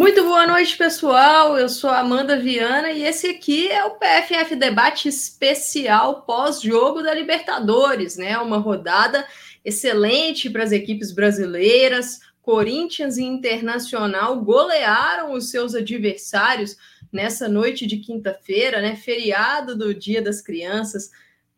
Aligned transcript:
Muito 0.00 0.24
boa 0.24 0.46
noite, 0.46 0.78
pessoal. 0.78 1.58
Eu 1.58 1.68
sou 1.68 1.90
Amanda 1.90 2.38
Viana 2.38 2.90
e 2.90 3.04
esse 3.04 3.26
aqui 3.26 3.68
é 3.68 3.84
o 3.84 3.98
PFF 3.98 4.56
Debate 4.56 5.10
especial 5.10 6.22
pós-jogo 6.22 7.02
da 7.02 7.12
Libertadores, 7.12 8.16
né? 8.16 8.38
Uma 8.38 8.56
rodada 8.56 9.26
excelente 9.62 10.48
para 10.48 10.64
as 10.64 10.72
equipes 10.72 11.12
brasileiras. 11.12 12.18
Corinthians 12.40 13.18
e 13.18 13.24
Internacional 13.24 14.40
golearam 14.40 15.34
os 15.34 15.50
seus 15.50 15.74
adversários 15.74 16.78
nessa 17.12 17.46
noite 17.46 17.86
de 17.86 17.98
quinta-feira, 17.98 18.80
né? 18.80 18.96
Feriado 18.96 19.76
do 19.76 19.94
Dia 19.94 20.22
das 20.22 20.40
Crianças 20.40 21.10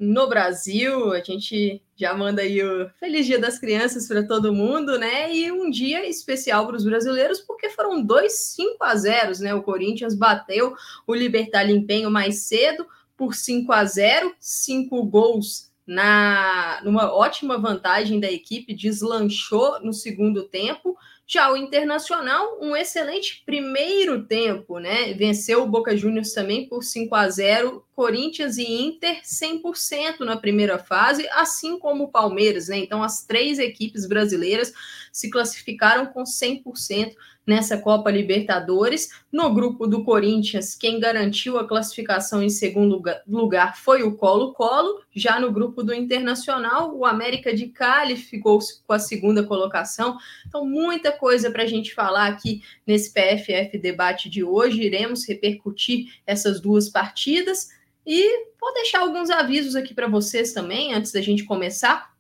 no 0.03 0.29
Brasil. 0.29 1.13
A 1.13 1.21
gente 1.21 1.81
já 1.97 2.13
manda 2.13 2.43
aí 2.43 2.61
o 2.61 2.91
Feliz 2.99 3.25
Dia 3.25 3.39
das 3.39 3.59
Crianças 3.59 4.09
para 4.09 4.27
todo 4.27 4.53
mundo, 4.53 4.99
né? 4.99 5.33
E 5.33 5.53
um 5.53 5.71
dia 5.71 6.05
especial 6.09 6.67
para 6.67 6.77
os 6.77 6.85
brasileiros, 6.85 7.41
porque 7.41 7.71
foram 7.71 8.03
dois 8.03 8.33
5 8.55 8.83
a 8.83 8.97
0 8.97 9.33
né? 9.41 9.55
O 9.55 9.63
Corinthians 9.63 10.17
bateu 10.17 10.75
o 11.07 11.15
Libertar 11.15 11.71
Empenho 11.71 12.11
mais 12.11 12.43
cedo 12.43 12.85
por 13.17 13.35
5 13.35 13.73
a 13.73 13.85
0 13.85 14.35
cinco 14.41 15.05
gols 15.05 15.71
na 15.87 16.81
numa 16.85 17.13
ótima 17.13 17.59
vantagem 17.59 18.19
da 18.19 18.31
equipe, 18.31 18.75
deslanchou 18.75 19.81
no 19.81 19.93
segundo 19.93 20.43
tempo. 20.45 20.97
Já 21.33 21.51
o 21.51 21.57
Internacional, 21.57 22.59
um 22.61 22.77
excelente 22.77 23.43
primeiro 23.47 24.23
tempo, 24.23 24.79
né? 24.79 25.15
Venceu 25.15 25.63
o 25.63 25.67
Boca 25.67 25.97
Juniors 25.97 26.35
também 26.35 26.69
por 26.69 26.83
5 26.83 27.15
a 27.15 27.27
0 27.27 27.83
Corinthians 27.97 28.59
e 28.59 28.65
Inter 28.65 29.23
100% 29.23 30.27
na 30.27 30.37
primeira 30.37 30.79
fase, 30.79 31.27
assim 31.31 31.79
como 31.79 32.05
o 32.05 32.09
Palmeiras, 32.11 32.69
né? 32.69 32.77
Então, 32.77 33.03
as 33.03 33.25
três 33.25 33.59
equipes 33.59 34.07
brasileiras 34.07 34.75
se 35.11 35.31
classificaram 35.31 36.05
com 36.05 36.23
100% 36.23 37.15
nessa 37.47 37.77
Copa 37.79 38.11
Libertadores. 38.11 39.11
No 39.31 39.53
grupo 39.53 39.87
do 39.87 40.05
Corinthians, 40.05 40.75
quem 40.75 41.01
garantiu 41.01 41.59
a 41.59 41.67
classificação 41.67 42.43
em 42.43 42.49
segundo 42.49 43.03
lugar 43.27 43.77
foi 43.77 44.03
o 44.03 44.17
Colo-Colo. 44.17 45.03
Já 45.15 45.41
no 45.41 45.53
grupo 45.53 45.83
do 45.83 45.93
Internacional, 45.95 46.97
o 46.97 47.05
América 47.05 47.55
de 47.55 47.69
Cali 47.69 48.17
ficou 48.17 48.59
com 48.87 48.93
a 48.93 48.99
segunda 48.99 49.43
colocação. 49.45 50.17
Então, 50.47 50.65
muita 50.65 51.13
coisa 51.13 51.51
para 51.51 51.65
a 51.65 51.67
gente 51.67 51.95
falar 51.95 52.27
aqui 52.27 52.63
nesse 52.87 53.13
PFF 53.13 53.79
debate 53.79 54.31
de 54.31 54.45
hoje. 54.45 54.83
Iremos 54.83 55.27
repercutir 55.27 56.13
essas 56.27 56.61
duas 56.61 56.89
partidas. 56.89 57.69
E 58.05 58.47
vou 58.61 58.75
deixar 58.75 59.01
alguns 59.01 59.31
avisos 59.31 59.77
aqui 59.77 59.95
para 59.95 60.09
vocês 60.09 60.53
também, 60.53 60.93
antes 60.93 61.13
da 61.13 61.21
gente 61.21 61.45
começar. 61.45 62.12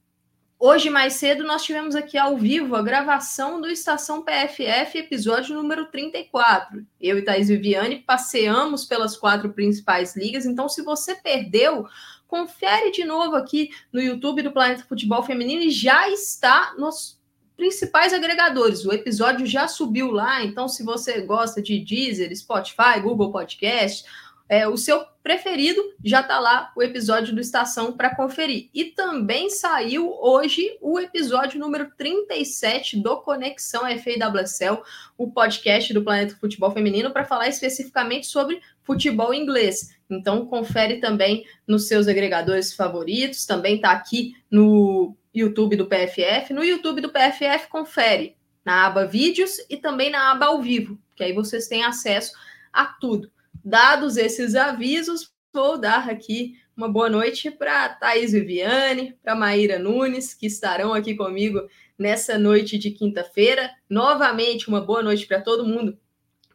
Hoje, 0.64 0.90
mais 0.90 1.14
cedo, 1.14 1.42
nós 1.42 1.64
tivemos 1.64 1.96
aqui 1.96 2.16
ao 2.16 2.36
vivo 2.36 2.76
a 2.76 2.82
gravação 2.82 3.60
do 3.60 3.68
Estação 3.68 4.22
PFF, 4.22 4.96
episódio 4.96 5.56
número 5.56 5.86
34. 5.86 6.86
Eu 7.00 7.18
e 7.18 7.22
Thaís 7.22 7.48
Viviane 7.48 7.98
passeamos 7.98 8.84
pelas 8.84 9.16
quatro 9.16 9.52
principais 9.52 10.14
ligas, 10.14 10.46
então 10.46 10.68
se 10.68 10.80
você 10.82 11.16
perdeu, 11.16 11.84
confere 12.28 12.92
de 12.92 13.04
novo 13.04 13.34
aqui 13.34 13.70
no 13.92 14.00
YouTube 14.00 14.40
do 14.40 14.52
Planeta 14.52 14.84
Futebol 14.88 15.24
Feminino 15.24 15.62
e 15.62 15.70
já 15.70 16.08
está 16.08 16.76
nos 16.78 17.20
principais 17.56 18.12
agregadores. 18.12 18.84
O 18.84 18.92
episódio 18.92 19.44
já 19.44 19.66
subiu 19.66 20.12
lá, 20.12 20.44
então 20.44 20.68
se 20.68 20.84
você 20.84 21.22
gosta 21.22 21.60
de 21.60 21.80
Deezer, 21.80 22.32
Spotify, 22.36 23.00
Google 23.02 23.32
Podcast 23.32 24.04
é, 24.48 24.66
o 24.68 24.76
seu 24.76 25.04
preferido, 25.22 25.80
já 26.04 26.20
está 26.20 26.38
lá 26.40 26.72
o 26.76 26.82
episódio 26.82 27.34
do 27.34 27.40
Estação 27.40 27.92
para 27.92 28.14
conferir. 28.14 28.68
E 28.74 28.86
também 28.86 29.48
saiu 29.48 30.12
hoje 30.20 30.76
o 30.80 30.98
episódio 30.98 31.60
número 31.60 31.90
37 31.96 33.00
do 33.00 33.18
Conexão 33.18 33.82
FAWSL, 33.82 34.82
o 35.16 35.30
podcast 35.30 35.94
do 35.94 36.02
Planeta 36.02 36.36
Futebol 36.36 36.72
Feminino, 36.72 37.12
para 37.12 37.24
falar 37.24 37.48
especificamente 37.48 38.26
sobre 38.26 38.60
futebol 38.82 39.32
inglês. 39.32 39.96
Então, 40.10 40.44
confere 40.44 40.98
também 40.98 41.46
nos 41.66 41.86
seus 41.86 42.08
agregadores 42.08 42.74
favoritos, 42.74 43.46
também 43.46 43.76
está 43.76 43.92
aqui 43.92 44.34
no 44.50 45.16
YouTube 45.32 45.76
do 45.76 45.86
PFF. 45.86 46.52
No 46.52 46.64
YouTube 46.64 47.00
do 47.00 47.10
PFF, 47.10 47.68
confere 47.68 48.36
na 48.64 48.86
aba 48.86 49.06
Vídeos 49.06 49.56
e 49.70 49.76
também 49.76 50.10
na 50.10 50.32
aba 50.32 50.46
Ao 50.46 50.60
Vivo, 50.60 50.98
que 51.16 51.24
aí 51.24 51.32
vocês 51.32 51.68
têm 51.68 51.84
acesso 51.84 52.32
a 52.72 52.86
tudo. 52.86 53.30
Dados 53.64 54.16
esses 54.16 54.56
avisos, 54.56 55.32
vou 55.52 55.78
dar 55.78 56.10
aqui 56.10 56.58
uma 56.76 56.88
boa 56.88 57.08
noite 57.08 57.48
para 57.48 57.90
Thaís 57.90 58.32
Viviane, 58.32 59.16
para 59.22 59.36
Maíra 59.36 59.78
Nunes, 59.78 60.34
que 60.34 60.46
estarão 60.46 60.92
aqui 60.92 61.14
comigo 61.14 61.60
nessa 61.96 62.36
noite 62.36 62.76
de 62.76 62.90
quinta-feira. 62.90 63.70
Novamente, 63.88 64.68
uma 64.68 64.80
boa 64.80 65.00
noite 65.00 65.26
para 65.26 65.40
todo 65.40 65.64
mundo 65.64 65.96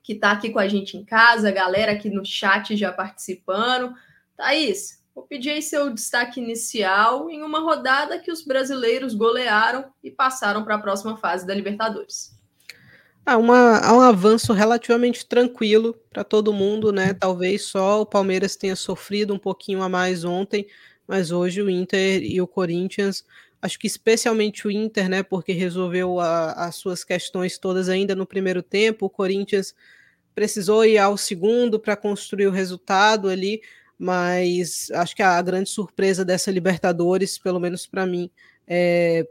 que 0.03 0.13
está 0.13 0.31
aqui 0.31 0.49
com 0.49 0.59
a 0.59 0.67
gente 0.67 0.97
em 0.97 1.05
casa, 1.05 1.49
galera 1.49 1.93
aqui 1.93 2.09
no 2.09 2.25
chat 2.25 2.75
já 2.75 2.91
participando. 2.91 3.93
Thaís, 4.35 5.01
vou 5.15 5.23
pedir 5.23 5.51
aí 5.51 5.61
seu 5.61 5.89
destaque 5.93 6.41
inicial 6.41 7.29
em 7.29 7.41
uma 7.41 7.59
rodada 7.59 8.19
que 8.19 8.31
os 8.31 8.43
brasileiros 8.43 9.13
golearam 9.13 9.85
e 10.03 10.11
passaram 10.11 10.65
para 10.65 10.75
a 10.75 10.79
próxima 10.79 11.15
fase 11.15 11.47
da 11.47 11.53
Libertadores. 11.53 12.36
Ah, 13.29 13.37
uma, 13.37 13.93
um 13.93 13.99
avanço 13.99 14.53
relativamente 14.53 15.25
tranquilo 15.25 15.93
para 16.09 16.23
todo 16.23 16.53
mundo, 16.53 16.93
né? 16.93 17.13
Talvez 17.13 17.63
só 17.65 18.01
o 18.01 18.05
Palmeiras 18.05 18.55
tenha 18.55 18.73
sofrido 18.75 19.33
um 19.33 19.37
pouquinho 19.39 19.81
a 19.83 19.89
mais 19.89 20.23
ontem, 20.23 20.65
mas 21.05 21.29
hoje 21.29 21.61
o 21.61 21.69
Inter 21.69 22.23
e 22.23 22.39
o 22.39 22.47
Corinthians, 22.47 23.25
acho 23.61 23.77
que 23.77 23.85
especialmente 23.87 24.65
o 24.65 24.71
Inter, 24.71 25.09
né? 25.09 25.23
Porque 25.23 25.51
resolveu 25.51 26.21
a, 26.21 26.53
as 26.53 26.77
suas 26.77 27.03
questões 27.03 27.57
todas 27.57 27.89
ainda 27.89 28.15
no 28.15 28.25
primeiro 28.25 28.63
tempo. 28.63 29.07
O 29.07 29.09
Corinthians 29.09 29.75
precisou 30.35 30.85
ir 30.85 30.97
ao 30.97 31.17
segundo 31.17 31.79
para 31.79 31.97
construir 31.97 32.47
o 32.47 32.51
resultado 32.51 33.29
ali, 33.29 33.61
mas 33.97 34.89
acho 34.91 35.15
que 35.15 35.23
a 35.23 35.41
grande 35.41 35.69
surpresa 35.69 36.23
dessa 36.23 36.51
Libertadores, 36.51 37.37
pelo 37.37 37.59
menos 37.59 37.87
para 37.87 38.05
mim, 38.05 38.29
é 38.67 39.27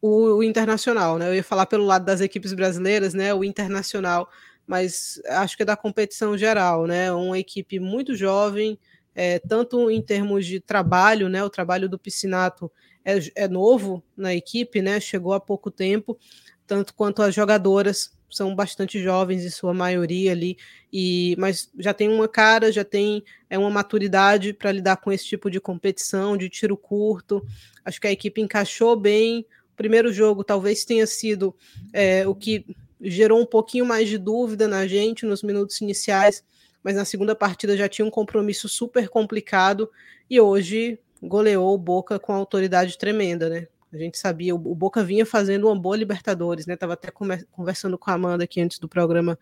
o, 0.00 0.36
o, 0.36 0.42
internacional, 0.42 1.18
né? 1.18 1.28
Eu 1.28 1.34
ia 1.34 1.44
falar 1.44 1.66
pelo 1.66 1.84
lado 1.84 2.04
das 2.04 2.20
equipes 2.20 2.52
brasileiras, 2.52 3.14
né? 3.14 3.32
O 3.34 3.44
internacional, 3.44 4.28
mas 4.66 5.20
acho 5.28 5.56
que 5.56 5.62
é 5.62 5.66
da 5.66 5.76
competição 5.76 6.36
geral, 6.36 6.86
né? 6.86 7.12
Uma 7.12 7.38
equipe 7.38 7.78
muito 7.78 8.14
jovem, 8.14 8.78
é, 9.14 9.38
tanto 9.38 9.90
em 9.90 10.02
termos 10.02 10.46
de 10.46 10.60
trabalho, 10.60 11.28
né? 11.28 11.42
O 11.42 11.50
trabalho 11.50 11.88
do 11.88 11.98
Piscinato 11.98 12.70
é, 13.04 13.18
é 13.34 13.48
novo 13.48 14.02
na 14.16 14.34
equipe, 14.34 14.82
né? 14.82 15.00
Chegou 15.00 15.32
há 15.32 15.40
pouco 15.40 15.70
tempo, 15.70 16.18
tanto 16.66 16.94
quanto 16.94 17.22
as 17.22 17.34
jogadoras 17.34 18.16
são 18.28 18.54
bastante 18.54 19.00
jovens 19.00 19.44
em 19.44 19.50
sua 19.50 19.72
maioria 19.72 20.32
ali, 20.32 20.58
e 20.92 21.36
mas 21.38 21.70
já 21.78 21.94
tem 21.94 22.08
uma 22.08 22.28
cara, 22.28 22.72
já 22.72 22.84
tem 22.84 23.22
é 23.48 23.56
uma 23.56 23.70
maturidade 23.70 24.52
para 24.52 24.72
lidar 24.72 24.96
com 24.96 25.12
esse 25.12 25.24
tipo 25.24 25.50
de 25.50 25.60
competição, 25.60 26.36
de 26.36 26.48
tiro 26.48 26.76
curto. 26.76 27.44
Acho 27.84 28.00
que 28.00 28.06
a 28.08 28.12
equipe 28.12 28.40
encaixou 28.40 28.96
bem 28.96 29.46
primeiro 29.76 30.12
jogo 30.12 30.42
talvez 30.42 30.84
tenha 30.84 31.06
sido 31.06 31.54
é, 31.92 32.26
o 32.26 32.34
que 32.34 32.64
gerou 33.00 33.40
um 33.40 33.46
pouquinho 33.46 33.84
mais 33.84 34.08
de 34.08 34.18
dúvida 34.18 34.66
na 34.66 34.86
gente 34.86 35.26
nos 35.26 35.42
minutos 35.42 35.80
iniciais, 35.80 36.42
mas 36.82 36.96
na 36.96 37.04
segunda 37.04 37.34
partida 37.34 37.76
já 37.76 37.88
tinha 37.88 38.06
um 38.06 38.10
compromisso 38.10 38.68
super 38.68 39.08
complicado 39.08 39.90
e 40.30 40.40
hoje 40.40 40.98
goleou 41.22 41.74
o 41.74 41.78
Boca 41.78 42.18
com 42.18 42.32
autoridade 42.32 42.98
tremenda, 42.98 43.48
né? 43.48 43.68
A 43.92 43.96
gente 43.96 44.18
sabia, 44.18 44.54
o 44.54 44.58
Boca 44.58 45.02
vinha 45.02 45.24
fazendo 45.24 45.68
uma 45.68 45.78
boa 45.78 45.96
Libertadores, 45.96 46.66
né? 46.66 46.76
Tava 46.76 46.94
até 46.94 47.10
conversando 47.10 47.96
com 47.96 48.10
a 48.10 48.14
Amanda 48.14 48.44
aqui 48.44 48.60
antes 48.60 48.78
do 48.78 48.88
programa 48.88 49.38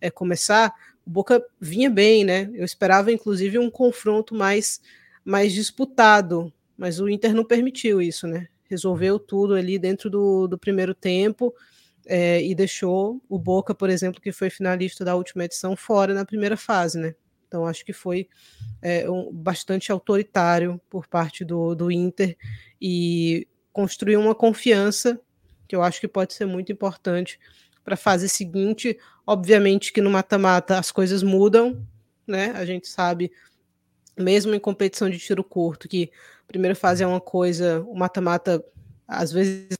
é, 0.00 0.10
começar. 0.10 0.74
O 1.06 1.10
Boca 1.10 1.44
vinha 1.60 1.88
bem, 1.88 2.24
né? 2.24 2.50
Eu 2.54 2.64
esperava, 2.64 3.12
inclusive, 3.12 3.58
um 3.58 3.70
confronto 3.70 4.34
mais, 4.34 4.80
mais 5.24 5.52
disputado, 5.52 6.52
mas 6.76 7.00
o 7.00 7.08
Inter 7.08 7.34
não 7.34 7.44
permitiu 7.44 8.02
isso, 8.02 8.26
né? 8.26 8.48
Resolveu 8.68 9.18
tudo 9.18 9.54
ali 9.54 9.78
dentro 9.78 10.08
do, 10.10 10.46
do 10.46 10.58
primeiro 10.58 10.94
tempo 10.94 11.54
é, 12.06 12.42
e 12.42 12.54
deixou 12.54 13.22
o 13.28 13.38
Boca, 13.38 13.74
por 13.74 13.88
exemplo, 13.88 14.20
que 14.20 14.32
foi 14.32 14.50
finalista 14.50 15.04
da 15.04 15.14
última 15.14 15.44
edição, 15.44 15.76
fora 15.76 16.14
na 16.14 16.24
primeira 16.24 16.56
fase, 16.56 16.98
né? 16.98 17.14
Então 17.46 17.66
acho 17.66 17.84
que 17.84 17.92
foi 17.92 18.28
é, 18.82 19.08
um, 19.08 19.32
bastante 19.32 19.92
autoritário 19.92 20.80
por 20.90 21.06
parte 21.06 21.44
do, 21.44 21.74
do 21.74 21.90
Inter 21.90 22.36
e 22.80 23.46
construiu 23.72 24.20
uma 24.20 24.34
confiança 24.34 25.20
que 25.66 25.74
eu 25.74 25.82
acho 25.82 26.00
que 26.00 26.08
pode 26.08 26.34
ser 26.34 26.46
muito 26.46 26.72
importante 26.72 27.38
para 27.84 27.94
a 27.94 27.98
fase 27.98 28.28
seguinte. 28.28 28.98
Obviamente 29.26 29.92
que 29.92 30.00
no 30.00 30.10
mata-mata 30.10 30.78
as 30.78 30.90
coisas 30.90 31.22
mudam, 31.22 31.86
né? 32.26 32.52
A 32.56 32.64
gente 32.64 32.88
sabe, 32.88 33.30
mesmo 34.16 34.54
em 34.54 34.60
competição 34.60 35.10
de 35.10 35.18
tiro 35.18 35.42
curto, 35.42 35.88
que 35.88 36.10
primeira 36.46 36.74
fase 36.74 37.02
é 37.02 37.06
uma 37.06 37.20
coisa, 37.20 37.82
o 37.82 37.94
mata-mata 37.94 38.64
às 39.06 39.32
vezes 39.32 39.76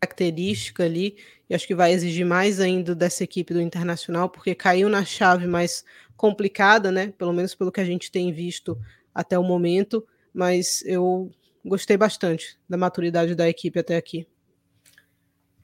característica 0.00 0.84
ali, 0.84 1.16
e 1.48 1.54
acho 1.54 1.66
que 1.66 1.74
vai 1.74 1.92
exigir 1.92 2.26
mais 2.26 2.60
ainda 2.60 2.94
dessa 2.94 3.24
equipe 3.24 3.54
do 3.54 3.60
Internacional, 3.60 4.28
porque 4.28 4.54
caiu 4.54 4.88
na 4.88 5.04
chave 5.04 5.46
mais 5.46 5.84
complicada, 6.16 6.90
né? 6.92 7.12
Pelo 7.16 7.32
menos 7.32 7.54
pelo 7.54 7.72
que 7.72 7.80
a 7.80 7.84
gente 7.84 8.10
tem 8.10 8.32
visto 8.32 8.78
até 9.14 9.38
o 9.38 9.42
momento, 9.42 10.06
mas 10.32 10.82
eu 10.84 11.30
gostei 11.64 11.96
bastante 11.96 12.58
da 12.68 12.76
maturidade 12.76 13.34
da 13.34 13.48
equipe 13.48 13.78
até 13.78 13.96
aqui. 13.96 14.26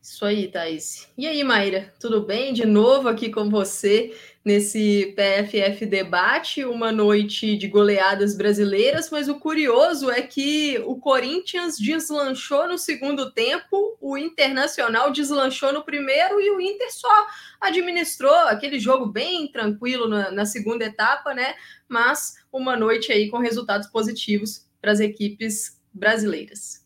Isso 0.02 0.24
aí, 0.24 0.48
Thaís. 0.48 1.08
E 1.16 1.26
aí, 1.26 1.44
Maíra, 1.44 1.92
tudo 2.00 2.22
bem? 2.22 2.54
De 2.54 2.64
novo 2.64 3.06
aqui 3.08 3.30
com 3.30 3.50
você 3.50 4.14
nesse 4.44 5.14
PFF 5.14 5.84
debate, 5.84 6.64
uma 6.64 6.90
noite 6.90 7.56
de 7.56 7.68
goleadas 7.68 8.34
brasileiras, 8.34 9.10
mas 9.10 9.28
o 9.28 9.38
curioso 9.38 10.10
é 10.10 10.22
que 10.22 10.82
o 10.86 10.96
Corinthians 10.96 11.76
deslanchou 11.78 12.66
no 12.66 12.78
segundo 12.78 13.30
tempo, 13.32 13.98
o 14.00 14.16
Internacional 14.16 15.12
deslanchou 15.12 15.72
no 15.72 15.84
primeiro 15.84 16.40
e 16.40 16.50
o 16.50 16.60
Inter 16.60 16.90
só 16.92 17.26
administrou 17.60 18.34
aquele 18.48 18.78
jogo 18.78 19.06
bem 19.06 19.46
tranquilo 19.48 20.08
na, 20.08 20.30
na 20.30 20.46
segunda 20.46 20.84
etapa, 20.86 21.34
né? 21.34 21.54
Mas 21.86 22.36
uma 22.50 22.74
noite 22.76 23.12
aí 23.12 23.28
com 23.28 23.38
resultados 23.38 23.88
positivos 23.88 24.66
para 24.80 24.92
as 24.92 25.00
equipes 25.00 25.78
brasileiras. 25.92 26.80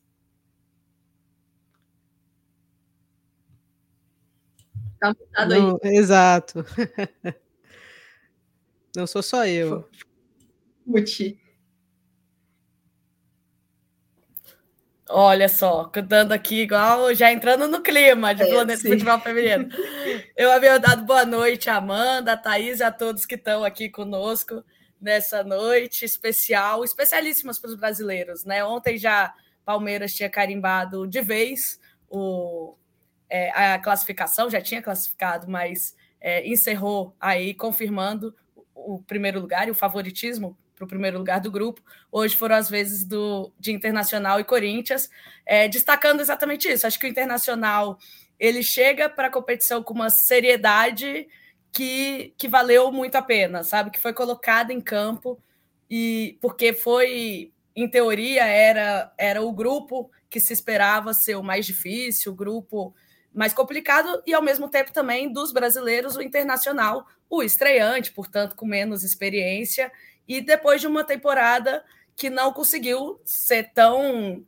Tá 4.99 5.47
Não, 5.47 5.79
aí. 5.85 5.97
Exato. 5.97 6.65
Não 8.95 9.07
sou 9.07 9.23
só 9.23 9.45
eu. 9.47 9.89
Mute. 10.87 11.41
Olha 15.09 15.49
só, 15.49 15.85
cantando 15.85 16.33
aqui 16.33 16.63
igual, 16.63 17.15
já 17.15 17.31
entrando 17.31 17.69
no 17.69 17.83
clima 17.83 18.35
de 18.35 18.43
é, 18.43 18.47
Planeta 18.47 18.81
sim. 18.81 18.89
Futebol 18.89 19.21
Feminino. 19.21 19.69
Eu 20.35 20.51
havia 20.51 20.79
dado 20.79 21.05
boa 21.05 21.27
noite 21.27 21.69
a 21.69 21.77
Amanda, 21.77 22.33
a 22.33 22.37
Thaís 22.37 22.81
e 22.81 22.83
a 22.83 22.91
todos 22.91 23.27
que 23.27 23.35
estão 23.35 23.65
aqui 23.65 23.91
conosco 23.91 24.65
nessa 25.01 25.45
noite 25.45 26.07
especial, 26.07 26.83
especialíssimas 26.83 27.59
para 27.59 27.69
os 27.69 27.77
brasileiros, 27.77 28.45
né? 28.45 28.65
Ontem 28.65 28.97
já 28.97 29.35
Palmeiras 29.65 30.15
tinha 30.15 30.31
carimbado 30.31 31.07
de 31.07 31.21
vez 31.21 31.79
o, 32.09 32.75
é, 33.29 33.51
a 33.51 33.79
classificação, 33.79 34.49
já 34.49 34.61
tinha 34.61 34.81
classificado, 34.81 35.51
mas 35.51 35.95
é, 36.19 36.47
encerrou 36.49 37.15
aí 37.21 37.53
confirmando 37.53 38.35
o 38.75 39.03
primeiro 39.03 39.41
lugar 39.41 39.69
e 39.69 39.71
o 39.71 39.75
favoritismo 39.75 40.57
para 40.75 40.85
o 40.85 40.89
primeiro 40.89 41.19
lugar 41.19 41.41
do 41.41 41.51
grupo. 41.51 41.81
Hoje 42.11 42.37
foram 42.37 42.57
as 42.57 42.69
vezes 42.69 43.05
do, 43.05 43.53
de 43.59 43.73
Internacional 43.73 44.41
e 44.41 44.45
Corinthians, 44.45 45.09
é, 45.47 45.69
destacando 45.69 46.21
exatamente 46.21 46.69
isso. 46.69 46.87
Acho 46.87 46.99
que 46.99 47.07
o 47.07 47.09
Internacional 47.09 47.99
ele 48.39 48.63
chega 48.63 49.09
para 49.09 49.29
a 49.29 49.31
competição 49.31 49.83
com 49.83 49.95
uma 49.95 50.11
seriedade 50.11 51.29
que, 51.71 52.35
que 52.37 52.49
valeu 52.49 52.91
muito 52.93 53.15
a 53.17 53.23
pena, 53.23 53.63
sabe? 53.63 53.91
Que 53.91 54.01
foi 54.01 54.13
colocada 54.13 54.73
em 54.73 54.81
campo 54.81 55.41
e 55.89 56.39
porque 56.41 56.73
foi, 56.73 57.53
em 57.75 57.89
teoria, 57.89 58.45
era, 58.45 59.13
era 59.17 59.43
o 59.43 59.53
grupo 59.53 60.11
que 60.29 60.41
se 60.41 60.53
esperava 60.53 61.15
ser 61.15 61.37
o 61.37 61.43
mais 61.43 61.67
difícil, 61.67 62.33
o 62.33 62.35
grupo 62.35 62.95
mais 63.35 63.53
complicado 63.53 64.23
e 64.27 64.33
ao 64.33 64.43
mesmo 64.43 64.69
tempo 64.69 64.93
também 64.93 65.33
dos 65.33 65.53
brasileiros 65.53 66.17
o 66.17 66.23
internacional 66.23 67.07
o 67.29 67.43
estreante, 67.43 68.13
portanto, 68.13 68.55
com 68.55 68.65
menos 68.65 69.03
experiência, 69.03 69.91
e 70.29 70.41
depois 70.41 70.81
de 70.81 70.87
uma 70.87 71.03
temporada 71.03 71.85
que 72.17 72.31
não 72.31 72.53
conseguiu 72.53 73.21
ser 73.25 73.73
tão, 73.75 74.45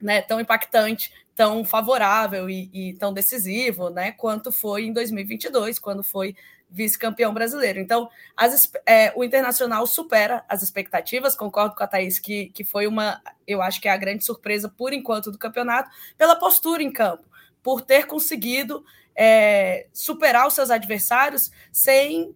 né, 0.00 0.22
tão 0.22 0.40
impactante, 0.40 1.12
tão 1.34 1.64
favorável 1.64 2.48
e, 2.48 2.70
e 2.72 2.94
tão 2.94 3.12
decisivo, 3.12 3.90
né, 3.90 4.12
quanto 4.12 4.52
foi 4.52 4.84
em 4.84 4.92
2022, 4.92 5.78
quando 5.78 6.04
foi 6.04 6.36
vice-campeão 6.70 7.34
brasileiro. 7.34 7.80
Então, 7.80 8.08
as, 8.36 8.70
é, 8.86 9.12
o 9.16 9.24
Internacional 9.24 9.86
supera 9.86 10.44
as 10.48 10.62
expectativas, 10.62 11.34
concordo 11.34 11.74
com 11.74 11.82
a 11.82 11.86
Thaís 11.86 12.18
que, 12.18 12.50
que 12.50 12.62
foi 12.62 12.86
uma, 12.86 13.20
eu 13.46 13.60
acho 13.60 13.80
que 13.80 13.88
é 13.88 13.90
a 13.90 13.96
grande 13.96 14.24
surpresa 14.24 14.68
por 14.68 14.92
enquanto 14.92 15.32
do 15.32 15.38
campeonato, 15.38 15.90
pela 16.16 16.36
postura 16.36 16.82
em 16.82 16.92
campo, 16.92 17.24
por 17.62 17.80
ter 17.82 18.06
conseguido 18.06 18.84
é, 19.16 19.88
superar 19.92 20.46
os 20.46 20.54
seus 20.54 20.70
adversários 20.70 21.50
sem, 21.72 22.34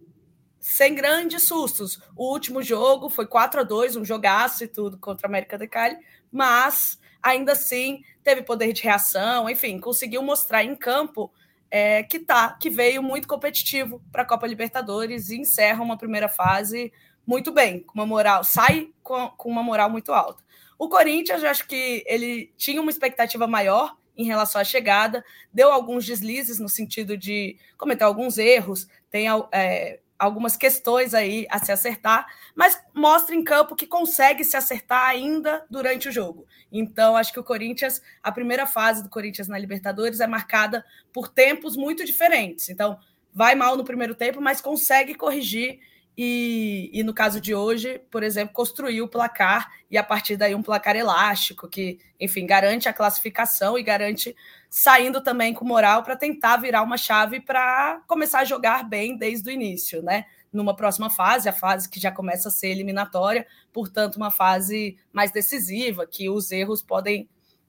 sem 0.59 0.93
grandes 0.93 1.43
sustos. 1.43 1.99
O 2.15 2.31
último 2.31 2.61
jogo 2.61 3.09
foi 3.09 3.25
4 3.25 3.61
a 3.61 3.63
2 3.63 3.95
um 3.95 4.05
jogaço 4.05 4.63
e 4.63 4.67
tudo 4.67 4.97
contra 4.97 5.27
a 5.27 5.29
América 5.29 5.57
de 5.57 5.67
Cali, 5.67 5.97
mas 6.31 6.99
ainda 7.21 7.53
assim 7.53 8.03
teve 8.23 8.43
poder 8.43 8.71
de 8.71 8.83
reação, 8.83 9.49
enfim, 9.49 9.79
conseguiu 9.79 10.21
mostrar 10.21 10.63
em 10.63 10.75
campo 10.75 11.31
é, 11.71 12.03
que 12.03 12.19
tá, 12.19 12.53
que 12.53 12.69
veio 12.69 13.01
muito 13.01 13.27
competitivo 13.27 14.01
para 14.11 14.21
a 14.21 14.25
Copa 14.25 14.45
Libertadores 14.45 15.29
e 15.29 15.37
encerra 15.37 15.83
uma 15.83 15.97
primeira 15.97 16.29
fase 16.29 16.93
muito 17.25 17.51
bem, 17.51 17.79
com 17.79 17.95
uma 17.95 18.05
moral, 18.05 18.43
sai 18.43 18.89
com, 19.01 19.29
com 19.29 19.49
uma 19.49 19.63
moral 19.63 19.89
muito 19.89 20.13
alta. 20.13 20.43
O 20.77 20.87
Corinthians, 20.87 21.41
eu 21.41 21.49
acho 21.49 21.67
que 21.67 22.03
ele 22.05 22.53
tinha 22.57 22.81
uma 22.81 22.91
expectativa 22.91 23.47
maior 23.47 23.97
em 24.17 24.25
relação 24.25 24.59
à 24.59 24.63
chegada, 24.63 25.23
deu 25.53 25.71
alguns 25.71 26.05
deslizes 26.05 26.59
no 26.59 26.69
sentido 26.69 27.17
de 27.17 27.57
cometer 27.77 28.03
alguns 28.03 28.37
erros, 28.37 28.87
tem 29.09 29.27
é, 29.51 29.99
algumas 30.17 30.55
questões 30.55 31.13
aí 31.13 31.45
a 31.49 31.59
se 31.59 31.71
acertar, 31.71 32.25
mas 32.55 32.81
mostra 32.93 33.35
em 33.35 33.43
campo 33.43 33.75
que 33.75 33.85
consegue 33.85 34.43
se 34.43 34.55
acertar 34.55 35.09
ainda 35.09 35.65
durante 35.69 36.09
o 36.09 36.11
jogo. 36.11 36.45
Então, 36.71 37.15
acho 37.15 37.33
que 37.33 37.39
o 37.39 37.43
Corinthians, 37.43 38.01
a 38.23 38.31
primeira 38.31 38.65
fase 38.65 39.03
do 39.03 39.09
Corinthians 39.09 39.47
na 39.47 39.57
Libertadores 39.57 40.19
é 40.19 40.27
marcada 40.27 40.85
por 41.11 41.27
tempos 41.27 41.75
muito 41.75 42.05
diferentes. 42.05 42.69
Então, 42.69 42.97
vai 43.33 43.55
mal 43.55 43.75
no 43.75 43.83
primeiro 43.83 44.15
tempo, 44.15 44.41
mas 44.41 44.61
consegue 44.61 45.13
corrigir 45.13 45.79
e, 46.17 46.89
e, 46.93 47.03
no 47.03 47.13
caso 47.13 47.41
de 47.41 47.53
hoje, 47.53 47.99
por 48.09 48.23
exemplo, 48.23 48.53
construiu 48.53 49.03
o 49.03 49.07
placar 49.07 49.69
e 49.91 49.97
a 49.97 50.03
partir 50.03 50.37
daí 50.37 50.55
um 50.55 50.63
placar 50.63 50.95
elástico 50.95 51.67
que, 51.67 51.99
enfim, 52.17 52.45
garante 52.45 52.87
a 52.87 52.93
classificação 52.93 53.77
e 53.77 53.83
garante 53.83 54.33
saindo 54.69 55.21
também 55.21 55.53
com 55.53 55.65
moral 55.65 56.03
para 56.03 56.15
tentar 56.15 56.57
virar 56.57 56.83
uma 56.83 56.97
chave 56.97 57.41
para 57.41 58.01
começar 58.07 58.39
a 58.39 58.45
jogar 58.45 58.87
bem 58.87 59.17
desde 59.17 59.49
o 59.49 59.51
início, 59.51 60.01
né? 60.01 60.25
Numa 60.53 60.73
próxima 60.73 61.09
fase, 61.09 61.49
a 61.49 61.53
fase 61.53 61.89
que 61.89 61.99
já 61.99 62.11
começa 62.11 62.47
a 62.47 62.51
ser 62.51 62.69
eliminatória, 62.69 63.45
portanto, 63.73 64.15
uma 64.15 64.31
fase 64.31 64.97
mais 65.11 65.31
decisiva, 65.31 66.07
que 66.07 66.29
os 66.29 66.49
erros 66.49 66.81
podem, 66.81 67.27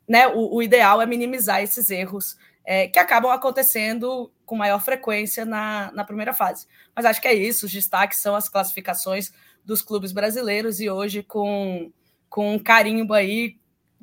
né? 0.08 0.28
O, 0.28 0.54
o 0.54 0.62
ideal 0.62 1.02
é 1.02 1.06
minimizar 1.06 1.60
esses 1.62 1.90
erros 1.90 2.36
é, 2.66 2.88
que 2.88 2.98
acabam 2.98 3.30
acontecendo 3.30 4.30
com 4.44 4.56
maior 4.56 4.80
frequência 4.80 5.44
na, 5.44 5.92
na 5.92 6.04
primeira 6.04 6.34
fase. 6.34 6.66
Mas 6.94 7.04
acho 7.04 7.22
que 7.22 7.28
é 7.28 7.34
isso, 7.34 7.66
os 7.66 7.72
destaques 7.72 8.20
são 8.20 8.34
as 8.34 8.48
classificações 8.48 9.32
dos 9.64 9.80
clubes 9.82 10.10
brasileiros 10.10 10.80
e 10.80 10.90
hoje 10.90 11.22
com, 11.22 11.92
com 12.28 12.54
um 12.54 12.58
carimbo 12.58 13.14
aí 13.14 13.56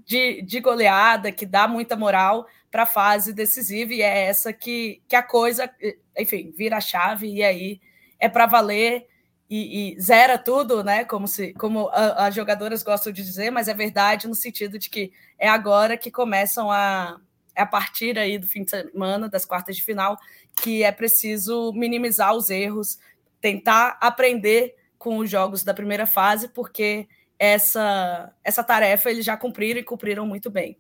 de, 0.06 0.42
de 0.42 0.62
goleada 0.62 1.32
que 1.32 1.46
dá 1.46 1.67
muita 1.67 1.98
moral 1.98 2.48
para 2.72 2.84
a 2.84 2.88
fase 2.88 3.34
decisiva 3.34 3.93
e 3.93 4.01
é 4.01 4.25
essa 4.25 4.51
que, 4.53 5.01
que 5.08 5.15
a 5.15 5.22
coisa, 5.22 5.70
enfim, 6.17 6.51
vira 6.55 6.77
a 6.77 6.82
chave 6.82 7.27
e 7.27 7.43
aí 7.43 7.82
é 8.17 8.29
para 8.29 8.46
valer 8.46 9.08
e, 9.50 9.93
e, 9.96 10.01
zera 10.01 10.38
tudo, 10.38 10.84
né? 10.84 11.05
Como 11.05 11.27
se 11.27 11.53
como 11.53 11.89
as 11.93 12.34
jogadoras 12.34 12.82
gostam 12.82 13.13
de 13.13 13.22
dizer, 13.22 13.51
mas 13.51 13.67
é 13.67 13.74
verdade 13.74 14.27
no 14.27 14.34
sentido 14.34 14.79
de 14.79 14.89
que 14.89 15.12
é 15.38 15.48
agora 15.48 15.96
que 15.96 16.10
começam 16.10 16.72
a, 16.72 17.20
é 17.55 17.62
a 17.62 17.65
partir 17.65 18.17
aí 18.17 18.38
do 18.38 18.48
fim 18.48 18.63
de 18.63 18.72
semana, 18.72 19.29
das 19.29 19.45
quartas 19.45 19.75
de 19.75 19.83
final, 19.83 20.17
que 20.62 20.83
é 20.83 20.91
preciso 20.91 21.72
minimizar 21.74 22.36
os 22.36 22.50
erros, 22.50 22.98
tentar 23.39 23.98
aprender 24.01 24.75
com 24.98 25.17
os 25.17 25.29
jogos 25.29 25.63
da 25.63 25.74
primeira 25.74 26.05
fase, 26.05 26.48
porque 26.48 27.07
essa, 27.38 28.33
essa 28.43 28.63
tarefa 28.63 29.12
eles 29.12 29.25
já 29.25 29.36
cumpriram 29.36 29.79
e 29.79 29.83
cumpriram 29.83 30.25
muito 30.25 30.50
bem 30.50 30.77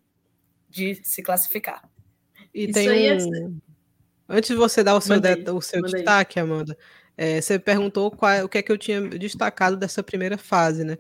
de 0.69 0.95
se 1.03 1.21
classificar. 1.21 1.83
E 2.53 2.65
Isso 2.65 2.73
tem 2.73 2.89
um... 2.89 3.59
É... 4.29 4.37
Antes 4.37 4.49
de 4.49 4.55
você 4.55 4.83
dar 4.83 4.95
o 4.95 5.01
seu, 5.01 5.19
de... 5.19 5.51
o 5.51 5.61
seu 5.61 5.81
destaque, 5.81 6.39
Amanda, 6.39 6.77
é, 7.17 7.41
você 7.41 7.59
perguntou 7.59 8.09
qual, 8.09 8.45
o 8.45 8.49
que 8.49 8.57
é 8.57 8.61
que 8.61 8.71
eu 8.71 8.77
tinha 8.77 9.01
destacado 9.01 9.75
dessa 9.75 10.01
primeira 10.01 10.37
fase, 10.37 10.83
né? 10.83 10.97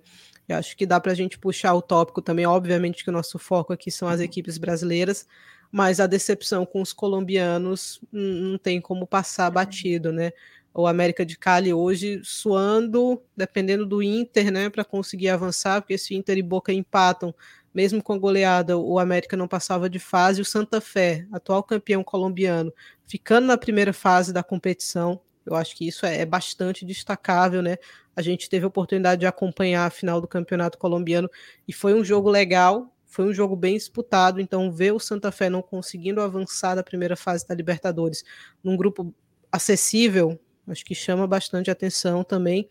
Eu 0.47 0.57
acho 0.57 0.75
que 0.75 0.85
dá 0.85 0.99
para 0.99 1.13
a 1.13 1.15
gente 1.15 1.39
puxar 1.39 1.73
o 1.73 1.81
tópico 1.81 2.21
também. 2.21 2.45
Obviamente 2.45 3.03
que 3.03 3.09
o 3.09 3.13
nosso 3.13 3.39
foco 3.39 3.73
aqui 3.73 3.89
são 3.89 4.07
as 4.07 4.19
uhum. 4.19 4.25
equipes 4.25 4.57
brasileiras, 4.57 5.25
mas 5.73 5.99
a 5.99 6.05
decepção 6.05 6.67
com 6.67 6.83
os 6.83 6.93
colombianos 6.93 7.99
não 8.11 8.59
tem 8.59 8.79
como 8.79 9.07
passar 9.07 9.47
uhum. 9.47 9.55
batido, 9.55 10.13
né? 10.13 10.31
O 10.71 10.85
América 10.85 11.25
de 11.25 11.35
Cali 11.35 11.73
hoje 11.73 12.21
suando, 12.23 13.19
dependendo 13.35 13.83
do 13.83 14.01
Inter, 14.03 14.51
né, 14.51 14.69
para 14.69 14.85
conseguir 14.85 15.29
avançar, 15.29 15.81
porque 15.81 15.97
se 15.97 16.13
Inter 16.13 16.37
e 16.37 16.43
Boca 16.43 16.71
empatam, 16.71 17.33
mesmo 17.73 18.03
com 18.03 18.13
a 18.13 18.17
goleada, 18.19 18.77
o 18.77 18.99
América 18.99 19.35
não 19.35 19.47
passava 19.47 19.89
de 19.89 19.97
fase. 19.97 20.41
O 20.41 20.45
Santa 20.45 20.79
Fé, 20.79 21.25
atual 21.31 21.63
campeão 21.63 22.03
colombiano, 22.03 22.71
ficando 23.07 23.47
na 23.47 23.57
primeira 23.57 23.93
fase 23.93 24.31
da 24.31 24.43
competição, 24.43 25.19
eu 25.43 25.55
acho 25.55 25.75
que 25.75 25.87
isso 25.87 26.05
é, 26.05 26.19
é 26.19 26.25
bastante 26.25 26.85
destacável, 26.85 27.63
né? 27.63 27.77
A 28.15 28.21
gente 28.21 28.47
teve 28.47 28.63
a 28.63 28.67
oportunidade 28.67 29.21
de 29.21 29.25
acompanhar 29.25 29.87
a 29.87 29.89
final 29.89 30.21
do 30.21 30.27
campeonato 30.27 30.77
colombiano 30.77 31.27
e 31.67 31.73
foi 31.73 31.95
um 31.95 32.05
jogo 32.05 32.29
legal, 32.29 32.92
foi 33.13 33.25
um 33.25 33.33
jogo 33.33 33.55
bem 33.55 33.77
disputado, 33.77 34.41
então 34.41 34.71
ver 34.71 34.91
o 34.91 34.99
Santa 34.99 35.31
Fé 35.31 35.47
não 35.47 35.61
conseguindo 35.61 36.19
avançar 36.19 36.73
da 36.73 36.81
primeira 36.81 37.15
fase 37.15 37.47
da 37.47 37.53
Libertadores 37.53 38.23
num 38.63 38.75
grupo 38.75 39.13
acessível, 39.51 40.39
acho 40.67 40.83
que 40.83 40.95
chama 40.95 41.27
bastante 41.27 41.69
atenção 41.69 42.23
também. 42.23 42.67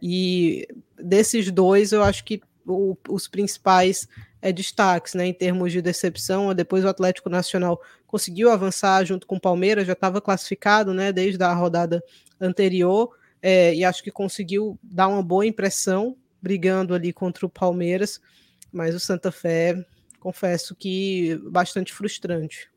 E 0.00 0.68
desses 0.96 1.50
dois, 1.50 1.90
eu 1.90 2.00
acho 2.00 2.22
que 2.22 2.40
o, 2.64 2.96
os 3.08 3.26
principais 3.26 4.06
é, 4.40 4.52
destaques 4.52 5.14
né, 5.14 5.26
em 5.26 5.34
termos 5.34 5.72
de 5.72 5.82
decepção. 5.82 6.54
Depois 6.54 6.84
o 6.84 6.88
Atlético 6.88 7.28
Nacional 7.28 7.82
conseguiu 8.06 8.50
avançar 8.50 9.04
junto 9.04 9.26
com 9.26 9.34
o 9.34 9.40
Palmeiras, 9.40 9.84
já 9.84 9.94
estava 9.94 10.20
classificado 10.20 10.94
né, 10.94 11.12
desde 11.12 11.42
a 11.42 11.52
rodada 11.52 12.00
anterior, 12.40 13.10
é, 13.42 13.74
e 13.74 13.84
acho 13.84 14.00
que 14.00 14.12
conseguiu 14.12 14.78
dar 14.80 15.08
uma 15.08 15.24
boa 15.24 15.44
impressão 15.44 16.16
brigando 16.40 16.94
ali 16.94 17.12
contra 17.12 17.44
o 17.44 17.50
Palmeiras, 17.50 18.20
mas 18.72 18.94
o 18.94 19.00
Santa 19.00 19.30
Fé, 19.30 19.84
confesso 20.18 20.74
que 20.74 21.38
bastante 21.50 21.92
frustrante. 21.92 22.70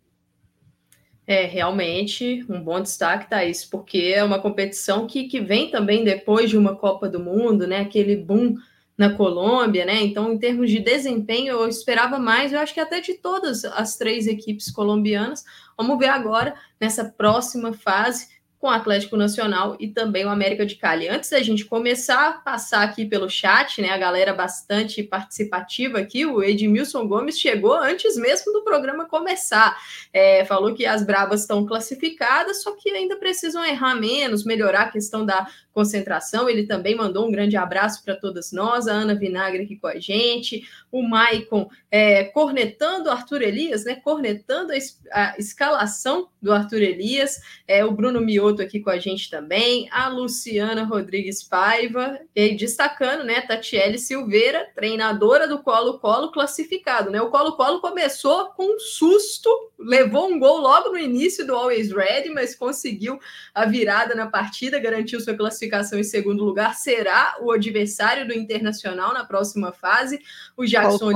É, 1.28 1.46
realmente, 1.46 2.46
um 2.48 2.62
bom 2.62 2.80
destaque, 2.80 3.30
Thaís, 3.30 3.66
porque 3.66 4.14
é 4.16 4.24
uma 4.24 4.40
competição 4.40 5.08
que, 5.08 5.24
que 5.24 5.40
vem 5.40 5.72
também 5.72 6.04
depois 6.04 6.50
de 6.50 6.58
uma 6.58 6.76
Copa 6.76 7.10
do 7.10 7.20
Mundo, 7.20 7.66
né? 7.66 7.80
Aquele 7.80 8.16
boom 8.16 8.56
na 8.98 9.14
Colômbia, 9.14 9.86
né? 9.86 10.04
Então, 10.04 10.34
em 10.34 10.38
termos 10.38 10.70
de 10.70 10.80
desempenho, 10.80 11.54
eu 11.54 11.68
esperava 11.68 12.20
mais, 12.20 12.54
eu 12.54 12.60
acho 12.60 12.74
que 12.74 12.80
até 12.80 13.02
de 13.02 13.16
todas 13.16 13.66
as 13.66 13.98
três 13.98 14.28
equipes 14.28 14.72
colombianas. 14.72 15.44
Vamos 15.78 15.98
ver 15.98 16.10
agora, 16.10 16.54
nessa 16.80 17.06
próxima 17.06 17.74
fase, 17.74 18.28
com 18.66 18.70
o 18.70 18.74
Atlético 18.74 19.16
Nacional 19.16 19.78
e 19.80 19.88
também 19.88 20.26
o 20.26 20.30
América 20.30 20.66
de 20.66 20.74
Cali. 20.74 21.08
Antes 21.08 21.30
da 21.30 21.40
gente 21.40 21.66
começar 21.66 22.30
a 22.30 22.34
passar 22.34 22.82
aqui 22.82 23.06
pelo 23.06 23.30
chat, 23.30 23.80
né, 23.80 23.90
a 23.92 23.98
galera 23.98 24.34
bastante 24.34 25.04
participativa 25.04 26.00
aqui, 26.00 26.26
o 26.26 26.42
Edmilson 26.42 27.08
Gomes 27.08 27.40
chegou 27.40 27.76
antes 27.76 28.18
mesmo 28.18 28.52
do 28.52 28.64
programa 28.64 29.06
começar. 29.06 29.78
É, 30.12 30.44
falou 30.46 30.74
que 30.74 30.84
as 30.84 31.06
Bravas 31.06 31.42
estão 31.42 31.64
classificadas, 31.64 32.64
só 32.64 32.72
que 32.72 32.90
ainda 32.90 33.16
precisam 33.18 33.64
errar 33.64 33.94
menos, 33.94 34.44
melhorar 34.44 34.82
a 34.86 34.92
questão 34.92 35.24
da 35.24 35.46
concentração. 35.76 36.50
Ele 36.50 36.66
também 36.66 36.96
mandou 36.96 37.28
um 37.28 37.32
grande 37.32 37.58
abraço 37.58 38.02
para 38.02 38.16
todas 38.16 38.54
nós, 38.54 38.88
a 38.88 38.94
Ana 38.94 39.14
Vinagre 39.14 39.64
aqui 39.64 39.76
com 39.76 39.88
a 39.88 40.00
gente, 40.00 40.66
o 40.90 41.04
Maicon 41.04 41.70
é, 41.92 42.24
cornetando 42.24 43.10
o 43.10 43.12
Arthur 43.12 43.42
Elias, 43.42 43.84
né? 43.84 43.96
Cornetando 43.96 44.72
a, 44.72 44.78
a 45.12 45.36
escalação 45.38 46.30
do 46.42 46.54
Arthur 46.54 46.82
Elias, 46.82 47.42
é, 47.68 47.84
o 47.84 47.92
Bruno 47.92 48.22
Mioto 48.22 48.62
aqui 48.62 48.80
com 48.80 48.90
a 48.90 48.98
gente 48.98 49.30
também, 49.30 49.90
a 49.92 50.08
Luciana 50.08 50.84
Rodrigues 50.84 51.44
Paiva, 51.44 52.18
e 52.34 52.56
destacando, 52.56 53.26
né? 53.26 53.42
Tatiele 53.42 53.98
Silveira, 53.98 54.70
treinadora 54.74 55.48
do 55.48 55.62
Colo-Colo, 55.62 56.32
classificado, 56.32 57.12
né? 57.12 57.22
O 57.22 57.30
Colo-Colo 57.30 57.82
começou 57.82 58.52
com 58.52 58.76
um 58.76 58.80
susto, 58.80 59.50
levou 59.78 60.32
um 60.32 60.40
gol 60.40 60.60
logo 60.60 60.90
no 60.92 60.98
início 60.98 61.46
do 61.46 61.54
Always 61.54 61.92
Ready, 61.92 62.30
mas 62.30 62.56
conseguiu 62.56 63.20
a 63.54 63.66
virada 63.66 64.16
na 64.16 64.28
partida, 64.28 64.80
garantiu 64.80 65.20
sua 65.20 65.34
classificação 65.34 65.65
classificação 65.70 66.00
em 66.00 66.04
segundo 66.04 66.44
lugar, 66.44 66.76
será 66.76 67.38
o 67.42 67.52
adversário 67.52 68.28
do 68.28 68.34
Internacional 68.34 69.14
na 69.14 69.26
próxima 69.26 69.72
fase. 69.72 70.20
O 70.56 70.66
Jackson. 70.66 71.12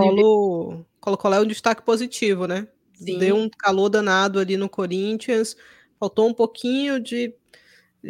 Colo-Colo 1.00 1.36
é 1.36 1.40
um 1.40 1.48
destaque 1.48 1.82
positivo, 1.82 2.48
né? 2.48 2.68
Sim. 2.94 3.18
Deu 3.18 3.36
um 3.36 3.50
calor 3.50 3.90
danado 3.90 4.40
ali 4.40 4.58
no 4.58 4.68
Corinthians, 4.68 5.56
faltou 5.98 6.28
um 6.28 6.34
pouquinho 6.34 7.00
de 7.00 7.34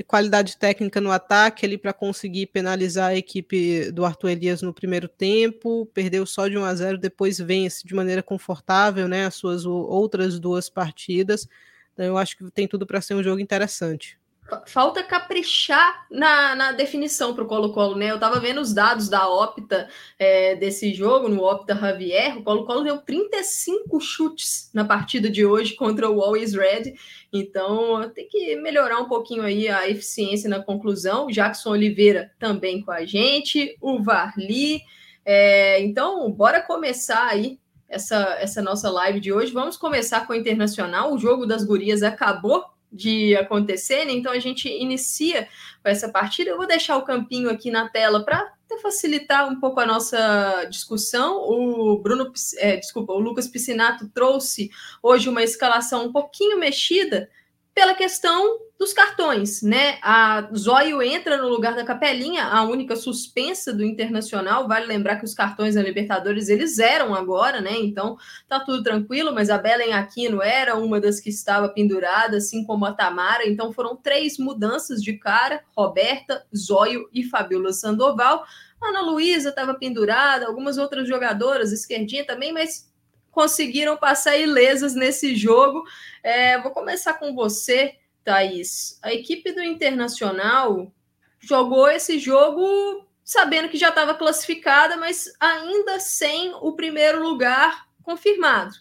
qualidade 0.06 0.58
técnica 0.58 1.02
no 1.02 1.12
ataque 1.12 1.66
ali 1.66 1.78
para 1.78 1.94
conseguir 1.94 2.48
penalizar 2.48 3.10
a 3.10 3.16
equipe 3.16 3.92
do 3.92 4.06
Arthur 4.06 4.30
Elias 4.30 4.62
no 4.62 4.74
primeiro 4.74 5.08
tempo, 5.08 5.88
perdeu 5.94 6.26
só 6.26 6.48
de 6.48 6.58
1 6.58 6.64
a 6.64 6.76
0, 6.76 6.98
depois 6.98 7.40
vence 7.40 7.88
de 7.88 7.96
maneira 7.96 8.22
confortável, 8.22 9.08
né, 9.08 9.26
as 9.26 9.36
suas 9.36 9.66
outras 9.66 10.40
duas 10.40 10.70
partidas. 10.70 11.48
Então 11.94 12.06
eu 12.06 12.18
acho 12.18 12.38
que 12.38 12.52
tem 12.52 12.68
tudo 12.68 12.86
para 12.86 13.02
ser 13.02 13.16
um 13.16 13.24
jogo 13.24 13.40
interessante 13.40 14.20
falta 14.66 15.04
caprichar 15.04 16.06
na, 16.10 16.56
na 16.56 16.72
definição 16.72 17.34
para 17.34 17.44
o 17.44 17.48
Colo-Colo, 17.48 17.96
né? 17.96 18.12
Eu 18.12 18.16
estava 18.16 18.40
vendo 18.40 18.62
os 18.62 18.74
dados 18.74 19.10
da 19.10 19.28
Opta 19.28 19.90
é, 20.18 20.56
desse 20.56 20.94
jogo, 20.94 21.28
no 21.28 21.44
Opta 21.44 21.76
Javier, 21.76 22.38
o 22.38 22.44
Colo-Colo 22.44 22.84
deu 22.84 22.98
35 22.98 24.00
chutes 24.00 24.70
na 24.74 24.86
partida 24.86 25.30
de 25.30 25.46
hoje 25.46 25.76
contra 25.76 26.10
o 26.10 26.22
Always 26.22 26.54
Red, 26.54 26.94
então 27.32 28.10
tem 28.10 28.28
que 28.28 28.56
melhorar 28.56 29.00
um 29.00 29.08
pouquinho 29.08 29.44
aí 29.44 29.68
a 29.68 29.88
eficiência 29.90 30.50
na 30.50 30.62
conclusão. 30.62 31.28
Jackson 31.28 31.72
Oliveira 31.72 32.32
também 32.40 32.82
com 32.82 32.92
a 32.92 33.06
gente, 33.06 33.78
o 33.82 34.02
Varli. 34.02 34.82
É, 35.26 35.80
então, 35.82 36.32
bora 36.32 36.62
começar 36.62 37.28
aí 37.28 37.60
essa, 37.88 38.38
essa 38.40 38.62
nossa 38.62 38.90
live 38.90 39.20
de 39.20 39.34
hoje. 39.34 39.52
Vamos 39.52 39.78
começar 39.78 40.26
com 40.26 40.34
o 40.34 40.36
Internacional. 40.36 41.14
O 41.14 41.18
jogo 41.18 41.46
das 41.46 41.64
gurias 41.64 42.04
acabou 42.04 42.64
de 42.92 43.36
acontecer, 43.36 44.06
né? 44.06 44.14
então 44.14 44.32
a 44.32 44.40
gente 44.40 44.68
inicia 44.68 45.48
com 45.84 45.90
essa 45.90 46.10
partida. 46.10 46.50
Eu 46.50 46.58
vou 46.58 46.68
deixar 46.68 46.98
o 46.98 47.06
campinho 47.06 47.50
aqui 47.50 47.70
na 47.70 47.88
tela 47.90 48.24
para 48.24 48.52
facilitar 48.82 49.48
um 49.48 49.60
pouco 49.60 49.80
a 49.80 49.86
nossa 49.86 50.66
discussão. 50.70 51.38
O 51.38 52.00
Bruno, 52.00 52.32
é, 52.58 52.78
desculpa, 52.78 53.14
o 53.14 53.20
Lucas 53.20 53.48
Piscinato 53.48 54.08
trouxe 54.10 54.70
hoje 55.02 55.30
uma 55.30 55.44
escalação 55.44 56.06
um 56.06 56.12
pouquinho 56.12 56.58
mexida 56.60 57.30
pela 57.74 57.94
questão 57.94 58.60
dos 58.80 58.94
cartões, 58.94 59.62
né? 59.62 60.00
A 60.02 60.50
Zóio 60.56 61.02
entra 61.02 61.36
no 61.36 61.50
lugar 61.50 61.76
da 61.76 61.84
Capelinha, 61.84 62.46
a 62.46 62.64
única 62.64 62.96
suspensa 62.96 63.74
do 63.74 63.84
Internacional. 63.84 64.70
Vale 64.70 64.86
lembrar 64.86 65.18
que 65.18 65.26
os 65.26 65.34
cartões 65.34 65.76
da 65.76 65.82
Libertadores 65.82 66.48
eles 66.48 66.80
eram 66.80 67.14
agora, 67.14 67.60
né? 67.60 67.74
Então 67.76 68.18
tá 68.48 68.58
tudo 68.58 68.82
tranquilo, 68.82 69.36
mas 69.36 69.50
a 69.50 69.58
Belen 69.58 69.92
Aquino 69.92 70.42
era 70.42 70.78
uma 70.78 70.98
das 70.98 71.20
que 71.20 71.30
estava 71.30 71.68
pendurada, 71.68 72.38
assim 72.38 72.64
como 72.64 72.86
a 72.86 72.94
Tamara. 72.94 73.46
Então 73.46 73.74
foram 73.74 73.98
três 73.98 74.38
mudanças 74.38 75.04
de 75.04 75.12
cara: 75.18 75.62
Roberta, 75.76 76.46
Zóio 76.56 77.10
e 77.14 77.26
Fabiola 77.26 77.74
Sandoval. 77.74 78.46
A 78.82 78.88
Ana 78.88 79.02
Luísa 79.02 79.50
estava 79.50 79.74
pendurada, 79.74 80.48
algumas 80.48 80.78
outras 80.78 81.06
jogadoras, 81.06 81.74
esquerdinha 81.74 82.26
também, 82.26 82.54
mas 82.54 82.90
conseguiram 83.30 83.98
passar 83.98 84.38
ilesas 84.38 84.96
nesse 84.96 85.36
jogo. 85.36 85.84
É, 86.24 86.62
vou 86.62 86.72
começar 86.72 87.16
com 87.16 87.36
você, 87.36 87.96
Thaís. 88.24 89.00
A 89.02 89.14
equipe 89.14 89.52
do 89.52 89.62
Internacional 89.62 90.92
jogou 91.40 91.90
esse 91.90 92.20
jogo 92.20 93.06
sabendo 93.24 93.70
que 93.70 93.78
já 93.78 93.90
estava 93.90 94.16
classificada, 94.16 94.98
mas 94.98 95.32
ainda 95.40 96.00
sem 96.00 96.54
o 96.56 96.74
primeiro 96.74 97.22
lugar 97.22 97.88
confirmado. 98.02 98.74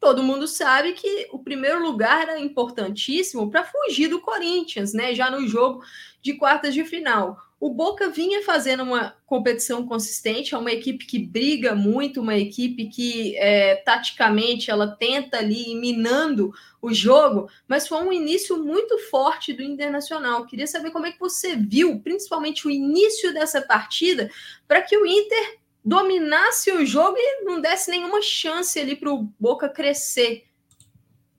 Todo 0.00 0.22
mundo 0.22 0.48
sabe 0.48 0.92
que 0.92 1.28
o 1.32 1.38
primeiro 1.38 1.82
lugar 1.82 2.22
era 2.28 2.38
importantíssimo 2.38 3.50
para 3.50 3.64
fugir 3.64 4.08
do 4.08 4.20
Corinthians, 4.20 4.92
né? 4.92 5.14
Já 5.14 5.30
no 5.30 5.46
jogo 5.46 5.82
de 6.20 6.34
quartas 6.34 6.74
de 6.74 6.84
final. 6.84 7.38
O 7.64 7.70
Boca 7.70 8.10
vinha 8.10 8.42
fazendo 8.42 8.82
uma 8.82 9.16
competição 9.24 9.86
consistente, 9.86 10.54
é 10.54 10.58
uma 10.58 10.70
equipe 10.70 11.06
que 11.06 11.18
briga 11.18 11.74
muito, 11.74 12.20
uma 12.20 12.36
equipe 12.36 12.90
que 12.90 13.34
é, 13.38 13.76
taticamente 13.76 14.70
ela 14.70 14.86
tenta 14.86 15.38
ali 15.38 15.74
minando 15.74 16.52
o 16.82 16.92
jogo, 16.92 17.48
mas 17.66 17.88
foi 17.88 18.02
um 18.04 18.12
início 18.12 18.62
muito 18.62 18.98
forte 19.08 19.54
do 19.54 19.62
Internacional. 19.62 20.44
Queria 20.44 20.66
saber 20.66 20.90
como 20.90 21.06
é 21.06 21.12
que 21.12 21.18
você 21.18 21.56
viu, 21.56 21.98
principalmente 22.00 22.66
o 22.66 22.70
início 22.70 23.32
dessa 23.32 23.62
partida, 23.62 24.30
para 24.68 24.82
que 24.82 24.94
o 24.98 25.06
Inter 25.06 25.58
dominasse 25.82 26.70
o 26.70 26.84
jogo 26.84 27.16
e 27.16 27.44
não 27.44 27.62
desse 27.62 27.90
nenhuma 27.90 28.20
chance 28.20 28.78
ali 28.78 28.94
para 28.94 29.10
o 29.10 29.26
Boca 29.40 29.70
crescer. 29.70 30.44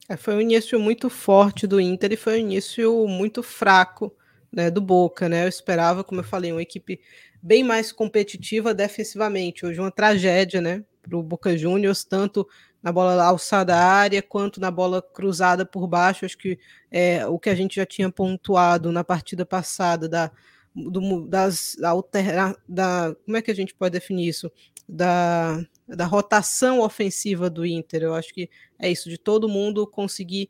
É, 0.10 0.18
foi 0.18 0.34
um 0.34 0.42
início 0.42 0.80
muito 0.80 1.08
forte 1.08 1.68
do 1.68 1.80
Inter 1.80 2.14
e 2.14 2.18
foi 2.18 2.38
um 2.38 2.48
início 2.48 3.08
muito 3.08 3.44
fraco 3.44 4.12
né, 4.56 4.72
do 4.72 4.80
Boca, 4.80 5.28
né? 5.28 5.44
Eu 5.44 5.50
esperava, 5.50 6.04
como 6.04 6.22
eu 6.22 6.26
falei, 6.26 6.52
uma 6.52 6.62
equipe 6.62 7.02
bem 7.44 7.64
mais 7.64 7.92
competitiva 7.92 8.74
defensivamente. 8.74 9.66
Hoje 9.66 9.80
uma 9.80 9.92
tragédia, 9.92 10.62
né, 10.62 10.84
para 11.02 11.18
o 11.18 11.22
Boca 11.22 11.58
Juniors, 11.58 12.06
tanto 12.06 12.48
na 12.82 12.92
bola 12.92 13.22
alçada 13.24 13.76
à 13.76 13.84
área 13.84 14.22
quanto 14.22 14.60
na 14.62 14.72
bola 14.72 15.02
cruzada 15.02 15.66
por 15.66 15.86
baixo. 15.88 16.24
Acho 16.26 16.38
que 16.38 16.58
é 16.90 17.28
o 17.28 17.38
que 17.38 17.50
a 17.50 17.56
gente 17.56 17.76
já 17.76 17.86
tinha 17.86 18.10
pontuado 18.10 18.92
na 18.92 19.04
partida 19.04 19.46
passada 19.46 20.08
da 20.08 20.32
do, 20.74 21.26
das 21.28 21.78
altera, 21.82 22.56
da 22.68 23.16
como 23.26 23.38
é 23.38 23.42
que 23.42 23.50
a 23.50 23.56
gente 23.56 23.74
pode 23.74 23.94
definir 23.94 24.28
isso 24.28 24.52
da, 24.88 25.64
da 25.88 26.06
rotação 26.06 26.82
ofensiva 26.82 27.50
do 27.50 27.66
Inter. 27.66 28.04
Eu 28.04 28.14
acho 28.14 28.34
que 28.34 28.50
é 28.78 28.92
isso 28.92 29.10
de 29.10 29.18
todo 29.18 29.50
mundo 29.50 29.88
conseguir 29.88 30.50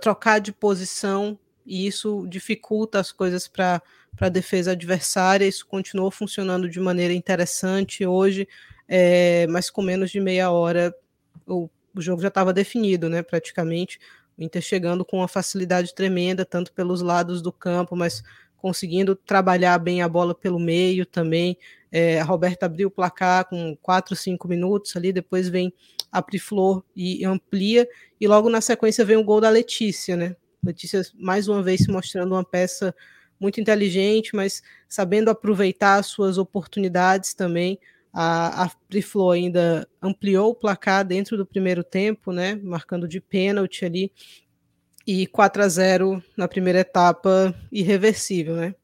trocar 0.00 0.38
de 0.38 0.52
posição 0.52 1.38
e 1.66 1.86
isso 1.86 2.26
dificulta 2.28 3.00
as 3.00 3.10
coisas 3.10 3.48
para 3.48 3.82
a 4.20 4.28
defesa 4.28 4.72
adversária. 4.72 5.46
Isso 5.46 5.66
continuou 5.66 6.10
funcionando 6.10 6.68
de 6.68 6.78
maneira 6.78 7.12
interessante 7.12 8.06
hoje, 8.06 8.46
é, 8.88 9.46
mas 9.48 9.68
com 9.68 9.82
menos 9.82 10.10
de 10.10 10.20
meia 10.20 10.50
hora 10.50 10.94
o, 11.46 11.68
o 11.94 12.00
jogo 12.00 12.22
já 12.22 12.28
estava 12.28 12.52
definido, 12.52 13.08
né? 13.08 13.22
Praticamente. 13.22 13.98
O 14.38 14.42
Inter 14.42 14.62
chegando 14.62 15.04
com 15.04 15.18
uma 15.18 15.28
facilidade 15.28 15.94
tremenda, 15.94 16.44
tanto 16.44 16.72
pelos 16.72 17.00
lados 17.00 17.40
do 17.40 17.50
campo, 17.50 17.96
mas 17.96 18.22
conseguindo 18.56 19.14
trabalhar 19.14 19.78
bem 19.78 20.02
a 20.02 20.08
bola 20.08 20.34
pelo 20.34 20.58
meio 20.58 21.06
também. 21.06 21.56
É, 21.90 22.20
a 22.20 22.24
Roberta 22.24 22.66
abriu 22.66 22.88
o 22.88 22.90
placar 22.90 23.46
com 23.46 23.76
4, 23.80 24.14
5 24.14 24.46
minutos 24.46 24.94
ali, 24.96 25.12
depois 25.12 25.48
vem 25.48 25.72
a 26.12 26.20
Priflor 26.20 26.82
e 26.94 27.24
amplia, 27.24 27.88
e 28.20 28.26
logo 28.26 28.50
na 28.50 28.60
sequência 28.60 29.04
vem 29.04 29.16
o 29.16 29.24
gol 29.24 29.40
da 29.40 29.48
Letícia, 29.48 30.16
né? 30.16 30.36
Letícia, 30.66 31.02
mais 31.14 31.48
uma 31.48 31.62
vez, 31.62 31.80
se 31.80 31.90
mostrando 31.90 32.32
uma 32.32 32.44
peça 32.44 32.94
muito 33.38 33.60
inteligente, 33.60 34.34
mas 34.34 34.62
sabendo 34.88 35.28
aproveitar 35.28 35.96
as 35.96 36.06
suas 36.06 36.38
oportunidades 36.38 37.34
também. 37.34 37.78
A, 38.12 38.64
a 38.64 38.70
Friflo 38.88 39.30
ainda 39.30 39.86
ampliou 40.00 40.50
o 40.50 40.54
placar 40.54 41.04
dentro 41.04 41.36
do 41.36 41.44
primeiro 41.44 41.84
tempo, 41.84 42.32
né? 42.32 42.54
Marcando 42.62 43.06
de 43.06 43.20
pênalti 43.20 43.84
ali. 43.84 44.10
E 45.06 45.26
4 45.26 45.62
a 45.62 45.68
0 45.68 46.22
na 46.36 46.48
primeira 46.48 46.80
etapa, 46.80 47.54
irreversível, 47.70 48.56
né? 48.56 48.74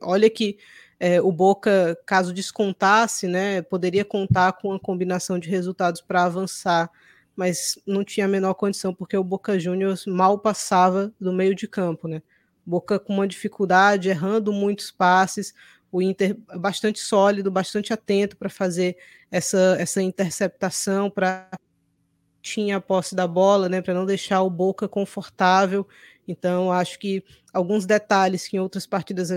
Olha 0.00 0.28
que 0.28 0.58
é, 1.04 1.20
o 1.20 1.32
Boca, 1.32 1.98
caso 2.06 2.32
descontasse, 2.32 3.26
né, 3.26 3.60
poderia 3.60 4.04
contar 4.04 4.52
com 4.52 4.68
uma 4.68 4.78
combinação 4.78 5.36
de 5.36 5.50
resultados 5.50 6.00
para 6.00 6.22
avançar, 6.22 6.88
mas 7.36 7.78
não 7.86 8.04
tinha 8.04 8.26
a 8.26 8.28
menor 8.28 8.54
condição, 8.54 8.94
porque 8.94 9.16
o 9.16 9.24
Boca 9.24 9.58
Juniors 9.58 10.06
mal 10.06 10.38
passava 10.38 11.12
do 11.20 11.32
meio 11.32 11.54
de 11.54 11.66
campo, 11.66 12.08
né? 12.08 12.22
Boca 12.64 12.98
com 12.98 13.14
uma 13.14 13.26
dificuldade, 13.26 14.08
errando 14.08 14.52
muitos 14.52 14.90
passes, 14.90 15.54
o 15.90 16.00
Inter 16.00 16.36
bastante 16.56 17.00
sólido, 17.00 17.50
bastante 17.50 17.92
atento 17.92 18.36
para 18.36 18.48
fazer 18.48 18.96
essa, 19.30 19.76
essa 19.78 20.02
interceptação, 20.02 21.10
para 21.10 21.50
tinha 22.40 22.78
a 22.78 22.80
posse 22.80 23.14
da 23.14 23.26
bola, 23.26 23.68
né, 23.68 23.80
para 23.80 23.94
não 23.94 24.04
deixar 24.04 24.42
o 24.42 24.50
Boca 24.50 24.88
confortável. 24.88 25.86
Então, 26.26 26.72
acho 26.72 26.98
que 26.98 27.24
alguns 27.52 27.86
detalhes 27.86 28.48
que 28.48 28.56
em 28.56 28.60
outras 28.60 28.86
partidas 28.86 29.30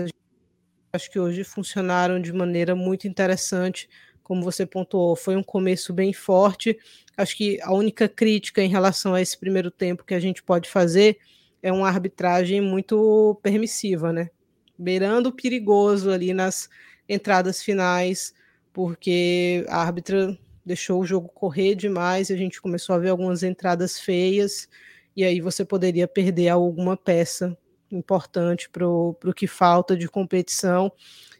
acho 0.92 1.10
que 1.10 1.18
hoje 1.18 1.44
funcionaram 1.44 2.20
de 2.20 2.32
maneira 2.32 2.74
muito 2.74 3.06
interessante, 3.06 3.88
como 4.22 4.42
você 4.42 4.66
pontuou, 4.66 5.14
foi 5.14 5.36
um 5.36 5.42
começo 5.42 5.92
bem 5.92 6.12
forte. 6.12 6.76
Acho 7.16 7.36
que 7.36 7.58
a 7.62 7.72
única 7.72 8.08
crítica 8.08 8.62
em 8.62 8.68
relação 8.68 9.14
a 9.14 9.22
esse 9.22 9.38
primeiro 9.38 9.70
tempo 9.70 10.04
que 10.04 10.14
a 10.14 10.20
gente 10.20 10.42
pode 10.42 10.68
fazer 10.68 11.18
é 11.62 11.72
uma 11.72 11.88
arbitragem 11.88 12.60
muito 12.60 13.38
permissiva, 13.42 14.12
né? 14.12 14.30
Beirando 14.78 15.32
perigoso 15.32 16.10
ali 16.10 16.34
nas 16.34 16.68
entradas 17.08 17.62
finais, 17.62 18.34
porque 18.72 19.64
a 19.68 19.78
árbitra 19.82 20.38
deixou 20.64 21.00
o 21.00 21.06
jogo 21.06 21.28
correr 21.28 21.74
demais 21.74 22.28
e 22.28 22.34
a 22.34 22.36
gente 22.36 22.60
começou 22.60 22.94
a 22.94 22.98
ver 22.98 23.08
algumas 23.08 23.42
entradas 23.42 23.98
feias, 23.98 24.68
e 25.16 25.24
aí 25.24 25.40
você 25.40 25.64
poderia 25.64 26.06
perder 26.06 26.48
alguma 26.48 26.96
peça 26.96 27.56
importante 27.90 28.68
para 28.68 28.86
o 28.86 29.14
que 29.34 29.46
falta 29.46 29.96
de 29.96 30.08
competição. 30.08 30.92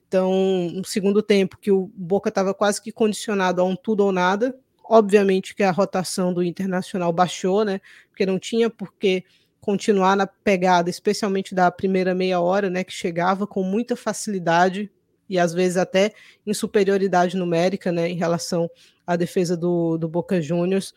Então, 0.08 0.32
um 0.32 0.84
segundo 0.84 1.20
tempo 1.20 1.58
que 1.58 1.70
o 1.70 1.90
Boca 1.94 2.28
estava 2.28 2.54
quase 2.54 2.80
que 2.80 2.92
condicionado 2.92 3.60
a 3.60 3.64
um 3.64 3.76
tudo 3.76 4.04
ou 4.04 4.12
nada. 4.12 4.56
Obviamente 4.88 5.54
que 5.54 5.62
a 5.62 5.70
rotação 5.70 6.32
do 6.32 6.42
Internacional 6.42 7.12
baixou, 7.12 7.64
né? 7.64 7.80
Porque 8.08 8.24
não 8.24 8.38
tinha 8.38 8.70
por 8.70 8.92
que 8.94 9.24
continuar 9.60 10.16
na 10.16 10.26
pegada, 10.26 10.88
especialmente 10.88 11.54
da 11.54 11.70
primeira 11.70 12.14
meia 12.14 12.40
hora, 12.40 12.70
né? 12.70 12.84
Que 12.84 12.92
chegava 12.92 13.46
com 13.46 13.62
muita 13.62 13.96
facilidade 13.96 14.90
e 15.28 15.38
às 15.38 15.52
vezes 15.52 15.76
até 15.76 16.12
em 16.46 16.54
superioridade 16.54 17.36
numérica, 17.36 17.90
né? 17.90 18.08
Em 18.08 18.16
relação 18.16 18.70
à 19.06 19.16
defesa 19.16 19.56
do, 19.56 19.98
do 19.98 20.08
Boca 20.08 20.40
Juniors. 20.40 20.94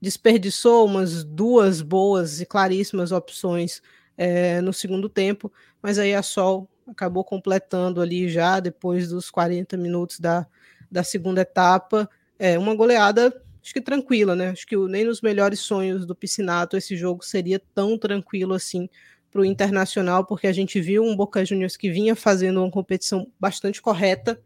Desperdiçou 0.00 0.84
umas 0.84 1.24
duas 1.24 1.80
boas 1.80 2.40
e 2.40 2.46
claríssimas 2.46 3.12
opções 3.12 3.80
é, 4.16 4.60
no 4.60 4.72
segundo 4.72 5.08
tempo, 5.08 5.50
mas 5.80 5.98
aí 5.98 6.14
a 6.14 6.22
Sol 6.22 6.68
acabou 6.86 7.24
completando 7.24 8.00
ali 8.00 8.28
já 8.28 8.60
depois 8.60 9.08
dos 9.08 9.30
40 9.30 9.76
minutos 9.76 10.18
da, 10.18 10.46
da 10.90 11.02
segunda 11.02 11.40
etapa, 11.40 12.08
é, 12.42 12.58
uma 12.58 12.74
goleada 12.74 13.32
acho 13.62 13.72
que 13.72 13.80
tranquila, 13.80 14.34
né? 14.34 14.48
Acho 14.48 14.66
que 14.66 14.76
nem 14.76 15.04
nos 15.04 15.20
melhores 15.20 15.60
sonhos 15.60 16.04
do 16.04 16.12
Piscinato 16.12 16.76
esse 16.76 16.96
jogo 16.96 17.24
seria 17.24 17.62
tão 17.72 17.96
tranquilo 17.96 18.52
assim 18.52 18.88
para 19.30 19.40
o 19.40 19.44
Internacional, 19.44 20.26
porque 20.26 20.48
a 20.48 20.52
gente 20.52 20.80
viu 20.80 21.04
um 21.04 21.14
Boca 21.14 21.44
Juniors 21.44 21.76
que 21.76 21.88
vinha 21.88 22.16
fazendo 22.16 22.60
uma 22.60 22.70
competição 22.70 23.28
bastante 23.38 23.80
correta, 23.80 24.42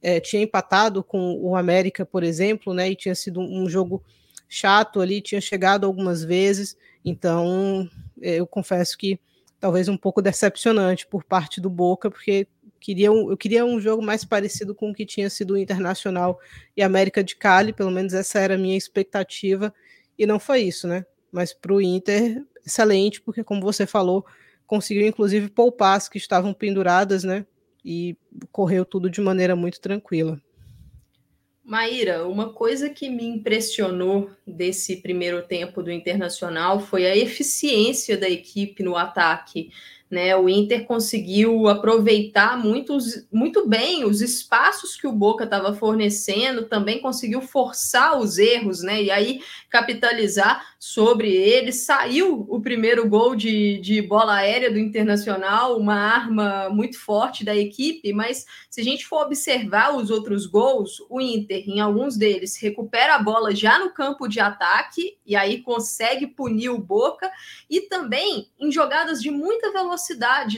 é, 0.00 0.20
tinha 0.20 0.40
empatado 0.40 1.02
com 1.02 1.34
o 1.42 1.56
América, 1.56 2.06
por 2.06 2.22
exemplo, 2.22 2.72
né? 2.72 2.88
E 2.88 2.94
tinha 2.94 3.16
sido 3.16 3.40
um 3.40 3.68
jogo 3.68 4.00
chato 4.48 5.00
ali, 5.00 5.20
tinha 5.20 5.40
chegado 5.40 5.84
algumas 5.84 6.22
vezes, 6.22 6.76
então 7.04 7.90
eu 8.22 8.46
confesso 8.46 8.96
que 8.96 9.18
talvez 9.58 9.88
um 9.88 9.96
pouco 9.96 10.22
decepcionante 10.22 11.04
por 11.04 11.24
parte 11.24 11.60
do 11.60 11.68
Boca, 11.68 12.08
porque 12.08 12.46
queria 12.80 13.08
eu 13.08 13.36
queria 13.36 13.64
um 13.64 13.78
jogo 13.78 14.02
mais 14.02 14.24
parecido 14.24 14.74
com 14.74 14.90
o 14.90 14.94
que 14.94 15.06
tinha 15.06 15.28
sido 15.30 15.54
o 15.54 15.58
Internacional 15.58 16.40
e 16.76 16.82
América 16.82 17.22
de 17.22 17.36
Cali, 17.36 17.72
pelo 17.72 17.90
menos 17.90 18.14
essa 18.14 18.40
era 18.40 18.54
a 18.54 18.58
minha 18.58 18.76
expectativa, 18.76 19.72
e 20.18 20.26
não 20.26 20.40
foi 20.40 20.62
isso, 20.62 20.88
né? 20.88 21.04
Mas 21.30 21.52
para 21.52 21.72
o 21.72 21.80
Inter, 21.80 22.44
excelente, 22.66 23.20
porque 23.20 23.44
como 23.44 23.60
você 23.60 23.86
falou, 23.86 24.24
conseguiu 24.66 25.06
inclusive 25.06 25.48
poupar 25.50 25.96
as 25.96 26.08
que 26.08 26.18
estavam 26.18 26.52
penduradas, 26.52 27.22
né? 27.22 27.46
E 27.84 28.16
correu 28.50 28.84
tudo 28.84 29.08
de 29.08 29.20
maneira 29.20 29.54
muito 29.54 29.80
tranquila. 29.80 30.40
Maíra, 31.70 32.26
uma 32.26 32.52
coisa 32.52 32.90
que 32.90 33.08
me 33.08 33.24
impressionou 33.24 34.28
desse 34.44 34.96
primeiro 34.96 35.42
tempo 35.42 35.82
do 35.82 35.92
Internacional 35.92 36.80
foi 36.80 37.06
a 37.06 37.16
eficiência 37.16 38.16
da 38.16 38.28
equipe 38.28 38.82
no 38.82 38.96
ataque. 38.96 39.70
Né, 40.10 40.36
o 40.36 40.48
Inter 40.48 40.86
conseguiu 40.86 41.68
aproveitar 41.68 42.58
muito, 42.58 42.98
muito 43.30 43.68
bem 43.68 44.04
os 44.04 44.20
espaços 44.20 44.96
que 44.96 45.06
o 45.06 45.12
Boca 45.12 45.44
estava 45.44 45.72
fornecendo, 45.72 46.64
também 46.64 47.00
conseguiu 47.00 47.40
forçar 47.40 48.18
os 48.18 48.36
erros, 48.36 48.82
né? 48.82 49.00
E 49.00 49.08
aí 49.08 49.40
capitalizar 49.70 50.66
sobre 50.80 51.30
eles. 51.32 51.84
Saiu 51.84 52.44
o 52.48 52.60
primeiro 52.60 53.08
gol 53.08 53.36
de, 53.36 53.78
de 53.78 54.02
bola 54.02 54.34
aérea 54.34 54.68
do 54.68 54.80
Internacional, 54.80 55.78
uma 55.78 55.94
arma 55.94 56.68
muito 56.70 56.98
forte 56.98 57.44
da 57.44 57.54
equipe, 57.54 58.12
mas 58.12 58.46
se 58.68 58.80
a 58.80 58.84
gente 58.84 59.06
for 59.06 59.22
observar 59.22 59.94
os 59.94 60.10
outros 60.10 60.44
gols, 60.44 60.96
o 61.08 61.20
Inter, 61.20 61.62
em 61.68 61.78
alguns 61.78 62.16
deles, 62.16 62.60
recupera 62.60 63.14
a 63.14 63.22
bola 63.22 63.54
já 63.54 63.78
no 63.78 63.90
campo 63.90 64.26
de 64.26 64.40
ataque 64.40 65.18
e 65.24 65.36
aí 65.36 65.60
consegue 65.62 66.26
punir 66.26 66.70
o 66.70 66.80
Boca, 66.80 67.30
e 67.68 67.82
também 67.82 68.48
em 68.58 68.72
jogadas 68.72 69.22
de 69.22 69.30
muita 69.30 69.70
velocidade 69.70 69.99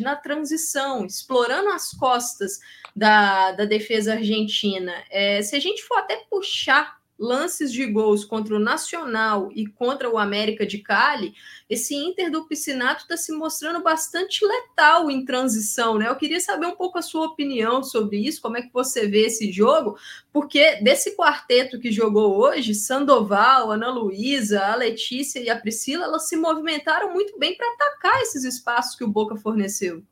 na 0.02 0.16
transição, 0.16 1.04
explorando 1.04 1.70
as 1.70 1.90
costas 1.92 2.60
da, 2.94 3.52
da 3.52 3.64
defesa 3.64 4.14
argentina. 4.14 4.92
É, 5.10 5.42
se 5.42 5.56
a 5.56 5.60
gente 5.60 5.82
for 5.82 5.98
até 5.98 6.16
puxar 6.30 7.01
lances 7.22 7.72
de 7.72 7.86
gols 7.86 8.24
contra 8.24 8.56
o 8.56 8.58
Nacional 8.58 9.48
e 9.54 9.64
contra 9.64 10.10
o 10.10 10.18
América 10.18 10.66
de 10.66 10.78
Cali, 10.78 11.32
esse 11.70 11.94
Inter 11.94 12.32
do 12.32 12.48
Piscinato 12.48 13.02
está 13.02 13.16
se 13.16 13.30
mostrando 13.32 13.80
bastante 13.80 14.44
letal 14.44 15.08
em 15.08 15.24
transição, 15.24 15.96
né? 15.96 16.08
Eu 16.08 16.16
queria 16.16 16.40
saber 16.40 16.66
um 16.66 16.74
pouco 16.74 16.98
a 16.98 17.02
sua 17.02 17.26
opinião 17.26 17.82
sobre 17.84 18.18
isso, 18.18 18.42
como 18.42 18.56
é 18.56 18.62
que 18.62 18.72
você 18.72 19.06
vê 19.06 19.26
esse 19.26 19.52
jogo, 19.52 19.96
porque 20.32 20.76
desse 20.82 21.16
quarteto 21.16 21.78
que 21.78 21.92
jogou 21.92 22.36
hoje, 22.36 22.74
Sandoval, 22.74 23.70
Ana 23.70 23.90
Luísa, 23.90 24.66
a 24.66 24.74
Letícia 24.74 25.38
e 25.38 25.48
a 25.48 25.56
Priscila, 25.56 26.04
elas 26.04 26.28
se 26.28 26.36
movimentaram 26.36 27.12
muito 27.12 27.38
bem 27.38 27.56
para 27.56 27.72
atacar 27.72 28.20
esses 28.22 28.42
espaços 28.42 28.96
que 28.96 29.04
o 29.04 29.08
Boca 29.08 29.36
forneceu. 29.36 30.02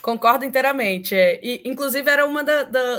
Concordo 0.00 0.44
inteiramente. 0.44 1.14
É. 1.14 1.38
E, 1.42 1.62
inclusive, 1.64 2.10
era 2.10 2.26
um 2.26 2.34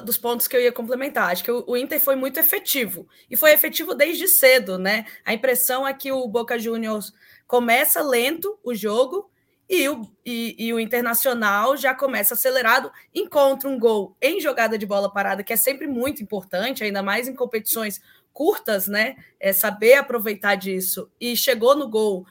dos 0.03 0.17
pontos 0.17 0.47
que 0.47 0.55
eu 0.55 0.61
ia 0.61 0.71
complementar. 0.71 1.31
Acho 1.31 1.43
que 1.43 1.51
o, 1.51 1.63
o, 1.67 1.77
Inter 1.77 1.99
foi 1.99 2.15
muito 2.15 2.39
efetivo. 2.39 3.07
E 3.29 3.35
foi 3.35 3.51
efetivo 3.51 3.93
desde 3.93 4.27
cedo, 4.27 4.77
né? 4.77 5.05
A 5.25 5.33
impressão 5.33 5.87
é 5.87 5.93
que 5.93 6.11
o 6.11 6.27
Boca 6.27 6.59
Juniors 6.59 7.13
começa 7.47 8.01
lento 8.01 8.57
o 8.63 8.73
jogo 8.73 9.29
e 9.67 9.87
o, 9.87 10.01
e, 10.25 10.55
e 10.57 10.73
o 10.73 10.79
Internacional 10.79 11.77
já 11.77 11.95
começa 11.95 12.33
acelerado, 12.33 12.91
encontra 13.15 13.69
um 13.69 13.79
gol 13.79 14.15
em 14.21 14.39
jogada 14.41 14.77
de 14.77 14.85
bola 14.85 15.11
parada, 15.11 15.43
que 15.43 15.53
é 15.53 15.55
sempre 15.55 15.87
muito 15.87 16.21
importante, 16.21 16.83
ainda 16.83 17.01
mais 17.01 17.27
em 17.27 17.33
competições 17.33 18.01
curtas, 18.33 18.87
né? 18.87 19.15
É 19.39 19.53
saber 19.53 19.93
aproveitar 19.93 20.55
disso. 20.55 21.09
E 21.19 21.35
chegou 21.35 21.75
no 21.75 21.89
gol 21.89 22.25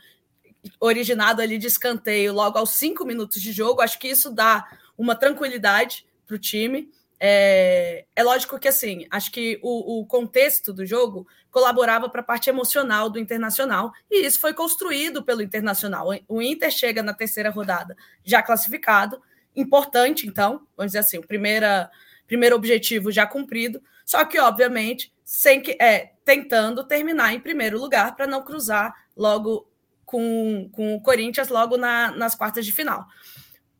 originado 0.78 1.42
ali 1.42 1.58
de 1.58 1.66
escanteio 1.66 2.32
logo 2.32 2.58
aos 2.58 2.70
cinco 2.70 3.04
minutos 3.04 3.40
de 3.40 3.52
jogo. 3.52 3.80
Acho 3.80 3.98
que 3.98 4.08
isso 4.08 4.30
dá 4.30 4.68
uma 4.96 5.14
tranquilidade 5.14 6.06
para 6.26 6.36
o 6.36 6.38
time. 6.38 6.90
É, 7.22 8.06
é, 8.16 8.22
lógico 8.22 8.58
que 8.58 8.68
assim, 8.68 9.06
acho 9.10 9.30
que 9.30 9.58
o, 9.62 10.00
o 10.00 10.06
contexto 10.06 10.72
do 10.72 10.86
jogo 10.86 11.26
colaborava 11.50 12.08
para 12.08 12.22
a 12.22 12.24
parte 12.24 12.48
emocional 12.48 13.10
do 13.10 13.18
Internacional, 13.18 13.92
e 14.10 14.24
isso 14.24 14.40
foi 14.40 14.54
construído 14.54 15.22
pelo 15.22 15.42
Internacional. 15.42 16.08
O 16.26 16.40
Inter 16.40 16.70
chega 16.70 17.02
na 17.02 17.12
terceira 17.12 17.50
rodada 17.50 17.96
já 18.24 18.42
classificado, 18.42 19.20
importante, 19.54 20.26
então, 20.26 20.66
vamos 20.76 20.92
dizer 20.92 21.00
assim, 21.00 21.18
o 21.18 21.26
primeira, 21.26 21.90
primeiro 22.26 22.56
objetivo 22.56 23.10
já 23.10 23.26
cumprido, 23.26 23.82
só 24.06 24.24
que, 24.24 24.38
obviamente, 24.38 25.12
sem 25.24 25.60
que 25.60 25.76
é, 25.80 26.12
tentando 26.24 26.84
terminar 26.84 27.34
em 27.34 27.40
primeiro 27.40 27.78
lugar 27.78 28.16
para 28.16 28.26
não 28.26 28.42
cruzar 28.42 28.94
logo 29.16 29.69
com, 30.10 30.68
com 30.72 30.96
o 30.96 31.00
Corinthians 31.00 31.48
logo 31.48 31.76
na, 31.76 32.10
nas 32.10 32.34
quartas 32.34 32.66
de 32.66 32.72
final. 32.72 33.06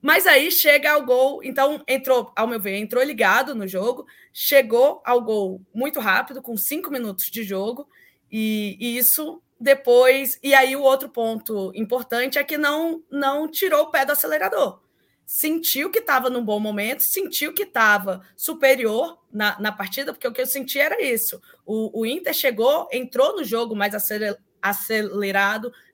Mas 0.00 0.28
aí 0.28 0.50
chega 0.50 0.92
ao 0.92 1.04
gol, 1.04 1.42
então 1.42 1.82
entrou, 1.88 2.32
ao 2.36 2.46
meu 2.46 2.60
ver, 2.60 2.76
entrou 2.76 3.02
ligado 3.02 3.52
no 3.52 3.66
jogo, 3.66 4.06
chegou 4.32 5.02
ao 5.04 5.20
gol 5.20 5.60
muito 5.74 5.98
rápido, 5.98 6.40
com 6.40 6.56
cinco 6.56 6.88
minutos 6.88 7.26
de 7.26 7.42
jogo, 7.42 7.88
e, 8.30 8.76
e 8.80 8.96
isso 8.96 9.42
depois. 9.58 10.38
E 10.40 10.54
aí 10.54 10.76
o 10.76 10.82
outro 10.82 11.08
ponto 11.08 11.72
importante 11.74 12.38
é 12.38 12.44
que 12.44 12.56
não, 12.56 13.02
não 13.10 13.50
tirou 13.50 13.82
o 13.82 13.90
pé 13.90 14.06
do 14.06 14.12
acelerador. 14.12 14.80
sentiu 15.26 15.90
que 15.90 15.98
estava 15.98 16.30
num 16.30 16.44
bom 16.44 16.60
momento, 16.60 17.02
sentiu 17.02 17.52
que 17.52 17.64
estava 17.64 18.22
superior 18.36 19.18
na, 19.32 19.60
na 19.60 19.72
partida, 19.72 20.12
porque 20.12 20.28
o 20.28 20.32
que 20.32 20.40
eu 20.40 20.46
senti 20.46 20.78
era 20.78 21.02
isso. 21.02 21.42
O, 21.66 22.00
o 22.00 22.06
Inter 22.06 22.32
chegou, 22.32 22.88
entrou 22.92 23.36
no 23.36 23.44
jogo 23.44 23.74
mais 23.74 23.94
acelerado, 23.94 24.38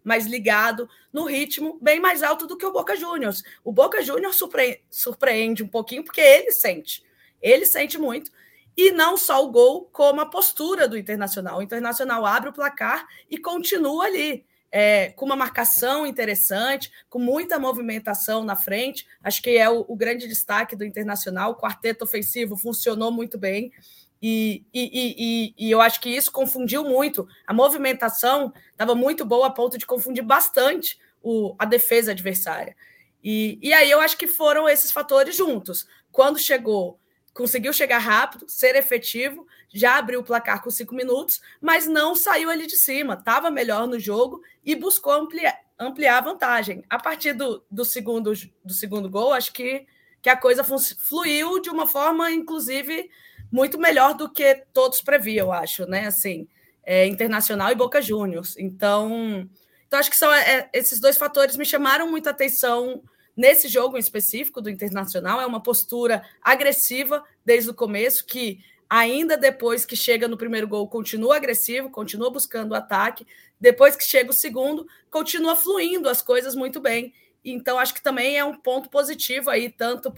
mais 0.05 0.27
ligado, 0.27 0.89
no 1.13 1.25
ritmo 1.25 1.79
bem 1.81 2.01
mais 2.01 2.23
alto 2.23 2.47
do 2.47 2.57
que 2.57 2.67
o 2.67 2.73
Boca 2.73 2.97
Juniors. 2.97 3.43
O 3.65 3.73
Boca 3.73 4.03
Juniors 4.03 4.37
surpre 4.37 4.83
surpreende 4.91 5.63
um 5.63 5.69
pouquinho, 5.69 6.05
porque 6.05 6.21
ele 6.21 6.53
sente. 6.53 7.05
Ele 7.43 7.67
sente 7.67 7.99
muito. 7.99 8.31
E 8.77 8.91
não 8.91 9.17
só 9.17 9.43
o 9.45 9.51
gol, 9.51 9.89
como 9.91 10.21
a 10.21 10.27
postura 10.27 10.87
do 10.87 10.99
Internacional. 10.99 11.59
O 11.59 11.63
Internacional 11.63 12.27
abre 12.27 12.51
o 12.51 12.53
placar 12.53 13.07
e 13.31 13.39
continua 13.39 14.05
ali 14.05 14.45
é, 14.71 15.11
com 15.13 15.25
uma 15.25 15.37
marcação 15.37 16.07
interessante, 16.07 16.93
com 17.09 17.19
muita 17.19 17.59
movimentação 17.59 18.45
na 18.45 18.55
frente. 18.55 19.07
Acho 19.23 19.43
que 19.43 19.57
é 19.57 19.69
o, 19.71 19.87
o 19.89 19.97
grande 19.97 20.29
destaque 20.29 20.77
do 20.77 20.85
Internacional. 20.85 21.53
O 21.53 21.57
quarteto 21.57 22.05
ofensivo 22.05 22.57
funcionou 22.57 23.11
muito 23.11 23.39
bem. 23.39 23.73
E, 24.21 24.65
e, 24.73 25.55
e, 25.59 25.67
e, 25.67 25.71
eu 25.71 25.81
acho 25.81 26.01
que 26.01 26.09
isso 26.09 26.33
confundiu 26.33 26.83
muito. 26.85 27.29
A 27.47 27.53
movimentação 27.53 28.53
estava 28.71 28.95
muito 28.95 29.25
boa 29.25 29.49
a 29.49 29.51
ponto 29.51 29.77
de 29.77 29.87
confundir 29.87 30.25
bastante 30.25 30.99
o, 31.23 31.55
a 31.59 31.65
defesa 31.65 32.13
adversária. 32.13 32.75
E, 33.23 33.59
e 33.63 33.73
aí 33.73 33.91
eu 33.91 34.01
acho 34.01 34.17
que 34.17 34.27
foram 34.27 34.69
esses 34.69 34.91
fatores 34.91 35.37
juntos. 35.37 35.87
Quando 36.11 36.39
chegou 36.39 36.99
conseguiu 37.37 37.73
chegar 37.73 37.99
rápido, 37.99 38.47
ser 38.49 38.75
efetivo, 38.77 39.47
já 39.69 39.99
abriu 39.99 40.21
o 40.21 40.25
placar 40.25 40.63
com 40.63 40.71
cinco 40.71 40.95
minutos, 40.95 41.43
mas 41.61 41.87
não 41.87 42.15
saiu 42.15 42.49
ali 42.49 42.67
de 42.67 42.77
cima, 42.77 43.13
estava 43.13 43.51
melhor 43.51 43.87
no 43.87 44.01
jogo 44.01 44.41
e 44.65 44.75
buscou 44.75 45.13
ampliar, 45.13 45.61
ampliar 45.79 46.17
a 46.17 46.23
vantagem. 46.23 46.83
A 46.89 46.99
partir 46.99 47.35
do, 47.35 47.63
do, 47.71 47.85
segundo, 47.85 48.33
do 48.65 48.73
segundo 48.73 49.11
gol, 49.11 49.35
acho 49.35 49.53
que, 49.53 49.87
que 50.23 50.31
a 50.31 50.37
coisa 50.37 50.65
fluiu 50.65 51.61
de 51.61 51.69
uma 51.69 51.87
forma, 51.87 52.31
inclusive, 52.31 53.11
muito 53.51 53.79
melhor 53.79 54.15
do 54.15 54.31
que 54.31 54.65
todos 54.73 55.01
previam, 55.01 55.53
acho, 55.53 55.87
né? 55.87 56.07
Assim, 56.07 56.49
é, 56.85 57.07
Internacional 57.07 57.71
e 57.71 57.75
Boca 57.75 58.01
Juniors. 58.01 58.57
Então, 58.59 59.49
então 59.87 59.99
acho 59.99 60.11
que 60.11 60.17
são 60.17 60.33
é, 60.33 60.69
esses 60.73 61.01
dois 61.01 61.17
fatores 61.17 61.57
me 61.57 61.65
chamaram 61.65 62.11
muita 62.11 62.31
atenção 62.31 63.03
nesse 63.37 63.69
jogo 63.69 63.97
em 63.97 64.01
específico 64.01 64.63
do 64.63 64.71
Internacional, 64.71 65.41
é 65.41 65.47
uma 65.47 65.63
postura 65.63 66.25
agressiva 66.41 67.23
desde 67.45 67.71
o 67.71 67.75
começo, 67.75 68.25
que 68.25 68.61
ainda 68.89 69.37
depois 69.37 69.85
que 69.85 69.95
chega 69.95 70.27
no 70.27 70.39
primeiro 70.39 70.67
gol, 70.67 70.89
continua 70.89 71.37
agressivo, 71.37 71.91
continua 71.91 72.31
buscando 72.31 72.73
o 72.73 72.75
ataque. 72.75 73.27
Depois 73.61 73.97
que 73.97 74.05
chega 74.05 74.31
o 74.31 74.35
segundo, 74.35 74.87
continua 75.11 75.57
fluindo 75.57 76.09
as 76.09 76.23
coisas 76.23 76.55
muito 76.55 76.81
bem. 76.81 77.13
Então, 77.45 77.79
acho 77.79 77.95
que 77.95 78.03
também 78.03 78.39
é 78.39 78.45
um 78.45 78.57
ponto 78.57 78.89
positivo 78.89 79.51
aí, 79.51 79.71
tanto 79.71 80.11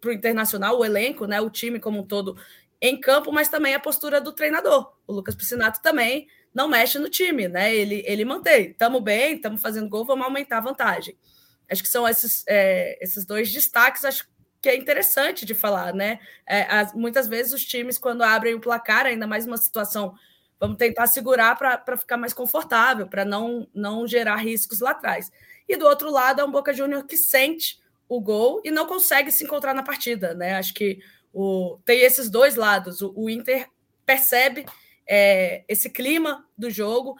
para 0.00 0.10
o 0.10 0.12
Internacional, 0.12 0.78
o 0.78 0.84
elenco, 0.84 1.26
né, 1.26 1.40
o 1.40 1.50
time 1.50 1.78
como 1.78 2.00
um 2.00 2.06
todo 2.06 2.36
em 2.80 2.98
campo, 2.98 3.30
mas 3.30 3.48
também 3.48 3.74
a 3.74 3.80
postura 3.80 4.20
do 4.20 4.32
treinador. 4.32 4.92
O 5.06 5.12
Lucas 5.12 5.34
Piscinato 5.34 5.82
também 5.82 6.26
não 6.54 6.66
mexe 6.66 6.98
no 6.98 7.10
time, 7.10 7.46
né? 7.46 7.74
Ele, 7.74 8.02
ele 8.06 8.24
mantém. 8.24 8.70
Estamos 8.70 9.02
bem, 9.02 9.36
estamos 9.36 9.60
fazendo 9.60 9.88
gol, 9.88 10.04
vamos 10.04 10.24
aumentar 10.24 10.58
a 10.58 10.62
vantagem. 10.62 11.16
Acho 11.70 11.82
que 11.82 11.88
são 11.88 12.08
esses, 12.08 12.42
é, 12.48 12.98
esses 13.00 13.24
dois 13.24 13.52
destaques, 13.52 14.04
acho 14.04 14.28
que 14.60 14.68
é 14.68 14.76
interessante 14.76 15.46
de 15.46 15.54
falar, 15.54 15.94
né? 15.94 16.18
É, 16.46 16.62
as, 16.62 16.92
muitas 16.94 17.28
vezes 17.28 17.52
os 17.52 17.64
times, 17.64 17.98
quando 17.98 18.22
abrem 18.22 18.54
o 18.54 18.60
placar, 18.60 19.06
ainda 19.06 19.26
mais 19.26 19.46
uma 19.46 19.56
situação, 19.56 20.14
vamos 20.58 20.76
tentar 20.76 21.06
segurar 21.06 21.56
para 21.56 21.96
ficar 21.96 22.16
mais 22.16 22.32
confortável, 22.32 23.06
para 23.06 23.24
não, 23.24 23.68
não 23.74 24.06
gerar 24.06 24.36
riscos 24.36 24.80
lá 24.80 24.90
atrás. 24.90 25.30
E 25.68 25.76
do 25.76 25.86
outro 25.86 26.10
lado 26.10 26.40
é 26.40 26.44
um 26.44 26.50
Boca 26.50 26.72
Júnior 26.72 27.04
que 27.04 27.16
sente 27.16 27.78
o 28.10 28.20
gol 28.20 28.60
e 28.64 28.72
não 28.72 28.86
consegue 28.86 29.30
se 29.30 29.44
encontrar 29.44 29.72
na 29.72 29.84
partida, 29.84 30.34
né? 30.34 30.56
Acho 30.56 30.74
que 30.74 30.98
o, 31.32 31.78
tem 31.84 32.00
esses 32.00 32.28
dois 32.28 32.56
lados. 32.56 33.00
O, 33.00 33.12
o 33.14 33.30
Inter 33.30 33.68
percebe 34.04 34.66
é, 35.08 35.62
esse 35.68 35.88
clima 35.88 36.44
do 36.58 36.68
jogo, 36.68 37.16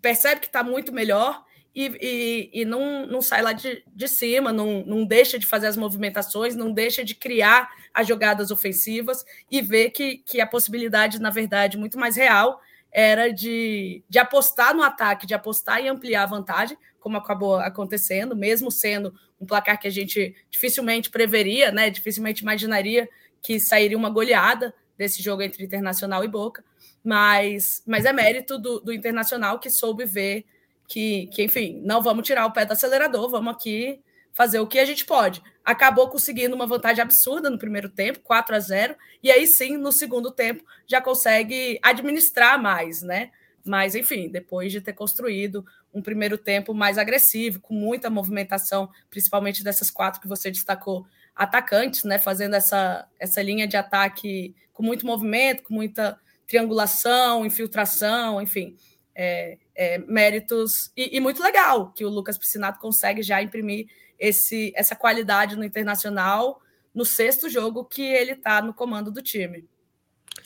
percebe 0.00 0.40
que 0.40 0.46
está 0.46 0.62
muito 0.62 0.92
melhor 0.92 1.44
e, 1.74 1.86
e, 2.00 2.60
e, 2.60 2.64
não, 2.64 3.06
não 3.06 3.20
sai 3.20 3.42
lá 3.42 3.52
de, 3.52 3.82
de 3.88 4.06
cima, 4.06 4.52
não, 4.52 4.84
não 4.86 5.04
deixa 5.04 5.36
de 5.36 5.46
fazer 5.46 5.66
as 5.66 5.76
movimentações, 5.76 6.54
não 6.54 6.72
deixa 6.72 7.04
de 7.04 7.16
criar 7.16 7.68
as 7.92 8.06
jogadas 8.06 8.52
ofensivas 8.52 9.24
e 9.50 9.60
ver 9.60 9.90
que, 9.90 10.18
que 10.18 10.40
a 10.40 10.46
possibilidade, 10.46 11.20
na 11.20 11.30
verdade, 11.30 11.76
muito 11.76 11.98
mais 11.98 12.14
real 12.14 12.60
era 12.92 13.32
de, 13.32 14.04
de 14.08 14.18
apostar 14.20 14.76
no 14.76 14.82
ataque, 14.82 15.26
de 15.26 15.34
apostar 15.34 15.82
e 15.82 15.88
ampliar 15.88 16.22
a 16.22 16.26
vantagem, 16.26 16.78
como 17.00 17.16
acabou 17.16 17.56
acontecendo, 17.56 18.36
mesmo 18.36 18.70
sendo 18.70 19.12
um 19.40 19.46
placar 19.46 19.80
que 19.80 19.88
a 19.88 19.90
gente 19.90 20.34
dificilmente 20.50 21.10
preveria, 21.10 21.72
né? 21.72 21.90
Dificilmente 21.90 22.42
imaginaria 22.42 23.08
que 23.42 23.58
sairia 23.58 23.96
uma 23.96 24.10
goleada 24.10 24.74
desse 24.96 25.22
jogo 25.22 25.42
entre 25.42 25.64
Internacional 25.64 26.22
e 26.22 26.28
Boca, 26.28 26.62
mas, 27.02 27.82
mas 27.86 28.04
é 28.04 28.12
mérito 28.12 28.58
do, 28.58 28.80
do 28.80 28.92
Internacional 28.92 29.58
que 29.58 29.70
soube 29.70 30.04
ver 30.04 30.44
que, 30.86 31.28
que, 31.28 31.42
enfim, 31.42 31.80
não 31.82 32.02
vamos 32.02 32.26
tirar 32.26 32.44
o 32.46 32.52
pé 32.52 32.66
do 32.66 32.72
acelerador, 32.72 33.30
vamos 33.30 33.54
aqui 33.54 34.00
fazer 34.32 34.60
o 34.60 34.66
que 34.66 34.78
a 34.78 34.84
gente 34.84 35.04
pode. 35.04 35.42
Acabou 35.64 36.08
conseguindo 36.08 36.54
uma 36.54 36.66
vantagem 36.66 37.02
absurda 37.02 37.48
no 37.48 37.58
primeiro 37.58 37.88
tempo, 37.88 38.20
4 38.20 38.56
a 38.56 38.60
0, 38.60 38.96
e 39.22 39.30
aí 39.30 39.46
sim, 39.46 39.76
no 39.76 39.92
segundo 39.92 40.30
tempo, 40.30 40.64
já 40.86 41.00
consegue 41.00 41.78
administrar 41.82 42.60
mais, 42.60 43.02
né? 43.02 43.30
Mas, 43.64 43.94
enfim, 43.94 44.28
depois 44.28 44.72
de 44.72 44.80
ter 44.80 44.92
construído 44.92 45.64
um 45.92 46.00
primeiro 46.02 46.38
tempo 46.38 46.72
mais 46.72 46.98
agressivo, 46.98 47.60
com 47.60 47.74
muita 47.74 48.08
movimentação, 48.08 48.90
principalmente 49.10 49.62
dessas 49.62 49.90
quatro 49.90 50.20
que 50.20 50.28
você 50.28 50.50
destacou, 50.50 51.06
atacantes, 51.34 52.04
né? 52.04 52.18
Fazendo 52.18 52.54
essa, 52.54 53.06
essa 53.18 53.42
linha 53.42 53.66
de 53.66 53.76
ataque 53.76 54.54
com 54.72 54.82
muito 54.82 55.06
movimento, 55.06 55.62
com 55.62 55.74
muita 55.74 56.18
triangulação, 56.46 57.44
infiltração, 57.44 58.40
enfim 58.40 58.76
é, 59.14 59.58
é, 59.74 59.98
méritos 59.98 60.90
e, 60.96 61.16
e, 61.16 61.20
muito 61.20 61.42
legal 61.42 61.92
que 61.92 62.04
o 62.04 62.08
Lucas 62.08 62.38
Piscinato 62.38 62.78
consegue 62.78 63.22
já 63.22 63.42
imprimir 63.42 63.86
esse, 64.18 64.72
essa 64.74 64.96
qualidade 64.96 65.56
no 65.56 65.64
internacional 65.64 66.60
no 66.94 67.04
sexto 67.04 67.48
jogo 67.48 67.84
que 67.84 68.02
ele 68.02 68.32
está 68.32 68.62
no 68.62 68.74
comando 68.74 69.10
do 69.10 69.22
time. 69.22 69.68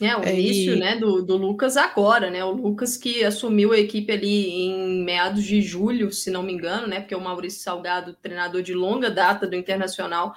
É, 0.01 0.15
o 0.15 0.23
é, 0.23 0.33
início 0.33 0.75
né, 0.77 0.97
do, 0.97 1.21
do 1.21 1.37
Lucas 1.37 1.77
agora, 1.77 2.29
né? 2.29 2.43
O 2.43 2.51
Lucas 2.51 2.97
que 2.97 3.23
assumiu 3.23 3.71
a 3.71 3.79
equipe 3.79 4.11
ali 4.11 4.49
em 4.49 5.03
meados 5.03 5.43
de 5.43 5.61
julho, 5.61 6.11
se 6.11 6.29
não 6.29 6.43
me 6.43 6.51
engano, 6.51 6.85
né? 6.85 6.99
Porque 6.99 7.15
o 7.15 7.21
Maurício 7.21 7.61
Salgado, 7.61 8.13
treinador 8.21 8.61
de 8.61 8.73
longa 8.73 9.09
data 9.09 9.47
do 9.47 9.55
Internacional, 9.55 10.35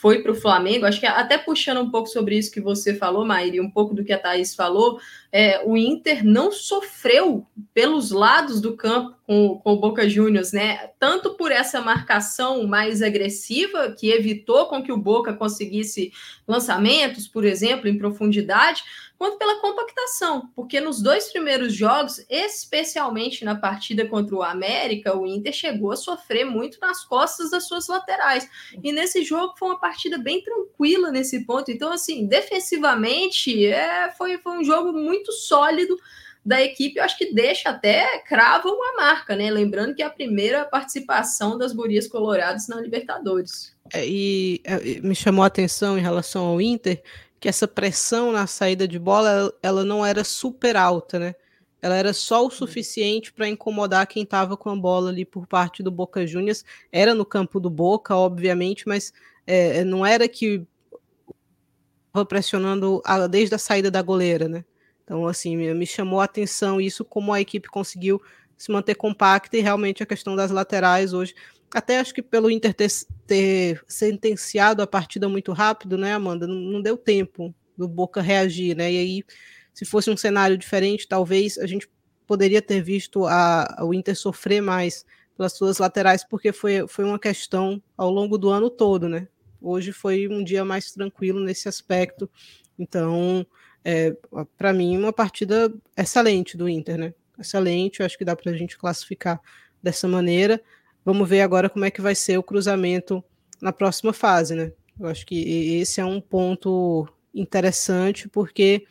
foi 0.00 0.22
para 0.22 0.32
o 0.32 0.34
Flamengo, 0.34 0.86
acho 0.86 0.98
que 0.98 1.04
até 1.04 1.36
puxando 1.36 1.82
um 1.82 1.90
pouco 1.90 2.08
sobre 2.08 2.34
isso 2.38 2.50
que 2.50 2.60
você 2.60 2.94
falou, 2.94 3.22
Maíri, 3.22 3.60
um 3.60 3.70
pouco 3.70 3.94
do 3.94 4.02
que 4.02 4.14
a 4.14 4.18
Thaís 4.18 4.54
falou, 4.54 4.98
é, 5.30 5.62
o 5.62 5.76
Inter 5.76 6.24
não 6.24 6.50
sofreu 6.50 7.46
pelos 7.74 8.10
lados 8.10 8.62
do 8.62 8.74
campo 8.74 9.14
com, 9.26 9.58
com 9.58 9.74
o 9.74 9.78
Boca 9.78 10.08
Juniors, 10.08 10.52
né? 10.52 10.88
Tanto 10.98 11.34
por 11.34 11.52
essa 11.52 11.82
marcação 11.82 12.66
mais 12.66 13.02
agressiva, 13.02 13.92
que 13.92 14.10
evitou 14.10 14.66
com 14.68 14.82
que 14.82 14.90
o 14.90 14.96
Boca 14.96 15.34
conseguisse 15.34 16.10
lançamentos, 16.48 17.28
por 17.28 17.44
exemplo, 17.44 17.86
em 17.86 17.98
profundidade, 17.98 18.82
quanto 19.20 19.36
pela 19.36 19.60
compactação, 19.60 20.50
porque 20.56 20.80
nos 20.80 21.02
dois 21.02 21.30
primeiros 21.30 21.74
jogos, 21.74 22.24
especialmente 22.30 23.44
na 23.44 23.54
partida 23.54 24.08
contra 24.08 24.34
o 24.34 24.42
América, 24.42 25.14
o 25.14 25.26
Inter 25.26 25.52
chegou 25.52 25.92
a 25.92 25.96
sofrer 25.96 26.46
muito 26.46 26.80
nas 26.80 27.04
costas 27.04 27.50
das 27.50 27.68
suas 27.68 27.86
laterais. 27.86 28.48
E 28.82 28.90
nesse 28.94 29.22
jogo 29.22 29.52
foi 29.58 29.68
uma 29.68 29.78
partida 29.78 30.16
bem 30.16 30.42
tranquila 30.42 31.10
nesse 31.10 31.44
ponto. 31.44 31.70
Então, 31.70 31.92
assim, 31.92 32.26
defensivamente, 32.26 33.66
é, 33.66 34.10
foi, 34.16 34.38
foi 34.38 34.56
um 34.56 34.64
jogo 34.64 34.90
muito 34.90 35.30
sólido 35.32 35.98
da 36.42 36.62
equipe, 36.62 36.98
eu 36.98 37.04
acho 37.04 37.18
que 37.18 37.34
deixa 37.34 37.68
até 37.68 38.20
crava 38.20 38.70
uma 38.70 38.96
marca, 38.96 39.36
né? 39.36 39.50
Lembrando 39.50 39.94
que 39.94 40.02
é 40.02 40.06
a 40.06 40.10
primeira 40.10 40.64
participação 40.64 41.58
das 41.58 41.74
Gurias 41.74 42.08
Coloradas 42.08 42.68
na 42.68 42.80
Libertadores. 42.80 43.76
É, 43.92 44.08
e 44.08 44.62
é, 44.64 44.78
me 45.02 45.14
chamou 45.14 45.44
a 45.44 45.48
atenção 45.48 45.98
em 45.98 46.00
relação 46.00 46.46
ao 46.46 46.58
Inter 46.58 47.02
que 47.40 47.48
essa 47.48 47.66
pressão 47.66 48.30
na 48.30 48.46
saída 48.46 48.86
de 48.86 48.98
bola 48.98 49.52
ela 49.62 49.82
não 49.82 50.04
era 50.04 50.22
super 50.22 50.76
alta, 50.76 51.18
né? 51.18 51.34
Ela 51.82 51.96
era 51.96 52.12
só 52.12 52.46
o 52.46 52.50
suficiente 52.50 53.32
para 53.32 53.48
incomodar 53.48 54.06
quem 54.06 54.22
estava 54.22 54.54
com 54.54 54.68
a 54.68 54.76
bola 54.76 55.08
ali 55.08 55.24
por 55.24 55.46
parte 55.46 55.82
do 55.82 55.90
Boca 55.90 56.26
Juniors. 56.26 56.62
Era 56.92 57.14
no 57.14 57.24
campo 57.24 57.58
do 57.58 57.70
Boca, 57.70 58.14
obviamente, 58.14 58.86
mas 58.86 59.14
é, 59.46 59.82
não 59.82 60.04
era 60.04 60.28
que 60.28 60.66
estava 62.08 62.26
pressionando 62.26 63.00
a, 63.04 63.26
desde 63.26 63.54
a 63.54 63.58
saída 63.58 63.90
da 63.90 64.02
goleira, 64.02 64.46
né? 64.46 64.62
Então, 65.02 65.26
assim, 65.26 65.56
me 65.56 65.86
chamou 65.86 66.20
a 66.20 66.24
atenção 66.24 66.80
isso, 66.80 67.04
como 67.04 67.32
a 67.32 67.40
equipe 67.40 67.68
conseguiu 67.68 68.20
se 68.60 68.70
manter 68.70 68.94
compacta 68.94 69.56
e 69.56 69.60
realmente 69.60 70.02
a 70.02 70.06
questão 70.06 70.36
das 70.36 70.50
laterais 70.50 71.14
hoje 71.14 71.34
até 71.72 71.98
acho 71.98 72.12
que 72.12 72.22
pelo 72.22 72.50
Inter 72.50 72.74
ter, 72.74 72.90
ter, 73.26 73.82
sentenciado 73.86 74.82
a 74.82 74.86
partida 74.86 75.28
muito 75.28 75.52
rápido, 75.52 75.96
né, 75.96 76.12
Amanda? 76.12 76.46
Não, 76.46 76.56
não, 76.56 76.82
deu 76.82 76.96
tempo 76.96 77.54
do 77.76 77.86
Boca 77.86 78.20
reagir, 78.20 78.76
né? 78.76 78.92
E 78.92 78.98
aí, 78.98 79.24
se 79.72 79.84
fosse 79.84 80.10
um 80.10 80.16
cenário 80.16 80.58
diferente, 80.58 81.06
talvez 81.06 81.56
a 81.58 81.66
gente 81.66 81.88
poderia 82.26 82.60
ter 82.60 82.82
visto 82.82 83.24
a, 83.24 83.82
o 83.82 83.94
Inter 83.94 84.16
sofrer 84.16 84.60
mais 84.60 85.06
pelas 85.36 85.52
suas 85.52 85.78
laterais, 85.78 86.24
porque 86.24 86.52
foi, 86.52 86.86
foi 86.88 87.04
uma 87.04 87.18
questão 87.18 87.80
ao 87.96 88.10
longo 88.10 88.36
do 88.36 88.50
ano 88.50 88.68
todo, 88.68 89.08
né? 89.08 89.28
Hoje 89.60 89.92
foi 89.92 90.26
um 90.26 90.42
dia 90.42 90.64
mais 90.64 90.90
tranquilo 90.92 91.40
nesse 91.40 91.68
aspecto. 91.68 92.28
Então, 92.78 93.46
é, 93.84 94.14
para 94.56 94.72
mim, 94.72 94.96
uma 94.96 95.12
partida 95.12 95.72
excelente 95.96 96.56
do 96.56 96.68
Inter, 96.68 96.98
né? 96.98 97.14
Excelente, 97.40 98.00
eu 98.00 98.06
acho 98.06 98.18
que 98.18 98.24
dá 98.24 98.36
para 98.36 98.52
a 98.52 98.56
gente 98.56 98.76
classificar 98.76 99.40
dessa 99.82 100.06
maneira. 100.06 100.62
Vamos 101.04 101.28
ver 101.28 101.40
agora 101.40 101.70
como 101.70 101.84
é 101.84 101.90
que 101.90 102.00
vai 102.00 102.14
ser 102.14 102.38
o 102.38 102.42
cruzamento 102.42 103.24
na 103.60 103.72
próxima 103.72 104.12
fase, 104.12 104.54
né? 104.54 104.72
Eu 104.98 105.06
acho 105.06 105.26
que 105.26 105.78
esse 105.80 106.00
é 106.00 106.04
um 106.04 106.20
ponto 106.20 107.08
interessante, 107.34 108.28
porque 108.28 108.84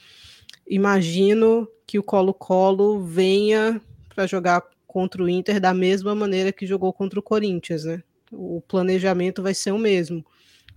imagino 0.68 1.68
que 1.86 2.00
o 2.00 2.04
Colo-Colo 2.04 3.06
venha 3.06 3.80
para 4.14 4.26
jogar 4.26 4.64
contra 4.88 5.24
o 5.24 5.30
Inter 5.30 5.60
da 5.60 5.74
mesma 5.74 6.16
maneira 6.16 6.52
que 6.52 6.66
jogou 6.66 6.92
contra 6.92 7.20
o 7.20 7.24
Corinthians, 7.24 7.84
né? 7.84 8.02
O 8.32 8.62
planejamento 8.68 9.44
vai 9.44 9.54
ser 9.54 9.72
o 9.72 9.78
mesmo. 9.78 10.26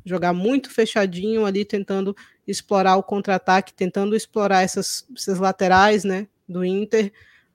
Jogar 0.04 0.34
muito 0.34 0.70
fechadinho 0.70 1.46
ali, 1.46 1.64
tentando 1.64 2.14
explorar 2.46 2.96
o 2.96 3.02
contra-ataque, 3.02 3.72
tentando 3.72 4.14
explorar 4.14 4.62
essas, 4.62 5.06
essas 5.16 5.38
laterais, 5.38 6.04
né? 6.04 6.26
Do 6.46 6.64
Inter. 6.64 7.10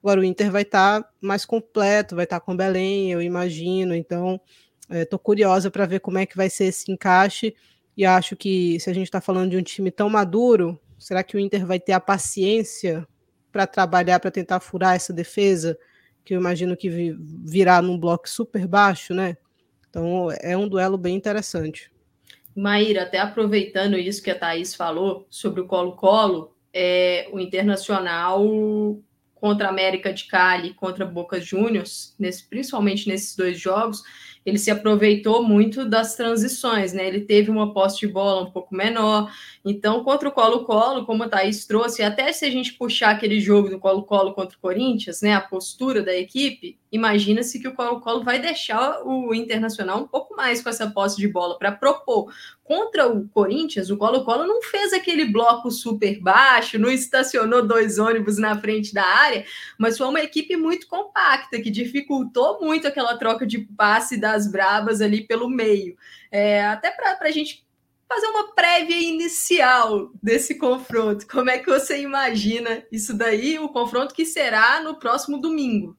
Agora 0.08 0.22
o 0.22 0.24
Inter 0.24 0.50
vai 0.50 0.62
estar 0.62 1.04
tá 1.04 1.10
mais 1.20 1.44
completo, 1.44 2.16
vai 2.16 2.24
estar 2.24 2.40
tá 2.40 2.46
com 2.46 2.56
Belém, 2.56 3.12
eu 3.12 3.22
imagino. 3.22 3.94
Então, 3.94 4.40
estou 4.90 5.20
é, 5.20 5.22
curiosa 5.22 5.70
para 5.70 5.86
ver 5.86 6.00
como 6.00 6.18
é 6.18 6.26
que 6.26 6.38
vai 6.38 6.50
ser 6.50 6.68
esse 6.68 6.90
encaixe. 6.90 7.54
E 7.98 8.06
acho 8.06 8.34
que 8.34 8.80
se 8.80 8.90
a 8.90 8.94
gente 8.94 9.08
está 9.08 9.20
falando 9.20 9.52
de 9.52 9.58
um 9.58 9.62
time 9.62 9.92
tão 9.92 10.10
maduro, 10.10 10.80
será 10.98 11.22
que 11.24 11.36
o 11.36 11.40
Inter 11.42 11.66
vai 11.66 11.78
ter 11.78 11.92
a 11.92 12.00
paciência 12.00 13.06
para 13.52 13.68
trabalhar, 13.68 14.22
para 14.22 14.32
tentar 14.32 14.62
furar 14.62 14.96
essa 14.96 15.12
defesa? 15.12 15.78
Que 16.24 16.34
eu 16.34 16.40
imagino 16.40 16.78
que 16.78 16.90
virá 16.90 17.82
num 17.82 18.00
bloco 18.00 18.30
super 18.30 18.66
baixo, 18.66 19.14
né? 19.14 19.36
Então 19.90 20.30
é 20.40 20.56
um 20.56 20.70
duelo 20.70 20.98
bem 20.98 21.18
interessante. 21.18 21.92
Maíra, 22.56 23.04
até 23.04 23.20
aproveitando 23.20 23.98
isso 23.98 24.24
que 24.24 24.32
a 24.32 24.40
Thaís 24.40 24.74
falou 24.74 25.28
sobre 25.30 25.60
o 25.60 25.68
Colo-Colo, 25.68 26.56
é, 26.74 27.28
o 27.34 27.42
Internacional 27.42 28.42
contra 29.40 29.68
a 29.68 29.72
América 29.72 30.14
de 30.14 30.26
Cali, 30.26 30.74
contra 30.74 31.06
Boca 31.06 31.40
Juniors, 31.40 32.16
nesse, 32.20 32.44
principalmente 32.48 33.08
nesses 33.08 33.36
dois 33.36 33.60
jogos, 33.60 34.04
ele 34.48 34.58
se 34.58 34.72
aproveitou 34.72 35.44
muito 35.44 35.84
das 35.84 36.16
transições, 36.16 36.94
né? 36.94 37.06
Ele 37.06 37.20
teve 37.20 37.52
uma 37.52 37.74
posse 37.74 38.00
de 38.00 38.08
bola 38.08 38.44
um 38.44 38.52
pouco 38.52 38.74
menor. 38.74 39.30
Então, 39.66 40.04
contra 40.06 40.30
o 40.30 40.32
Colo-Colo, 40.32 41.06
como 41.06 41.24
a 41.24 41.28
Thaís 41.28 41.66
trouxe, 41.66 42.02
até 42.02 42.32
se 42.32 42.46
a 42.46 42.50
gente 42.50 42.74
puxar 42.74 43.10
aquele 43.10 43.42
jogo 43.42 43.70
do 43.70 43.78
Colo-Colo 43.78 44.34
contra 44.34 44.58
o 44.58 44.62
Corinthians, 44.62 45.22
né? 45.22 45.34
A 45.34 45.42
postura 45.42 46.02
da 46.02 46.16
equipe, 46.16 46.78
imagina-se 46.92 47.60
que 47.60 47.68
o 47.68 47.74
Colo-Colo 47.74 48.24
vai 48.24 48.40
deixar 48.40 49.02
o 49.06 49.34
Internacional 49.34 50.00
um 50.00 50.08
pouco 50.08 50.36
mais 50.36 50.62
com 50.62 50.70
essa 50.70 50.90
posse 50.90 51.18
de 51.18 51.28
bola 51.28 51.58
para 51.58 51.72
propor. 51.72 52.34
Contra 52.64 53.08
o 53.08 53.28
Corinthians, 53.30 53.90
o 53.90 53.98
Colo-Colo 53.98 54.46
não 54.46 54.62
fez 54.62 54.94
aquele 54.94 55.26
bloco 55.26 55.70
super 55.72 56.20
baixo, 56.20 56.80
não 56.80 56.90
estacionou 56.90 57.66
dois 57.66 58.00
ônibus 58.00 58.38
na 58.38 58.60
frente 58.60 58.94
da 58.94 59.06
área, 59.06 59.46
mas 59.78 59.98
foi 59.98 60.08
uma 60.08 60.22
equipe 60.22 60.56
muito 60.56 60.88
compacta, 60.88 61.62
que 61.62 61.70
dificultou 61.70 62.60
muito 62.62 62.88
aquela 62.88 63.18
troca 63.18 63.46
de 63.46 63.60
passe 63.60 64.18
das 64.18 64.52
brabas 64.52 65.02
ali 65.02 65.26
pelo 65.26 65.50
meio. 65.50 65.98
É, 66.32 66.66
até 66.66 66.92
para 66.92 67.18
a 67.22 67.32
gente 67.32 67.66
fazer 68.08 68.28
uma 68.28 68.54
prévia 68.54 69.00
inicial 69.00 70.12
desse 70.24 70.56
confronto. 70.56 71.28
Como 71.28 71.50
é 71.50 71.60
que 71.60 71.70
você 71.70 72.02
imagina 72.02 72.84
isso 72.92 73.14
daí, 73.14 73.60
o 73.60 73.70
confronto 73.70 74.14
que 74.14 74.26
será 74.26 74.82
no 74.82 74.98
próximo 74.98 75.40
domingo? 75.40 75.98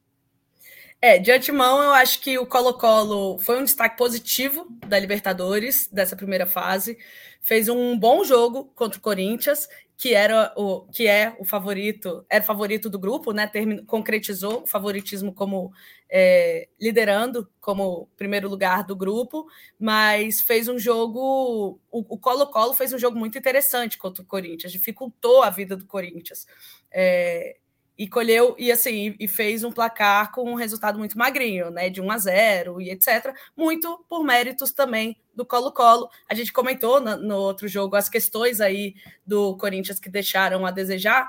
É, 1.00 1.16
de 1.16 1.30
antemão, 1.30 1.80
eu 1.80 1.92
acho 1.92 2.20
que 2.20 2.38
o 2.38 2.46
Colo-Colo 2.46 3.38
foi 3.38 3.60
um 3.60 3.64
destaque 3.64 3.96
positivo 3.96 4.66
da 4.84 4.98
Libertadores, 4.98 5.88
dessa 5.92 6.16
primeira 6.16 6.44
fase. 6.44 6.98
Fez 7.40 7.68
um 7.68 7.96
bom 7.96 8.24
jogo 8.24 8.64
contra 8.74 8.98
o 8.98 9.02
Corinthians, 9.02 9.68
que 9.96 10.12
era 10.12 10.52
o 10.56 10.82
que 10.88 11.06
é 11.06 11.36
o 11.38 11.44
favorito, 11.44 12.26
era 12.28 12.42
o 12.42 12.46
favorito 12.46 12.90
do 12.90 12.98
grupo, 12.98 13.32
né? 13.32 13.46
Termin, 13.46 13.84
concretizou 13.84 14.64
o 14.64 14.66
favoritismo 14.66 15.32
como 15.32 15.72
é, 16.10 16.68
liderando 16.80 17.48
como 17.60 18.08
primeiro 18.16 18.48
lugar 18.48 18.82
do 18.82 18.96
grupo, 18.96 19.46
mas 19.78 20.40
fez 20.40 20.66
um 20.66 20.80
jogo. 20.80 21.80
O 21.92 22.18
Colo-Colo 22.18 22.74
fez 22.74 22.92
um 22.92 22.98
jogo 22.98 23.16
muito 23.16 23.38
interessante 23.38 23.96
contra 23.96 24.22
o 24.22 24.26
Corinthians, 24.26 24.72
dificultou 24.72 25.44
a 25.44 25.50
vida 25.50 25.76
do 25.76 25.86
Corinthians. 25.86 26.44
É, 26.90 27.56
e 27.98 28.06
colheu 28.08 28.54
e 28.56 28.70
assim 28.70 29.16
e 29.18 29.26
fez 29.26 29.64
um 29.64 29.72
placar 29.72 30.30
com 30.30 30.48
um 30.48 30.54
resultado 30.54 30.98
muito 30.98 31.18
magrinho, 31.18 31.68
né, 31.70 31.90
de 31.90 32.00
1 32.00 32.10
a 32.10 32.18
0 32.18 32.80
e 32.80 32.90
etc, 32.90 33.34
muito 33.56 34.04
por 34.08 34.22
méritos 34.22 34.70
também 34.70 35.20
do 35.34 35.44
Colo-Colo. 35.44 36.08
A 36.28 36.34
gente 36.34 36.52
comentou 36.52 37.00
no, 37.00 37.16
no, 37.16 37.36
outro 37.36 37.66
jogo 37.66 37.96
as 37.96 38.08
questões 38.08 38.60
aí 38.60 38.94
do 39.26 39.56
Corinthians 39.56 39.98
que 39.98 40.08
deixaram 40.08 40.64
a 40.64 40.70
desejar, 40.70 41.28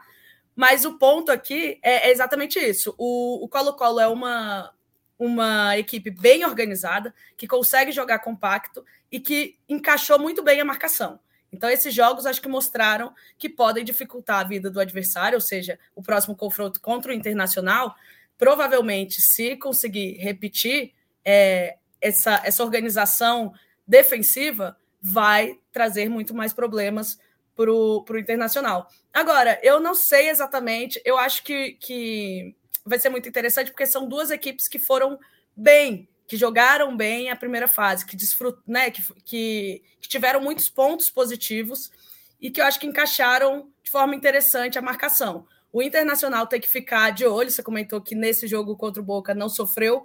mas 0.55 0.85
o 0.85 0.99
ponto 0.99 1.31
aqui 1.31 1.79
é, 1.81 2.07
é 2.07 2.11
exatamente 2.11 2.59
isso. 2.59 2.93
O 2.97 3.47
Colo-Colo 3.49 3.99
é 3.99 4.07
uma 4.07 4.71
uma 5.19 5.77
equipe 5.77 6.09
bem 6.09 6.45
organizada, 6.45 7.13
que 7.35 7.45
consegue 7.45 7.91
jogar 7.91 8.19
compacto 8.19 8.85
e 9.11 9.19
que 9.19 9.57
encaixou 9.67 10.17
muito 10.17 10.41
bem 10.41 10.61
a 10.61 10.65
marcação. 10.65 11.19
Então, 11.51 11.69
esses 11.69 11.93
jogos 11.93 12.25
acho 12.25 12.41
que 12.41 12.47
mostraram 12.47 13.13
que 13.37 13.49
podem 13.49 13.83
dificultar 13.83 14.39
a 14.41 14.47
vida 14.47 14.69
do 14.69 14.79
adversário, 14.79 15.35
ou 15.35 15.41
seja, 15.41 15.79
o 15.95 16.03
próximo 16.03 16.35
confronto 16.35 16.79
contra 16.79 17.11
o 17.11 17.15
Internacional, 17.15 17.95
provavelmente, 18.37 19.21
se 19.21 19.55
conseguir 19.57 20.17
repetir 20.17 20.93
é, 21.25 21.77
essa, 21.99 22.41
essa 22.45 22.63
organização 22.63 23.53
defensiva, 23.87 24.77
vai 25.01 25.59
trazer 25.71 26.09
muito 26.09 26.33
mais 26.33 26.53
problemas 26.53 27.19
para 27.55 27.71
o 27.71 28.05
Internacional. 28.17 28.87
Agora, 29.13 29.59
eu 29.63 29.79
não 29.79 29.93
sei 29.93 30.29
exatamente, 30.29 31.01
eu 31.03 31.17
acho 31.17 31.43
que, 31.43 31.73
que 31.73 32.55
vai 32.85 32.99
ser 32.99 33.09
muito 33.09 33.27
interessante, 33.27 33.71
porque 33.71 33.85
são 33.85 34.07
duas 34.07 34.31
equipes 34.31 34.67
que 34.67 34.79
foram 34.79 35.19
bem 35.55 36.07
que 36.29 36.37
jogaram 36.37 36.95
bem 36.95 37.31
a 37.31 37.35
primeira 37.35 37.67
fase, 37.67 38.05
que, 38.05 38.15
desfrut, 38.15 38.59
né, 38.67 38.91
que, 38.91 39.01
que, 39.25 39.81
que, 39.99 40.07
tiveram 40.07 40.39
muitos 40.39 40.69
pontos 40.69 41.09
positivos 41.09 41.91
e 42.39 42.51
que 42.51 42.61
eu 42.61 42.65
acho 42.65 42.79
que 42.79 42.85
encaixaram 42.85 43.67
de 43.83 43.89
forma 43.89 44.13
interessante 44.13 44.77
a 44.77 44.81
marcação. 44.81 45.47
O 45.73 45.81
Internacional 45.81 46.45
tem 46.45 46.61
que 46.61 46.69
ficar 46.69 47.09
de 47.09 47.25
olho, 47.25 47.49
você 47.49 47.63
comentou 47.63 47.99
que 47.99 48.13
nesse 48.13 48.47
jogo 48.47 48.77
contra 48.77 49.01
o 49.01 49.05
Boca 49.05 49.33
não 49.33 49.49
sofreu. 49.49 50.03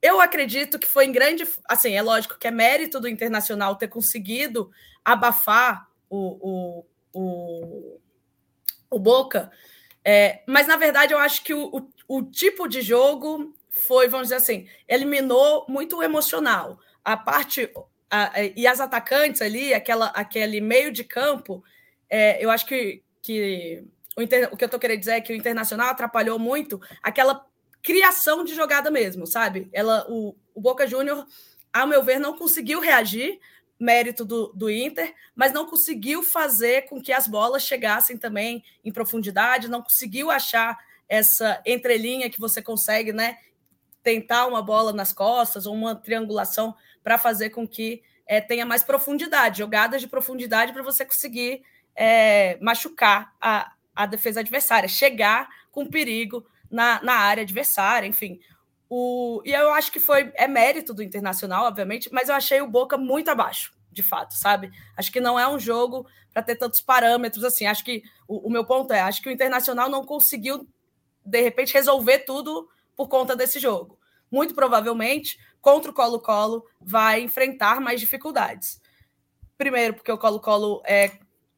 Eu 0.00 0.18
acredito 0.18 0.78
que 0.78 0.86
foi 0.86 1.04
em 1.04 1.12
grande. 1.12 1.46
Assim, 1.68 1.92
é 1.92 2.00
lógico 2.00 2.38
que 2.38 2.48
é 2.48 2.50
mérito 2.50 2.98
do 2.98 3.06
Internacional 3.06 3.76
ter 3.76 3.88
conseguido 3.88 4.70
abafar 5.04 5.90
o, 6.08 6.38
o, 6.48 6.86
o, 7.12 8.00
o 8.90 8.98
Boca, 8.98 9.50
é, 10.02 10.42
mas 10.46 10.66
na 10.66 10.78
verdade 10.78 11.12
eu 11.12 11.18
acho 11.18 11.44
que 11.44 11.52
o, 11.52 11.66
o, 12.08 12.16
o 12.16 12.22
tipo 12.22 12.66
de 12.66 12.80
jogo 12.80 13.54
foi, 13.86 14.08
vamos 14.08 14.26
dizer 14.26 14.36
assim, 14.36 14.68
eliminou 14.88 15.66
muito 15.68 15.98
o 15.98 16.02
emocional. 16.02 16.78
A 17.04 17.16
parte. 17.16 17.70
A, 18.10 18.32
e 18.56 18.66
as 18.66 18.80
atacantes 18.80 19.40
ali, 19.40 19.72
aquela, 19.72 20.06
aquele 20.06 20.60
meio 20.60 20.90
de 20.90 21.04
campo, 21.04 21.62
é, 22.08 22.44
eu 22.44 22.50
acho 22.50 22.66
que, 22.66 23.02
que 23.22 23.84
o, 24.16 24.22
inter, 24.22 24.48
o 24.52 24.56
que 24.56 24.64
eu 24.64 24.66
estou 24.66 24.80
querendo 24.80 24.98
dizer 24.98 25.12
é 25.12 25.20
que 25.20 25.32
o 25.32 25.36
Internacional 25.36 25.90
atrapalhou 25.90 26.38
muito 26.38 26.80
aquela 27.02 27.46
criação 27.80 28.44
de 28.44 28.54
jogada 28.54 28.90
mesmo, 28.90 29.26
sabe? 29.26 29.68
Ela, 29.72 30.06
o, 30.08 30.36
o 30.54 30.60
Boca 30.60 30.86
Júnior, 30.86 31.24
ao 31.72 31.86
meu 31.86 32.02
ver, 32.02 32.18
não 32.18 32.36
conseguiu 32.36 32.80
reagir, 32.80 33.38
mérito 33.78 34.24
do, 34.26 34.52
do 34.54 34.68
Inter, 34.68 35.14
mas 35.34 35.52
não 35.52 35.64
conseguiu 35.64 36.22
fazer 36.22 36.82
com 36.82 37.00
que 37.00 37.12
as 37.12 37.26
bolas 37.26 37.62
chegassem 37.62 38.18
também 38.18 38.62
em 38.84 38.92
profundidade, 38.92 39.70
não 39.70 39.82
conseguiu 39.82 40.30
achar 40.30 40.78
essa 41.08 41.60
entrelinha 41.64 42.28
que 42.28 42.38
você 42.38 42.60
consegue, 42.60 43.12
né? 43.12 43.38
Tentar 44.02 44.46
uma 44.46 44.62
bola 44.62 44.92
nas 44.92 45.12
costas 45.12 45.66
ou 45.66 45.74
uma 45.74 45.94
triangulação 45.94 46.74
para 47.02 47.18
fazer 47.18 47.50
com 47.50 47.66
que 47.66 48.02
é, 48.26 48.40
tenha 48.40 48.64
mais 48.64 48.82
profundidade, 48.82 49.58
jogadas 49.58 50.00
de 50.00 50.08
profundidade 50.08 50.72
para 50.72 50.82
você 50.82 51.04
conseguir 51.04 51.62
é, 51.96 52.58
machucar 52.60 53.34
a, 53.40 53.72
a 53.94 54.06
defesa 54.06 54.40
adversária, 54.40 54.88
chegar 54.88 55.48
com 55.70 55.86
perigo 55.86 56.46
na, 56.70 57.02
na 57.02 57.14
área 57.14 57.42
adversária, 57.42 58.06
enfim. 58.06 58.40
O, 58.88 59.42
e 59.44 59.52
eu 59.52 59.72
acho 59.72 59.92
que 59.92 60.00
foi 60.00 60.32
é 60.34 60.48
mérito 60.48 60.94
do 60.94 61.02
Internacional, 61.02 61.66
obviamente, 61.66 62.08
mas 62.12 62.28
eu 62.28 62.34
achei 62.34 62.60
o 62.60 62.68
Boca 62.68 62.96
muito 62.96 63.30
abaixo, 63.30 63.72
de 63.90 64.02
fato, 64.02 64.34
sabe? 64.34 64.70
Acho 64.96 65.12
que 65.12 65.20
não 65.20 65.38
é 65.38 65.48
um 65.48 65.58
jogo 65.58 66.06
para 66.32 66.42
ter 66.42 66.56
tantos 66.56 66.80
parâmetros 66.80 67.44
assim. 67.44 67.66
Acho 67.66 67.84
que 67.84 68.02
o, 68.26 68.48
o 68.48 68.50
meu 68.50 68.64
ponto 68.64 68.92
é, 68.92 69.00
acho 69.00 69.22
que 69.22 69.28
o 69.28 69.32
Internacional 69.32 69.88
não 69.88 70.04
conseguiu 70.04 70.68
de 71.24 71.40
repente 71.40 71.74
resolver 71.74 72.20
tudo 72.20 72.68
por 73.00 73.08
conta 73.08 73.34
desse 73.34 73.58
jogo. 73.58 73.98
Muito 74.30 74.54
provavelmente, 74.54 75.38
contra 75.58 75.90
o 75.90 75.94
Colo-Colo, 75.94 76.66
vai 76.78 77.22
enfrentar 77.22 77.80
mais 77.80 77.98
dificuldades. 77.98 78.78
Primeiro, 79.56 79.94
porque 79.94 80.12
o 80.12 80.18
Colo-Colo 80.18 80.82
é, 80.84 81.12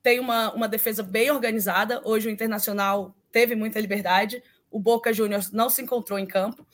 tem 0.04 0.20
uma, 0.20 0.52
uma 0.54 0.68
defesa 0.68 1.02
bem 1.02 1.32
organizada. 1.32 2.00
Hoje 2.04 2.28
o 2.28 2.30
Internacional 2.30 3.12
teve 3.32 3.56
muita 3.56 3.80
liberdade. 3.80 4.40
O 4.70 4.78
Boca 4.78 5.12
Juniors 5.12 5.50
não 5.50 5.68
se 5.68 5.82
encontrou 5.82 6.16
em 6.16 6.26
campo. 6.26 6.64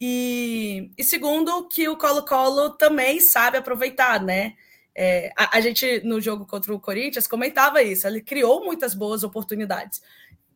E, 0.00 0.90
e 0.96 1.04
segundo, 1.04 1.68
que 1.68 1.86
o 1.86 1.98
Colo-Colo 1.98 2.70
também 2.70 3.20
sabe 3.20 3.58
aproveitar, 3.58 4.22
né? 4.22 4.54
É, 4.94 5.30
a, 5.36 5.58
a, 5.58 5.60
gente, 5.60 6.00
no 6.02 6.18
jogo 6.18 6.46
contra 6.46 6.72
o 6.72 6.80
Corinthians, 6.80 7.26
comentava 7.26 7.82
isso. 7.82 8.06
Ele 8.06 8.22
criou 8.22 8.64
muitas 8.64 8.94
boas 8.94 9.22
oportunidades. 9.22 10.00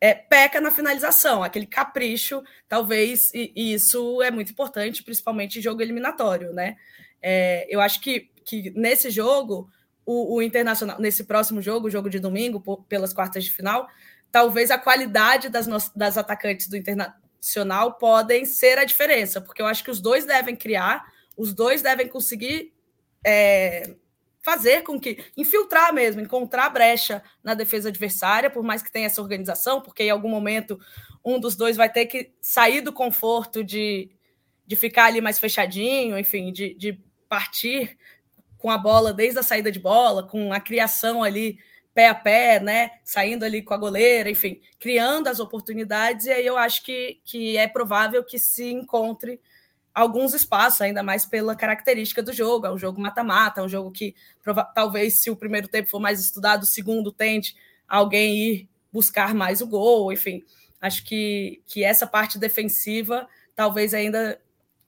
É, 0.00 0.14
peca 0.14 0.60
na 0.60 0.70
finalização, 0.70 1.42
aquele 1.42 1.66
capricho, 1.66 2.42
talvez, 2.68 3.34
e, 3.34 3.52
e, 3.56 3.74
isso 3.74 4.22
é 4.22 4.30
muito 4.30 4.52
importante, 4.52 5.02
principalmente 5.02 5.58
em 5.58 5.62
jogo 5.62 5.82
eliminatório, 5.82 6.52
né? 6.52 6.76
É, 7.20 7.66
eu 7.68 7.80
acho 7.80 8.00
que, 8.00 8.30
que 8.44 8.70
nesse 8.76 9.10
jogo, 9.10 9.68
o, 10.06 10.36
o, 10.36 10.42
Internacional, 10.42 11.00
nesse 11.00 11.24
próximo 11.24 11.60
jogo, 11.60 11.88
o 11.88 11.90
jogo 11.90 12.08
de 12.08 12.20
domingo, 12.20 12.60
por, 12.60 12.84
pelas 12.84 13.12
quartas 13.12 13.44
de 13.44 13.52
final, 13.52 13.88
talvez 14.30 14.70
a 14.70 14.78
qualidade 14.78 15.48
das, 15.48 15.66
das 15.94 16.16
atacantes 16.16 16.68
do 16.68 16.76
Internacional 16.76 17.94
podem 17.94 18.44
ser 18.44 18.78
a 18.78 18.84
diferença, 18.84 19.40
porque 19.40 19.60
eu 19.60 19.66
acho 19.66 19.82
que 19.82 19.90
os 19.90 20.00
dois 20.00 20.24
devem 20.24 20.54
criar, 20.54 21.04
os 21.36 21.52
dois 21.52 21.82
devem 21.82 22.08
conseguir 22.08 22.72
é, 23.26 23.96
fazer 24.40 24.82
com 24.82 24.98
que 24.98 25.24
infiltrar 25.36 25.92
mesmo, 25.92 26.20
encontrar 26.20 26.70
brecha 26.70 27.22
na 27.42 27.54
defesa 27.54 27.88
adversária, 27.88 28.50
por 28.50 28.62
mais 28.62 28.82
que 28.82 28.92
tenha 28.92 29.06
essa 29.06 29.20
organização, 29.20 29.80
porque 29.80 30.04
em 30.04 30.10
algum 30.10 30.28
momento 30.28 30.78
um 31.24 31.38
dos 31.38 31.56
dois 31.56 31.76
vai 31.76 31.90
ter 31.90 32.06
que 32.06 32.32
sair 32.40 32.80
do 32.80 32.92
conforto 32.92 33.62
de, 33.62 34.10
de 34.66 34.76
ficar 34.76 35.06
ali 35.06 35.20
mais 35.20 35.38
fechadinho, 35.38 36.18
enfim, 36.18 36.52
de, 36.52 36.74
de 36.74 37.00
partir 37.28 37.98
com 38.56 38.70
a 38.70 38.78
bola 38.78 39.12
desde 39.12 39.38
a 39.38 39.42
saída 39.42 39.70
de 39.70 39.78
bola, 39.78 40.26
com 40.26 40.52
a 40.52 40.60
criação 40.60 41.22
ali 41.22 41.58
pé 41.94 42.08
a 42.08 42.14
pé, 42.14 42.60
né? 42.60 42.90
Saindo 43.02 43.44
ali 43.44 43.60
com 43.60 43.74
a 43.74 43.76
goleira, 43.76 44.30
enfim, 44.30 44.60
criando 44.78 45.26
as 45.26 45.40
oportunidades, 45.40 46.26
e 46.26 46.30
aí 46.30 46.46
eu 46.46 46.56
acho 46.56 46.84
que, 46.84 47.20
que 47.24 47.56
é 47.56 47.66
provável 47.66 48.22
que 48.22 48.38
se 48.38 48.70
encontre 48.70 49.40
alguns 49.94 50.34
espaços, 50.34 50.80
ainda 50.80 51.02
mais 51.02 51.26
pela 51.26 51.56
característica 51.56 52.22
do 52.22 52.32
jogo. 52.32 52.66
É 52.66 52.72
um 52.72 52.78
jogo 52.78 53.00
mata-mata, 53.00 53.60
é 53.60 53.64
um 53.64 53.68
jogo 53.68 53.90
que 53.90 54.14
talvez, 54.74 55.20
se 55.20 55.30
o 55.30 55.36
primeiro 55.36 55.68
tempo 55.68 55.88
for 55.88 56.00
mais 56.00 56.20
estudado, 56.20 56.62
o 56.62 56.66
segundo 56.66 57.10
tende 57.12 57.54
alguém 57.88 58.36
ir 58.36 58.68
buscar 58.92 59.34
mais 59.34 59.60
o 59.60 59.66
gol, 59.66 60.12
enfim. 60.12 60.44
Acho 60.80 61.04
que, 61.04 61.62
que 61.66 61.82
essa 61.82 62.06
parte 62.06 62.38
defensiva 62.38 63.28
talvez 63.54 63.92
ainda 63.92 64.40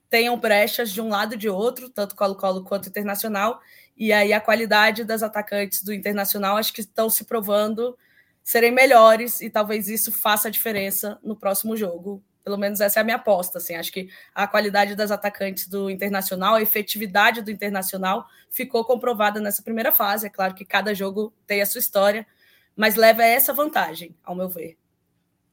tenham 0.08 0.38
brechas 0.38 0.90
de 0.90 1.00
um 1.00 1.08
lado 1.08 1.34
e 1.34 1.38
de 1.38 1.48
outro, 1.48 1.88
tanto 1.88 2.16
Colo-Colo 2.16 2.64
quanto 2.64 2.88
Internacional, 2.88 3.60
e 3.96 4.12
aí 4.12 4.32
a 4.32 4.40
qualidade 4.40 5.04
das 5.04 5.22
atacantes 5.22 5.82
do 5.82 5.92
Internacional 5.92 6.56
acho 6.56 6.72
que 6.72 6.80
estão 6.80 7.10
se 7.10 7.24
provando 7.24 7.96
serem 8.42 8.72
melhores, 8.72 9.40
e 9.40 9.50
talvez 9.50 9.88
isso 9.88 10.10
faça 10.10 10.48
a 10.48 10.50
diferença 10.50 11.18
no 11.22 11.36
próximo 11.36 11.76
jogo 11.76 12.22
pelo 12.42 12.57
menos 12.57 12.81
essa 12.81 13.00
é 13.00 13.03
a 13.03 13.05
minha 13.05 13.16
aposta. 13.16 13.59
Assim, 13.59 13.74
acho 13.74 13.92
que 13.92 14.09
a 14.35 14.46
qualidade 14.46 14.94
das 14.94 15.11
atacantes 15.11 15.68
do 15.68 15.90
Internacional, 15.90 16.55
a 16.55 16.62
efetividade 16.62 17.42
do 17.42 17.50
Internacional 17.50 18.26
ficou 18.48 18.85
comprovada 18.85 19.40
nessa 19.40 19.62
primeira 19.62 19.92
fase. 19.92 20.26
É 20.26 20.31
claro 20.31 20.55
que 20.55 20.64
cada 20.64 20.94
jogo 20.94 21.33
tem 21.46 21.61
a 21.61 21.66
sua 21.66 21.79
história, 21.79 22.26
mas 22.74 22.96
leva 22.96 23.24
essa 23.24 23.53
vantagem, 23.53 24.16
ao 24.24 24.35
meu 24.35 24.48
ver. 24.48 24.79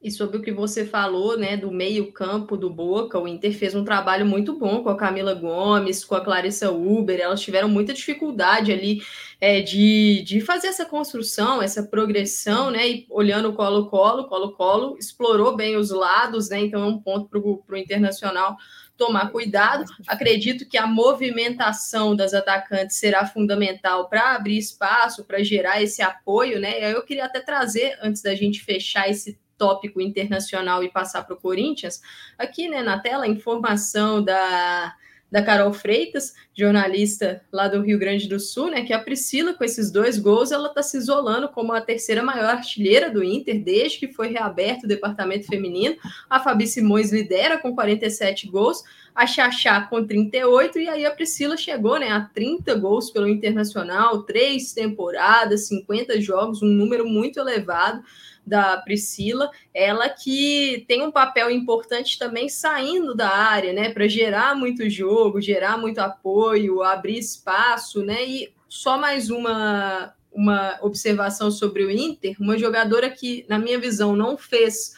E 0.00 0.12
sobre 0.12 0.36
o 0.36 0.42
que 0.42 0.52
você 0.52 0.86
falou, 0.86 1.36
né, 1.36 1.56
do 1.56 1.72
meio-campo 1.72 2.56
do 2.56 2.70
Boca, 2.70 3.18
o 3.18 3.26
Inter 3.26 3.52
fez 3.52 3.74
um 3.74 3.84
trabalho 3.84 4.24
muito 4.24 4.56
bom 4.56 4.80
com 4.80 4.88
a 4.88 4.96
Camila 4.96 5.34
Gomes, 5.34 6.04
com 6.04 6.14
a 6.14 6.20
Clarissa 6.20 6.70
Uber, 6.70 7.18
elas 7.18 7.40
tiveram 7.40 7.68
muita 7.68 7.92
dificuldade 7.92 8.70
ali 8.70 9.02
é, 9.40 9.60
de, 9.60 10.22
de 10.22 10.40
fazer 10.40 10.68
essa 10.68 10.84
construção, 10.84 11.60
essa 11.60 11.82
progressão, 11.82 12.70
né, 12.70 12.88
e 12.88 13.06
olhando 13.10 13.48
o 13.48 13.54
Colo-Colo, 13.54 14.28
Colo-Colo 14.28 14.96
explorou 14.98 15.56
bem 15.56 15.76
os 15.76 15.90
lados, 15.90 16.48
né, 16.48 16.60
então 16.60 16.80
é 16.80 16.86
um 16.86 17.00
ponto 17.00 17.28
para 17.28 17.40
o 17.40 17.76
Internacional 17.76 18.56
tomar 18.96 19.30
cuidado. 19.30 19.84
Acredito 20.06 20.68
que 20.68 20.76
a 20.76 20.86
movimentação 20.86 22.14
das 22.14 22.34
atacantes 22.34 22.98
será 22.98 23.24
fundamental 23.24 24.08
para 24.08 24.34
abrir 24.34 24.58
espaço, 24.58 25.24
para 25.24 25.42
gerar 25.42 25.80
esse 25.80 26.02
apoio, 26.02 26.58
né? 26.58 26.92
Eu 26.92 27.04
queria 27.04 27.24
até 27.24 27.38
trazer, 27.38 27.96
antes 28.02 28.20
da 28.20 28.34
gente 28.34 28.60
fechar 28.60 29.08
esse 29.08 29.38
tópico 29.58 30.00
internacional 30.00 30.82
e 30.82 30.90
passar 30.90 31.24
para 31.24 31.34
o 31.34 31.40
Corinthians, 31.40 32.00
aqui 32.38 32.68
né, 32.68 32.82
na 32.82 32.98
tela, 32.98 33.26
informação 33.26 34.22
da, 34.22 34.94
da 35.30 35.42
Carol 35.42 35.72
Freitas, 35.72 36.34
jornalista 36.54 37.42
lá 37.52 37.68
do 37.68 37.82
Rio 37.82 37.98
Grande 37.98 38.26
do 38.26 38.40
Sul, 38.40 38.70
né, 38.70 38.82
que 38.82 38.92
a 38.92 38.98
Priscila, 38.98 39.52
com 39.52 39.62
esses 39.62 39.90
dois 39.90 40.18
gols, 40.18 40.50
ela 40.50 40.68
está 40.68 40.82
se 40.82 40.96
isolando 40.96 41.48
como 41.48 41.72
a 41.72 41.80
terceira 41.80 42.22
maior 42.22 42.50
artilheira 42.50 43.10
do 43.10 43.22
Inter, 43.22 43.62
desde 43.62 43.98
que 43.98 44.12
foi 44.12 44.28
reaberto 44.28 44.86
o 44.86 44.88
departamento 44.88 45.46
feminino. 45.46 45.96
A 46.30 46.40
Fabi 46.40 46.66
Simões 46.66 47.12
lidera 47.12 47.58
com 47.58 47.74
47 47.74 48.48
gols, 48.48 48.82
a 49.14 49.26
Xaxá 49.26 49.82
com 49.82 50.06
38, 50.06 50.78
e 50.78 50.88
aí 50.88 51.04
a 51.04 51.10
Priscila 51.10 51.56
chegou 51.56 51.98
né, 51.98 52.10
a 52.10 52.20
30 52.20 52.74
gols 52.76 53.10
pelo 53.10 53.28
Internacional, 53.28 54.22
três 54.22 54.72
temporadas, 54.72 55.66
50 55.68 56.20
jogos, 56.20 56.62
um 56.62 56.68
número 56.68 57.06
muito 57.06 57.38
elevado 57.38 58.02
da 58.48 58.78
Priscila, 58.78 59.50
ela 59.72 60.08
que 60.08 60.84
tem 60.88 61.02
um 61.02 61.12
papel 61.12 61.50
importante 61.50 62.18
também 62.18 62.48
saindo 62.48 63.14
da 63.14 63.28
área, 63.28 63.72
né, 63.72 63.90
para 63.90 64.08
gerar 64.08 64.56
muito 64.56 64.88
jogo, 64.88 65.40
gerar 65.40 65.76
muito 65.78 65.98
apoio, 65.98 66.82
abrir 66.82 67.18
espaço, 67.18 68.02
né? 68.02 68.24
E 68.24 68.52
só 68.68 68.98
mais 68.98 69.30
uma 69.30 70.14
uma 70.30 70.78
observação 70.82 71.50
sobre 71.50 71.84
o 71.84 71.90
Inter, 71.90 72.36
uma 72.38 72.56
jogadora 72.56 73.10
que, 73.10 73.44
na 73.48 73.58
minha 73.58 73.78
visão, 73.78 74.14
não 74.14 74.36
fez 74.36 74.94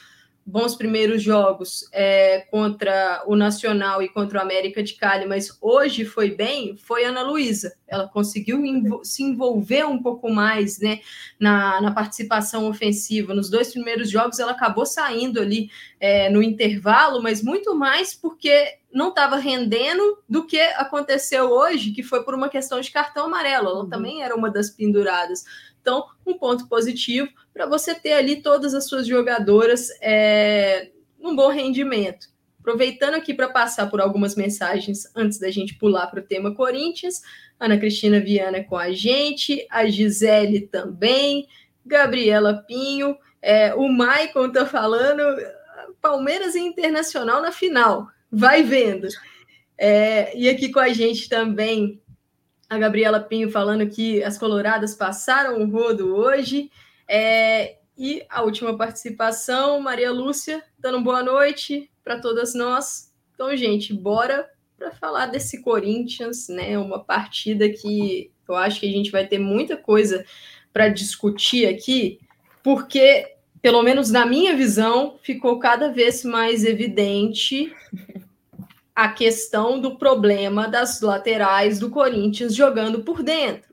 bons 0.50 0.74
primeiros 0.74 1.22
jogos 1.22 1.88
é, 1.92 2.40
contra 2.50 3.22
o 3.26 3.36
Nacional 3.36 4.02
e 4.02 4.08
contra 4.08 4.38
o 4.38 4.42
América 4.42 4.82
de 4.82 4.94
Cali, 4.94 5.26
mas 5.26 5.56
hoje 5.60 6.04
foi 6.04 6.30
bem, 6.30 6.76
foi 6.76 7.04
Ana 7.04 7.22
Luísa. 7.22 7.74
Ela 7.86 8.08
conseguiu 8.08 8.60
se 9.02 9.22
envolver 9.22 9.86
um 9.86 10.02
pouco 10.02 10.30
mais 10.30 10.78
né, 10.80 11.00
na, 11.38 11.80
na, 11.80 11.92
participação 11.92 12.68
ofensiva. 12.68 13.32
Nos 13.32 13.48
dois 13.48 13.72
primeiros 13.72 14.10
jogos, 14.10 14.38
ela 14.38 14.52
acabou 14.52 14.84
saindo 14.84 15.40
ali 15.40 15.70
é, 16.00 16.28
no 16.28 16.42
intervalo, 16.42 17.22
mas 17.22 17.42
muito 17.42 17.74
mais 17.74 18.14
porque 18.14 18.78
não 18.92 19.10
estava 19.10 19.36
rendendo 19.36 20.18
do 20.28 20.46
que 20.46 20.60
aconteceu 20.60 21.50
hoje, 21.50 21.92
que 21.92 22.02
foi 22.02 22.24
por 22.24 22.34
uma 22.34 22.48
questão 22.48 22.80
de 22.80 22.90
cartão 22.90 23.26
amarelo. 23.26 23.68
Ela 23.68 23.82
uhum. 23.82 23.88
também 23.88 24.22
era 24.22 24.34
uma 24.34 24.50
das 24.50 24.70
penduradas. 24.70 25.44
Então, 25.80 26.04
um 26.26 26.36
ponto 26.36 26.68
positivo 26.68 27.28
para 27.60 27.68
você 27.68 27.94
ter 27.94 28.12
ali 28.12 28.36
todas 28.36 28.72
as 28.72 28.86
suas 28.86 29.06
jogadoras 29.06 29.90
é, 30.00 30.88
num 31.18 31.36
bom 31.36 31.50
rendimento. 31.50 32.28
Aproveitando 32.58 33.16
aqui 33.16 33.34
para 33.34 33.50
passar 33.50 33.90
por 33.90 34.00
algumas 34.00 34.34
mensagens 34.34 35.04
antes 35.14 35.38
da 35.38 35.50
gente 35.50 35.74
pular 35.74 36.06
para 36.06 36.20
o 36.20 36.22
tema 36.22 36.54
Corinthians. 36.54 37.20
Ana 37.58 37.76
Cristina 37.76 38.18
Viana 38.18 38.64
com 38.64 38.78
a 38.78 38.90
gente, 38.92 39.66
a 39.70 39.86
Gisele 39.86 40.62
também, 40.68 41.46
Gabriela 41.84 42.64
Pinho, 42.66 43.14
é, 43.42 43.74
o 43.74 43.86
Maicon 43.92 44.46
está 44.46 44.64
falando 44.64 45.22
Palmeiras 46.00 46.54
e 46.54 46.60
Internacional 46.60 47.42
na 47.42 47.52
final. 47.52 48.08
Vai 48.32 48.62
vendo. 48.62 49.06
É, 49.76 50.34
e 50.34 50.48
aqui 50.48 50.70
com 50.70 50.80
a 50.80 50.88
gente 50.88 51.28
também 51.28 52.00
a 52.70 52.78
Gabriela 52.78 53.20
Pinho 53.20 53.50
falando 53.50 53.86
que 53.86 54.24
as 54.24 54.38
coloradas 54.38 54.94
passaram 54.94 55.60
o 55.60 55.70
rodo 55.70 56.16
hoje. 56.16 56.70
É, 57.12 57.78
e 57.98 58.24
a 58.30 58.42
última 58.42 58.76
participação, 58.76 59.80
Maria 59.80 60.12
Lúcia, 60.12 60.62
dando 60.78 61.00
boa 61.00 61.24
noite 61.24 61.90
para 62.04 62.20
todas 62.20 62.54
nós. 62.54 63.12
Então, 63.34 63.56
gente, 63.56 63.92
bora 63.92 64.48
para 64.78 64.92
falar 64.92 65.26
desse 65.26 65.60
Corinthians, 65.60 66.46
né? 66.48 66.78
Uma 66.78 67.02
partida 67.02 67.68
que 67.68 68.30
eu 68.48 68.54
acho 68.54 68.78
que 68.78 68.88
a 68.88 68.92
gente 68.92 69.10
vai 69.10 69.26
ter 69.26 69.40
muita 69.40 69.76
coisa 69.76 70.24
para 70.72 70.88
discutir 70.88 71.66
aqui, 71.66 72.20
porque, 72.62 73.26
pelo 73.60 73.82
menos 73.82 74.08
na 74.08 74.24
minha 74.24 74.54
visão, 74.54 75.18
ficou 75.20 75.58
cada 75.58 75.88
vez 75.88 76.24
mais 76.24 76.64
evidente 76.64 77.74
a 78.94 79.08
questão 79.08 79.80
do 79.80 79.96
problema 79.98 80.68
das 80.68 81.00
laterais 81.00 81.80
do 81.80 81.90
Corinthians 81.90 82.54
jogando 82.54 83.02
por 83.02 83.20
dentro. 83.20 83.69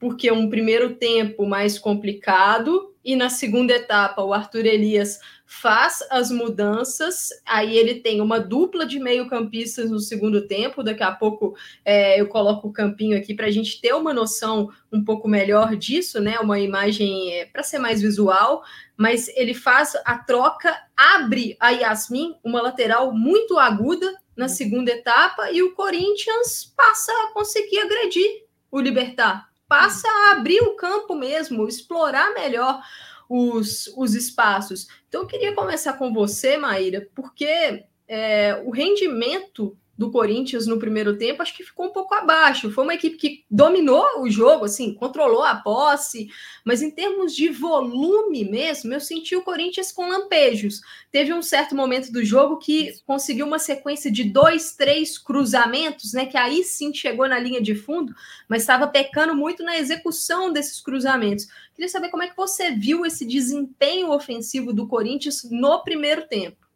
Porque 0.00 0.32
um 0.32 0.48
primeiro 0.48 0.96
tempo 0.96 1.46
mais 1.46 1.78
complicado 1.78 2.92
e 3.04 3.14
na 3.14 3.30
segunda 3.30 3.74
etapa 3.74 4.22
o 4.22 4.32
Arthur 4.32 4.66
Elias 4.66 5.20
faz 5.46 5.98
as 6.10 6.30
mudanças, 6.30 7.28
aí 7.44 7.76
ele 7.76 7.96
tem 7.96 8.20
uma 8.20 8.38
dupla 8.38 8.86
de 8.86 8.98
meio-campistas 8.98 9.90
no 9.90 9.98
segundo 9.98 10.46
tempo. 10.46 10.82
Daqui 10.82 11.02
a 11.02 11.12
pouco 11.12 11.54
é, 11.84 12.20
eu 12.20 12.28
coloco 12.28 12.68
o 12.68 12.72
campinho 12.72 13.16
aqui 13.16 13.34
para 13.34 13.46
a 13.46 13.50
gente 13.50 13.80
ter 13.80 13.92
uma 13.92 14.14
noção 14.14 14.70
um 14.92 15.04
pouco 15.04 15.28
melhor 15.28 15.76
disso, 15.76 16.20
né? 16.20 16.38
Uma 16.40 16.58
imagem 16.58 17.34
é, 17.34 17.44
para 17.44 17.62
ser 17.62 17.78
mais 17.78 18.00
visual, 18.00 18.62
mas 18.96 19.28
ele 19.36 19.54
faz 19.54 19.94
a 20.04 20.18
troca, 20.18 20.74
abre 20.96 21.56
a 21.60 21.70
Yasmin, 21.70 22.34
uma 22.42 22.62
lateral 22.62 23.12
muito 23.12 23.58
aguda, 23.58 24.14
na 24.40 24.48
segunda 24.48 24.90
etapa 24.90 25.52
e 25.52 25.62
o 25.62 25.74
Corinthians 25.74 26.72
passa 26.74 27.12
a 27.12 27.32
conseguir 27.34 27.78
agredir 27.80 28.44
o 28.70 28.80
Libertar, 28.80 29.49
passa 29.70 30.08
a 30.08 30.32
abrir 30.32 30.60
o 30.62 30.74
campo 30.74 31.14
mesmo, 31.14 31.68
explorar 31.68 32.34
melhor 32.34 32.82
os, 33.28 33.86
os 33.96 34.16
espaços. 34.16 34.88
Então, 35.08 35.20
eu 35.20 35.26
queria 35.28 35.54
começar 35.54 35.92
com 35.92 36.12
você, 36.12 36.56
Maíra, 36.56 37.08
porque 37.14 37.84
é, 38.08 38.60
o 38.66 38.72
rendimento 38.72 39.78
do 40.00 40.10
Corinthians 40.10 40.66
no 40.66 40.78
primeiro 40.78 41.18
tempo, 41.18 41.42
acho 41.42 41.54
que 41.54 41.62
ficou 41.62 41.84
um 41.84 41.92
pouco 41.92 42.14
abaixo. 42.14 42.70
Foi 42.70 42.84
uma 42.84 42.94
equipe 42.94 43.18
que 43.18 43.44
dominou 43.50 44.22
o 44.22 44.30
jogo, 44.30 44.64
assim, 44.64 44.94
controlou 44.94 45.42
a 45.42 45.56
posse, 45.56 46.30
mas 46.64 46.80
em 46.80 46.90
termos 46.90 47.36
de 47.36 47.50
volume 47.50 48.42
mesmo, 48.42 48.94
eu 48.94 49.00
senti 49.00 49.36
o 49.36 49.42
Corinthians 49.42 49.92
com 49.92 50.08
lampejos. 50.08 50.80
Teve 51.12 51.34
um 51.34 51.42
certo 51.42 51.76
momento 51.76 52.10
do 52.10 52.24
jogo 52.24 52.56
que 52.56 52.94
conseguiu 53.06 53.44
uma 53.44 53.58
sequência 53.58 54.10
de 54.10 54.24
dois, 54.24 54.74
três 54.74 55.18
cruzamentos, 55.18 56.14
né? 56.14 56.24
Que 56.24 56.38
aí 56.38 56.64
sim 56.64 56.94
chegou 56.94 57.28
na 57.28 57.38
linha 57.38 57.60
de 57.60 57.74
fundo, 57.74 58.14
mas 58.48 58.62
estava 58.62 58.88
pecando 58.88 59.36
muito 59.36 59.62
na 59.62 59.76
execução 59.76 60.50
desses 60.50 60.80
cruzamentos. 60.80 61.46
Queria 61.74 61.90
saber 61.90 62.08
como 62.08 62.22
é 62.22 62.28
que 62.28 62.36
você 62.38 62.70
viu 62.70 63.04
esse 63.04 63.26
desempenho 63.26 64.10
ofensivo 64.12 64.72
do 64.72 64.88
Corinthians 64.88 65.46
no 65.50 65.84
primeiro 65.84 66.26
tempo. 66.26 66.69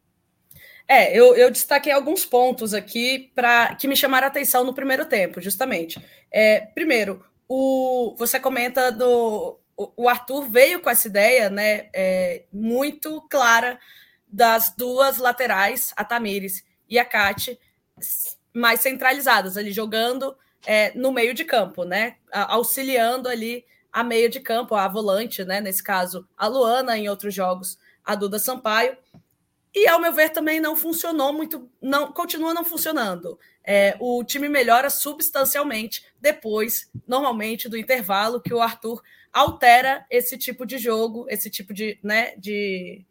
É, 0.87 1.17
eu, 1.17 1.35
eu 1.35 1.49
destaquei 1.49 1.91
alguns 1.91 2.25
pontos 2.25 2.73
aqui 2.73 3.31
para 3.33 3.75
que 3.75 3.87
me 3.87 3.95
chamaram 3.95 4.27
a 4.27 4.29
atenção 4.29 4.63
no 4.63 4.73
primeiro 4.73 5.05
tempo, 5.05 5.41
justamente. 5.41 5.99
É, 6.31 6.61
primeiro, 6.61 7.23
o, 7.47 8.15
você 8.17 8.39
comenta 8.39 8.91
do. 8.91 9.59
O, 9.75 10.07
Arthur 10.07 10.49
veio 10.49 10.79
com 10.79 10.89
essa 10.89 11.07
ideia 11.07 11.49
né, 11.49 11.89
é, 11.93 12.43
muito 12.53 13.21
clara 13.29 13.77
das 14.25 14.73
duas 14.75 15.17
laterais, 15.17 15.91
a 15.97 16.03
Tamires 16.05 16.63
e 16.89 16.97
a 16.97 17.03
Kate, 17.03 17.59
mais 18.53 18.79
centralizadas, 18.79 19.57
ali 19.57 19.73
jogando 19.73 20.35
é, 20.65 20.93
no 20.97 21.11
meio 21.11 21.33
de 21.33 21.43
campo, 21.43 21.83
né? 21.83 22.15
Auxiliando 22.31 23.27
ali 23.27 23.65
a 23.91 24.03
meio 24.03 24.29
de 24.29 24.39
campo, 24.39 24.75
a 24.75 24.87
volante, 24.87 25.43
né? 25.43 25.59
Nesse 25.59 25.83
caso, 25.83 26.27
a 26.37 26.47
Luana, 26.47 26.97
em 26.97 27.09
outros 27.09 27.33
jogos, 27.33 27.77
a 28.03 28.15
Duda 28.15 28.39
Sampaio. 28.39 28.97
E, 29.75 29.89
ao 29.89 29.99
meu 29.99 30.13
ver, 30.13 30.29
também 30.29 30.61
não 30.61 30.73
funcionou 30.73 31.33
muito, 31.33 31.69
não 31.81 32.09
continua 32.13 32.53
não 32.53 32.63
funcionando. 32.63 33.37
É, 33.61 33.97
o 33.99 34.23
time 34.23 34.47
melhora 34.47 34.89
substancialmente 34.89 36.05
depois, 36.21 36.89
normalmente, 37.05 37.67
do 37.67 37.77
intervalo, 37.77 38.39
que 38.39 38.53
o 38.53 38.61
Arthur 38.61 39.03
altera 39.33 40.05
esse 40.09 40.37
tipo 40.37 40.65
de 40.65 40.77
jogo, 40.77 41.25
esse 41.27 41.49
tipo 41.49 41.73
de, 41.73 41.99
né, 42.01 42.35
de 42.37 43.03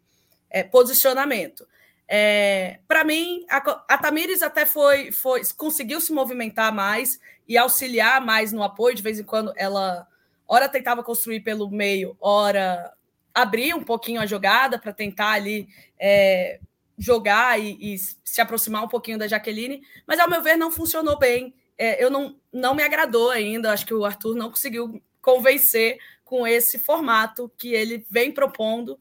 é, 0.49 0.63
posicionamento. 0.63 1.67
É, 2.07 2.79
Para 2.87 3.03
mim, 3.03 3.45
a, 3.47 3.57
a 3.87 3.97
Tamires 3.99 4.41
até 4.41 4.65
foi, 4.65 5.11
foi 5.11 5.43
conseguiu 5.55 6.01
se 6.01 6.11
movimentar 6.11 6.73
mais 6.73 7.19
e 7.47 7.59
auxiliar 7.59 8.25
mais 8.25 8.51
no 8.51 8.63
apoio. 8.63 8.95
De 8.95 9.03
vez 9.03 9.19
em 9.19 9.23
quando, 9.23 9.53
ela 9.55 10.07
ora 10.47 10.67
tentava 10.67 11.03
construir 11.03 11.41
pelo 11.41 11.69
meio, 11.69 12.17
ora 12.19 12.91
abrir 13.35 13.73
um 13.75 13.83
pouquinho 13.83 14.21
a 14.21 14.25
jogada 14.25 14.79
para 14.79 14.93
tentar 14.93 15.31
ali 15.31 15.67
é, 15.99 16.61
jogar 16.97 17.59
e, 17.59 17.77
e, 17.81 17.97
se 18.23 18.39
aproximar 18.39 18.83
um 18.83 18.87
pouquinho 18.87 19.17
da 19.17 19.27
Jaqueline, 19.27 19.83
mas 20.07 20.19
ao 20.19 20.29
meu 20.29 20.41
ver 20.41 20.55
não 20.55 20.71
funcionou 20.71 21.19
bem. 21.19 21.53
É, 21.77 22.01
eu 22.01 22.09
não, 22.09 22.39
não 22.53 22.73
me 22.73 22.81
agradou 22.81 23.29
ainda. 23.29 23.73
Acho 23.73 23.85
que 23.85 23.93
o 23.93 24.05
Arthur 24.05 24.35
não 24.35 24.49
conseguiu 24.49 25.01
convencer 25.21 25.99
com 26.23 26.47
esse 26.47 26.79
formato 26.79 27.51
que 27.57 27.73
ele 27.73 28.05
vem 28.09 28.31
propondo 28.31 28.97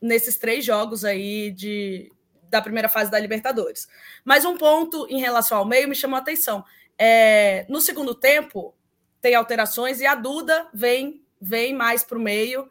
nesses 0.00 0.38
três 0.38 0.64
jogos 0.64 1.04
aí 1.04 1.50
de, 1.50 2.10
da 2.48 2.62
primeira 2.62 2.88
fase 2.88 3.10
da 3.10 3.18
Libertadores. 3.18 3.86
Mas 4.24 4.46
um 4.46 4.56
ponto 4.56 5.06
em 5.10 5.20
relação 5.20 5.58
ao 5.58 5.66
meio 5.66 5.88
me 5.88 5.94
chamou 5.94 6.16
a 6.16 6.20
atenção. 6.20 6.64
É, 6.96 7.66
no 7.68 7.80
segundo 7.80 8.14
tempo, 8.14 8.74
tem 9.20 9.34
alterações 9.34 10.00
e 10.00 10.06
a 10.06 10.14
Duda 10.14 10.68
vem, 10.72 11.22
vem 11.40 11.74
mais 11.74 12.02
para 12.02 12.16
o 12.16 12.20
meio 12.20 12.70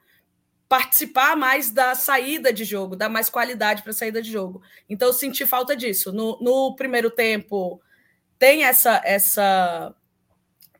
participar 0.67 1.35
mais 1.35 1.71
da 1.71 1.95
saída 1.95 2.51
de 2.51 2.65
jogo, 2.65 2.95
dar 2.95 3.09
mais 3.09 3.29
qualidade 3.29 3.81
para 3.81 3.91
a 3.91 3.95
saída 3.95 4.21
de 4.21 4.31
jogo. 4.31 4.61
Então 4.89 5.07
eu 5.07 5.13
senti 5.13 5.45
falta 5.45 5.75
disso. 5.75 6.11
No, 6.11 6.37
no 6.41 6.75
primeiro 6.75 7.09
tempo 7.09 7.81
tem 8.37 8.63
essa 8.63 9.01
essa 9.03 9.95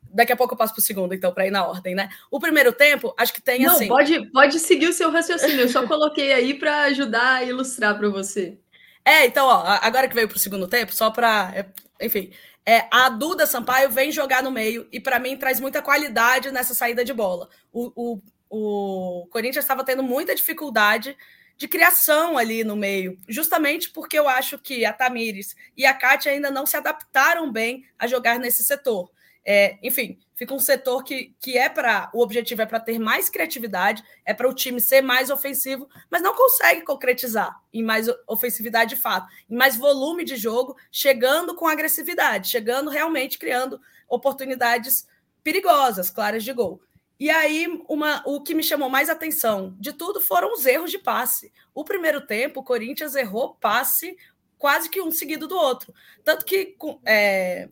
Daqui 0.10 0.32
a 0.32 0.38
pouco 0.38 0.54
eu 0.54 0.58
passo 0.58 0.74
para 0.74 0.80
o 0.80 0.84
segundo, 0.84 1.14
então, 1.14 1.32
para 1.34 1.46
ir 1.46 1.52
na 1.52 1.68
ordem, 1.68 1.94
né? 1.94 2.10
O 2.32 2.40
primeiro 2.40 2.72
tempo, 2.72 3.14
acho 3.18 3.34
que 3.34 3.42
tem 3.42 3.64
Não, 3.64 3.76
assim. 3.76 3.88
Pode, 3.88 4.32
pode 4.32 4.60
seguir 4.60 4.88
o 4.88 4.94
seu 4.94 5.12
raciocínio, 5.12 5.62
eu 5.62 5.70
só 5.70 5.86
coloquei 5.86 6.32
aí 6.34 6.54
para 6.54 6.84
ajudar 6.84 7.36
a 7.36 7.44
ilustrar 7.44 7.96
para 7.98 8.10
você. 8.10 8.58
É, 9.04 9.26
então, 9.26 9.48
ó, 9.48 9.64
agora 9.82 10.08
que 10.08 10.16
veio 10.16 10.28
para 10.28 10.38
o 10.38 10.40
segundo 10.40 10.68
tempo, 10.68 10.94
só 10.94 11.12
para. 11.12 11.52
É, 11.56 12.06
enfim, 12.06 12.32
é, 12.66 12.88
a 12.92 13.10
Duda 13.10 13.46
Sampaio 13.46 13.90
vem 13.90 14.12
jogar 14.12 14.42
no 14.42 14.52
meio 14.52 14.88
e, 14.92 15.00
para 15.00 15.20
mim, 15.20 15.38
traz 15.38 15.60
muita 15.60 15.82
qualidade 15.82 16.52
nessa 16.52 16.74
saída 16.74 17.06
de 17.06 17.14
bola. 17.14 17.48
O, 17.72 17.92
o 17.96 18.22
o 18.50 19.28
Corinthians 19.32 19.64
estava 19.64 19.84
tendo 19.84 20.04
muita 20.04 20.36
dificuldade 20.36 21.18
de 21.58 21.68
criação 21.68 22.38
ali 22.38 22.64
no 22.64 22.76
meio, 22.76 23.18
justamente 23.28 23.90
porque 23.90 24.18
eu 24.18 24.30
acho 24.30 24.60
que 24.60 24.86
a 24.86 24.94
Tamires 24.94 25.56
e 25.76 25.86
a 25.86 25.94
Kátia 25.94 26.32
ainda 26.32 26.52
não 26.52 26.66
se 26.66 26.78
adaptaram 26.78 27.52
bem 27.52 27.86
a 27.98 28.06
jogar 28.06 28.38
nesse 28.38 28.64
setor. 28.64 29.12
É, 29.44 29.78
enfim, 29.82 30.20
fica 30.36 30.54
um 30.54 30.60
setor 30.60 31.04
que, 31.04 31.34
que 31.40 31.58
é 31.58 31.70
para. 31.70 32.12
O 32.14 32.22
objetivo 32.22 32.62
é 32.62 32.66
para 32.66 32.82
ter 32.82 33.00
mais 33.00 33.30
criatividade, 33.30 34.04
é 34.26 34.34
para 34.34 34.48
o 34.48 34.54
time 34.54 34.80
ser 34.82 35.02
mais 35.02 35.30
ofensivo, 35.30 35.90
mas 36.12 36.22
não 36.22 36.36
consegue 36.36 36.82
concretizar 36.82 37.58
em 37.74 37.82
mais 37.82 38.08
ofensividade 38.28 38.96
de 38.96 39.02
fato, 39.02 39.28
em 39.50 39.56
mais 39.56 39.78
volume 39.78 40.26
de 40.26 40.36
jogo, 40.36 40.76
chegando 40.92 41.56
com 41.56 41.66
agressividade, 41.66 42.50
chegando 42.50 42.90
realmente 42.90 43.40
criando 43.40 43.80
oportunidades 44.08 45.08
perigosas, 45.42 46.10
claras 46.10 46.44
de 46.44 46.52
gol. 46.52 46.82
E 47.20 47.30
aí, 47.30 47.68
uma, 47.90 48.22
o 48.26 48.42
que 48.42 48.54
me 48.54 48.64
chamou 48.64 48.90
mais 48.90 49.10
atenção 49.10 49.76
de 49.80 49.92
tudo 49.92 50.22
foram 50.22 50.54
os 50.54 50.66
erros 50.66 50.92
de 50.92 51.00
passe. 51.00 51.52
O 51.74 51.84
primeiro 51.84 52.22
tempo, 52.22 52.60
o 52.60 52.64
Corinthians 52.64 53.16
errou 53.16 53.56
passe 53.56 54.16
quase 54.58 54.90
que 54.90 55.02
um 55.02 55.12
seguido 55.12 55.48
do 55.48 55.56
outro. 55.56 55.94
Tanto 56.24 56.46
que 56.46 56.76
é, 57.06 57.70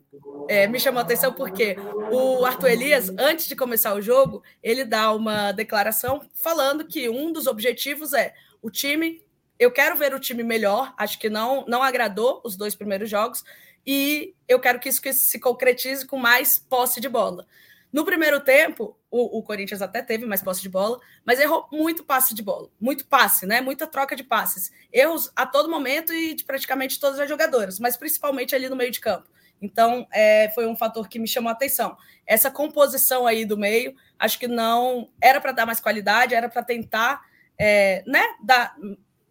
é, 0.48 0.66
me 0.66 0.78
chamou 0.78 1.00
a 1.00 1.02
atenção 1.02 1.32
porque 1.32 1.76
o 2.10 2.44
Arthur 2.44 2.70
Elias, 2.70 3.08
antes 3.18 3.46
de 3.46 3.56
começar 3.56 3.94
o 3.94 4.02
jogo, 4.02 4.42
ele 4.62 4.84
dá 4.84 5.12
uma 5.12 5.52
declaração 5.52 6.20
falando 6.34 6.86
que 6.86 7.08
um 7.08 7.32
dos 7.32 7.46
objetivos 7.46 8.12
é 8.12 8.34
o 8.62 8.70
time. 8.70 9.22
Eu 9.58 9.70
quero 9.70 9.96
ver 9.96 10.14
o 10.14 10.20
time 10.20 10.42
melhor, 10.42 10.94
acho 10.96 11.18
que 11.18 11.30
não, 11.30 11.64
não 11.66 11.82
agradou 11.82 12.40
os 12.44 12.56
dois 12.56 12.74
primeiros 12.74 13.08
jogos, 13.08 13.42
e 13.86 14.34
eu 14.46 14.60
quero 14.60 14.78
que 14.78 14.88
isso 14.88 15.00
se 15.12 15.38
concretize 15.38 16.06
com 16.06 16.18
mais 16.18 16.58
posse 16.58 17.00
de 17.00 17.08
bola. 17.08 17.46
No 17.92 18.04
primeiro 18.04 18.40
tempo, 18.40 18.98
o, 19.16 19.38
o, 19.38 19.42
Corinthians 19.42 19.80
até 19.80 20.02
teve 20.02 20.26
mais 20.26 20.42
posse 20.42 20.60
de 20.60 20.68
bola, 20.68 20.98
mas 21.24 21.40
errou 21.40 21.66
muito 21.72 22.04
passe 22.04 22.34
de 22.34 22.42
bola, 22.42 22.68
muito 22.80 23.06
passe, 23.06 23.46
né? 23.46 23.60
Muita 23.60 23.86
troca 23.86 24.14
de 24.14 24.22
passes. 24.22 24.70
Erros 24.92 25.32
a 25.34 25.46
todo 25.46 25.70
momento 25.70 26.12
e 26.12 26.34
de 26.34 26.44
praticamente 26.44 27.00
todas 27.00 27.18
as 27.18 27.28
jogadoras, 27.28 27.78
mas 27.78 27.96
principalmente 27.96 28.54
ali 28.54 28.68
no 28.68 28.76
meio 28.76 28.90
de 28.90 29.00
campo. 29.00 29.28
Então, 29.60 30.06
é, 30.12 30.50
foi 30.54 30.66
um 30.66 30.76
fator 30.76 31.08
que 31.08 31.18
me 31.18 31.26
chamou 31.26 31.48
a 31.48 31.52
atenção. 31.52 31.96
Essa 32.26 32.50
composição 32.50 33.26
aí 33.26 33.46
do 33.46 33.56
meio, 33.56 33.94
acho 34.18 34.38
que 34.38 34.46
não 34.46 35.08
era 35.20 35.40
para 35.40 35.52
dar 35.52 35.64
mais 35.64 35.80
qualidade, 35.80 36.34
era 36.34 36.48
para 36.48 36.62
tentar, 36.62 37.22
é, 37.58 38.02
né, 38.06 38.22
dar 38.42 38.76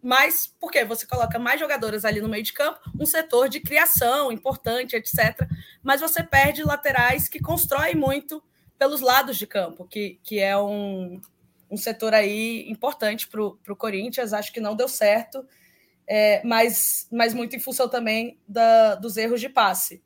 mais, 0.02 0.52
porque 0.60 0.84
você 0.84 1.06
coloca 1.06 1.38
mais 1.38 1.60
jogadoras 1.60 2.04
ali 2.04 2.20
no 2.20 2.28
meio 2.28 2.42
de 2.42 2.52
campo, 2.52 2.80
um 2.98 3.06
setor 3.06 3.48
de 3.48 3.60
criação 3.60 4.32
importante, 4.32 4.96
etc. 4.96 5.48
Mas 5.82 6.00
você 6.00 6.22
perde 6.22 6.64
laterais 6.64 7.28
que 7.28 7.40
constroem 7.40 7.94
muito 7.94 8.42
pelos 8.78 9.00
lados 9.00 9.36
de 9.36 9.46
campo, 9.46 9.86
que, 9.86 10.18
que 10.22 10.38
é 10.38 10.56
um, 10.56 11.20
um 11.70 11.76
setor 11.76 12.14
aí 12.14 12.68
importante 12.68 13.28
para 13.28 13.42
o 13.42 13.76
Corinthians. 13.76 14.32
Acho 14.32 14.52
que 14.52 14.60
não 14.60 14.76
deu 14.76 14.88
certo, 14.88 15.46
é, 16.06 16.42
mas, 16.44 17.08
mas 17.10 17.34
muito 17.34 17.56
em 17.56 17.60
função 17.60 17.88
também 17.88 18.38
da, 18.46 18.94
dos 18.94 19.16
erros 19.16 19.40
de 19.40 19.48
passe. 19.48 20.02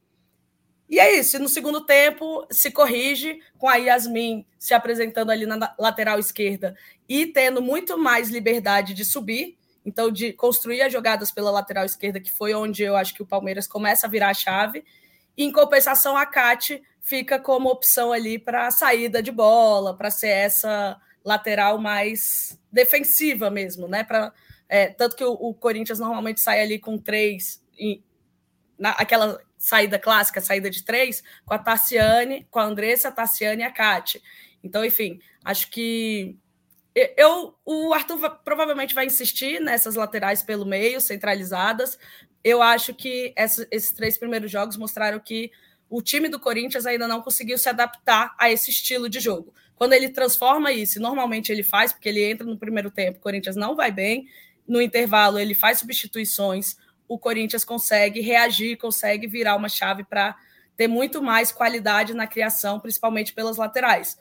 E 0.91 0.99
é 0.99 1.17
isso. 1.17 1.39
No 1.39 1.49
segundo 1.49 1.87
tempo, 1.87 2.45
se 2.51 2.71
corrige 2.73 3.39
com 3.57 3.69
a 3.69 3.77
Yasmin 3.77 4.45
se 4.59 4.75
apresentando 4.75 5.31
ali 5.31 5.47
na 5.47 5.73
lateral 5.79 6.19
esquerda 6.19 6.77
e 7.09 7.27
tendo 7.27 7.63
muito 7.63 7.97
mais 7.97 8.29
liberdade 8.29 8.93
de 8.93 9.05
subir. 9.05 9.57
Então, 9.87 10.11
de 10.11 10.33
construir 10.33 10.83
as 10.83 10.93
jogadas 10.93 11.31
pela 11.31 11.51
lateral 11.51 11.87
esquerda, 11.87 12.21
que 12.21 12.31
foi 12.31 12.53
onde 12.53 12.83
eu 12.83 12.97
acho 12.97 13.15
que 13.15 13.23
o 13.23 13.27
Palmeiras 13.27 13.67
começa 13.67 14.07
a 14.07 14.11
virar 14.11 14.29
a 14.29 14.35
chave. 14.35 14.85
Em 15.37 15.51
compensação, 15.51 16.17
a 16.17 16.27
Cate 16.27 16.83
fica 17.01 17.39
como 17.39 17.71
opção 17.71 18.13
ali 18.13 18.39
para 18.39 18.71
saída 18.71 19.23
de 19.23 19.33
bola, 19.33 19.97
para 19.97 20.11
ser 20.11 20.29
essa 20.29 21.01
lateral 21.25 21.79
mais 21.79 22.59
defensiva 22.71 23.51
mesmo, 23.51 23.89
né? 23.89 24.05
Pra, 24.05 24.33
é, 24.69 24.89
tanto 24.89 25.17
que 25.17 25.25
o, 25.25 25.33
o, 25.33 25.55
Corinthians 25.55 25.99
normalmente 25.99 26.41
sai 26.41 26.61
ali 26.61 26.79
com 26.79 26.99
três, 26.99 27.63
e, 27.79 28.03
na, 28.79 28.91
aquela 28.91 29.41
saída 29.59 29.99
clássica, 29.99 30.41
saída 30.41 30.71
de 30.71 30.85
três, 30.85 31.23
com 31.45 31.55
a 31.55 31.59
Tassiane, 31.59 32.47
com 32.51 32.59
a 32.59 32.65
Andressa, 32.65 33.09
a 33.09 33.13
Tassiane 33.13 33.63
e 33.63 33.65
a 33.65 33.71
Kate. 33.71 34.23
Então, 34.63 34.85
enfim, 34.85 35.21
acho 35.45 35.71
que 35.71 36.39
eu, 37.17 37.55
o 37.65 37.93
Arthur 37.93 38.39
provavelmente 38.45 38.95
vai 38.95 39.07
insistir 39.07 39.61
nessas 39.61 39.95
laterais 39.95 40.43
pelo 40.43 40.67
meio, 40.67 41.01
centralizadas. 41.01 41.99
Eu 42.43 42.63
acho 42.63 42.95
que 42.95 43.33
essa, 43.37 43.67
esses 43.71 43.93
três 43.93 44.17
primeiros 44.17 44.51
jogos 44.51 44.77
mostraram 44.77 45.19
que 45.21 45.51
o 45.89 46.01
time 46.01 46.29
do 46.29 46.39
Corinthians 46.39 46.87
ainda 46.87 47.09
não 47.09 47.21
conseguiu 47.21 47.59
se 47.59 47.69
adaptar 47.69 48.35
a 48.39 48.51
esse 48.51 48.71
estilo 48.71 49.09
de 49.09 49.19
jogo. 49.21 49.53
Quando 49.75 49.93
ele 49.93 50.09
transforma 50.09 50.73
isso, 50.73 51.01
normalmente 51.01 51.51
ele 51.51 51.63
faz, 51.63 51.93
porque 51.93 52.09
ele 52.09 52.23
entra 52.23 52.47
no 52.47 52.57
primeiro 52.57 52.91
tempo, 52.91 53.19
o 53.19 53.21
Corinthians 53.21 53.57
não 53.57 53.75
vai 53.75 53.91
bem, 53.91 54.29
no 54.67 54.81
intervalo 54.81 55.39
ele 55.39 55.55
faz 55.55 55.79
substituições, 55.79 56.77
o 57.09 57.19
Corinthians 57.19 57.65
consegue 57.65 58.21
reagir, 58.21 58.77
consegue 58.77 59.27
virar 59.27 59.57
uma 59.57 59.69
chave 59.69 60.05
para 60.05 60.37
ter 60.77 60.87
muito 60.87 61.21
mais 61.21 61.51
qualidade 61.51 62.15
na 62.15 62.27
criação, 62.27 62.79
principalmente 62.79 63.33
pelas 63.33 63.57
laterais. 63.57 64.17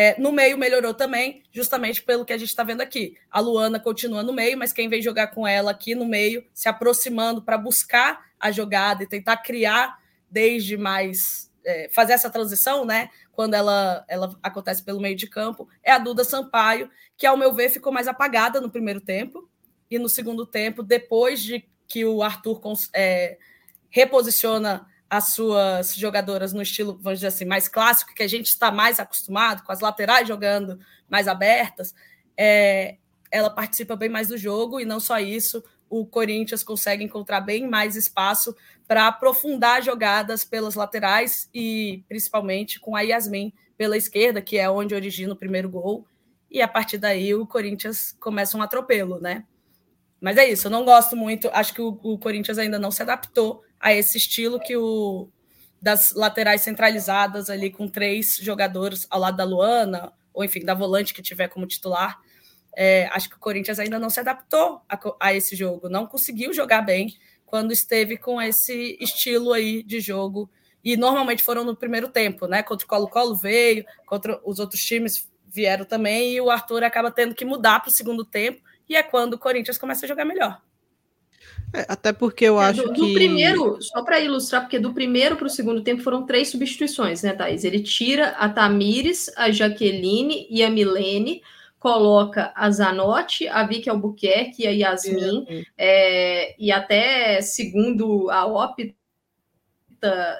É, 0.00 0.14
no 0.16 0.30
meio 0.30 0.56
melhorou 0.56 0.94
também, 0.94 1.42
justamente 1.50 2.04
pelo 2.04 2.24
que 2.24 2.32
a 2.32 2.38
gente 2.38 2.50
está 2.50 2.62
vendo 2.62 2.82
aqui. 2.82 3.16
A 3.28 3.40
Luana 3.40 3.80
continua 3.80 4.22
no 4.22 4.32
meio, 4.32 4.56
mas 4.56 4.72
quem 4.72 4.88
vem 4.88 5.02
jogar 5.02 5.26
com 5.26 5.44
ela 5.44 5.72
aqui 5.72 5.92
no 5.92 6.06
meio, 6.06 6.46
se 6.54 6.68
aproximando 6.68 7.42
para 7.42 7.58
buscar 7.58 8.24
a 8.38 8.52
jogada 8.52 9.02
e 9.02 9.08
tentar 9.08 9.38
criar 9.38 9.98
desde 10.30 10.76
mais. 10.76 11.52
É, 11.64 11.88
fazer 11.92 12.12
essa 12.12 12.30
transição, 12.30 12.84
né? 12.84 13.10
Quando 13.32 13.54
ela, 13.54 14.04
ela 14.06 14.38
acontece 14.40 14.84
pelo 14.84 15.00
meio 15.00 15.16
de 15.16 15.26
campo, 15.26 15.68
é 15.82 15.90
a 15.90 15.98
Duda 15.98 16.22
Sampaio, 16.22 16.88
que, 17.16 17.26
ao 17.26 17.36
meu 17.36 17.52
ver, 17.52 17.68
ficou 17.68 17.92
mais 17.92 18.06
apagada 18.06 18.60
no 18.60 18.70
primeiro 18.70 19.00
tempo. 19.00 19.50
E 19.90 19.98
no 19.98 20.08
segundo 20.08 20.46
tempo, 20.46 20.80
depois 20.80 21.42
de 21.42 21.68
que 21.88 22.04
o 22.04 22.22
Arthur 22.22 22.60
é, 22.94 23.36
reposiciona 23.90 24.86
as 25.10 25.32
suas 25.32 25.94
jogadoras 25.94 26.52
no 26.52 26.60
estilo, 26.60 26.98
vamos 27.00 27.20
dizer 27.20 27.28
assim, 27.28 27.44
mais 27.44 27.66
clássico, 27.66 28.14
que 28.14 28.22
a 28.22 28.28
gente 28.28 28.46
está 28.46 28.70
mais 28.70 29.00
acostumado, 29.00 29.62
com 29.62 29.72
as 29.72 29.80
laterais 29.80 30.28
jogando 30.28 30.78
mais 31.08 31.26
abertas, 31.26 31.94
é, 32.36 32.96
ela 33.30 33.50
participa 33.50 33.96
bem 33.96 34.08
mais 34.08 34.28
do 34.28 34.36
jogo, 34.36 34.80
e 34.80 34.84
não 34.84 35.00
só 35.00 35.18
isso, 35.18 35.62
o 35.88 36.04
Corinthians 36.04 36.62
consegue 36.62 37.02
encontrar 37.02 37.40
bem 37.40 37.66
mais 37.66 37.96
espaço 37.96 38.54
para 38.86 39.06
aprofundar 39.06 39.82
jogadas 39.82 40.44
pelas 40.44 40.74
laterais 40.74 41.48
e 41.54 42.04
principalmente 42.08 42.78
com 42.78 42.94
a 42.94 43.00
Yasmin 43.00 43.52
pela 43.76 43.96
esquerda, 43.96 44.42
que 44.42 44.58
é 44.58 44.68
onde 44.68 44.94
origina 44.94 45.32
o 45.32 45.36
primeiro 45.36 45.70
gol. 45.70 46.06
E 46.50 46.60
a 46.60 46.68
partir 46.68 46.98
daí 46.98 47.34
o 47.34 47.46
Corinthians 47.46 48.14
começa 48.20 48.56
um 48.56 48.62
atropelo, 48.62 49.18
né? 49.20 49.44
Mas 50.20 50.36
é 50.36 50.48
isso, 50.48 50.66
eu 50.66 50.70
não 50.70 50.84
gosto 50.84 51.16
muito. 51.16 51.48
Acho 51.52 51.72
que 51.72 51.80
o, 51.80 51.98
o 52.02 52.18
Corinthians 52.18 52.58
ainda 52.58 52.78
não 52.78 52.90
se 52.90 53.02
adaptou 53.02 53.64
a 53.80 53.92
esse 53.92 54.18
estilo 54.18 54.58
que 54.58 54.76
o 54.76 55.28
das 55.80 56.12
laterais 56.12 56.62
centralizadas 56.62 57.48
ali 57.48 57.70
com 57.70 57.86
três 57.86 58.36
jogadores 58.36 59.06
ao 59.08 59.20
lado 59.20 59.36
da 59.36 59.44
Luana, 59.44 60.12
ou 60.34 60.44
enfim, 60.44 60.64
da 60.64 60.74
volante 60.74 61.14
que 61.14 61.22
tiver 61.22 61.48
como 61.48 61.66
titular. 61.66 62.18
É, 62.76 63.06
acho 63.12 63.28
que 63.28 63.36
o 63.36 63.40
Corinthians 63.40 63.78
ainda 63.78 63.98
não 63.98 64.10
se 64.10 64.20
adaptou 64.20 64.80
a, 64.88 64.98
a, 65.20 65.34
esse 65.34 65.54
jogo, 65.56 65.88
não 65.88 66.06
conseguiu 66.06 66.52
jogar 66.52 66.82
bem 66.82 67.16
quando 67.46 67.72
esteve 67.72 68.16
com 68.16 68.40
esse 68.42 68.96
estilo 69.00 69.52
aí 69.52 69.82
de 69.82 70.00
jogo. 70.00 70.50
E 70.84 70.96
normalmente 70.96 71.42
foram 71.42 71.64
no 71.64 71.76
primeiro 71.76 72.08
tempo, 72.08 72.46
né? 72.46 72.62
Contra 72.62 72.84
o 72.84 72.88
Colo-Colo 72.88 73.36
veio, 73.36 73.84
contra 74.06 74.40
os 74.44 74.58
outros 74.58 74.80
times 74.82 75.28
vieram 75.46 75.84
também, 75.84 76.34
e 76.34 76.40
o 76.40 76.50
Arthur 76.50 76.84
acaba 76.84 77.10
tendo 77.10 77.34
que 77.34 77.44
mudar 77.44 77.80
para 77.80 77.90
o 77.90 77.92
segundo 77.92 78.24
tempo 78.24 78.62
e 78.88 78.96
é 78.96 79.02
quando 79.02 79.34
o 79.34 79.38
Corinthians 79.38 79.78
começa 79.78 80.06
a 80.06 80.08
jogar 80.08 80.24
melhor. 80.24 80.60
É, 81.72 81.84
até 81.88 82.12
porque 82.12 82.44
eu 82.44 82.60
é, 82.60 82.66
acho 82.66 82.82
do, 82.82 82.92
que. 82.92 83.00
Do 83.00 83.12
primeiro, 83.12 83.78
só 83.80 84.02
para 84.02 84.20
ilustrar, 84.20 84.62
porque 84.62 84.78
do 84.78 84.92
primeiro 84.92 85.36
para 85.36 85.46
o 85.46 85.50
segundo 85.50 85.82
tempo 85.82 86.02
foram 86.02 86.24
três 86.24 86.48
substituições, 86.48 87.22
né, 87.22 87.32
Thaís? 87.32 87.64
Ele 87.64 87.80
tira 87.80 88.28
a 88.30 88.48
Tamires, 88.48 89.30
a 89.36 89.50
Jaqueline 89.50 90.46
e 90.50 90.62
a 90.62 90.70
Milene, 90.70 91.42
coloca 91.78 92.52
a 92.54 92.70
Zanotti, 92.70 93.46
a 93.46 93.64
Vicky 93.64 93.90
Albuquerque 93.90 94.62
e 94.62 94.66
a 94.66 94.70
Yasmin, 94.70 95.44
é, 95.76 96.54
e 96.58 96.72
até 96.72 97.40
segundo 97.40 98.30
a 98.30 98.46
OP, 98.46 98.94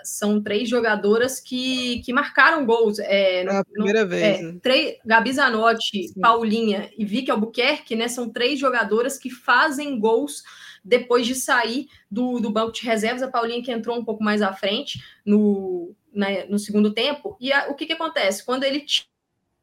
são 0.04 0.40
três 0.42 0.68
jogadoras 0.68 1.40
que, 1.40 2.00
que 2.04 2.12
marcaram 2.12 2.64
gols. 2.64 2.98
É, 3.00 3.44
no, 3.44 3.50
é 3.50 3.56
a 3.56 3.64
primeira 3.64 4.02
no, 4.04 4.08
vez. 4.08 4.38
É, 4.38 4.42
né? 4.42 4.58
três, 4.62 4.96
Gabi 5.04 5.32
Zanotti, 5.32 6.08
Sim. 6.08 6.20
Paulinha 6.20 6.90
e 6.96 7.04
Vicky 7.04 7.30
Albuquerque, 7.30 7.96
né? 7.96 8.08
São 8.08 8.30
três 8.30 8.58
jogadoras 8.58 9.18
que 9.18 9.30
fazem 9.30 9.98
gols 9.98 10.42
depois 10.84 11.26
de 11.26 11.34
sair 11.34 11.88
do, 12.10 12.40
do 12.40 12.50
banco 12.50 12.72
de 12.72 12.84
reservas. 12.84 13.22
A 13.22 13.28
Paulinha 13.28 13.62
que 13.62 13.72
entrou 13.72 13.98
um 13.98 14.04
pouco 14.04 14.22
mais 14.22 14.42
à 14.42 14.52
frente 14.52 15.02
no, 15.24 15.94
né, 16.12 16.44
no 16.46 16.58
segundo 16.58 16.92
tempo. 16.92 17.36
E 17.40 17.52
a, 17.52 17.68
o 17.68 17.74
que, 17.74 17.86
que 17.86 17.92
acontece? 17.92 18.44
Quando 18.44 18.64
ele 18.64 18.84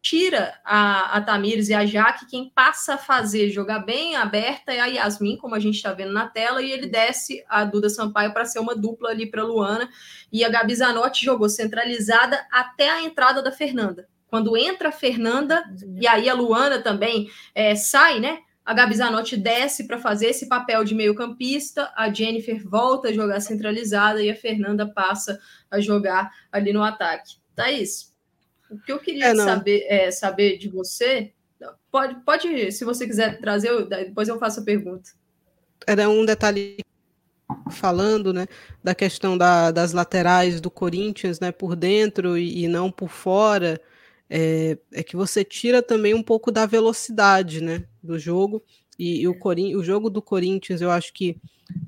tira 0.06 0.54
a, 0.64 1.18
a 1.18 1.22
Tamires 1.22 1.68
e 1.70 1.74
a 1.74 1.84
Jaque, 1.84 2.28
quem 2.28 2.52
passa 2.54 2.94
a 2.94 2.98
fazer 2.98 3.50
jogar 3.50 3.80
bem 3.80 4.16
aberta 4.16 4.72
é 4.72 4.80
a 4.80 4.86
Yasmin, 4.86 5.36
como 5.36 5.56
a 5.56 5.60
gente 5.60 5.78
está 5.78 5.94
vendo 5.94 6.14
na 6.14 6.28
tela, 6.28 6.62
e 6.62 6.72
ele 6.72 6.86
desce 6.86 7.44
a 7.50 7.64
Duda 7.64 7.90
Sampaio 7.90 8.32
para 8.32 8.46
ser 8.46 8.60
uma 8.60 8.76
dupla 8.76 9.10
ali 9.10 9.26
para 9.26 9.44
Luana. 9.44 9.90
E 10.32 10.44
a 10.44 10.50
Gabi 10.50 10.76
Zanotti 10.76 11.26
jogou 11.26 11.50
centralizada 11.50 12.40
até 12.52 12.88
a 12.88 13.02
entrada 13.02 13.42
da 13.42 13.52
Fernanda. 13.52 14.08
Quando 14.28 14.56
entra 14.56 14.90
a 14.90 14.92
Fernanda, 14.92 15.64
e 16.00 16.08
aí 16.08 16.30
a 16.30 16.36
Luana 16.36 16.80
também 16.84 17.28
é, 17.56 17.76
sai, 17.76 18.20
né? 18.20 18.40
A 18.66 18.74
Gabi 18.74 18.96
Zanotti 18.96 19.38
desce 19.38 19.86
para 19.86 20.00
fazer 20.00 20.28
esse 20.28 20.48
papel 20.48 20.84
de 20.84 20.96
meio-campista, 20.96 21.92
a 21.96 22.12
Jennifer 22.12 22.68
volta 22.68 23.10
a 23.10 23.14
jogar 23.14 23.40
centralizada 23.40 24.24
e 24.24 24.32
a 24.32 24.36
Fernanda 24.36 24.88
passa 24.88 25.40
a 25.70 25.80
jogar 25.80 26.32
ali 26.52 26.74
no 26.74 26.82
ataque. 26.82 27.36
Thaís, 27.56 28.12
o 28.70 28.80
que 28.80 28.92
eu 28.92 28.98
queria 28.98 29.28
é, 29.28 29.36
saber, 29.36 29.86
é, 29.88 30.10
saber 30.10 30.58
de 30.58 30.68
você, 30.68 31.32
pode, 31.92 32.16
pode, 32.26 32.72
se 32.72 32.84
você 32.84 33.06
quiser 33.06 33.40
trazer, 33.40 33.70
eu, 33.70 33.88
depois 33.88 34.28
eu 34.28 34.40
faço 34.40 34.62
a 34.62 34.64
pergunta. 34.64 35.12
Era 35.86 36.10
um 36.10 36.26
detalhe 36.26 36.80
falando, 37.70 38.34
né, 38.34 38.48
da 38.84 38.96
questão 38.96 39.38
da, 39.38 39.70
das 39.70 39.94
laterais 39.94 40.60
do 40.60 40.72
Corinthians, 40.72 41.40
né, 41.40 41.52
por 41.52 41.76
dentro 41.76 42.36
e, 42.36 42.64
e 42.64 42.68
não 42.68 42.92
por 42.92 43.10
fora, 43.10 43.80
é, 44.28 44.78
é, 44.92 45.04
que 45.04 45.16
você 45.16 45.44
tira 45.44 45.84
também 45.84 46.16
um 46.16 46.24
pouco 46.24 46.52
da 46.52 46.66
velocidade, 46.66 47.62
né, 47.62 47.84
do 48.06 48.18
jogo. 48.18 48.64
E, 48.98 49.22
e 49.22 49.28
o, 49.28 49.38
Corin 49.38 49.76
o 49.76 49.84
jogo 49.84 50.10
do 50.10 50.22
Corinthians, 50.22 50.82
eu 50.82 50.92
acho 50.92 51.12
que 51.14 51.38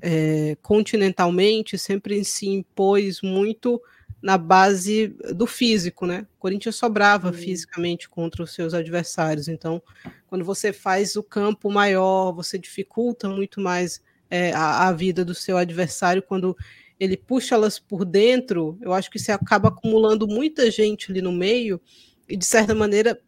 é, 0.02 0.56
continentalmente 0.62 1.78
sempre 1.78 2.24
se 2.24 2.48
impôs 2.48 3.22
muito 3.22 3.80
na 4.20 4.36
base 4.36 5.14
do 5.34 5.46
físico, 5.46 6.04
né? 6.04 6.26
O 6.36 6.40
Corinthians 6.40 6.76
sobrava 6.76 7.28
uhum. 7.28 7.32
fisicamente 7.32 8.08
contra 8.08 8.42
os 8.42 8.52
seus 8.52 8.74
adversários. 8.74 9.48
Então, 9.48 9.80
quando 10.26 10.44
você 10.44 10.72
faz 10.72 11.14
o 11.14 11.22
campo 11.22 11.70
maior, 11.70 12.32
você 12.32 12.58
dificulta 12.58 13.28
muito 13.28 13.60
mais 13.60 14.02
é, 14.28 14.52
a, 14.52 14.88
a, 14.88 14.92
vida 14.92 15.24
do 15.24 15.34
seu 15.34 15.56
adversário. 15.56 16.22
Quando 16.22 16.56
ele 16.98 17.16
puxa 17.16 17.54
elas 17.54 17.78
por 17.78 18.04
dentro, 18.04 18.76
eu 18.80 18.92
acho 18.92 19.10
que 19.10 19.18
você 19.18 19.30
acaba 19.30 19.68
acumulando 19.68 20.26
muita 20.26 20.68
gente 20.68 21.12
ali 21.12 21.22
no 21.22 21.32
meio 21.32 21.80
e, 22.28 22.36
de 22.36 22.44
certa 22.44 22.74
maneira, 22.74 23.20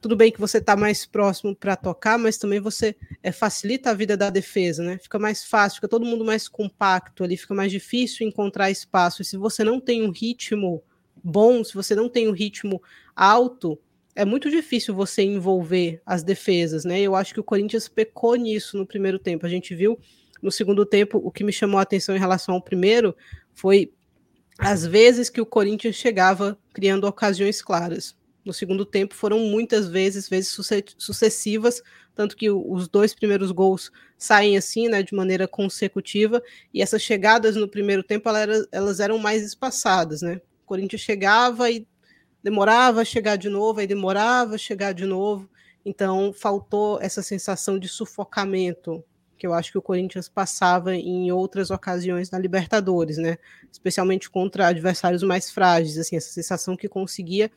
tudo 0.00 0.16
bem 0.16 0.30
que 0.30 0.40
você 0.40 0.58
está 0.58 0.76
mais 0.76 1.04
próximo 1.04 1.54
para 1.54 1.74
tocar, 1.74 2.18
mas 2.18 2.38
também 2.38 2.60
você 2.60 2.94
é, 3.22 3.32
facilita 3.32 3.90
a 3.90 3.94
vida 3.94 4.16
da 4.16 4.30
defesa, 4.30 4.82
né? 4.82 4.98
Fica 4.98 5.18
mais 5.18 5.44
fácil, 5.44 5.76
fica 5.76 5.88
todo 5.88 6.06
mundo 6.06 6.24
mais 6.24 6.48
compacto 6.48 7.24
ali, 7.24 7.36
fica 7.36 7.54
mais 7.54 7.72
difícil 7.72 8.26
encontrar 8.26 8.70
espaço. 8.70 9.22
E 9.22 9.24
se 9.24 9.36
você 9.36 9.64
não 9.64 9.80
tem 9.80 10.02
um 10.02 10.10
ritmo 10.10 10.82
bom, 11.22 11.64
se 11.64 11.74
você 11.74 11.96
não 11.96 12.08
tem 12.08 12.28
um 12.28 12.32
ritmo 12.32 12.80
alto, 13.14 13.78
é 14.14 14.24
muito 14.24 14.48
difícil 14.50 14.94
você 14.94 15.22
envolver 15.22 16.00
as 16.06 16.22
defesas, 16.22 16.84
né? 16.84 17.00
Eu 17.00 17.16
acho 17.16 17.34
que 17.34 17.40
o 17.40 17.44
Corinthians 17.44 17.88
pecou 17.88 18.36
nisso 18.36 18.76
no 18.76 18.86
primeiro 18.86 19.18
tempo. 19.18 19.46
A 19.46 19.48
gente 19.48 19.74
viu 19.74 19.98
no 20.40 20.52
segundo 20.52 20.86
tempo, 20.86 21.18
o 21.18 21.32
que 21.32 21.42
me 21.42 21.52
chamou 21.52 21.78
a 21.78 21.82
atenção 21.82 22.14
em 22.14 22.20
relação 22.20 22.54
ao 22.54 22.62
primeiro 22.62 23.16
foi 23.52 23.92
as 24.58 24.86
vezes 24.86 25.28
que 25.28 25.40
o 25.40 25.46
Corinthians 25.46 25.96
chegava 25.96 26.56
criando 26.72 27.04
ocasiões 27.04 27.60
claras 27.60 28.16
no 28.44 28.52
segundo 28.52 28.84
tempo 28.84 29.14
foram 29.14 29.38
muitas 29.40 29.88
vezes, 29.88 30.28
vezes 30.28 30.56
sucessivas, 30.96 31.82
tanto 32.14 32.36
que 32.36 32.50
os 32.50 32.88
dois 32.88 33.14
primeiros 33.14 33.50
gols 33.50 33.92
saem 34.16 34.56
assim, 34.56 34.88
né, 34.88 35.02
de 35.02 35.14
maneira 35.14 35.46
consecutiva, 35.46 36.42
e 36.72 36.82
essas 36.82 37.02
chegadas 37.02 37.54
no 37.56 37.68
primeiro 37.68 38.02
tempo 38.02 38.28
elas, 38.28 39.00
eram 39.00 39.18
mais 39.18 39.42
espaçadas, 39.42 40.22
né? 40.22 40.40
O 40.64 40.66
Corinthians 40.66 41.02
chegava 41.02 41.70
e 41.70 41.86
demorava 42.42 43.02
a 43.02 43.04
chegar 43.04 43.36
de 43.36 43.48
novo, 43.48 43.80
aí 43.80 43.86
demorava 43.86 44.54
a 44.54 44.58
chegar 44.58 44.92
de 44.92 45.04
novo, 45.04 45.48
então 45.84 46.32
faltou 46.32 47.00
essa 47.00 47.22
sensação 47.22 47.78
de 47.78 47.88
sufocamento 47.88 49.04
que 49.38 49.46
eu 49.46 49.54
acho 49.54 49.70
que 49.70 49.78
o 49.78 49.82
Corinthians 49.82 50.28
passava 50.28 50.96
em 50.96 51.30
outras 51.30 51.70
ocasiões 51.70 52.28
na 52.30 52.38
Libertadores, 52.38 53.16
né? 53.18 53.38
Especialmente 53.70 54.28
contra 54.28 54.66
adversários 54.66 55.22
mais 55.22 55.48
frágeis, 55.48 55.96
assim, 55.96 56.16
essa 56.16 56.30
sensação 56.30 56.76
que 56.76 56.88
conseguia 56.88 57.50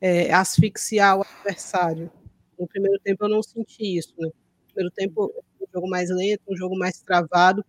é, 0.00 0.32
asfixiar 0.32 1.18
o 1.18 1.22
adversário. 1.22 2.10
No 2.58 2.66
primeiro 2.66 2.98
tempo 3.00 3.24
eu 3.24 3.28
não 3.28 3.42
senti 3.42 3.98
isso. 3.98 4.14
Né? 4.18 4.28
No 4.28 4.74
primeiro 4.74 4.94
tempo, 4.94 5.32
um 5.60 5.66
jogo 5.72 5.88
mais 5.88 6.10
lento, 6.10 6.42
um 6.48 6.56
jogo 6.56 6.76
mais 6.78 7.00
travado, 7.00 7.64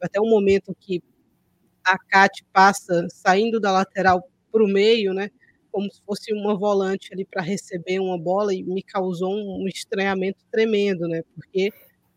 até 0.00 0.20
um 0.20 0.28
momento 0.28 0.74
que 0.78 1.02
a 1.84 1.98
Cate 1.98 2.44
passa 2.52 3.06
saindo 3.10 3.60
da 3.60 3.70
lateral 3.72 4.22
para 4.50 4.64
o 4.64 4.68
meio, 4.68 5.12
né? 5.12 5.30
Como 5.70 5.90
se 5.92 6.00
fosse 6.06 6.32
uma 6.32 6.56
volante 6.56 7.12
ali 7.12 7.24
para 7.24 7.42
receber 7.42 7.98
uma 7.98 8.18
bola 8.18 8.54
e 8.54 8.62
me 8.62 8.82
causou 8.82 9.34
um 9.34 9.66
estranhamento 9.68 10.38
tremendo, 10.50 11.06
né? 11.08 11.22
Porque 11.34 11.70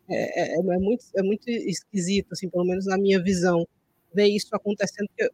é, 0.09 0.55
é, 0.55 0.59
é, 0.59 0.61
muito, 0.61 1.05
é 1.15 1.23
muito 1.23 1.49
esquisito, 1.49 2.31
assim, 2.31 2.49
pelo 2.49 2.65
menos 2.65 2.85
na 2.85 2.97
minha 2.97 3.21
visão, 3.21 3.67
ver 4.13 4.27
isso 4.27 4.49
acontecendo, 4.53 5.07
porque 5.09 5.29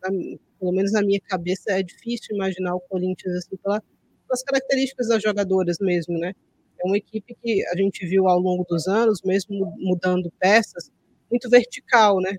pelo 0.00 0.72
menos 0.72 0.92
na 0.92 1.02
minha 1.02 1.20
cabeça, 1.20 1.72
é 1.72 1.82
difícil 1.82 2.34
imaginar 2.36 2.74
o 2.74 2.80
Corinthians 2.80 3.36
assim, 3.36 3.56
pela, 3.56 3.80
pelas 4.26 4.42
características 4.42 5.08
das 5.08 5.22
jogadoras 5.22 5.78
mesmo, 5.80 6.18
né? 6.18 6.32
É 6.80 6.86
uma 6.86 6.96
equipe 6.96 7.36
que 7.42 7.66
a 7.68 7.76
gente 7.76 8.06
viu 8.06 8.28
ao 8.28 8.38
longo 8.38 8.64
dos 8.64 8.86
anos, 8.86 9.20
mesmo 9.24 9.74
mudando 9.78 10.32
peças, 10.38 10.90
muito 11.30 11.48
vertical, 11.50 12.20
né? 12.20 12.36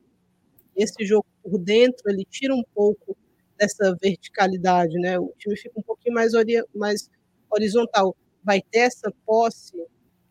esse 0.76 1.05
jogo 1.05 1.26
por 1.43 1.57
dentro 1.60 2.10
ele 2.10 2.26
tira 2.26 2.53
um 2.55 2.64
pouco 2.74 3.18
dessa 3.57 3.95
verticalidade, 4.01 4.93
né? 4.97 5.20
O 5.20 5.34
time 5.38 5.57
fica 5.57 5.78
um 5.78 5.84
pouquinho 5.84 6.16
mais, 6.16 6.32
mais 6.74 7.10
horizontal. 7.51 8.16
Vai 8.43 8.62
ter 8.62 8.80
essa 8.80 9.12
posse 9.26 9.76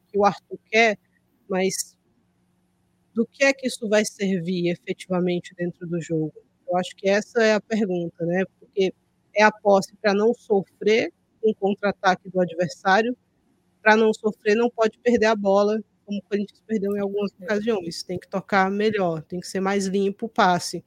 que 0.08 0.18
o 0.18 0.24
Arthur 0.24 0.58
quer, 0.70 0.98
mas 1.48 1.96
do 3.14 3.26
que 3.26 3.44
é 3.44 3.52
que 3.52 3.66
isso 3.66 3.86
vai 3.88 4.04
servir 4.04 4.70
efetivamente 4.70 5.54
dentro 5.54 5.86
do 5.86 6.00
jogo? 6.00 6.32
Eu 6.68 6.76
acho 6.76 6.94
que 6.96 7.08
essa 7.08 7.42
é 7.42 7.54
a 7.54 7.60
pergunta, 7.60 8.24
né? 8.26 8.44
Porque 8.58 8.92
é 9.34 9.42
a 9.42 9.52
posse 9.52 9.94
para 9.96 10.12
não 10.12 10.34
sofrer 10.34 11.12
um 11.44 11.54
contra-ataque 11.54 12.28
do 12.28 12.40
adversário, 12.40 13.16
para 13.80 13.96
não 13.96 14.12
sofrer, 14.12 14.54
não 14.54 14.68
pode 14.68 14.98
perder 14.98 15.26
a 15.26 15.36
bola, 15.36 15.80
como 16.04 16.18
o 16.18 16.22
Corinthians 16.22 16.62
perdeu 16.66 16.96
em 16.96 17.00
algumas 17.00 17.32
é. 17.40 17.44
ocasiões. 17.44 18.02
Tem 18.02 18.18
que 18.18 18.28
tocar 18.28 18.70
melhor, 18.70 19.22
tem 19.22 19.40
que 19.40 19.46
ser 19.46 19.60
mais 19.60 19.86
limpo 19.86 20.26
o 20.26 20.28
passe. 20.28 20.84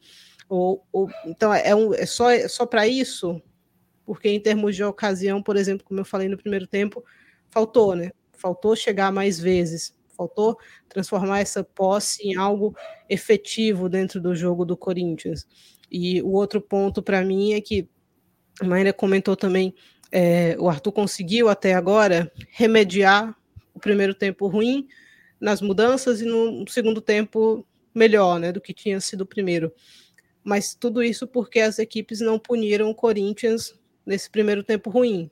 Ou, 0.50 0.86
ou, 0.92 1.10
então, 1.26 1.54
é, 1.54 1.74
um, 1.74 1.94
é 1.94 2.06
só, 2.06 2.30
é 2.30 2.48
só 2.48 2.66
para 2.66 2.88
isso, 2.88 3.42
porque 4.06 4.30
em 4.30 4.40
termos 4.40 4.76
de 4.76 4.84
ocasião, 4.84 5.42
por 5.42 5.56
exemplo, 5.56 5.86
como 5.86 6.00
eu 6.00 6.06
falei 6.06 6.28
no 6.28 6.38
primeiro 6.38 6.68
tempo, 6.68 7.04
faltou, 7.50 7.96
né? 7.96 8.12
Faltou 8.34 8.76
chegar 8.76 9.12
mais 9.12 9.40
vezes, 9.40 9.96
faltou 10.22 10.58
transformar 10.88 11.40
essa 11.40 11.64
posse 11.64 12.28
em 12.28 12.36
algo 12.36 12.76
efetivo 13.10 13.90
dentro 13.90 14.22
do 14.22 14.36
jogo 14.36 14.66
do 14.66 14.78
Corinthians. 14.78 15.48
E 15.92 16.22
o 16.22 16.32
outro 16.32 16.62
ponto 16.62 17.02
para 17.02 17.24
mim 17.24 17.54
é 17.54 17.62
que 17.62 17.90
a 18.60 18.66
Maíra 18.66 18.94
comentou 18.94 19.36
também, 19.36 19.74
é, 20.12 20.56
o 20.60 20.70
Arthur 20.70 20.92
conseguiu 20.92 21.50
até 21.50 21.74
agora 21.74 22.32
remediar 22.52 23.36
o 23.74 23.80
primeiro 23.80 24.14
tempo 24.14 24.48
ruim 24.48 24.88
nas 25.40 25.62
mudanças 25.62 26.22
e 26.22 26.26
no 26.26 26.66
segundo 26.68 27.02
tempo 27.02 27.66
melhor, 27.94 28.40
né, 28.40 28.52
do 28.52 28.62
que 28.62 28.74
tinha 28.74 29.00
sido 29.00 29.22
o 29.22 29.26
primeiro 29.26 29.74
mas 30.44 30.74
tudo 30.74 31.04
isso 31.04 31.28
porque 31.28 31.60
as 31.60 31.80
equipes 31.80 32.20
não 32.20 32.40
puniram 32.40 32.90
o 32.90 32.96
Corinthians 32.96 33.80
nesse 34.06 34.30
primeiro 34.30 34.64
tempo 34.64 34.90
ruim, 34.90 35.30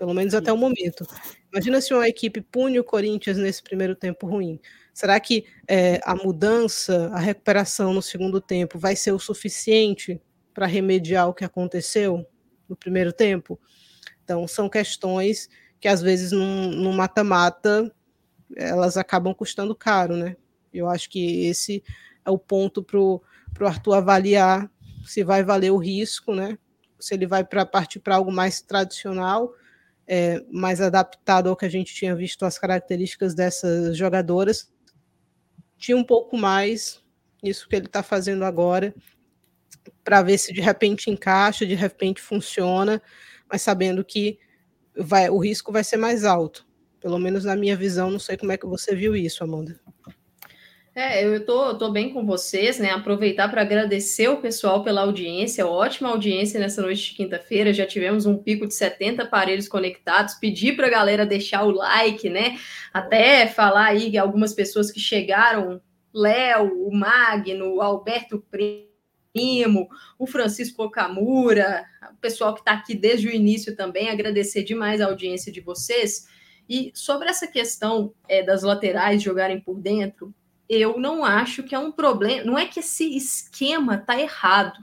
pelo 0.00 0.14
menos 0.14 0.32
até 0.32 0.50
o 0.50 0.56
momento. 0.56 1.06
Imagina 1.52 1.78
se 1.78 1.92
uma 1.92 2.08
equipe 2.08 2.40
pune 2.40 2.80
o 2.80 2.84
Corinthians 2.84 3.36
nesse 3.36 3.62
primeiro 3.62 3.94
tempo 3.94 4.26
ruim. 4.26 4.58
Será 4.94 5.20
que 5.20 5.44
é, 5.68 6.00
a 6.04 6.14
mudança, 6.14 7.10
a 7.12 7.18
recuperação 7.18 7.92
no 7.92 8.00
segundo 8.00 8.40
tempo 8.40 8.78
vai 8.78 8.96
ser 8.96 9.12
o 9.12 9.18
suficiente 9.18 10.18
para 10.54 10.64
remediar 10.64 11.28
o 11.28 11.34
que 11.34 11.44
aconteceu 11.44 12.26
no 12.66 12.74
primeiro 12.74 13.12
tempo? 13.12 13.60
Então, 14.24 14.48
são 14.48 14.70
questões 14.70 15.50
que 15.78 15.86
às 15.86 16.00
vezes 16.00 16.32
no 16.32 16.90
mata-mata 16.94 17.94
elas 18.56 18.96
acabam 18.96 19.34
custando 19.34 19.74
caro, 19.74 20.16
né? 20.16 20.34
Eu 20.72 20.88
acho 20.88 21.10
que 21.10 21.44
esse 21.44 21.84
é 22.24 22.30
o 22.30 22.38
ponto 22.38 22.82
para 22.82 22.98
o 22.98 23.22
Arthur 23.60 23.92
avaliar 23.92 24.70
se 25.04 25.22
vai 25.22 25.44
valer 25.44 25.72
o 25.72 25.76
risco, 25.76 26.34
né? 26.34 26.56
Se 26.98 27.12
ele 27.12 27.26
vai 27.26 27.44
para 27.44 27.66
partir 27.66 28.00
para 28.00 28.16
algo 28.16 28.32
mais 28.32 28.62
tradicional, 28.62 29.52
é, 30.12 30.44
mais 30.50 30.80
adaptado 30.80 31.48
ao 31.48 31.56
que 31.56 31.64
a 31.64 31.68
gente 31.68 31.94
tinha 31.94 32.16
visto 32.16 32.44
as 32.44 32.58
características 32.58 33.32
dessas 33.32 33.96
jogadoras. 33.96 34.68
Tinha 35.78 35.96
um 35.96 36.02
pouco 36.02 36.36
mais 36.36 37.00
isso 37.40 37.68
que 37.68 37.76
ele 37.76 37.86
está 37.86 38.02
fazendo 38.02 38.44
agora, 38.44 38.92
para 40.02 40.20
ver 40.20 40.36
se 40.36 40.52
de 40.52 40.60
repente 40.60 41.08
encaixa, 41.08 41.64
de 41.64 41.76
repente 41.76 42.20
funciona, 42.20 43.00
mas 43.48 43.62
sabendo 43.62 44.04
que 44.04 44.36
vai, 44.96 45.30
o 45.30 45.38
risco 45.38 45.70
vai 45.70 45.84
ser 45.84 45.96
mais 45.96 46.24
alto. 46.24 46.66
Pelo 47.00 47.18
menos 47.18 47.44
na 47.44 47.54
minha 47.54 47.76
visão, 47.76 48.10
não 48.10 48.18
sei 48.18 48.36
como 48.36 48.50
é 48.50 48.58
que 48.58 48.66
você 48.66 48.96
viu 48.96 49.14
isso, 49.14 49.44
Amanda. 49.44 49.80
É, 51.02 51.24
eu 51.24 51.42
tô, 51.46 51.74
tô 51.78 51.90
bem 51.90 52.12
com 52.12 52.26
vocês, 52.26 52.78
né? 52.78 52.90
Aproveitar 52.90 53.48
para 53.48 53.62
agradecer 53.62 54.28
o 54.28 54.36
pessoal 54.36 54.84
pela 54.84 55.00
audiência, 55.00 55.66
ótima 55.66 56.10
audiência 56.10 56.60
nessa 56.60 56.82
noite 56.82 57.08
de 57.08 57.14
quinta-feira. 57.14 57.72
Já 57.72 57.86
tivemos 57.86 58.26
um 58.26 58.36
pico 58.36 58.66
de 58.66 58.74
70 58.74 59.22
aparelhos 59.22 59.66
conectados. 59.66 60.34
Pedir 60.34 60.76
para 60.76 60.88
a 60.88 60.90
galera 60.90 61.24
deixar 61.24 61.64
o 61.64 61.70
like, 61.70 62.28
né? 62.28 62.58
Até 62.92 63.46
falar 63.46 63.86
aí 63.86 64.18
algumas 64.18 64.52
pessoas 64.52 64.90
que 64.90 65.00
chegaram: 65.00 65.80
Léo, 66.12 66.86
o 66.86 66.94
Magno, 66.94 67.76
o 67.76 67.80
Alberto 67.80 68.44
Primo, 68.50 69.88
o 70.18 70.26
Francisco 70.26 70.84
Okamura, 70.84 71.82
o 72.12 72.16
pessoal 72.16 72.52
que 72.52 72.60
está 72.60 72.72
aqui 72.72 72.94
desde 72.94 73.26
o 73.26 73.34
início 73.34 73.74
também. 73.74 74.10
Agradecer 74.10 74.64
demais 74.64 75.00
a 75.00 75.06
audiência 75.06 75.50
de 75.50 75.62
vocês. 75.62 76.28
E 76.68 76.92
sobre 76.94 77.30
essa 77.30 77.46
questão 77.46 78.12
é, 78.28 78.42
das 78.42 78.62
laterais 78.62 79.22
jogarem 79.22 79.58
por 79.58 79.80
dentro, 79.80 80.34
eu 80.70 81.00
não 81.00 81.24
acho 81.24 81.64
que 81.64 81.74
é 81.74 81.78
um 81.78 81.90
problema. 81.90 82.44
Não 82.44 82.56
é 82.56 82.64
que 82.64 82.78
esse 82.78 83.16
esquema 83.16 83.96
está 83.96 84.18
errado. 84.18 84.78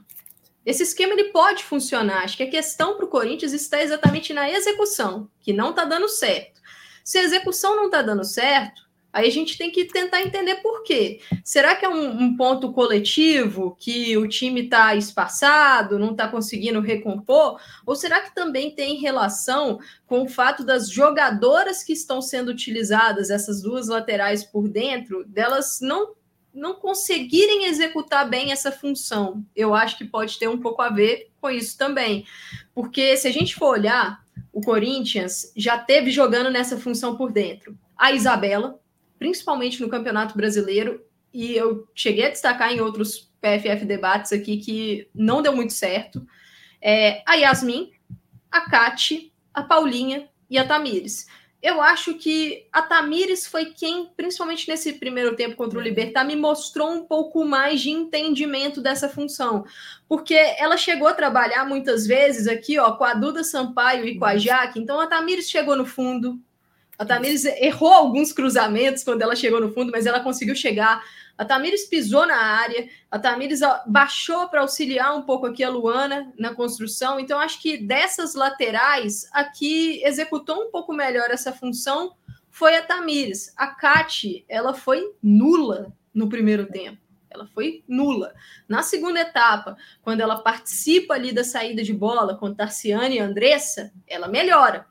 Esse 0.64 0.82
esquema 0.82 1.14
ele 1.14 1.30
pode 1.30 1.64
funcionar. 1.64 2.24
Acho 2.24 2.36
que 2.36 2.42
a 2.42 2.50
questão 2.50 2.94
para 2.94 3.06
o 3.06 3.08
Corinthians 3.08 3.54
está 3.54 3.82
exatamente 3.82 4.34
na 4.34 4.50
execução, 4.50 5.30
que 5.40 5.50
não 5.50 5.70
está 5.70 5.86
dando 5.86 6.06
certo. 6.06 6.60
Se 7.02 7.16
a 7.16 7.22
execução 7.22 7.74
não 7.74 7.86
está 7.86 8.02
dando 8.02 8.22
certo, 8.22 8.82
Aí 9.18 9.26
a 9.26 9.32
gente 9.32 9.58
tem 9.58 9.68
que 9.68 9.84
tentar 9.84 10.22
entender 10.22 10.56
por 10.56 10.84
quê. 10.84 11.20
Será 11.42 11.74
que 11.74 11.84
é 11.84 11.88
um, 11.88 12.22
um 12.22 12.36
ponto 12.36 12.72
coletivo 12.72 13.76
que 13.76 14.16
o 14.16 14.28
time 14.28 14.62
está 14.62 14.94
espaçado, 14.94 15.98
não 15.98 16.12
está 16.12 16.28
conseguindo 16.28 16.80
recompor? 16.80 17.60
Ou 17.84 17.96
será 17.96 18.20
que 18.20 18.32
também 18.32 18.70
tem 18.70 19.00
relação 19.00 19.80
com 20.06 20.22
o 20.22 20.28
fato 20.28 20.64
das 20.64 20.88
jogadoras 20.88 21.82
que 21.82 21.92
estão 21.92 22.22
sendo 22.22 22.50
utilizadas, 22.50 23.28
essas 23.28 23.60
duas 23.60 23.88
laterais 23.88 24.44
por 24.44 24.68
dentro, 24.68 25.24
delas 25.24 25.80
não 25.82 26.16
não 26.54 26.74
conseguirem 26.74 27.66
executar 27.66 28.28
bem 28.28 28.50
essa 28.50 28.72
função. 28.72 29.44
Eu 29.54 29.74
acho 29.74 29.96
que 29.98 30.04
pode 30.04 30.38
ter 30.38 30.48
um 30.48 30.58
pouco 30.58 30.82
a 30.82 30.88
ver 30.88 31.28
com 31.40 31.50
isso 31.50 31.76
também. 31.78 32.24
Porque 32.74 33.16
se 33.16 33.28
a 33.28 33.32
gente 33.32 33.54
for 33.54 33.78
olhar, 33.78 34.24
o 34.52 34.60
Corinthians 34.60 35.52
já 35.56 35.78
teve 35.78 36.10
jogando 36.10 36.50
nessa 36.50 36.76
função 36.76 37.16
por 37.16 37.30
dentro. 37.30 37.78
A 37.96 38.10
Isabela, 38.10 38.80
principalmente 39.18 39.80
no 39.80 39.88
Campeonato 39.88 40.36
Brasileiro, 40.36 41.04
e 41.32 41.54
eu 41.54 41.86
cheguei 41.94 42.26
a 42.26 42.30
destacar 42.30 42.72
em 42.72 42.80
outros 42.80 43.30
PFF 43.40 43.84
debates 43.84 44.32
aqui 44.32 44.58
que 44.58 45.08
não 45.14 45.42
deu 45.42 45.54
muito 45.54 45.72
certo. 45.72 46.26
É, 46.80 47.22
a 47.26 47.34
Yasmin, 47.34 47.90
a 48.50 48.62
Kati, 48.62 49.32
a 49.52 49.62
Paulinha 49.62 50.28
e 50.48 50.58
a 50.58 50.66
Tamires. 50.66 51.26
Eu 51.60 51.82
acho 51.82 52.14
que 52.14 52.68
a 52.72 52.82
Tamires 52.82 53.44
foi 53.44 53.66
quem, 53.66 54.08
principalmente 54.16 54.68
nesse 54.68 54.92
primeiro 54.92 55.34
tempo 55.34 55.56
contra 55.56 55.76
o 55.76 55.82
Libertar, 55.82 56.24
me 56.24 56.36
mostrou 56.36 56.88
um 56.88 57.04
pouco 57.04 57.44
mais 57.44 57.80
de 57.80 57.90
entendimento 57.90 58.80
dessa 58.80 59.08
função. 59.08 59.64
Porque 60.08 60.34
ela 60.34 60.76
chegou 60.76 61.08
a 61.08 61.14
trabalhar 61.14 61.64
muitas 61.64 62.06
vezes 62.06 62.46
aqui, 62.46 62.78
ó, 62.78 62.92
com 62.92 63.02
a 63.02 63.12
Duda 63.12 63.42
Sampaio 63.42 64.06
e 64.06 64.16
com 64.16 64.24
a 64.24 64.38
Jaque. 64.38 64.78
Então 64.78 65.00
a 65.00 65.08
Tamires 65.08 65.50
chegou 65.50 65.74
no 65.74 65.84
fundo, 65.84 66.40
a 66.98 67.06
Tamires 67.06 67.44
errou 67.44 67.92
alguns 67.92 68.32
cruzamentos 68.32 69.04
quando 69.04 69.22
ela 69.22 69.36
chegou 69.36 69.60
no 69.60 69.72
fundo, 69.72 69.92
mas 69.92 70.04
ela 70.04 70.18
conseguiu 70.18 70.56
chegar. 70.56 71.00
A 71.38 71.44
Tamires 71.44 71.84
pisou 71.84 72.26
na 72.26 72.36
área, 72.36 72.88
a 73.08 73.18
Tamires 73.20 73.60
baixou 73.86 74.48
para 74.48 74.62
auxiliar 74.62 75.16
um 75.16 75.22
pouco 75.22 75.46
aqui 75.46 75.62
a 75.62 75.70
Luana 75.70 76.32
na 76.36 76.52
construção. 76.52 77.20
Então, 77.20 77.38
acho 77.38 77.62
que 77.62 77.78
dessas 77.78 78.34
laterais, 78.34 79.28
aqui 79.32 80.02
executou 80.04 80.64
um 80.64 80.72
pouco 80.72 80.92
melhor 80.92 81.30
essa 81.30 81.52
função 81.52 82.16
foi 82.50 82.74
a 82.76 82.82
Tamires. 82.82 83.54
A 83.56 83.68
Kati, 83.68 84.44
ela 84.48 84.74
foi 84.74 85.14
nula 85.22 85.92
no 86.12 86.28
primeiro 86.28 86.66
tempo. 86.66 86.98
Ela 87.30 87.46
foi 87.46 87.84
nula. 87.86 88.34
Na 88.66 88.82
segunda 88.82 89.20
etapa, 89.20 89.76
quando 90.02 90.22
ela 90.22 90.42
participa 90.42 91.14
ali 91.14 91.30
da 91.30 91.44
saída 91.44 91.84
de 91.84 91.94
bola 91.94 92.36
com 92.36 92.52
Tarciane 92.52 93.16
e 93.16 93.20
Andressa, 93.20 93.92
ela 94.08 94.26
melhora 94.26 94.87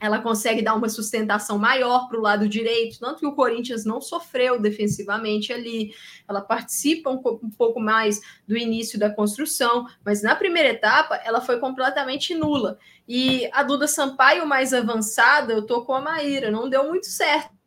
ela 0.00 0.20
consegue 0.20 0.62
dar 0.62 0.74
uma 0.74 0.88
sustentação 0.88 1.58
maior 1.58 2.08
para 2.08 2.18
o 2.18 2.22
lado 2.22 2.48
direito, 2.48 2.98
tanto 2.98 3.20
que 3.20 3.26
o 3.26 3.34
Corinthians 3.34 3.84
não 3.84 4.00
sofreu 4.00 4.60
defensivamente 4.60 5.52
ali, 5.52 5.92
ela 6.26 6.40
participa 6.40 7.10
um, 7.10 7.20
um, 7.42 7.50
pouco 7.50 7.80
mais 7.80 8.20
do 8.46 8.56
início 8.56 8.98
da 8.98 9.10
construção, 9.10 9.86
mas 10.04 10.22
na 10.22 10.36
primeira 10.36 10.70
etapa 10.70 11.16
ela 11.16 11.40
foi 11.40 11.58
completamente 11.58 12.34
nula. 12.34 12.78
E 13.06 13.48
a 13.52 13.62
Duda 13.62 13.88
Sampaio 13.88 14.46
mais 14.46 14.72
avançada, 14.72 15.52
eu 15.52 15.66
tô 15.66 15.82
com 15.84 15.94
a 15.94 16.00
Maíra, 16.00 16.50
não 16.50 16.68
deu 16.68 16.86
muito 16.88 17.06
certo 17.06 17.57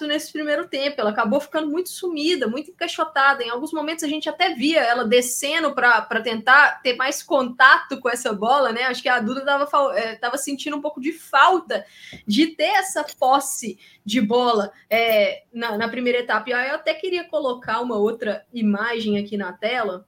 nesse 0.00 0.32
primeiro 0.32 0.66
tempo. 0.68 1.00
Ela 1.00 1.10
acabou 1.10 1.40
ficando 1.40 1.68
muito 1.68 1.90
sumida, 1.90 2.48
muito 2.48 2.70
encaixotada. 2.70 3.42
Em 3.42 3.50
alguns 3.50 3.72
momentos 3.72 4.02
a 4.02 4.08
gente 4.08 4.28
até 4.28 4.54
via 4.54 4.80
ela 4.80 5.04
descendo 5.04 5.74
para 5.74 6.20
tentar 6.22 6.80
ter 6.82 6.96
mais 6.96 7.22
contato 7.22 8.00
com 8.00 8.08
essa 8.08 8.32
bola, 8.32 8.72
né? 8.72 8.84
Acho 8.84 9.02
que 9.02 9.08
a 9.08 9.20
Duda 9.20 9.40
estava 9.40 9.98
é, 9.98 10.36
sentindo 10.36 10.76
um 10.76 10.80
pouco 10.80 11.00
de 11.00 11.12
falta 11.12 11.84
de 12.26 12.48
ter 12.48 12.64
essa 12.64 13.04
posse 13.18 13.78
de 14.04 14.20
bola 14.20 14.72
é, 14.88 15.44
na, 15.52 15.76
na, 15.76 15.88
primeira 15.88 16.18
etapa. 16.20 16.50
E 16.50 16.52
aí 16.52 16.70
eu 16.70 16.76
até 16.76 16.94
queria 16.94 17.24
colocar 17.24 17.80
uma 17.80 17.98
outra 17.98 18.44
imagem 18.52 19.18
aqui 19.18 19.36
na 19.36 19.52
tela, 19.52 20.06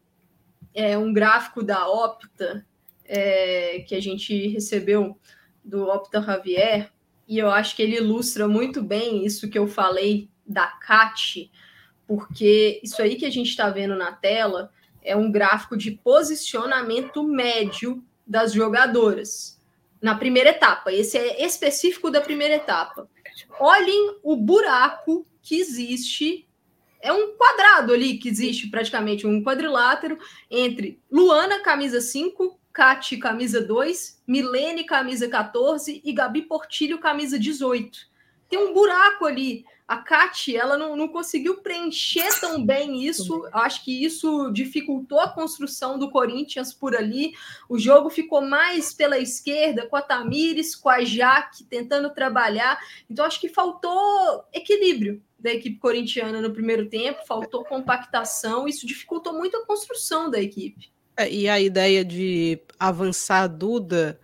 é 0.74 0.99
um 0.99 1.12
gráfico 1.12 1.62
da 1.62 1.89
Opta 1.89 2.66
é, 3.05 3.85
que 3.87 3.95
a 3.95 4.01
gente 4.01 4.49
recebeu 4.49 5.18
do 5.64 5.89
Opta 5.89 6.20
Javier 6.20 6.91
e 7.27 7.39
eu 7.39 7.51
acho 7.51 7.75
que 7.75 7.83
ele 7.83 7.97
ilustra 7.97 8.47
muito 8.47 8.83
bem 8.83 9.25
isso 9.25 9.49
que 9.49 9.59
eu 9.59 9.66
falei 9.66 10.29
da 10.47 10.66
CAT, 10.66 11.51
porque 12.07 12.81
isso 12.83 13.01
aí 13.01 13.16
que 13.16 13.25
a 13.25 13.31
gente 13.31 13.49
está 13.49 13.70
vendo 13.70 13.97
na 13.97 14.12
tela 14.12 14.70
é 15.03 15.16
um 15.16 15.31
gráfico 15.31 15.77
de 15.77 15.91
posicionamento 15.91 17.22
médio 17.22 18.03
das 18.27 18.53
jogadoras 18.53 19.61
na 20.01 20.14
primeira 20.14 20.51
etapa. 20.51 20.93
Esse 20.93 21.16
é 21.16 21.45
específico 21.45 22.11
da 22.11 22.20
primeira 22.20 22.55
etapa. 22.55 23.09
Olhem 23.59 24.18
o 24.22 24.37
buraco 24.37 25.27
que 25.43 25.59
existe. 25.59 26.47
É 27.01 27.12
um 27.12 27.35
quadrado 27.37 27.93
ali 27.93 28.18
que 28.18 28.29
existe 28.29 28.68
praticamente, 28.68 29.27
um 29.27 29.43
quadrilátero 29.43 30.18
entre 30.51 30.99
Luana, 31.11 31.61
camisa 31.61 32.01
5, 32.01 32.59
Cati, 32.75 33.16
camisa 33.16 33.62
2, 33.62 34.20
Milene, 34.27 34.83
camisa 34.83 35.29
14 35.29 36.03
e 36.05 36.12
Gabi 36.12 36.43
Portilho, 36.43 36.99
camisa 36.99 37.39
18. 37.39 38.01
Tem 38.49 38.59
um 38.59 38.75
buraco 38.75 39.25
ali 39.25 39.64
a 39.87 39.99
Kat, 39.99 40.57
ela 40.57 40.79
não, 40.79 40.97
não 40.97 41.07
conseguiu 41.07 41.59
preencher 41.59 42.41
tão 42.41 42.64
bem 42.64 43.05
isso. 43.05 43.47
Acho 43.53 43.85
que 43.85 44.05
isso 44.05 44.51
dificultou 44.51 45.20
a 45.20 45.29
construção 45.29 45.99
do 45.99 46.11
Corinthians 46.11 46.72
por 46.72 46.97
ali. 46.97 47.35
O 47.68 47.79
jogo 47.79 48.11
ficou 48.11 48.41
mais 48.41 48.95
pela 48.95 49.18
esquerda, 49.18 49.87
com 49.87 49.95
a 49.95 50.03
Tamires, 50.03 50.75
com 50.75 50.89
a 50.89 51.05
Jaque, 51.05 51.64
tentando 51.64 52.11
trabalhar. 52.14 52.79
Então, 53.09 53.25
acho 53.25 53.41
que 53.41 53.49
faltou 53.49 54.45
equilíbrio 54.53 55.22
da 55.39 55.53
equipe 55.53 55.79
corintiana 55.79 56.41
no 56.41 56.53
primeiro 56.53 56.89
tempo, 56.89 57.27
faltou 57.27 57.64
compactação. 57.64 58.66
Isso 58.66 58.87
dificultou 58.87 59.35
muito 59.35 59.59
a 59.59 59.66
construção 59.66 60.31
da 60.31 60.41
equipe. 60.41 60.93
É, 61.17 61.31
e 61.31 61.49
a 61.49 61.61
ideia 61.61 62.05
de 62.05 62.61
avançar 62.79 63.43
a 63.43 63.47
Duda 63.47 64.19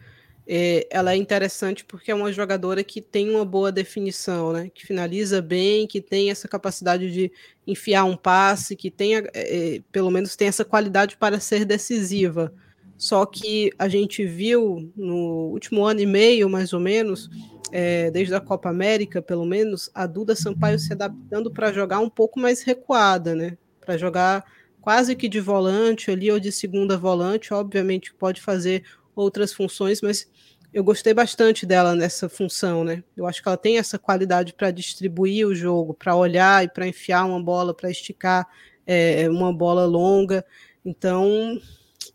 é, 0.53 0.85
ela 0.91 1.13
é 1.13 1.17
interessante 1.17 1.85
porque 1.85 2.11
é 2.11 2.15
uma 2.15 2.33
jogadora 2.33 2.83
que 2.83 3.01
tem 3.01 3.31
uma 3.31 3.45
boa 3.45 3.71
definição, 3.71 4.53
né? 4.53 4.69
Que 4.75 4.85
finaliza 4.85 5.41
bem, 5.41 5.87
que 5.87 6.01
tem 6.01 6.29
essa 6.29 6.49
capacidade 6.49 7.13
de 7.13 7.31
enfiar 7.65 8.05
um 8.05 8.17
passe, 8.17 8.75
que 8.75 8.91
tem, 8.91 9.17
é, 9.17 9.31
é, 9.35 9.81
pelo 9.93 10.11
menos 10.11 10.35
tem 10.35 10.49
essa 10.49 10.65
qualidade 10.65 11.17
para 11.17 11.39
ser 11.39 11.65
decisiva. 11.65 12.53
Só 12.99 13.25
que 13.25 13.71
a 13.79 13.89
gente 13.89 14.27
viu 14.27 14.93
no 14.97 15.51
último 15.53 15.85
ano 15.85 16.01
e 16.01 16.07
meio, 16.07 16.51
mais 16.51 16.73
ou 16.73 16.81
menos, 16.81 17.31
é, 17.71 18.11
desde 18.11 18.35
a 18.35 18.41
Copa 18.41 18.69
América, 18.69 19.23
pelo 19.23 19.45
menos, 19.45 19.89
a 19.95 20.05
Duda 20.05 20.35
Sampaio 20.35 20.81
se 20.81 20.93
adaptando 20.93 21.51
para 21.53 21.73
jogar 21.73 22.01
um 22.01 22.11
pouco 22.11 22.41
mais 22.41 22.63
recuada, 22.63 23.37
né? 23.37 23.57
Para 23.81 23.97
jogar 23.97 24.45
quase 24.81 25.15
que 25.15 25.29
de 25.29 25.41
volante 25.41 26.11
ali 26.11 26.31
ou 26.31 26.41
de 26.41 26.51
segunda 26.51 26.97
volante, 26.97 27.53
obviamente 27.53 28.15
pode 28.15 28.41
fazer 28.41 28.85
outras 29.15 29.53
funções, 29.53 30.01
mas 30.01 30.29
eu 30.73 30.85
gostei 30.85 31.13
bastante 31.13 31.67
dela 31.67 31.95
nessa 31.95 32.29
função, 32.29 32.85
né? 32.85 33.03
Eu 33.17 33.27
acho 33.27 33.43
que 33.43 33.49
ela 33.49 33.57
tem 33.57 33.79
essa 33.79 33.99
qualidade 33.99 34.53
para 34.53 34.71
distribuir 34.71 35.47
o 35.47 35.55
jogo, 35.55 35.95
para 35.95 36.15
olhar 36.15 36.65
e 36.65 36.69
para 36.69 36.87
enfiar 36.87 37.25
uma 37.25 37.43
bola, 37.43 37.75
para 37.75 37.91
esticar 37.91 38.47
é, 38.87 39.29
uma 39.29 39.53
bola 39.53 39.85
longa. 39.85 40.45
Então, 40.85 41.61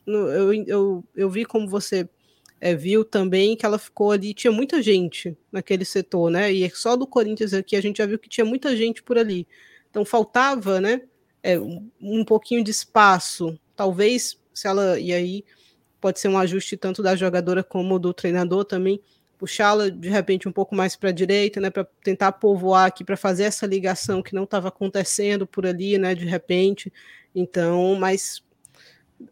eu, 0.08 0.54
eu, 0.66 1.04
eu 1.16 1.30
vi 1.30 1.46
como 1.46 1.68
você 1.68 2.08
é, 2.62 2.74
viu 2.74 3.04
também 3.04 3.56
que 3.56 3.66
ela 3.66 3.78
ficou 3.78 4.12
ali, 4.12 4.34
tinha 4.34 4.52
muita 4.52 4.82
gente 4.82 5.38
naquele 5.52 5.84
setor, 5.84 6.32
né? 6.32 6.52
E 6.52 6.70
só 6.72 6.96
do 6.96 7.06
Corinthians 7.06 7.54
aqui 7.54 7.76
a 7.76 7.82
gente 7.82 7.98
já 7.98 8.06
viu 8.06 8.18
que 8.18 8.30
tinha 8.30 8.46
muita 8.46 8.76
gente 8.76 9.04
por 9.04 9.18
ali. 9.18 9.46
Então 9.90 10.06
faltava, 10.06 10.80
né? 10.80 11.02
É, 11.48 11.60
um, 11.60 12.26
pouquinho 12.26 12.64
de 12.64 12.72
espaço. 12.72 13.56
Talvez 13.76 14.40
se 14.52 14.68
ela. 14.68 15.00
E 15.00 15.14
aí 15.14 15.46
pode 16.02 16.20
ser 16.20 16.28
um 16.28 16.40
ajuste 16.40 16.76
tanto 16.76 17.04
da 17.04 17.16
jogadora 17.16 17.64
como 17.64 18.00
do 18.00 18.14
treinador 18.14 18.66
também, 18.66 19.00
puxá-la 19.38 19.90
de 19.90 20.10
repente 20.10 20.48
um 20.48 20.52
pouco 20.52 20.76
mais 20.76 20.96
para 20.96 21.10
a 21.10 21.14
direita, 21.14 21.60
né, 21.60 21.70
para 21.70 21.84
tentar 22.04 22.32
povoar 22.34 22.86
aqui, 22.88 23.04
para 23.04 23.18
fazer 23.18 23.44
essa 23.44 23.66
ligação 23.66 24.22
que 24.22 24.34
não 24.34 24.44
estava 24.44 24.70
acontecendo 24.70 25.46
por 25.48 25.66
ali, 25.66 25.98
né, 25.98 26.16
de 26.16 26.26
repente. 26.26 26.92
Então, 27.34 27.96
mas 27.96 28.44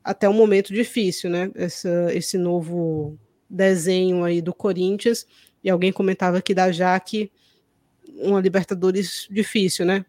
até 0.03 0.28
um 0.30 0.34
momento 0.34 0.74
difícil, 0.74 1.30
né, 1.30 1.51
essa, 1.55 2.14
esse 2.14 2.38
novo 2.38 3.18
desenho 3.49 4.24
aí 4.24 4.41
do 4.41 4.53
Corinthians. 4.53 5.26
E 5.64 5.70
alguém 5.70 5.91
comentava 5.91 6.38
aqui 6.38 6.53
da 6.53 6.72
Jaque, 6.72 7.32
uma 8.18 8.41
Libertadores 8.41 9.28
difícil, 9.32 9.86
né? 9.86 10.05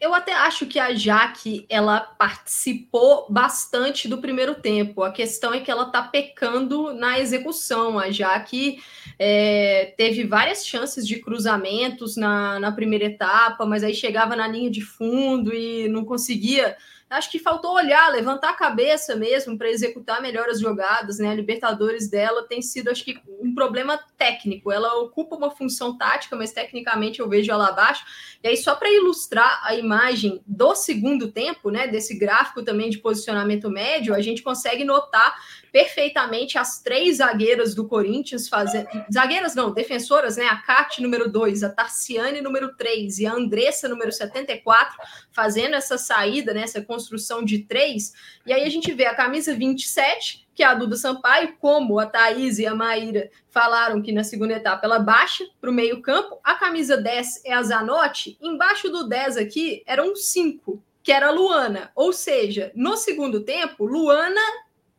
Eu 0.00 0.12
até 0.12 0.32
acho 0.32 0.66
que 0.66 0.78
a 0.78 0.92
Jaque 0.92 1.64
ela 1.68 2.00
participou 2.00 3.26
bastante 3.30 4.08
do 4.08 4.18
primeiro 4.18 4.56
tempo. 4.56 5.04
A 5.04 5.12
questão 5.12 5.54
é 5.54 5.60
que 5.60 5.70
ela 5.70 5.84
está 5.84 6.02
pecando 6.02 6.92
na 6.92 7.20
execução. 7.20 7.96
A 7.96 8.10
Jaque 8.10 8.82
é, 9.16 9.94
teve 9.96 10.24
várias 10.24 10.66
chances 10.66 11.06
de 11.06 11.20
cruzamentos 11.20 12.16
na, 12.16 12.58
na 12.58 12.72
primeira 12.72 13.04
etapa, 13.04 13.64
mas 13.64 13.84
aí 13.84 13.94
chegava 13.94 14.34
na 14.34 14.48
linha 14.48 14.68
de 14.68 14.80
fundo 14.80 15.54
e 15.54 15.88
não 15.88 16.04
conseguia 16.04 16.76
acho 17.10 17.30
que 17.30 17.38
faltou 17.38 17.74
olhar, 17.74 18.10
levantar 18.10 18.50
a 18.50 18.54
cabeça 18.54 19.16
mesmo 19.16 19.56
para 19.56 19.70
executar 19.70 20.20
melhor 20.20 20.48
as 20.48 20.60
jogadas, 20.60 21.18
né? 21.18 21.30
A 21.30 21.34
Libertadores 21.34 22.08
dela 22.08 22.46
tem 22.46 22.60
sido, 22.60 22.90
acho 22.90 23.04
que, 23.04 23.18
um 23.40 23.54
problema 23.54 23.98
técnico. 24.16 24.70
Ela 24.70 24.94
ocupa 25.00 25.36
uma 25.36 25.50
função 25.50 25.96
tática, 25.96 26.36
mas 26.36 26.52
tecnicamente 26.52 27.20
eu 27.20 27.28
vejo 27.28 27.50
ela 27.50 27.68
abaixo. 27.68 28.04
E 28.42 28.48
aí, 28.48 28.56
só 28.56 28.74
para 28.74 28.90
ilustrar 28.90 29.60
a 29.64 29.74
imagem 29.74 30.42
do 30.46 30.74
segundo 30.74 31.32
tempo, 31.32 31.70
né? 31.70 31.88
Desse 31.88 32.18
gráfico 32.18 32.62
também 32.62 32.90
de 32.90 32.98
posicionamento 32.98 33.70
médio, 33.70 34.14
a 34.14 34.20
gente 34.20 34.42
consegue 34.42 34.84
notar 34.84 35.34
perfeitamente 35.72 36.58
as 36.58 36.80
três 36.82 37.18
zagueiras 37.18 37.74
do 37.74 37.86
Corinthians 37.86 38.48
fazendo. 38.48 38.88
Zagueiras 39.12 39.54
não, 39.54 39.72
defensoras, 39.72 40.36
né? 40.36 40.46
A 40.46 40.56
Kat, 40.56 41.00
número 41.02 41.30
2, 41.30 41.62
a 41.62 41.70
Tarciane, 41.70 42.40
número 42.40 42.74
3, 42.76 43.18
e 43.18 43.26
a 43.26 43.32
Andressa, 43.32 43.88
número 43.88 44.12
74, 44.12 44.96
fazendo 45.32 45.74
essa 45.74 45.98
saída, 45.98 46.52
né? 46.54 46.62
Essa 46.62 46.82
construção 46.82 47.44
de 47.44 47.60
três. 47.60 48.12
E 48.46 48.52
aí 48.52 48.64
a 48.64 48.70
gente 48.70 48.92
vê 48.92 49.06
a 49.06 49.14
camisa 49.14 49.54
27, 49.54 50.48
que 50.54 50.62
é 50.62 50.66
a 50.66 50.74
Duda 50.74 50.96
Sampaio, 50.96 51.56
como 51.60 51.98
a 51.98 52.06
Thaís 52.06 52.58
e 52.58 52.66
a 52.66 52.74
Maíra 52.74 53.30
falaram 53.48 54.02
que 54.02 54.12
na 54.12 54.24
segunda 54.24 54.54
etapa 54.54 54.86
ela 54.86 54.98
baixa 54.98 55.44
para 55.60 55.70
o 55.70 55.72
meio-campo. 55.72 56.38
A 56.42 56.54
camisa 56.54 56.96
10 56.96 57.44
é 57.44 57.52
a 57.52 57.62
Zanotti. 57.62 58.36
Embaixo 58.40 58.88
do 58.88 59.08
10 59.08 59.36
aqui 59.36 59.82
era 59.86 60.02
um 60.02 60.14
5, 60.14 60.82
que 61.02 61.12
era 61.12 61.28
a 61.28 61.30
Luana. 61.30 61.90
Ou 61.94 62.12
seja, 62.12 62.72
no 62.74 62.96
segundo 62.96 63.40
tempo, 63.42 63.84
Luana 63.84 64.40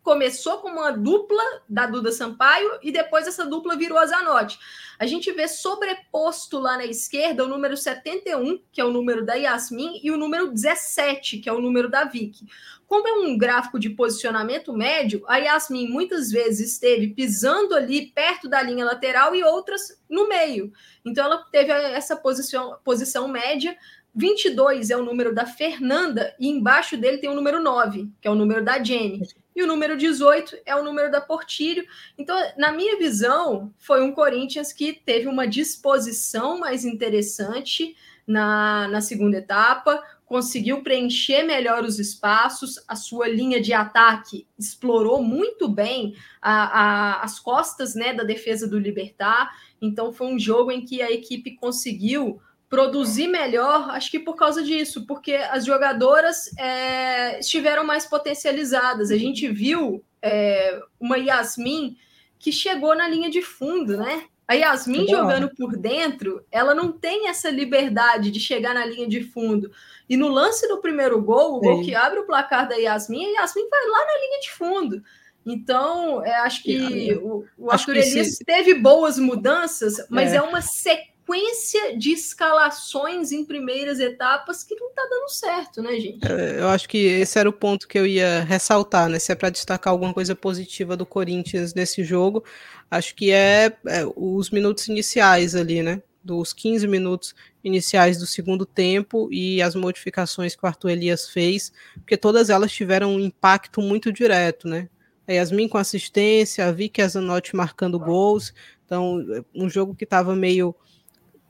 começou 0.03 0.57
com 0.57 0.69
uma 0.69 0.91
dupla 0.91 1.43
da 1.67 1.85
Duda 1.85 2.11
Sampaio 2.11 2.79
e 2.81 2.91
depois 2.91 3.27
essa 3.27 3.45
dupla 3.45 3.75
virou 3.75 3.97
a 3.97 4.05
Zanotti. 4.05 4.59
A 4.97 5.05
gente 5.05 5.31
vê 5.31 5.47
sobreposto 5.47 6.59
lá 6.59 6.77
na 6.77 6.85
esquerda 6.85 7.45
o 7.45 7.47
número 7.47 7.77
71, 7.77 8.59
que 8.71 8.81
é 8.81 8.85
o 8.85 8.91
número 8.91 9.25
da 9.25 9.35
Yasmin, 9.35 9.99
e 10.03 10.11
o 10.11 10.17
número 10.17 10.51
17, 10.51 11.39
que 11.39 11.49
é 11.49 11.53
o 11.53 11.61
número 11.61 11.89
da 11.89 12.05
Vicky. 12.05 12.45
Como 12.87 13.07
é 13.07 13.13
um 13.13 13.37
gráfico 13.37 13.79
de 13.79 13.91
posicionamento 13.91 14.73
médio, 14.73 15.23
a 15.27 15.37
Yasmin 15.37 15.87
muitas 15.89 16.31
vezes 16.31 16.73
esteve 16.73 17.09
pisando 17.09 17.75
ali 17.75 18.07
perto 18.07 18.49
da 18.49 18.61
linha 18.61 18.83
lateral 18.83 19.35
e 19.35 19.43
outras 19.43 20.01
no 20.09 20.27
meio. 20.27 20.73
Então 21.05 21.23
ela 21.23 21.37
teve 21.51 21.71
essa 21.71 22.15
posição, 22.15 22.77
posição 22.83 23.27
média. 23.27 23.77
22 24.15 24.89
é 24.89 24.97
o 24.97 25.03
número 25.03 25.35
da 25.35 25.45
Fernanda 25.45 26.35
e 26.39 26.49
embaixo 26.49 26.97
dele 26.97 27.19
tem 27.19 27.29
o 27.29 27.35
número 27.35 27.61
9, 27.61 28.09
que 28.19 28.27
é 28.27 28.31
o 28.31 28.35
número 28.35 28.65
da 28.65 28.83
Jenny 28.83 29.21
e 29.55 29.63
o 29.63 29.67
número 29.67 29.97
18 29.97 30.57
é 30.65 30.75
o 30.75 30.83
número 30.83 31.11
da 31.11 31.19
Portilho. 31.19 31.85
Então, 32.17 32.37
na 32.57 32.71
minha 32.71 32.97
visão, 32.97 33.73
foi 33.77 34.01
um 34.01 34.11
Corinthians 34.11 34.71
que 34.71 34.93
teve 34.93 35.27
uma 35.27 35.47
disposição 35.47 36.59
mais 36.59 36.85
interessante 36.85 37.95
na, 38.25 38.87
na 38.87 39.01
segunda 39.01 39.37
etapa, 39.37 40.03
conseguiu 40.23 40.83
preencher 40.83 41.41
melhor 41.41 41.83
os 41.83 41.97
espaços, 41.97 42.75
a 42.87 42.95
sua 42.95 43.27
linha 43.27 43.59
de 43.59 43.73
ataque 43.73 44.45
explorou 44.57 45.23
muito 45.23 45.67
bem 45.67 46.15
a, 46.39 46.51
a, 46.53 47.23
as 47.23 47.39
costas 47.39 47.95
né, 47.95 48.13
da 48.13 48.23
defesa 48.23 48.67
do 48.67 48.77
Libertar. 48.77 49.51
Então, 49.81 50.13
foi 50.13 50.27
um 50.27 50.37
jogo 50.37 50.71
em 50.71 50.85
que 50.85 51.01
a 51.01 51.11
equipe 51.11 51.55
conseguiu 51.55 52.39
produzir 52.70 53.28
melhor, 53.28 53.89
acho 53.89 54.11
que 54.11 54.20
por 54.20 54.36
causa 54.36 54.61
disso, 54.61 55.05
porque 55.07 55.34
as 55.34 55.65
jogadoras 55.65 56.55
é, 56.57 57.39
estiveram 57.39 57.84
mais 57.84 58.05
potencializadas. 58.05 59.09
A 59.09 59.17
gente 59.17 59.47
viu 59.47 60.03
é, 60.22 60.80
uma 60.99 61.17
Yasmin 61.17 61.97
que 62.38 62.51
chegou 62.51 62.95
na 62.95 63.07
linha 63.09 63.30
de 63.30 63.41
fundo, 63.41 63.97
né? 63.97 64.24
A 64.47 64.53
Yasmin 64.53 65.07
jogando 65.07 65.49
por 65.55 65.78
dentro, 65.78 66.43
ela 66.51 66.74
não 66.74 66.91
tem 66.91 67.28
essa 67.28 67.49
liberdade 67.51 68.32
de 68.32 68.39
chegar 68.39 68.74
na 68.74 68.86
linha 68.86 69.07
de 69.07 69.22
fundo. 69.22 69.72
E 70.07 70.17
no 70.17 70.28
lance 70.28 70.67
do 70.67 70.80
primeiro 70.80 71.22
gol, 71.22 71.57
o 71.57 71.59
Sim. 71.59 71.65
gol 71.65 71.84
que 71.84 71.93
abre 71.93 72.20
o 72.20 72.26
placar 72.26 72.67
da 72.67 72.76
Yasmin, 72.76 73.26
a 73.26 73.41
Yasmin 73.41 73.70
vai 73.70 73.88
lá 73.88 74.05
na 74.05 74.20
linha 74.20 74.39
de 74.41 74.51
fundo. 74.51 75.03
Então, 75.45 76.24
é, 76.26 76.36
acho 76.38 76.63
que 76.63 77.13
o, 77.22 77.45
o 77.57 77.72
Arthur 77.72 77.97
Elias 77.97 78.38
teve 78.45 78.76
boas 78.76 79.20
mudanças, 79.20 80.05
mas 80.09 80.34
é, 80.34 80.38
é 80.38 80.41
uma 80.41 80.61
sequência 80.61 81.18
sequência 81.30 81.95
de 81.95 82.11
escalações 82.11 83.32
em 83.32 83.45
primeiras 83.45 83.99
etapas 83.99 84.63
que 84.63 84.75
não 84.75 84.89
está 84.89 85.03
dando 85.03 85.30
certo, 85.30 85.82
né, 85.82 85.99
gente? 85.99 86.27
É, 86.27 86.59
eu 86.59 86.67
acho 86.67 86.89
que 86.89 86.97
esse 86.97 87.38
era 87.38 87.47
o 87.47 87.53
ponto 87.53 87.88
que 87.88 87.99
eu 87.99 88.07
ia 88.07 88.43
ressaltar, 88.43 89.07
né? 89.07 89.19
Se 89.19 89.32
é 89.32 89.36
para 89.36 89.51
destacar 89.51 89.91
alguma 89.91 90.13
coisa 90.13 90.36
positiva 90.36 90.97
do 90.97 91.05
Corinthians 91.05 91.75
nesse 91.75 92.03
jogo, 92.03 92.43
acho 92.89 93.13
que 93.15 93.32
é, 93.32 93.77
é 93.86 94.03
os 94.15 94.49
minutos 94.49 94.88
iniciais 94.88 95.55
ali, 95.55 95.84
né? 95.84 96.01
Dos 96.23 96.51
15 96.51 96.88
minutos 96.88 97.36
iniciais 97.63 98.17
do 98.17 98.25
segundo 98.25 98.65
tempo 98.65 99.30
e 99.32 99.61
as 99.61 99.75
modificações 99.75 100.55
que 100.55 100.65
o 100.65 100.67
Arthur 100.67 100.89
Elias 100.89 101.30
fez, 101.30 101.71
porque 101.95 102.17
todas 102.17 102.49
elas 102.49 102.71
tiveram 102.71 103.13
um 103.15 103.19
impacto 103.19 103.82
muito 103.82 104.11
direto, 104.11 104.67
né? 104.67 104.89
A 105.27 105.34
Yasmin 105.34 105.67
com 105.67 105.77
assistência, 105.77 106.65
a 106.65 106.71
Vicky 106.71 107.03
Azanotti 107.03 107.55
marcando 107.55 107.99
gols, 107.99 108.51
então 108.84 109.23
um 109.53 109.69
jogo 109.69 109.93
que 109.93 110.03
estava 110.03 110.36
meio 110.36 110.75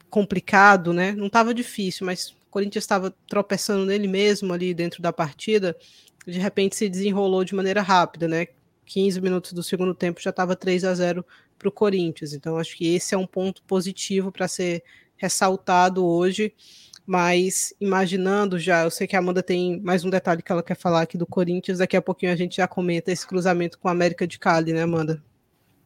complicado, 0.09 0.93
né? 0.93 1.11
Não 1.11 1.27
estava 1.27 1.53
difícil, 1.53 2.05
mas 2.05 2.29
o 2.29 2.35
Corinthians 2.49 2.83
estava 2.83 3.13
tropeçando 3.27 3.85
nele 3.85 4.07
mesmo 4.07 4.53
ali 4.53 4.73
dentro 4.73 5.01
da 5.01 5.13
partida, 5.13 5.77
de 6.25 6.39
repente 6.39 6.75
se 6.75 6.89
desenrolou 6.89 7.43
de 7.43 7.55
maneira 7.55 7.81
rápida, 7.81 8.27
né? 8.27 8.47
15 8.85 9.21
minutos 9.21 9.53
do 9.53 9.61
segundo 9.61 9.93
tempo 9.93 10.19
já 10.21 10.31
estava 10.31 10.55
3 10.55 10.83
a 10.83 10.93
0 10.93 11.25
para 11.57 11.69
o 11.69 11.71
Corinthians. 11.71 12.33
Então, 12.33 12.57
acho 12.57 12.75
que 12.75 12.95
esse 12.95 13.13
é 13.13 13.17
um 13.17 13.27
ponto 13.27 13.61
positivo 13.63 14.31
para 14.31 14.47
ser 14.47 14.83
ressaltado 15.15 16.05
hoje. 16.05 16.53
Mas 17.05 17.73
imaginando 17.81 18.59
já, 18.59 18.83
eu 18.83 18.91
sei 18.91 19.07
que 19.07 19.15
a 19.15 19.19
Amanda 19.19 19.41
tem 19.41 19.81
mais 19.81 20.05
um 20.05 20.09
detalhe 20.09 20.43
que 20.43 20.51
ela 20.51 20.61
quer 20.61 20.75
falar 20.75 21.01
aqui 21.01 21.17
do 21.17 21.25
Corinthians. 21.25 21.79
Daqui 21.79 21.97
a 21.97 22.01
pouquinho 22.01 22.31
a 22.31 22.35
gente 22.35 22.57
já 22.57 22.67
comenta 22.67 23.11
esse 23.11 23.25
cruzamento 23.25 23.79
com 23.79 23.87
a 23.87 23.91
América 23.91 24.27
de 24.27 24.37
Cali, 24.37 24.73
né, 24.73 24.83
Amanda? 24.83 25.23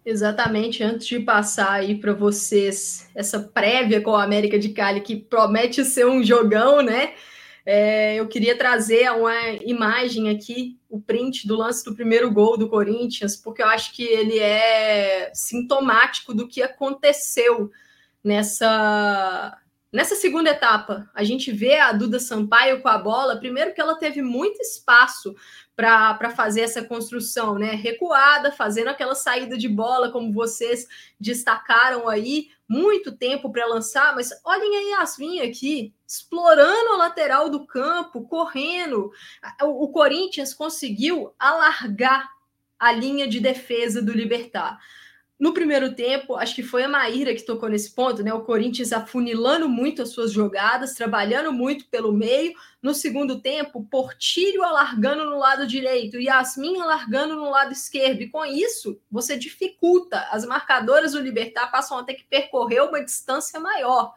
Exatamente, 0.06 0.84
antes 0.84 1.08
de 1.08 1.20
passar 1.20 1.72
aí 1.72 1.96
para 1.96 2.14
vocês 2.14 3.10
essa 3.16 3.40
prévia 3.40 4.02
com 4.02 4.14
a 4.14 4.24
América 4.24 4.60
de 4.60 4.70
Cali, 4.70 5.00
que 5.00 5.16
promete 5.16 5.86
ser 5.86 6.06
um 6.06 6.22
jogão, 6.22 6.82
né? 6.82 7.14
É, 7.66 8.16
eu 8.16 8.28
queria 8.28 8.58
trazer 8.58 9.10
uma 9.12 9.34
imagem 9.62 10.30
aqui, 10.30 10.78
o 10.90 11.00
print 11.00 11.48
do 11.48 11.56
lance 11.56 11.86
do 11.86 11.96
primeiro 11.96 12.30
gol 12.30 12.58
do 12.58 12.68
Corinthians, 12.68 13.38
porque 13.38 13.62
eu 13.62 13.68
acho 13.68 13.94
que 13.94 14.04
ele 14.04 14.38
é 14.38 15.32
sintomático 15.34 16.34
do 16.34 16.50
que 16.50 16.62
aconteceu 16.62 17.72
nessa 18.22 19.58
nessa 19.94 20.16
segunda 20.16 20.50
etapa. 20.50 21.08
A 21.14 21.24
gente 21.24 21.52
vê 21.52 21.78
a 21.78 21.92
Duda 21.94 22.20
Sampaio 22.20 22.82
com 22.82 22.90
a 22.90 22.98
bola, 22.98 23.38
primeiro 23.38 23.76
que 23.76 23.80
ela 23.80 23.96
teve 23.96 24.24
muito 24.24 24.60
espaço 24.60 25.36
para 25.76 26.30
fazer 26.36 26.62
essa 26.62 26.84
construção, 26.84 27.58
né? 27.58 27.72
Recuada, 27.72 28.52
fazendo 28.52 28.90
aquela 28.90 29.16
saída 29.16 29.58
de 29.58 29.68
bola, 29.68 30.12
como 30.12 30.32
vocês 30.32 30.88
destacaram 31.20 32.08
aí, 32.08 32.50
muito 32.68 33.12
tempo 33.12 33.52
para 33.52 33.66
lançar, 33.66 34.16
mas 34.16 34.32
olhem 34.44 34.78
a 34.78 35.00
Yasmin 35.00 35.42
aqui, 35.42 35.94
explorando 36.08 36.92
a 36.94 36.98
lateral 36.98 37.50
do 37.50 37.66
campo, 37.66 38.28
correndo. 38.28 39.12
O, 39.62 39.86
o 39.86 39.88
Corinthians 39.90 40.54
conseguiu 40.54 41.34
alargar 41.40 42.30
a 42.80 42.92
linha 42.92 43.28
de 43.28 43.40
defesa 43.40 44.02
do 44.02 44.12
Libertar. 44.12 44.80
No 45.44 45.54
primeiro 45.54 45.94
tempo, 45.94 46.38
acho 46.38 46.56
que 46.56 46.64
foi 46.64 46.86
a 46.86 46.88
Maíra 46.88 47.36
que 47.36 47.42
tocou 47.42 47.68
nesse 47.68 47.92
ponto, 47.92 48.24
né? 48.24 48.34
O 48.34 48.46
Corinthians 48.46 48.94
afunilando 48.94 49.68
muito 49.68 50.02
as 50.02 50.08
suas 50.12 50.32
jogadas, 50.32 50.94
trabalhando 50.94 51.52
muito 51.52 51.86
pelo 51.88 52.14
meio. 52.14 52.54
No 52.82 52.94
segundo 52.94 53.42
tempo, 53.42 53.86
Portilho 53.92 54.64
alargando 54.64 55.26
no 55.26 55.38
lado 55.38 55.68
direito 55.68 56.18
Yasmin 56.18 56.80
alargando 56.80 57.36
no 57.36 57.50
lado 57.50 57.74
esquerdo. 57.74 58.22
E 58.22 58.30
com 58.30 58.46
isso, 58.46 58.98
você 59.12 59.36
dificulta. 59.36 60.26
As 60.32 60.46
marcadoras 60.46 61.12
do 61.12 61.20
Libertar 61.20 61.70
passam 61.70 61.98
a 61.98 62.06
ter 62.06 62.14
que 62.14 62.24
percorrer 62.24 62.80
uma 62.80 63.04
distância 63.04 63.60
maior. 63.60 64.14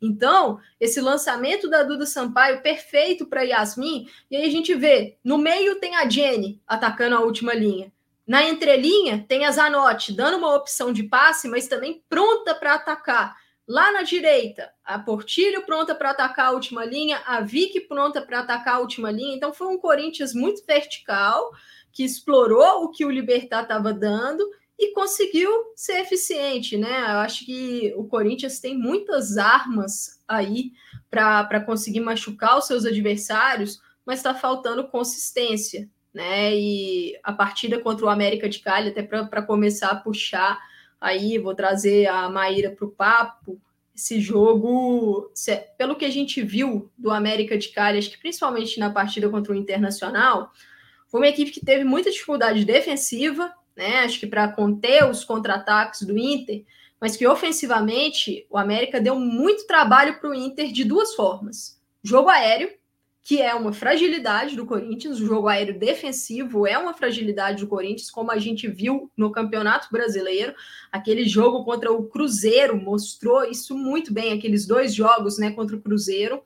Então, 0.00 0.60
esse 0.80 0.98
lançamento 0.98 1.68
da 1.68 1.82
Duda 1.82 2.06
Sampaio 2.06 2.62
perfeito 2.62 3.26
para 3.26 3.42
Yasmin, 3.42 4.08
e 4.30 4.36
aí 4.36 4.46
a 4.46 4.50
gente 4.50 4.74
vê, 4.74 5.18
no 5.22 5.36
meio 5.36 5.78
tem 5.78 5.94
a 5.96 6.08
Jenny 6.08 6.58
atacando 6.66 7.16
a 7.16 7.20
última 7.20 7.52
linha. 7.52 7.92
Na 8.30 8.44
entrelinha, 8.44 9.24
tem 9.26 9.44
a 9.44 9.50
Zanotti 9.50 10.12
dando 10.12 10.36
uma 10.36 10.54
opção 10.54 10.92
de 10.92 11.02
passe, 11.02 11.48
mas 11.48 11.66
também 11.66 12.04
pronta 12.08 12.54
para 12.54 12.74
atacar. 12.74 13.34
Lá 13.66 13.90
na 13.90 14.02
direita, 14.02 14.70
a 14.84 15.00
Portilho 15.00 15.66
pronta 15.66 15.96
para 15.96 16.10
atacar 16.10 16.46
a 16.46 16.50
última 16.52 16.84
linha, 16.84 17.20
a 17.26 17.40
Vicky 17.40 17.80
pronta 17.80 18.22
para 18.22 18.38
atacar 18.38 18.76
a 18.76 18.78
última 18.78 19.10
linha. 19.10 19.34
Então 19.34 19.52
foi 19.52 19.66
um 19.66 19.76
Corinthians 19.76 20.32
muito 20.32 20.64
vertical, 20.64 21.50
que 21.90 22.04
explorou 22.04 22.84
o 22.84 22.92
que 22.92 23.04
o 23.04 23.10
Libertar 23.10 23.64
estava 23.64 23.92
dando 23.92 24.48
e 24.78 24.92
conseguiu 24.92 25.50
ser 25.74 25.98
eficiente, 25.98 26.76
né? 26.76 27.00
Eu 27.00 27.18
acho 27.18 27.44
que 27.44 27.92
o 27.96 28.04
Corinthians 28.04 28.60
tem 28.60 28.78
muitas 28.78 29.38
armas 29.38 30.22
aí 30.28 30.70
para 31.10 31.60
conseguir 31.62 31.98
machucar 31.98 32.58
os 32.58 32.68
seus 32.68 32.84
adversários, 32.84 33.80
mas 34.06 34.20
está 34.20 34.32
faltando 34.36 34.86
consistência 34.86 35.90
né? 36.12 36.54
E 36.54 37.18
a 37.22 37.32
partida 37.32 37.78
contra 37.78 38.06
o 38.06 38.08
América 38.08 38.48
de 38.48 38.58
Cali, 38.60 38.88
até 38.88 39.02
para 39.02 39.42
começar 39.42 39.88
a 39.88 39.96
puxar 39.96 40.58
aí, 41.00 41.38
vou 41.38 41.54
trazer 41.54 42.06
a 42.06 42.28
Maíra 42.28 42.70
para 42.70 42.84
o 42.86 42.90
papo. 42.90 43.60
Esse 43.94 44.20
jogo, 44.20 45.30
pelo 45.76 45.96
que 45.96 46.04
a 46.04 46.10
gente 46.10 46.42
viu 46.42 46.90
do 46.96 47.10
América 47.10 47.56
de 47.58 47.68
Cali, 47.68 47.98
acho 47.98 48.10
que 48.10 48.18
principalmente 48.18 48.80
na 48.80 48.90
partida 48.90 49.28
contra 49.28 49.52
o 49.52 49.56
Internacional, 49.56 50.50
foi 51.08 51.20
uma 51.20 51.28
equipe 51.28 51.50
que 51.50 51.64
teve 51.64 51.84
muita 51.84 52.10
dificuldade 52.10 52.64
defensiva, 52.64 53.52
né? 53.76 54.00
Acho 54.00 54.20
que 54.20 54.26
para 54.26 54.48
conter 54.48 55.04
os 55.08 55.24
contra-ataques 55.24 56.02
do 56.02 56.16
Inter, 56.16 56.64
mas 57.00 57.16
que 57.16 57.26
ofensivamente 57.26 58.46
o 58.48 58.56
América 58.56 59.00
deu 59.00 59.18
muito 59.18 59.66
trabalho 59.66 60.20
para 60.20 60.30
o 60.30 60.34
Inter 60.34 60.70
de 60.72 60.84
duas 60.84 61.14
formas: 61.14 61.80
jogo 62.02 62.28
aéreo, 62.28 62.70
que 63.22 63.40
é 63.40 63.54
uma 63.54 63.72
fragilidade 63.72 64.56
do 64.56 64.64
Corinthians, 64.64 65.20
o 65.20 65.26
jogo 65.26 65.48
aéreo 65.48 65.78
defensivo 65.78 66.66
é 66.66 66.78
uma 66.78 66.94
fragilidade 66.94 67.62
do 67.62 67.68
Corinthians, 67.68 68.10
como 68.10 68.30
a 68.30 68.38
gente 68.38 68.66
viu 68.66 69.10
no 69.16 69.30
Campeonato 69.30 69.88
Brasileiro. 69.92 70.54
Aquele 70.90 71.28
jogo 71.28 71.64
contra 71.64 71.92
o 71.92 72.08
Cruzeiro 72.08 72.76
mostrou 72.80 73.44
isso 73.44 73.76
muito 73.76 74.12
bem, 74.12 74.32
aqueles 74.32 74.66
dois 74.66 74.94
jogos 74.94 75.38
né, 75.38 75.50
contra 75.50 75.76
o 75.76 75.80
Cruzeiro. 75.80 76.42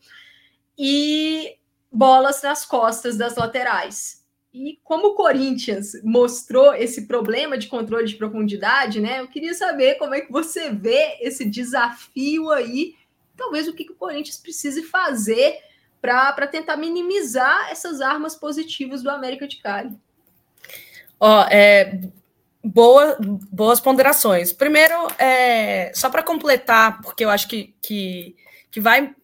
E 0.77 1.57
bolas 1.91 2.43
nas 2.43 2.64
costas 2.66 3.16
das 3.16 3.37
laterais. 3.37 4.25
E 4.53 4.79
como 4.83 5.09
o 5.09 5.14
Corinthians 5.14 5.93
mostrou 6.03 6.75
esse 6.75 7.07
problema 7.07 7.57
de 7.57 7.68
controle 7.68 8.07
de 8.07 8.16
profundidade, 8.16 9.01
né? 9.01 9.20
Eu 9.20 9.29
queria 9.29 9.55
saber 9.55 9.95
como 9.95 10.14
é 10.14 10.20
que 10.20 10.31
você 10.31 10.70
vê 10.70 11.18
esse 11.20 11.45
desafio 11.45 12.51
aí, 12.51 12.95
talvez 13.37 13.66
o 13.66 13.72
que, 13.72 13.85
que 13.85 13.93
o 13.93 13.97
Corinthians 13.97 14.39
precise 14.39 14.83
fazer 14.83 15.59
para 16.05 16.46
tentar 16.46 16.76
minimizar 16.76 17.70
essas 17.70 18.02
armas 18.02 18.36
positivas 18.36 19.02
do 19.02 19.09
América 19.09 19.48
de 19.48 19.57
Cali. 19.57 19.98
Ó, 21.18 21.46
é, 21.50 21.98
boa, 22.62 23.16
boas 23.50 23.80
ponderações. 23.80 24.52
Primeiro, 24.52 24.94
é, 25.18 25.90
só 25.94 26.11
para 26.11 26.22
completar, 26.22 27.00
porque 27.00 27.24
eu 27.24 27.30
acho 27.30 27.48
que, 27.48 27.74
que, 27.80 28.36
que 28.70 28.80
vai 28.80 29.14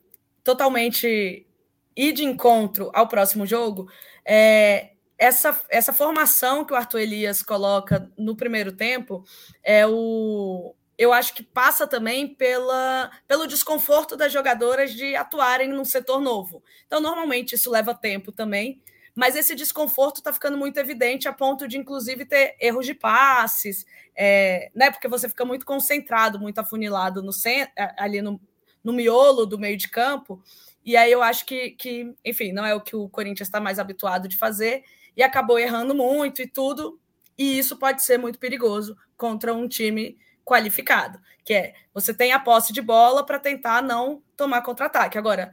totalmente 0.43 1.47
ir 1.95 2.13
de 2.13 2.25
encontro 2.25 2.91
ao 2.95 3.07
próximo 3.07 3.45
jogo, 3.45 3.87
é, 4.25 4.93
essa, 5.19 5.61
essa 5.69 5.93
formação 5.93 6.65
que 6.65 6.73
o 6.73 6.77
Arthur 6.77 7.01
Elias 7.01 7.43
coloca 7.43 8.11
no 8.17 8.35
primeiro 8.35 8.73
tempo 8.73 9.23
é 9.63 9.87
o, 9.87 10.75
eu 11.01 11.15
acho 11.15 11.33
que 11.33 11.43
passa 11.43 11.87
também 11.87 12.29
pela, 12.29 13.11
pelo 13.27 13.47
desconforto 13.47 14.19
das 14.19 14.31
jogadoras 14.31 14.93
de 14.93 15.17
atuarem 15.17 15.67
num 15.67 15.83
setor 15.83 16.21
novo. 16.21 16.63
Então, 16.87 17.01
normalmente, 17.01 17.55
isso 17.55 17.71
leva 17.71 17.95
tempo 17.95 18.31
também, 18.31 18.83
mas 19.15 19.35
esse 19.35 19.55
desconforto 19.55 20.17
está 20.19 20.31
ficando 20.31 20.59
muito 20.59 20.77
evidente 20.77 21.27
a 21.27 21.33
ponto 21.33 21.67
de, 21.67 21.79
inclusive, 21.79 22.27
ter 22.27 22.55
erros 22.61 22.85
de 22.85 22.93
passes, 22.93 23.87
é, 24.15 24.71
né? 24.75 24.91
Porque 24.91 25.09
você 25.09 25.27
fica 25.27 25.43
muito 25.43 25.65
concentrado, 25.65 26.39
muito 26.39 26.59
afunilado 26.59 27.23
no 27.23 27.33
ali 27.97 28.21
no, 28.21 28.39
no 28.85 28.93
miolo 28.93 29.47
do 29.47 29.59
meio 29.59 29.79
de 29.79 29.89
campo. 29.89 30.43
E 30.85 30.99
aí 30.99 31.11
eu 31.11 31.23
acho 31.23 31.47
que, 31.47 31.71
que 31.71 32.15
enfim, 32.23 32.53
não 32.53 32.67
é 32.67 32.75
o 32.75 32.81
que 32.83 32.95
o 32.95 33.09
Corinthians 33.09 33.49
está 33.49 33.59
mais 33.59 33.79
habituado 33.79 34.29
de 34.29 34.37
fazer 34.37 34.85
e 35.17 35.23
acabou 35.23 35.59
errando 35.59 35.95
muito 35.95 36.43
e 36.43 36.47
tudo. 36.47 37.01
E 37.39 37.59
isso 37.59 37.79
pode 37.79 38.05
ser 38.05 38.19
muito 38.19 38.39
perigoso 38.39 38.95
contra 39.17 39.55
um 39.55 39.67
time 39.67 40.19
qualificado, 40.51 41.21
que 41.45 41.55
é 41.55 41.75
você 41.95 42.13
tem 42.13 42.33
a 42.33 42.41
posse 42.41 42.73
de 42.73 42.83
bola 42.83 43.25
para 43.25 43.39
tentar 43.39 43.81
não 43.81 44.21
tomar 44.37 44.63
contra-ataque. 44.63 45.17
Agora, 45.17 45.53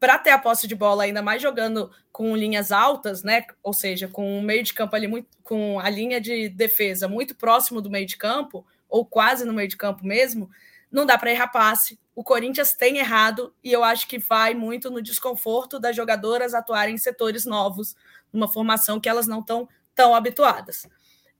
para 0.00 0.18
ter 0.18 0.30
a 0.30 0.38
posse 0.38 0.66
de 0.66 0.74
bola 0.74 1.04
ainda 1.04 1.20
mais 1.20 1.42
jogando 1.42 1.90
com 2.10 2.34
linhas 2.34 2.72
altas, 2.72 3.22
né? 3.22 3.44
Ou 3.62 3.74
seja, 3.74 4.08
com 4.08 4.38
o 4.38 4.42
meio 4.42 4.62
de 4.62 4.72
campo 4.72 4.96
ali 4.96 5.06
muito 5.06 5.28
com 5.42 5.78
a 5.78 5.90
linha 5.90 6.18
de 6.18 6.48
defesa 6.48 7.06
muito 7.06 7.34
próximo 7.34 7.82
do 7.82 7.90
meio 7.90 8.06
de 8.06 8.16
campo 8.16 8.66
ou 8.88 9.04
quase 9.04 9.44
no 9.44 9.52
meio 9.52 9.68
de 9.68 9.76
campo 9.76 10.04
mesmo, 10.06 10.50
não 10.90 11.04
dá 11.04 11.18
para 11.18 11.30
errar 11.30 11.48
passe. 11.48 11.98
O 12.14 12.24
Corinthians 12.24 12.72
tem 12.72 12.98
errado 12.98 13.54
e 13.62 13.70
eu 13.70 13.84
acho 13.84 14.08
que 14.08 14.18
vai 14.18 14.54
muito 14.54 14.90
no 14.90 15.02
desconforto 15.02 15.78
das 15.78 15.94
jogadoras 15.94 16.54
atuarem 16.54 16.94
em 16.94 16.98
setores 16.98 17.44
novos, 17.44 17.94
numa 18.32 18.48
formação 18.48 18.98
que 18.98 19.08
elas 19.08 19.26
não 19.26 19.40
estão 19.40 19.68
tão 19.94 20.14
habituadas. 20.14 20.86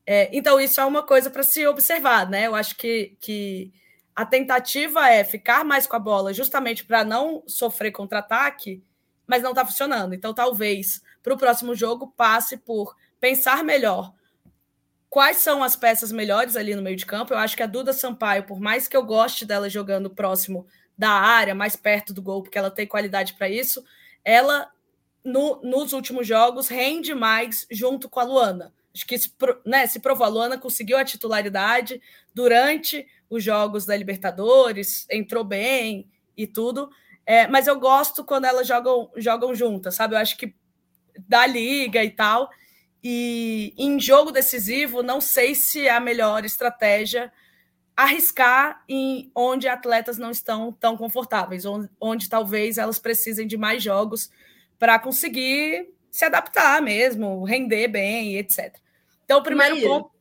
É, 0.06 0.28
então, 0.36 0.60
isso 0.60 0.80
é 0.80 0.84
uma 0.84 1.02
coisa 1.02 1.30
para 1.30 1.42
se 1.42 1.66
observar, 1.66 2.28
né? 2.28 2.46
Eu 2.46 2.54
acho 2.54 2.76
que, 2.76 3.16
que 3.20 3.72
a 4.14 4.26
tentativa 4.26 5.08
é 5.08 5.24
ficar 5.24 5.64
mais 5.64 5.86
com 5.86 5.96
a 5.96 6.00
bola 6.00 6.32
justamente 6.32 6.84
para 6.84 7.04
não 7.04 7.42
sofrer 7.46 7.92
contra-ataque, 7.92 8.82
mas 9.26 9.42
não 9.42 9.50
está 9.50 9.64
funcionando. 9.64 10.14
Então, 10.14 10.34
talvez 10.34 11.00
para 11.22 11.34
o 11.34 11.38
próximo 11.38 11.74
jogo 11.74 12.12
passe 12.16 12.56
por 12.56 12.96
pensar 13.20 13.62
melhor 13.62 14.12
quais 15.12 15.36
são 15.36 15.62
as 15.62 15.76
peças 15.76 16.10
melhores 16.10 16.56
ali 16.56 16.74
no 16.74 16.80
meio 16.80 16.96
de 16.96 17.04
campo. 17.04 17.34
Eu 17.34 17.38
acho 17.38 17.54
que 17.54 17.62
a 17.62 17.66
Duda 17.66 17.92
Sampaio, 17.92 18.44
por 18.44 18.58
mais 18.58 18.88
que 18.88 18.96
eu 18.96 19.04
goste 19.04 19.44
dela 19.44 19.68
jogando 19.68 20.08
próximo 20.08 20.66
da 20.96 21.10
área, 21.10 21.54
mais 21.54 21.76
perto 21.76 22.14
do 22.14 22.22
gol, 22.22 22.42
porque 22.42 22.56
ela 22.56 22.70
tem 22.70 22.86
qualidade 22.86 23.34
para 23.34 23.46
isso, 23.46 23.84
ela 24.24 24.70
no, 25.22 25.60
nos 25.62 25.92
últimos 25.92 26.26
jogos 26.26 26.68
rende 26.68 27.14
mais 27.14 27.66
junto 27.70 28.08
com 28.08 28.20
a 28.20 28.24
Luana. 28.24 28.72
Acho 28.94 29.06
que 29.06 29.18
se, 29.18 29.32
né, 29.64 29.86
se 29.86 30.00
provou, 30.00 30.26
a 30.26 30.28
Luana 30.28 30.58
conseguiu 30.58 30.98
a 30.98 31.04
titularidade 31.04 32.00
durante 32.34 33.06
os 33.30 33.42
jogos 33.42 33.86
da 33.86 33.96
Libertadores, 33.96 35.06
entrou 35.10 35.42
bem 35.42 36.10
e 36.36 36.46
tudo. 36.46 36.90
É, 37.24 37.46
mas 37.46 37.66
eu 37.66 37.78
gosto 37.78 38.24
quando 38.24 38.44
elas 38.44 38.66
jogam, 38.66 39.10
jogam 39.16 39.54
juntas, 39.54 39.94
sabe? 39.94 40.14
Eu 40.14 40.18
acho 40.18 40.36
que 40.36 40.54
da 41.28 41.46
liga 41.46 42.02
e 42.04 42.10
tal. 42.10 42.50
E 43.02 43.74
em 43.76 43.98
jogo 43.98 44.30
decisivo, 44.30 45.02
não 45.02 45.20
sei 45.20 45.54
se 45.54 45.86
é 45.86 45.90
a 45.90 46.00
melhor 46.00 46.44
estratégia 46.44 47.32
arriscar 47.96 48.82
em 48.88 49.30
onde 49.34 49.68
atletas 49.68 50.18
não 50.18 50.30
estão 50.30 50.72
tão 50.72 50.96
confortáveis, 50.96 51.64
onde, 51.66 51.90
onde 52.00 52.28
talvez 52.28 52.78
elas 52.78 52.98
precisem 52.98 53.46
de 53.46 53.56
mais 53.56 53.82
jogos 53.82 54.30
para 54.78 54.98
conseguir 54.98 55.88
se 56.12 56.26
adaptar 56.26 56.82
mesmo, 56.82 57.42
render 57.42 57.88
bem, 57.88 58.36
etc. 58.36 58.76
Então, 59.24 59.40
o 59.40 59.42
primeiro 59.42 59.74
Maíra, 59.76 59.88
ponto. 59.88 60.11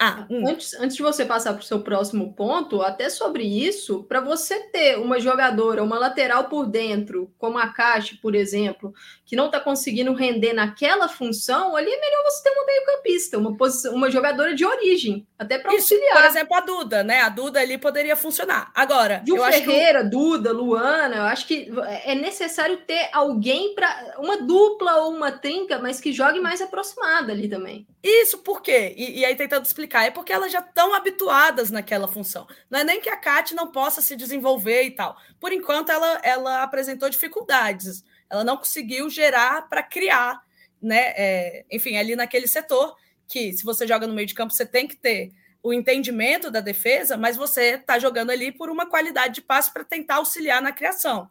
Ah, 0.00 0.26
hum. 0.30 0.46
antes, 0.46 0.74
antes 0.74 0.96
de 0.96 1.02
você 1.02 1.24
passar 1.24 1.54
para 1.54 1.60
o 1.60 1.64
seu 1.64 1.80
próximo 1.80 2.32
ponto, 2.32 2.80
até 2.82 3.10
sobre 3.10 3.42
isso, 3.42 4.04
para 4.04 4.20
você 4.20 4.60
ter 4.70 4.96
uma 4.96 5.18
jogadora, 5.18 5.82
uma 5.82 5.98
lateral 5.98 6.44
por 6.44 6.66
dentro, 6.66 7.34
como 7.36 7.58
a 7.58 7.66
Caixa, 7.66 8.16
por 8.22 8.36
exemplo, 8.36 8.94
que 9.26 9.34
não 9.34 9.46
está 9.46 9.58
conseguindo 9.58 10.14
render 10.14 10.52
naquela 10.52 11.08
função, 11.08 11.74
ali 11.74 11.90
é 11.90 12.00
melhor 12.00 12.22
você 12.22 12.44
ter 12.44 12.50
uma 12.50 12.64
meio-campista, 12.64 13.38
uma, 13.38 13.56
posição, 13.56 13.92
uma 13.92 14.08
jogadora 14.08 14.54
de 14.54 14.64
origem, 14.64 15.26
até 15.36 15.58
para 15.58 15.72
auxiliar. 15.72 16.14
Por 16.14 16.24
exemplo, 16.26 16.56
a 16.56 16.60
Duda, 16.60 17.02
né? 17.02 17.22
A 17.22 17.28
Duda 17.28 17.58
ali 17.58 17.76
poderia 17.76 18.14
funcionar. 18.14 18.70
Agora, 18.76 19.20
Ju 19.26 19.36
Ferreira, 19.36 20.04
que... 20.04 20.10
Duda, 20.10 20.52
Luana, 20.52 21.16
eu 21.16 21.24
acho 21.24 21.44
que 21.44 21.72
é 22.04 22.14
necessário 22.14 22.76
ter 22.86 23.08
alguém 23.12 23.74
para 23.74 24.14
uma 24.18 24.36
dupla 24.36 24.98
ou 24.98 25.12
uma 25.12 25.32
trinca, 25.32 25.80
mas 25.80 26.00
que 26.00 26.12
jogue 26.12 26.38
mais 26.38 26.62
aproximada 26.62 27.32
ali 27.32 27.48
também. 27.48 27.84
Isso 28.08 28.38
por 28.38 28.62
quê? 28.62 28.94
E, 28.96 29.20
e 29.20 29.24
aí 29.24 29.36
tentando 29.36 29.66
explicar 29.66 30.06
é 30.06 30.10
porque 30.10 30.32
elas 30.32 30.50
já 30.50 30.60
estão 30.60 30.94
habituadas 30.94 31.70
naquela 31.70 32.08
função. 32.08 32.46
Não 32.70 32.80
é 32.80 32.84
nem 32.84 33.00
que 33.02 33.10
a 33.10 33.16
Kat 33.16 33.54
não 33.54 33.70
possa 33.70 34.00
se 34.00 34.16
desenvolver 34.16 34.84
e 34.84 34.92
tal. 34.92 35.14
Por 35.38 35.52
enquanto, 35.52 35.90
ela, 35.90 36.18
ela 36.22 36.62
apresentou 36.62 37.10
dificuldades. 37.10 38.02
Ela 38.30 38.44
não 38.44 38.56
conseguiu 38.56 39.10
gerar 39.10 39.68
para 39.68 39.82
criar, 39.82 40.42
né? 40.80 41.12
É, 41.16 41.64
enfim, 41.70 41.96
ali 41.96 42.16
naquele 42.16 42.48
setor 42.48 42.96
que, 43.28 43.52
se 43.52 43.62
você 43.62 43.86
joga 43.86 44.06
no 44.06 44.14
meio 44.14 44.26
de 44.26 44.34
campo, 44.34 44.54
você 44.54 44.64
tem 44.64 44.88
que 44.88 44.96
ter 44.96 45.32
o 45.62 45.72
entendimento 45.72 46.50
da 46.50 46.60
defesa, 46.60 47.16
mas 47.16 47.36
você 47.36 47.74
está 47.74 47.98
jogando 47.98 48.30
ali 48.30 48.50
por 48.50 48.70
uma 48.70 48.86
qualidade 48.86 49.34
de 49.34 49.42
passe 49.42 49.70
para 49.70 49.84
tentar 49.84 50.16
auxiliar 50.16 50.62
na 50.62 50.72
criação. 50.72 51.30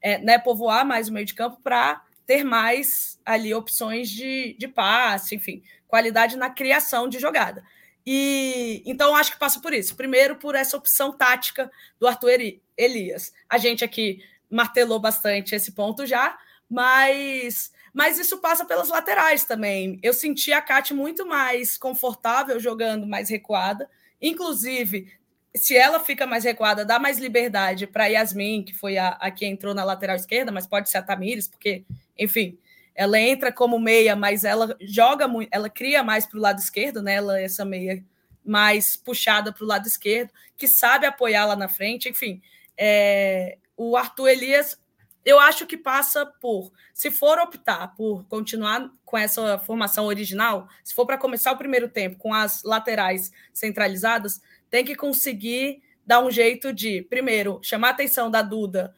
É, 0.00 0.18
né, 0.18 0.38
povoar 0.38 0.86
mais 0.86 1.08
o 1.08 1.12
meio 1.12 1.26
de 1.26 1.34
campo 1.34 1.60
para 1.62 2.02
ter 2.26 2.44
mais 2.44 3.18
ali 3.24 3.52
opções 3.54 4.08
de, 4.08 4.54
de 4.58 4.68
passe, 4.68 5.34
enfim, 5.34 5.62
qualidade 5.92 6.38
na 6.38 6.48
criação 6.48 7.06
de 7.06 7.18
jogada. 7.18 7.62
E 8.04 8.82
então 8.86 9.14
acho 9.14 9.32
que 9.32 9.38
passa 9.38 9.60
por 9.60 9.74
isso. 9.74 9.94
Primeiro, 9.94 10.36
por 10.36 10.54
essa 10.54 10.74
opção 10.74 11.12
tática 11.12 11.70
do 12.00 12.08
Arthur 12.08 12.40
Elias. 12.74 13.30
A 13.46 13.58
gente 13.58 13.84
aqui 13.84 14.24
martelou 14.50 14.98
bastante 14.98 15.54
esse 15.54 15.72
ponto 15.72 16.06
já, 16.06 16.38
mas 16.68 17.70
mas 17.92 18.18
isso 18.18 18.38
passa 18.38 18.64
pelas 18.64 18.88
laterais 18.88 19.44
também. 19.44 20.00
Eu 20.02 20.14
senti 20.14 20.50
a 20.50 20.62
Kate 20.62 20.94
muito 20.94 21.26
mais 21.26 21.76
confortável 21.76 22.58
jogando 22.58 23.06
mais 23.06 23.28
recuada. 23.28 23.86
Inclusive, 24.18 25.12
se 25.54 25.76
ela 25.76 26.00
fica 26.00 26.26
mais 26.26 26.42
recuada, 26.44 26.86
dá 26.86 26.98
mais 26.98 27.18
liberdade 27.18 27.86
para 27.86 28.06
Yasmin, 28.06 28.62
que 28.62 28.72
foi 28.72 28.96
a, 28.96 29.08
a 29.08 29.30
que 29.30 29.44
entrou 29.44 29.74
na 29.74 29.84
lateral 29.84 30.16
esquerda, 30.16 30.50
mas 30.50 30.66
pode 30.66 30.88
ser 30.88 30.96
a 30.96 31.02
Tamires, 31.02 31.46
porque, 31.48 31.84
enfim, 32.18 32.58
ela 32.94 33.18
entra 33.18 33.52
como 33.52 33.78
meia, 33.78 34.14
mas 34.14 34.44
ela 34.44 34.76
joga 34.80 35.26
muito, 35.26 35.48
ela 35.50 35.70
cria 35.70 36.02
mais 36.02 36.26
para 36.26 36.38
o 36.38 36.42
lado 36.42 36.58
esquerdo, 36.58 37.02
né? 37.02 37.14
Ela 37.14 37.40
é 37.40 37.44
essa 37.44 37.64
meia 37.64 38.04
mais 38.44 38.96
puxada 38.96 39.52
para 39.52 39.64
o 39.64 39.66
lado 39.66 39.86
esquerdo, 39.86 40.30
que 40.56 40.68
sabe 40.68 41.06
apoiar 41.06 41.46
lá 41.46 41.56
na 41.56 41.68
frente. 41.68 42.08
Enfim, 42.08 42.42
é, 42.76 43.58
o 43.76 43.96
Arthur 43.96 44.28
Elias, 44.28 44.78
eu 45.24 45.38
acho 45.38 45.66
que 45.66 45.76
passa 45.76 46.26
por, 46.26 46.72
se 46.92 47.10
for 47.10 47.38
optar 47.38 47.94
por 47.94 48.24
continuar 48.26 48.90
com 49.04 49.16
essa 49.16 49.58
formação 49.58 50.06
original, 50.06 50.68
se 50.82 50.94
for 50.94 51.06
para 51.06 51.18
começar 51.18 51.52
o 51.52 51.58
primeiro 51.58 51.88
tempo 51.88 52.16
com 52.16 52.34
as 52.34 52.62
laterais 52.62 53.30
centralizadas, 53.52 54.40
tem 54.68 54.84
que 54.84 54.96
conseguir 54.96 55.82
dar 56.04 56.20
um 56.20 56.30
jeito 56.30 56.72
de, 56.72 57.02
primeiro, 57.02 57.60
chamar 57.62 57.88
a 57.88 57.90
atenção 57.92 58.30
da 58.30 58.42
Duda, 58.42 58.94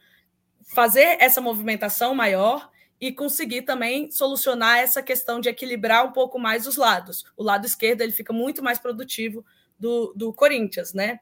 fazer 0.73 1.17
essa 1.19 1.39
movimentação 1.39 2.15
maior 2.15 2.69
e 2.99 3.11
conseguir 3.11 3.63
também 3.63 4.09
solucionar 4.11 4.79
essa 4.79 5.01
questão 5.01 5.39
de 5.39 5.49
equilibrar 5.49 6.05
um 6.05 6.11
pouco 6.11 6.39
mais 6.39 6.65
os 6.65 6.77
lados. 6.77 7.25
O 7.35 7.43
lado 7.43 7.65
esquerdo 7.65 8.01
ele 8.01 8.11
fica 8.11 8.31
muito 8.31 8.63
mais 8.63 8.79
produtivo 8.79 9.45
do, 9.77 10.13
do 10.15 10.33
Corinthians, 10.33 10.93
né? 10.93 11.19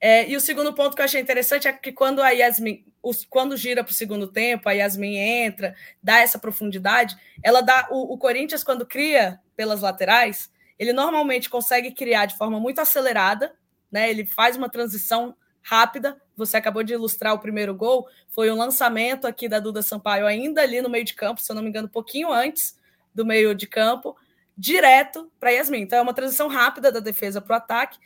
É, 0.00 0.28
e 0.28 0.36
o 0.36 0.40
segundo 0.40 0.74
ponto 0.74 0.96
que 0.96 1.00
eu 1.00 1.04
achei 1.04 1.20
interessante 1.20 1.68
é 1.68 1.72
que 1.72 1.92
quando 1.92 2.20
a 2.20 2.30
Yasmin, 2.30 2.84
os, 3.00 3.24
quando 3.24 3.56
gira 3.56 3.84
para 3.84 3.92
o 3.92 3.94
segundo 3.94 4.26
tempo, 4.26 4.68
a 4.68 4.72
Yasmin 4.72 5.16
entra, 5.16 5.76
dá 6.02 6.18
essa 6.18 6.40
profundidade, 6.40 7.16
ela 7.40 7.60
dá. 7.60 7.86
O, 7.88 8.14
o 8.14 8.18
Corinthians, 8.18 8.64
quando 8.64 8.84
cria 8.84 9.38
pelas 9.54 9.80
laterais, 9.80 10.50
ele 10.76 10.92
normalmente 10.92 11.48
consegue 11.48 11.92
criar 11.92 12.26
de 12.26 12.36
forma 12.36 12.58
muito 12.58 12.80
acelerada, 12.80 13.54
né? 13.92 14.10
Ele 14.10 14.26
faz 14.26 14.56
uma 14.56 14.68
transição 14.68 15.36
rápida. 15.62 16.20
Você 16.36 16.56
acabou 16.56 16.82
de 16.82 16.92
ilustrar 16.92 17.34
o 17.34 17.38
primeiro 17.38 17.74
gol. 17.74 18.08
Foi 18.28 18.50
um 18.50 18.56
lançamento 18.56 19.26
aqui 19.26 19.48
da 19.48 19.60
Duda 19.60 19.82
Sampaio, 19.82 20.26
ainda 20.26 20.62
ali 20.62 20.82
no 20.82 20.90
meio 20.90 21.04
de 21.04 21.14
campo, 21.14 21.40
se 21.40 21.50
eu 21.50 21.56
não 21.56 21.62
me 21.62 21.68
engano, 21.68 21.86
um 21.86 21.90
pouquinho 21.90 22.32
antes 22.32 22.76
do 23.14 23.24
meio 23.24 23.54
de 23.54 23.66
campo, 23.66 24.16
direto 24.56 25.30
para 25.38 25.50
Yasmin. 25.50 25.80
Então 25.80 25.98
é 25.98 26.02
uma 26.02 26.14
transição 26.14 26.48
rápida 26.48 26.90
da 26.90 27.00
defesa 27.00 27.40
para 27.40 27.54
o 27.54 27.56
ataque 27.56 27.98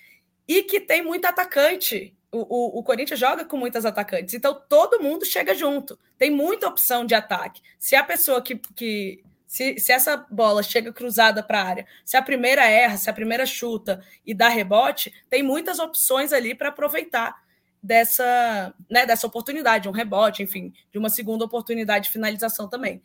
e 0.46 0.62
que 0.62 0.80
tem 0.80 1.02
muito 1.02 1.24
atacante. 1.24 2.14
O, 2.30 2.38
o, 2.38 2.78
o, 2.80 2.82
Corinthians 2.82 3.18
joga 3.18 3.44
com 3.44 3.56
muitas 3.56 3.86
atacantes, 3.86 4.34
então 4.34 4.60
todo 4.68 5.00
mundo 5.00 5.24
chega 5.24 5.54
junto. 5.54 5.98
Tem 6.18 6.30
muita 6.30 6.68
opção 6.68 7.06
de 7.06 7.14
ataque. 7.14 7.62
Se 7.78 7.94
a 7.94 8.04
pessoa 8.04 8.42
que, 8.42 8.56
que 8.56 9.22
se, 9.46 9.78
se 9.78 9.92
essa 9.92 10.16
bola 10.30 10.62
chega 10.62 10.92
cruzada 10.92 11.42
para 11.42 11.60
a 11.60 11.64
área, 11.64 11.86
se 12.04 12.16
a 12.16 12.22
primeira 12.22 12.66
erra, 12.66 12.96
se 12.96 13.08
a 13.08 13.12
primeira 13.12 13.46
chuta 13.46 14.02
e 14.24 14.34
dá 14.34 14.48
rebote, 14.48 15.14
tem 15.30 15.42
muitas 15.42 15.78
opções 15.78 16.32
ali 16.32 16.54
para 16.54 16.68
aproveitar 16.68 17.45
dessa, 17.86 18.74
né, 18.90 19.06
dessa 19.06 19.26
oportunidade, 19.26 19.88
um 19.88 19.92
rebote, 19.92 20.42
enfim, 20.42 20.72
de 20.90 20.98
uma 20.98 21.08
segunda 21.08 21.44
oportunidade 21.44 22.06
de 22.06 22.12
finalização 22.12 22.68
também. 22.68 23.02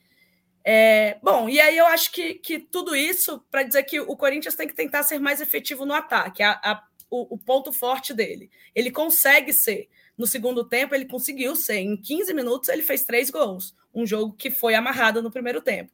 É, 0.64 1.18
bom, 1.24 1.48
e 1.50 1.60
aí 1.60 1.78
eu 1.78 1.86
acho 1.88 2.12
que, 2.12 2.36
que 2.36 2.60
tudo 2.60 2.96
isso 2.96 3.44
para 3.50 3.64
dizer 3.64 3.84
que 3.84 4.00
o 4.00 4.16
Corinthians 4.16 4.56
tem 4.56 4.68
que 4.68 4.76
tentar 4.76 5.04
ser 5.04 5.20
mais 5.20 5.42
efetivo 5.42 5.86
no 5.86 5.94
ataque, 5.94 6.44
a, 6.44 6.52
a, 6.64 6.84
o, 7.10 7.36
o, 7.36 7.38
ponto 7.38 7.72
forte 7.72 8.14
dele. 8.14 8.50
Ele 8.76 8.92
consegue 8.92 9.54
ser. 9.54 9.88
No 10.18 10.28
segundo 10.28 10.64
tempo, 10.64 10.94
ele 10.94 11.06
conseguiu 11.06 11.56
ser. 11.56 11.78
Em 11.78 11.98
15 11.98 12.34
minutos, 12.34 12.70
ele 12.70 12.84
fez 12.84 13.04
três 13.04 13.30
gols. 13.30 13.76
Um 13.94 14.06
jogo 14.06 14.34
que 14.34 14.52
foi 14.52 14.76
amarrado 14.76 15.22
no 15.22 15.32
primeiro 15.32 15.62
tempo. 15.62 15.92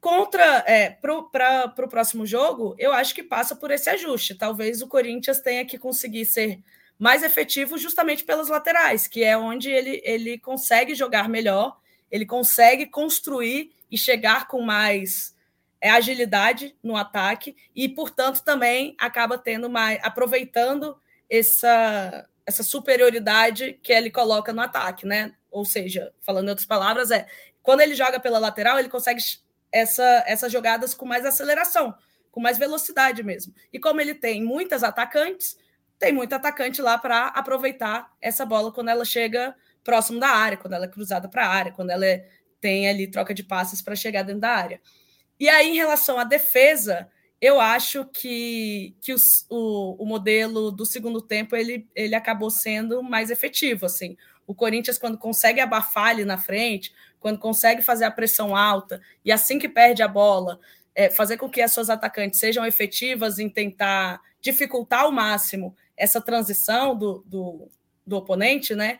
Contra 0.00 0.64
é, 0.66 0.90
para 0.90 1.14
o 1.16 1.88
próximo 1.88 2.26
jogo, 2.26 2.74
eu 2.78 2.92
acho 2.92 3.14
que 3.14 3.22
passa 3.22 3.54
por 3.54 3.70
esse 3.70 3.88
ajuste. 3.88 4.34
Talvez 4.34 4.82
o 4.82 4.88
Corinthians 4.88 5.40
tenha 5.40 5.64
que 5.64 5.78
conseguir 5.78 6.26
ser 6.26 6.60
mais 6.98 7.22
efetivo 7.22 7.76
justamente 7.76 8.24
pelas 8.24 8.48
laterais, 8.48 9.06
que 9.06 9.22
é 9.22 9.36
onde 9.36 9.70
ele, 9.70 10.00
ele 10.04 10.38
consegue 10.38 10.94
jogar 10.94 11.28
melhor, 11.28 11.78
ele 12.10 12.24
consegue 12.24 12.86
construir 12.86 13.72
e 13.90 13.98
chegar 13.98 14.46
com 14.46 14.60
mais 14.60 15.34
é, 15.80 15.90
agilidade 15.90 16.74
no 16.82 16.96
ataque 16.96 17.56
e, 17.74 17.88
portanto, 17.88 18.42
também 18.42 18.96
acaba 18.98 19.36
tendo 19.36 19.68
mais 19.68 19.98
aproveitando 20.02 20.96
essa, 21.28 22.28
essa 22.46 22.62
superioridade 22.62 23.78
que 23.82 23.92
ele 23.92 24.10
coloca 24.10 24.52
no 24.52 24.62
ataque, 24.62 25.06
né? 25.06 25.34
Ou 25.50 25.64
seja, 25.64 26.12
falando 26.20 26.46
em 26.46 26.50
outras 26.50 26.66
palavras, 26.66 27.10
é 27.10 27.26
quando 27.62 27.80
ele 27.80 27.94
joga 27.94 28.20
pela 28.20 28.38
lateral, 28.38 28.78
ele 28.78 28.88
consegue 28.88 29.20
essa, 29.72 30.24
essas 30.26 30.52
jogadas 30.52 30.94
com 30.94 31.04
mais 31.04 31.24
aceleração, 31.24 31.94
com 32.30 32.40
mais 32.40 32.58
velocidade 32.58 33.22
mesmo. 33.22 33.54
E 33.72 33.78
como 33.78 34.00
ele 34.00 34.14
tem 34.14 34.42
muitas 34.42 34.84
atacantes, 34.84 35.58
tem 36.04 36.12
muito 36.12 36.34
atacante 36.34 36.82
lá 36.82 36.98
para 36.98 37.28
aproveitar 37.28 38.12
essa 38.20 38.44
bola 38.44 38.70
quando 38.70 38.90
ela 38.90 39.06
chega 39.06 39.54
próximo 39.82 40.20
da 40.20 40.28
área, 40.28 40.58
quando 40.58 40.74
ela 40.74 40.84
é 40.84 40.88
cruzada 40.88 41.30
para 41.30 41.46
a 41.46 41.48
área, 41.48 41.72
quando 41.72 41.88
ela 41.88 42.04
é, 42.04 42.28
tem 42.60 42.86
ali 42.86 43.06
troca 43.06 43.32
de 43.32 43.42
passes 43.42 43.80
para 43.80 43.96
chegar 43.96 44.22
dentro 44.22 44.42
da 44.42 44.50
área. 44.50 44.82
E 45.40 45.48
aí, 45.48 45.70
em 45.70 45.76
relação 45.76 46.18
à 46.18 46.24
defesa, 46.24 47.08
eu 47.40 47.58
acho 47.58 48.04
que, 48.04 48.94
que 49.00 49.14
o, 49.48 49.96
o 49.98 50.04
modelo 50.04 50.70
do 50.70 50.84
segundo 50.84 51.22
tempo 51.22 51.56
ele, 51.56 51.88
ele 51.94 52.14
acabou 52.14 52.50
sendo 52.50 53.02
mais 53.02 53.30
efetivo. 53.30 53.86
Assim. 53.86 54.14
O 54.46 54.54
Corinthians, 54.54 54.98
quando 54.98 55.16
consegue 55.16 55.60
abafar 55.60 56.08
ali 56.08 56.24
na 56.26 56.36
frente, 56.36 56.92
quando 57.18 57.38
consegue 57.38 57.80
fazer 57.80 58.04
a 58.04 58.10
pressão 58.10 58.54
alta, 58.54 59.00
e 59.24 59.32
assim 59.32 59.58
que 59.58 59.70
perde 59.70 60.02
a 60.02 60.08
bola, 60.08 60.60
é, 60.94 61.08
fazer 61.08 61.38
com 61.38 61.48
que 61.48 61.62
as 61.62 61.72
suas 61.72 61.88
atacantes 61.88 62.38
sejam 62.38 62.66
efetivas 62.66 63.38
em 63.38 63.48
tentar 63.48 64.20
dificultar 64.42 65.00
ao 65.00 65.10
máximo 65.10 65.74
essa 65.96 66.20
transição 66.20 66.96
do, 66.96 67.24
do, 67.26 67.68
do 68.06 68.16
oponente, 68.16 68.74
né? 68.74 68.98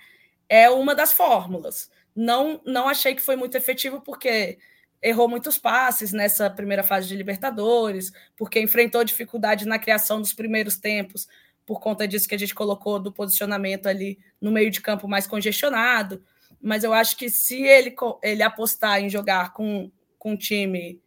é 0.49 0.69
uma 0.71 0.95
das 0.95 1.13
fórmulas. 1.13 1.91
Não, 2.15 2.61
não 2.65 2.89
achei 2.89 3.15
que 3.15 3.23
foi 3.23 3.37
muito 3.37 3.57
efetivo, 3.57 4.01
porque 4.01 4.59
errou 5.03 5.29
muitos 5.29 5.59
passes 5.59 6.13
nessa 6.13 6.49
primeira 6.49 6.83
fase 6.83 7.09
de 7.09 7.17
Libertadores, 7.17 8.13
porque 8.37 8.61
enfrentou 8.61 9.05
dificuldade 9.05 9.67
na 9.67 9.79
criação 9.79 10.21
dos 10.21 10.33
primeiros 10.33 10.77
tempos, 10.77 11.29
por 11.67 11.81
conta 11.81 12.07
disso 12.07 12.29
que 12.29 12.35
a 12.35 12.39
gente 12.39 12.55
colocou 12.55 12.99
do 12.99 13.13
posicionamento 13.13 13.87
ali 13.87 14.19
no 14.41 14.51
meio 14.51 14.71
de 14.71 14.81
campo 14.81 15.09
mais 15.09 15.27
congestionado. 15.27 16.23
Mas 16.61 16.85
eu 16.85 16.93
acho 16.93 17.17
que 17.17 17.29
se 17.29 17.63
ele, 17.63 17.95
ele 18.23 18.43
apostar 18.43 19.01
em 19.01 19.09
jogar 19.09 19.53
com, 19.53 19.91
com 20.19 20.33
um 20.33 20.37
time 20.37 21.01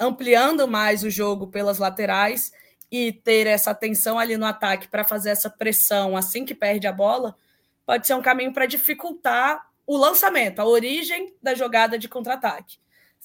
ampliando 0.00 0.66
mais 0.66 1.02
o 1.02 1.10
jogo 1.10 1.48
pelas 1.48 1.78
laterais 1.78 2.52
e 2.90 3.12
ter 3.12 3.46
essa 3.46 3.70
atenção 3.70 4.18
ali 4.18 4.36
no 4.36 4.46
ataque 4.46 4.88
para 4.88 5.04
fazer 5.04 5.30
essa 5.30 5.50
pressão 5.50 6.16
assim 6.16 6.44
que 6.44 6.54
perde 6.54 6.86
a 6.86 6.92
bola, 6.92 7.36
pode 7.84 8.06
ser 8.06 8.14
um 8.14 8.22
caminho 8.22 8.52
para 8.52 8.66
dificultar 8.66 9.66
o 9.86 9.96
lançamento, 9.96 10.60
a 10.60 10.66
origem 10.66 11.34
da 11.42 11.54
jogada 11.54 11.98
de 11.98 12.08
contra-ataque. 12.08 12.78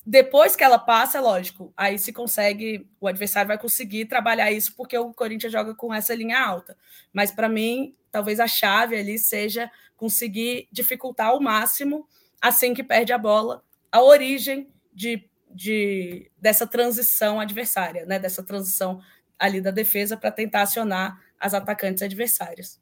Depois 0.06 0.56
que 0.56 0.64
ela 0.64 0.78
passa, 0.78 1.18
é 1.18 1.22
lógico, 1.22 1.74
aí 1.78 1.98
se 1.98 2.12
consegue, 2.12 2.86
o 3.00 3.08
adversário 3.08 3.48
vai 3.48 3.58
conseguir 3.58 4.06
trabalhar 4.06 4.52
isso 4.52 4.76
porque 4.76 4.98
o 4.98 5.14
Corinthians 5.14 5.52
joga 5.52 5.74
com 5.74 5.94
essa 5.94 6.14
linha 6.14 6.42
alta. 6.42 6.78
Mas 7.12 7.32
para 7.32 7.48
mim, 7.48 7.96
talvez 8.12 8.40
a 8.40 8.48
chave 8.48 8.98
ali 8.98 9.18
seja 9.18 9.72
conseguir 9.96 10.68
dificultar 10.72 11.28
ao 11.28 11.40
máximo, 11.40 12.08
assim 12.42 12.74
que 12.74 12.84
perde 12.84 13.14
a 13.14 13.18
bola, 13.18 13.64
a 13.90 14.02
origem 14.02 14.70
de, 14.94 15.30
de 15.50 16.30
dessa 16.38 16.68
transição 16.68 17.40
adversária, 17.40 18.06
né? 18.06 18.20
Dessa 18.20 18.44
transição 18.44 19.02
ali 19.44 19.60
da 19.60 19.72
defesa 19.72 20.16
para 20.16 20.32
tentar 20.32 20.62
acionar 20.62 21.22
as 21.38 21.54
atacantes 21.54 22.02
adversárias. 22.02 22.82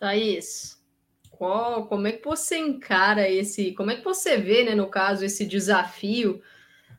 Thaís, 0.00 0.82
qual, 1.30 1.86
como 1.86 2.08
é 2.08 2.12
que 2.12 2.24
você 2.24 2.58
encara 2.58 3.30
esse, 3.30 3.70
como 3.72 3.92
é 3.92 3.96
que 3.96 4.02
você 4.02 4.36
vê, 4.36 4.64
né, 4.64 4.74
no 4.74 4.88
caso, 4.88 5.24
esse 5.24 5.46
desafio 5.46 6.42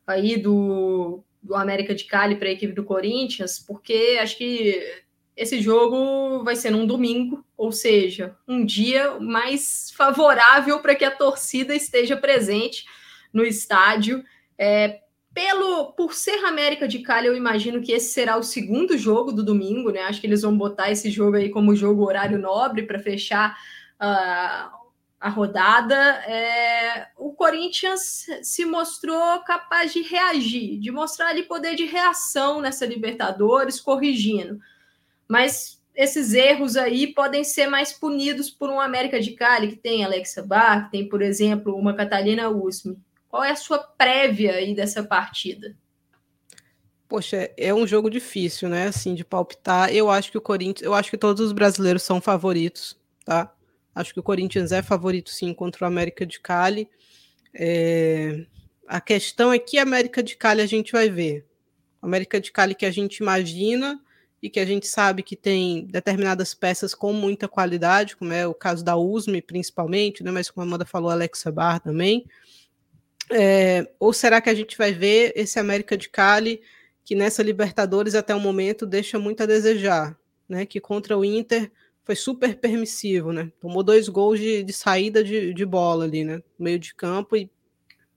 aí 0.08 0.38
do, 0.38 1.22
do 1.44 1.54
América 1.54 1.94
de 1.94 2.06
Cali 2.06 2.38
para 2.38 2.48
a 2.48 2.52
equipe 2.54 2.72
do 2.72 2.86
Corinthians? 2.86 3.60
Porque 3.60 4.18
acho 4.22 4.38
que 4.38 5.04
esse 5.36 5.62
jogo 5.62 6.42
vai 6.42 6.56
ser 6.56 6.70
num 6.70 6.88
domingo, 6.88 7.46
ou 7.58 7.74
seja, 7.74 8.38
um 8.48 8.66
dia 8.66 9.20
mais 9.20 9.92
favorável 9.92 10.80
para 10.80 10.96
que 10.96 11.04
a 11.04 11.12
torcida 11.12 11.76
esteja 11.76 12.16
presente 12.16 12.86
no 13.34 13.44
estádio. 13.44 14.24
É, 14.58 15.02
pelo 15.36 15.92
por 15.92 16.14
ser 16.14 16.46
América 16.46 16.88
de 16.88 17.00
Cali, 17.00 17.28
eu 17.28 17.36
imagino 17.36 17.82
que 17.82 17.92
esse 17.92 18.14
será 18.14 18.38
o 18.38 18.44
segundo 18.44 18.98
jogo 18.98 19.34
do 19.34 19.44
domingo, 19.44 19.92
né? 19.92 20.04
Acho 20.04 20.22
que 20.22 20.28
eles 20.28 20.42
vão 20.42 20.58
botar 20.58 20.90
esse 20.90 21.12
jogo 21.12 21.36
aí 21.36 21.50
como 21.50 21.76
jogo 21.76 22.06
horário 22.06 22.40
nobre 22.40 22.84
para 22.84 22.98
fechar 22.98 23.58
uh, 23.96 24.86
a 25.20 25.30
rodada, 25.30 25.96
é, 25.96 27.08
o 27.18 27.34
Corinthians 27.34 28.28
se 28.44 28.64
mostrou 28.64 29.40
capaz 29.40 29.92
de 29.92 30.02
reagir, 30.02 30.80
de 30.80 30.92
mostrar 30.92 31.30
ali 31.30 31.44
poder 31.44 31.76
de 31.76 31.86
reação 31.86 32.62
nessa 32.62 32.86
Libertadores, 32.86 33.82
corrigindo. 33.82 34.60
Mas 35.28 35.82
esses 35.96 36.34
erros 36.34 36.78
aí 36.78 37.08
podem 37.08 37.44
ser 37.44 37.68
mais 37.68 37.92
punidos 37.92 38.50
por 38.50 38.70
um 38.70 38.80
América 38.80 39.20
de 39.20 39.32
Cali, 39.32 39.70
que 39.70 39.78
tem 39.78 40.06
Alexa 40.06 40.44
Bar, 40.44 40.86
que 40.86 40.92
tem, 40.92 41.10
por 41.10 41.22
exemplo, 41.22 41.76
uma 41.76 41.94
Catalina 41.94 42.48
Usme. 42.50 42.98
Qual 43.36 43.44
é 43.44 43.52
a 43.52 43.56
sua 43.58 43.80
prévia 43.80 44.54
aí 44.54 44.74
dessa 44.74 45.04
partida? 45.04 45.76
Poxa, 47.06 47.52
é 47.58 47.74
um 47.74 47.86
jogo 47.86 48.10
difícil, 48.10 48.70
né? 48.70 48.88
Assim, 48.88 49.14
de 49.14 49.26
palpitar. 49.26 49.94
Eu 49.94 50.10
acho 50.10 50.32
que 50.32 50.38
o 50.38 50.42
Corinthians, 50.42 50.86
eu 50.86 50.94
acho 50.94 51.12
que 51.12 51.18
todos 51.18 51.46
os 51.46 51.52
brasileiros 51.52 52.02
são 52.02 52.22
favoritos, 52.22 52.98
tá? 53.26 53.54
Acho 53.94 54.14
que 54.14 54.22
o 54.22 54.24
Corinthians 54.24 54.72
é 54.72 54.82
favorito 54.82 55.32
sim 55.32 55.54
contra 55.54 55.84
o 55.84 55.88
América 55.88 56.26
de 56.26 56.40
Cali. 56.40 56.90
É... 57.54 58.46
A 58.88 59.02
questão 59.02 59.52
é 59.52 59.60
que 59.60 59.78
América 59.78 60.24
de 60.24 60.38
Cali 60.38 60.62
a 60.62 60.66
gente 60.66 60.94
vai 60.94 61.10
ver. 61.10 61.46
América 62.02 62.40
de 62.40 62.54
Cali 62.54 62.74
que 62.74 62.86
a 62.86 62.92
gente 62.92 63.18
imagina 63.18 64.00
e 64.42 64.50
que 64.50 64.62
a 64.62 64.66
gente 64.66 64.88
sabe 64.88 65.24
que 65.24 65.36
tem 65.36 65.88
determinadas 65.88 66.54
peças 66.54 66.96
com 66.96 67.12
muita 67.12 67.50
qualidade, 67.50 68.16
como 68.16 68.32
é 68.32 68.48
o 68.48 68.54
caso 68.54 68.82
da 68.82 68.96
USME, 68.96 69.42
principalmente, 69.42 70.24
né? 70.24 70.32
mas 70.32 70.50
como 70.50 70.64
a 70.64 70.68
Amanda 70.70 70.86
falou, 70.86 71.12
Alexa 71.12 71.52
Bar 71.52 71.82
também. 71.82 72.26
É... 73.32 73.88
Ou 74.00 74.14
será 74.14 74.42
que 74.42 74.50
a 74.50 74.54
gente 74.54 74.78
vai 74.78 74.94
ver 74.94 75.34
esse 75.36 75.60
América 75.60 75.98
de 75.98 76.10
Cali 76.10 76.62
que 77.04 77.14
nessa 77.16 77.44
Libertadores 77.44 78.16
até 78.16 78.34
o 78.34 78.40
momento 78.40 78.86
deixa 78.86 79.20
muito 79.20 79.44
a 79.44 79.46
desejar, 79.46 80.18
né? 80.50 80.66
Que 80.66 80.80
contra 80.80 81.16
o 81.16 81.24
Inter 81.24 81.72
foi 82.04 82.16
super 82.16 82.56
permissivo, 82.58 83.32
né? 83.32 83.52
Tomou 83.60 83.84
dois 83.84 84.10
gols 84.10 84.40
de, 84.40 84.64
de 84.64 84.74
saída 84.74 85.24
de, 85.24 85.54
de, 85.54 85.66
bola 85.66 86.06
ali, 86.06 86.24
né? 86.24 86.42
Meio 86.58 86.80
de 86.80 86.96
campo 86.96 87.36
e 87.36 87.50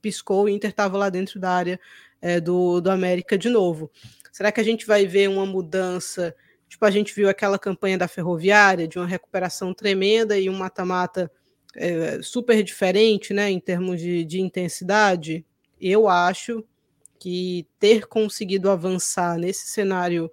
piscou, 0.01 0.45
o 0.45 0.49
Inter 0.49 0.71
estava 0.71 0.97
lá 0.97 1.09
dentro 1.09 1.39
da 1.39 1.51
área 1.51 1.79
é, 2.21 2.39
do, 2.39 2.81
do 2.81 2.89
América 2.89 3.37
de 3.37 3.49
novo. 3.49 3.91
Será 4.31 4.51
que 4.51 4.59
a 4.59 4.63
gente 4.63 4.85
vai 4.87 5.05
ver 5.05 5.29
uma 5.29 5.45
mudança? 5.45 6.35
Tipo, 6.67 6.85
a 6.85 6.91
gente 6.91 7.13
viu 7.13 7.29
aquela 7.29 7.59
campanha 7.59 7.97
da 7.97 8.07
Ferroviária, 8.07 8.87
de 8.87 8.97
uma 8.97 9.07
recuperação 9.07 9.73
tremenda 9.73 10.37
e 10.37 10.49
um 10.49 10.55
mata-mata 10.55 11.31
é, 11.75 12.21
super 12.21 12.63
diferente, 12.63 13.33
né? 13.33 13.49
Em 13.49 13.59
termos 13.59 13.99
de, 13.99 14.23
de 14.23 14.41
intensidade. 14.41 15.45
Eu 15.79 16.07
acho 16.07 16.63
que 17.19 17.67
ter 17.79 18.07
conseguido 18.07 18.69
avançar 18.69 19.37
nesse 19.37 19.67
cenário 19.67 20.31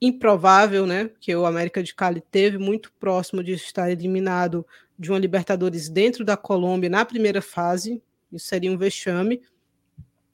improvável, 0.00 0.86
né? 0.86 1.10
Que 1.20 1.34
o 1.34 1.44
América 1.44 1.82
de 1.82 1.94
Cali 1.94 2.22
teve 2.30 2.56
muito 2.56 2.92
próximo 2.98 3.42
de 3.42 3.52
estar 3.52 3.90
eliminado 3.90 4.66
de 4.98 5.10
uma 5.10 5.18
Libertadores 5.18 5.88
dentro 5.88 6.24
da 6.24 6.36
Colômbia 6.36 6.88
na 6.88 7.04
primeira 7.04 7.42
fase. 7.42 8.02
Isso 8.32 8.46
seria 8.46 8.70
um 8.70 8.78
vexame. 8.78 9.42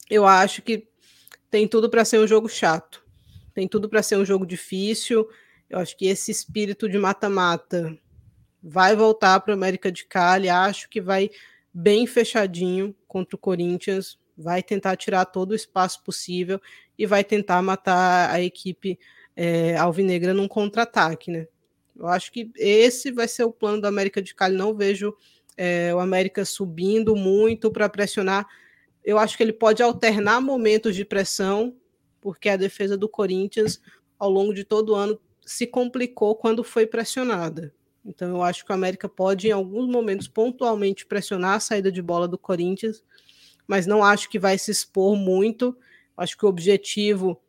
Eu 0.09 0.27
acho 0.27 0.63
que 0.63 0.87
tem 1.51 1.67
tudo 1.67 1.89
para 1.89 2.05
ser 2.05 2.21
um 2.21 2.27
jogo 2.27 2.49
chato. 2.49 3.05
Tem 3.55 3.67
tudo 3.67 3.89
para 3.89 4.03
ser 4.03 4.17
um 4.17 4.25
jogo 4.25 4.47
difícil. 4.47 5.29
Eu 5.69 5.79
acho 5.79 5.97
que 5.97 6.07
esse 6.07 6.31
espírito 6.31 6.89
de 6.89 6.99
mata-mata 6.99 7.97
vai 8.69 8.97
voltar 8.97 9.39
para 9.39 9.53
o 9.53 9.55
América 9.55 9.93
de 9.93 10.05
Cali. 10.05 10.49
Acho 10.49 10.89
que 10.91 11.01
vai 11.01 11.31
bem 11.73 12.05
fechadinho 12.05 12.95
contra 13.07 13.37
o 13.37 13.39
Corinthians. 13.39 14.19
Vai 14.37 14.61
tentar 14.61 14.97
tirar 14.97 15.25
todo 15.27 15.53
o 15.53 15.55
espaço 15.55 16.03
possível 16.03 16.61
e 16.99 17.07
vai 17.07 17.23
tentar 17.23 17.63
matar 17.63 18.29
a 18.29 18.41
equipe 18.43 18.99
é, 19.37 19.77
alvinegra 19.77 20.35
num 20.35 20.49
contra-ataque, 20.49 21.31
né? 21.31 21.47
Eu 21.95 22.09
acho 22.09 22.33
que 22.33 22.51
esse 22.57 23.13
vai 23.13 23.29
ser 23.29 23.45
o 23.45 23.53
plano 23.53 23.81
do 23.81 23.87
América 23.87 24.21
de 24.21 24.35
Cali. 24.35 24.57
Não 24.57 24.75
vejo 24.75 25.15
é, 25.57 25.95
o 25.95 26.01
América 26.01 26.45
subindo 26.45 27.15
muito 27.15 27.71
para 27.71 27.89
pressionar. 27.89 28.47
Eu 29.05 29.17
acho 29.17 29.37
que 29.37 29.45
ele 29.45 29.53
pode 29.53 29.83
alternar 29.83 30.41
momentos 30.41 30.95
de 30.95 31.05
pressão, 31.05 31.77
porque 32.21 32.49
a 32.49 32.57
defesa 32.57 32.97
do 32.97 33.09
Corinthians, 33.09 33.81
ao 34.19 34.29
longo 34.29 34.53
de 34.53 34.65
todo 34.65 34.91
o 34.91 34.95
ano, 34.97 35.19
se 35.47 35.67
complicou 35.67 36.35
quando 36.35 36.65
foi 36.65 36.85
pressionada. 36.85 37.73
Então, 38.07 38.29
eu 38.31 38.43
acho 38.43 38.65
que 38.65 38.71
o 38.71 38.75
América 38.75 39.09
pode, 39.09 39.49
em 39.49 39.53
alguns 39.53 39.89
momentos, 39.89 40.29
pontualmente 40.29 41.05
pressionar 41.05 41.55
a 41.55 41.61
saída 41.61 41.91
de 41.91 42.01
bola 42.01 42.29
do 42.29 42.39
Corinthians, 42.39 43.03
mas 43.67 43.87
não 43.87 44.05
acho 44.05 44.29
que 44.31 44.39
vai 44.39 44.57
se 44.57 44.71
expor 44.71 45.17
muito. 45.17 45.77
Acho 46.17 46.39
que 46.39 46.47
o 46.47 46.49
objetivo 46.49 47.41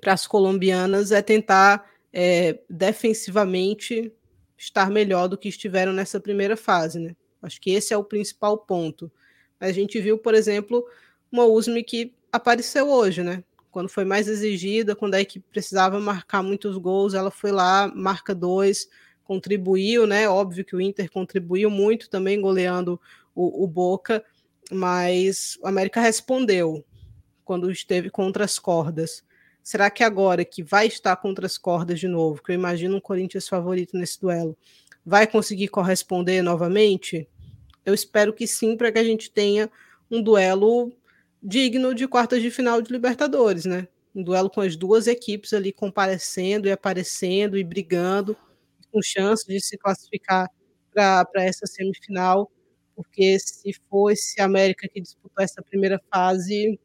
para 0.00 0.12
as 0.12 0.26
colombianas 0.26 1.10
é 1.10 1.20
tentar 1.20 1.90
é, 2.12 2.60
defensivamente 2.70 4.12
estar 4.56 4.90
melhor 4.90 5.28
do 5.28 5.36
que 5.36 5.48
estiveram 5.48 5.92
nessa 5.92 6.20
primeira 6.20 6.56
fase, 6.56 6.98
né? 6.98 7.16
Acho 7.42 7.60
que 7.60 7.70
esse 7.70 7.92
é 7.92 7.96
o 7.96 8.04
principal 8.04 8.58
ponto. 8.58 9.10
A 9.60 9.70
gente 9.72 10.00
viu, 10.00 10.18
por 10.18 10.34
exemplo, 10.34 10.86
uma 11.30 11.44
USME 11.44 11.82
que 11.82 12.14
apareceu 12.32 12.88
hoje, 12.88 13.22
né? 13.22 13.42
Quando 13.70 13.88
foi 13.88 14.04
mais 14.04 14.28
exigida, 14.28 14.96
quando 14.96 15.14
a 15.14 15.20
equipe 15.20 15.44
precisava 15.50 16.00
marcar 16.00 16.42
muitos 16.42 16.76
gols, 16.78 17.14
ela 17.14 17.30
foi 17.30 17.52
lá, 17.52 17.92
marca 17.94 18.34
dois, 18.34 18.88
contribuiu, 19.28 20.06
né? 20.06 20.26
Óbvio 20.26 20.64
que 20.64 20.74
o 20.74 20.80
Inter 20.80 21.10
contribuiu 21.10 21.70
muito 21.70 22.08
também 22.08 22.40
goleando 22.40 22.98
o, 23.34 23.62
o 23.62 23.66
Boca, 23.68 24.24
mas 24.70 25.58
o 25.62 25.68
América 25.68 26.00
respondeu 26.00 26.82
quando 27.44 27.70
esteve 27.70 28.08
contra 28.08 28.46
as 28.46 28.58
cordas. 28.58 29.22
Será 29.62 29.90
que 29.90 30.02
agora 30.02 30.46
que 30.46 30.62
vai 30.62 30.86
estar 30.86 31.14
contra 31.16 31.44
as 31.44 31.58
cordas 31.58 32.00
de 32.00 32.08
novo, 32.08 32.42
que 32.42 32.50
eu 32.50 32.54
imagino 32.54 32.96
um 32.96 33.00
Corinthians 33.00 33.46
favorito 33.46 33.98
nesse 33.98 34.18
duelo, 34.18 34.56
vai 35.04 35.26
conseguir 35.26 35.68
corresponder 35.68 36.40
novamente? 36.40 37.28
Eu 37.84 37.92
espero 37.92 38.32
que 38.32 38.46
sim, 38.46 38.78
para 38.78 38.90
que 38.90 38.98
a 38.98 39.04
gente 39.04 39.30
tenha 39.30 39.70
um 40.10 40.22
duelo 40.22 40.90
digno 41.42 41.94
de 41.94 42.08
quartas 42.08 42.40
de 42.40 42.50
final 42.50 42.80
de 42.80 42.90
Libertadores, 42.90 43.66
né? 43.66 43.88
Um 44.14 44.22
duelo 44.22 44.48
com 44.48 44.62
as 44.62 44.74
duas 44.74 45.06
equipes 45.06 45.52
ali 45.52 45.70
comparecendo 45.70 46.66
e 46.66 46.72
aparecendo 46.72 47.58
e 47.58 47.62
brigando, 47.62 48.34
com 48.90 49.02
chance 49.02 49.46
de 49.46 49.60
se 49.60 49.76
classificar 49.76 50.48
para 50.92 51.44
essa 51.44 51.66
semifinal, 51.66 52.50
porque 52.96 53.38
se 53.38 53.72
for 53.88 54.10
esse 54.10 54.40
América 54.40 54.88
que 54.88 55.00
disputou 55.00 55.44
essa 55.44 55.62
primeira 55.62 56.00
fase, 56.12 56.78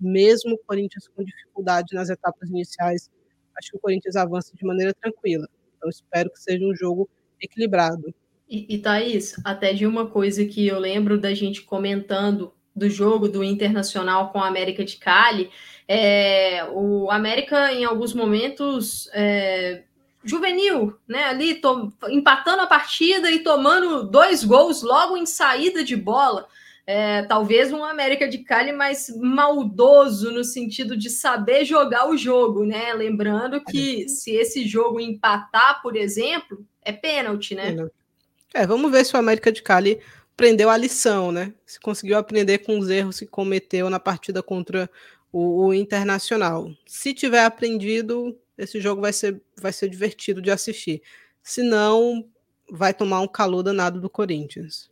mesmo 0.00 0.54
o 0.54 0.58
Corinthians 0.58 1.08
com 1.08 1.24
dificuldade 1.24 1.94
nas 1.94 2.08
etapas 2.08 2.48
iniciais, 2.48 3.10
acho 3.58 3.72
que 3.72 3.76
o 3.76 3.80
Corinthians 3.80 4.14
avança 4.14 4.54
de 4.54 4.64
maneira 4.64 4.94
tranquila. 4.94 5.48
Então, 5.76 5.88
espero 5.88 6.30
que 6.30 6.40
seja 6.40 6.64
um 6.64 6.74
jogo 6.74 7.08
equilibrado. 7.40 8.14
E, 8.48 8.66
e 8.74 8.78
Thaís, 8.78 9.34
até 9.44 9.72
de 9.72 9.86
uma 9.86 10.08
coisa 10.08 10.44
que 10.44 10.66
eu 10.66 10.78
lembro 10.78 11.18
da 11.18 11.34
gente 11.34 11.62
comentando 11.62 12.52
do 12.74 12.88
jogo 12.88 13.28
do 13.28 13.42
Internacional 13.42 14.30
com 14.30 14.38
a 14.38 14.46
América 14.46 14.84
de 14.84 14.96
Cali, 14.96 15.50
é, 15.86 16.64
o 16.72 17.10
América, 17.10 17.72
em 17.72 17.84
alguns 17.84 18.14
momentos, 18.14 19.10
é, 19.12 19.84
juvenil, 20.28 20.96
né? 21.06 21.24
Ali 21.24 21.54
to, 21.56 21.92
empatando 22.08 22.62
a 22.62 22.66
partida 22.66 23.30
e 23.30 23.40
tomando 23.40 24.04
dois 24.04 24.44
gols 24.44 24.82
logo 24.82 25.16
em 25.16 25.26
saída 25.26 25.82
de 25.82 25.96
bola. 25.96 26.46
É, 26.86 27.22
talvez 27.22 27.70
um 27.70 27.84
América 27.84 28.26
de 28.26 28.38
Cali 28.38 28.72
mais 28.72 29.14
maldoso 29.14 30.30
no 30.30 30.42
sentido 30.42 30.96
de 30.96 31.10
saber 31.10 31.64
jogar 31.64 32.08
o 32.08 32.16
jogo, 32.16 32.64
né? 32.64 32.94
Lembrando 32.94 33.62
que 33.62 34.08
se 34.08 34.30
esse 34.30 34.66
jogo 34.66 34.98
empatar, 34.98 35.82
por 35.82 35.96
exemplo, 35.96 36.64
é 36.82 36.92
pênalti, 36.92 37.54
né? 37.54 37.76
É, 38.54 38.66
vamos 38.66 38.90
ver 38.90 39.04
se 39.04 39.14
o 39.14 39.18
América 39.18 39.52
de 39.52 39.62
Cali 39.62 40.00
aprendeu 40.32 40.70
a 40.70 40.76
lição, 40.76 41.30
né? 41.30 41.52
Se 41.66 41.78
conseguiu 41.78 42.16
aprender 42.16 42.58
com 42.58 42.78
os 42.78 42.88
erros 42.88 43.18
que 43.18 43.26
cometeu 43.26 43.90
na 43.90 44.00
partida 44.00 44.42
contra 44.42 44.88
o, 45.32 45.66
o 45.66 45.74
Internacional. 45.74 46.70
Se 46.86 47.12
tiver 47.12 47.44
aprendido, 47.44 48.34
esse 48.58 48.80
jogo 48.80 49.00
vai 49.00 49.12
ser, 49.12 49.40
vai 49.56 49.72
ser 49.72 49.88
divertido 49.88 50.42
de 50.42 50.50
assistir. 50.50 51.00
Se 51.42 51.62
não, 51.62 52.28
vai 52.70 52.92
tomar 52.92 53.20
um 53.20 53.28
calor 53.28 53.62
danado 53.62 54.00
do 54.00 54.10
Corinthians. 54.10 54.90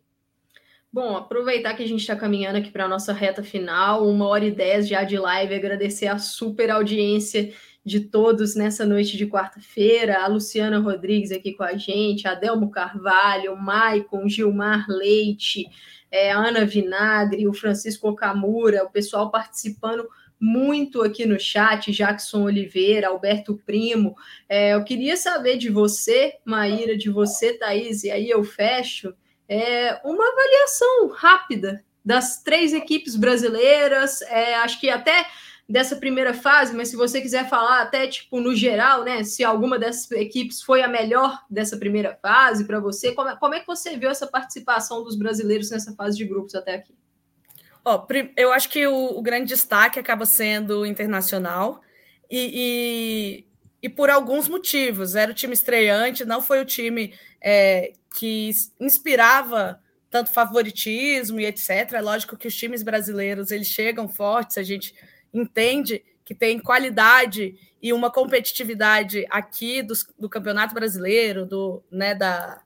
Bom, 0.93 1.17
aproveitar 1.17 1.75
que 1.75 1.83
a 1.83 1.87
gente 1.87 2.01
está 2.01 2.17
caminhando 2.17 2.57
aqui 2.57 2.71
para 2.71 2.85
a 2.87 2.89
nossa 2.89 3.13
reta 3.13 3.43
final, 3.43 4.09
uma 4.09 4.27
hora 4.27 4.47
e 4.47 4.51
dez 4.51 4.89
já 4.89 5.05
de 5.05 5.19
live, 5.19 5.55
agradecer 5.55 6.07
a 6.07 6.17
super 6.17 6.71
audiência 6.71 7.53
de 7.85 8.01
todos 8.01 8.57
nessa 8.57 8.87
noite 8.87 9.17
de 9.17 9.27
quarta-feira, 9.27 10.25
a 10.25 10.27
Luciana 10.27 10.79
Rodrigues 10.79 11.31
aqui 11.31 11.53
com 11.53 11.63
a 11.63 11.77
gente, 11.77 12.27
a 12.27 12.35
Delmo 12.35 12.71
Carvalho, 12.71 13.53
o 13.53 13.63
Maicon, 13.63 14.29
Gilmar 14.29 14.87
Leite, 14.89 15.67
é, 16.11 16.33
a 16.33 16.39
Ana 16.39 16.65
Vinagre, 16.65 17.47
o 17.47 17.53
Francisco 17.53 18.09
Okamura, 18.09 18.83
o 18.83 18.91
pessoal 18.91 19.31
participando 19.31 20.09
muito 20.41 21.03
aqui 21.03 21.25
no 21.25 21.39
chat, 21.41 21.91
Jackson 21.93 22.45
Oliveira, 22.45 23.09
Alberto 23.09 23.61
Primo. 23.65 24.17
É, 24.49 24.75
eu 24.75 24.85
queria 24.85 25.17
saber 25.17 25.57
de 25.57 25.71
você, 25.71 26.35
Maíra, 26.45 26.97
de 26.97 27.11
você, 27.11 27.55
Thaís, 27.55 28.05
e 28.05 28.11
aí 28.11 28.29
eu 28.29 28.45
fecho, 28.45 29.15
é, 29.49 30.01
uma 30.05 30.25
avaliação 30.29 31.09
rápida 31.09 31.85
das 32.05 32.43
três 32.43 32.73
equipes 32.73 33.17
brasileiras, 33.17 34.23
é, 34.23 34.55
acho 34.57 34.81
que 34.81 34.89
até 34.89 35.27
dessa 35.69 35.97
primeira 35.97 36.33
fase, 36.33 36.77
mas 36.77 36.89
se 36.89 36.97
você 36.97 37.21
quiser 37.21 37.49
falar 37.49 37.83
até 37.83 38.07
tipo 38.07 38.41
no 38.41 38.55
geral, 38.55 39.03
né, 39.03 39.25
se 39.25 39.43
alguma 39.43 39.79
dessas 39.79 40.09
equipes 40.13 40.63
foi 40.63 40.83
a 40.83 40.89
melhor 40.89 41.43
dessa 41.51 41.77
primeira 41.77 42.17
fase 42.23 42.65
para 42.65 42.79
você, 42.79 43.13
como 43.13 43.31
é, 43.31 43.37
como 43.37 43.55
é 43.55 43.61
que 43.61 43.67
você 43.67 43.97
viu 43.97 44.09
essa 44.09 44.27
participação 44.27 45.03
dos 45.03 45.17
brasileiros 45.17 45.71
nessa 45.71 45.93
fase 45.95 46.17
de 46.17 46.25
grupos 46.25 46.55
até 46.55 46.75
aqui? 46.77 46.95
Ó, 47.89 48.05
eu 48.37 48.53
acho 48.53 48.69
que 48.69 48.85
o, 48.85 49.17
o, 49.17 49.23
grande 49.23 49.47
destaque 49.47 50.01
acaba 50.01 50.27
sendo 50.27 50.85
internacional 50.85 51.81
e, 52.29 53.45
e, 53.81 53.87
e, 53.87 53.89
por 53.89 54.11
alguns 54.11 54.49
motivos. 54.49 55.15
Era 55.15 55.31
o 55.31 55.35
time 55.35 55.55
estreante, 55.55 56.25
não 56.25 56.43
foi 56.43 56.61
o 56.61 56.65
time 56.65 57.15
é, 57.41 57.93
que 58.19 58.51
inspirava 58.81 59.81
tanto 60.11 60.33
favoritismo 60.33 61.39
e 61.39 61.47
etc. 61.47 61.93
É 61.93 62.01
lógico 62.01 62.37
que 62.37 62.49
os 62.49 62.57
times 62.57 62.83
brasileiros 62.83 63.53
eles 63.53 63.69
chegam 63.69 64.09
fortes, 64.09 64.59
a 64.59 64.65
gente 64.65 64.93
entende 65.33 66.03
que 66.25 66.35
tem 66.35 66.59
qualidade 66.59 67.55
e 67.81 67.93
uma 67.93 68.11
competitividade 68.11 69.25
aqui 69.31 69.81
do, 69.81 69.95
do 70.19 70.29
campeonato 70.29 70.75
brasileiro, 70.75 71.47
do, 71.47 71.85
né, 71.89 72.17
da, 72.17 72.63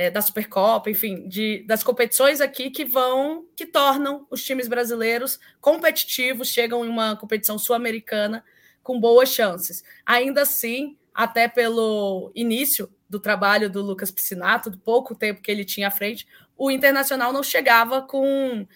é, 0.00 0.10
da 0.10 0.22
Supercopa, 0.22 0.88
enfim, 0.88 1.28
de, 1.28 1.62
das 1.66 1.84
competições 1.84 2.40
aqui 2.40 2.70
que 2.70 2.86
vão, 2.86 3.44
que 3.54 3.66
tornam 3.66 4.26
os 4.30 4.42
times 4.42 4.66
brasileiros 4.66 5.38
competitivos, 5.60 6.48
chegam 6.48 6.86
em 6.86 6.88
uma 6.88 7.16
competição 7.16 7.58
sul-americana 7.58 8.42
com 8.82 8.98
boas 8.98 9.28
chances. 9.28 9.84
Ainda 10.06 10.40
assim, 10.40 10.96
até 11.12 11.48
pelo 11.48 12.32
início 12.34 12.90
do 13.10 13.20
trabalho 13.20 13.68
do 13.68 13.82
Lucas 13.82 14.10
Piscinato, 14.10 14.70
do 14.70 14.78
pouco 14.78 15.14
tempo 15.14 15.42
que 15.42 15.50
ele 15.50 15.66
tinha 15.66 15.88
à 15.88 15.90
frente, 15.90 16.26
o 16.56 16.70
Internacional 16.70 17.30
não 17.30 17.42
chegava 17.42 18.00
com. 18.00 18.66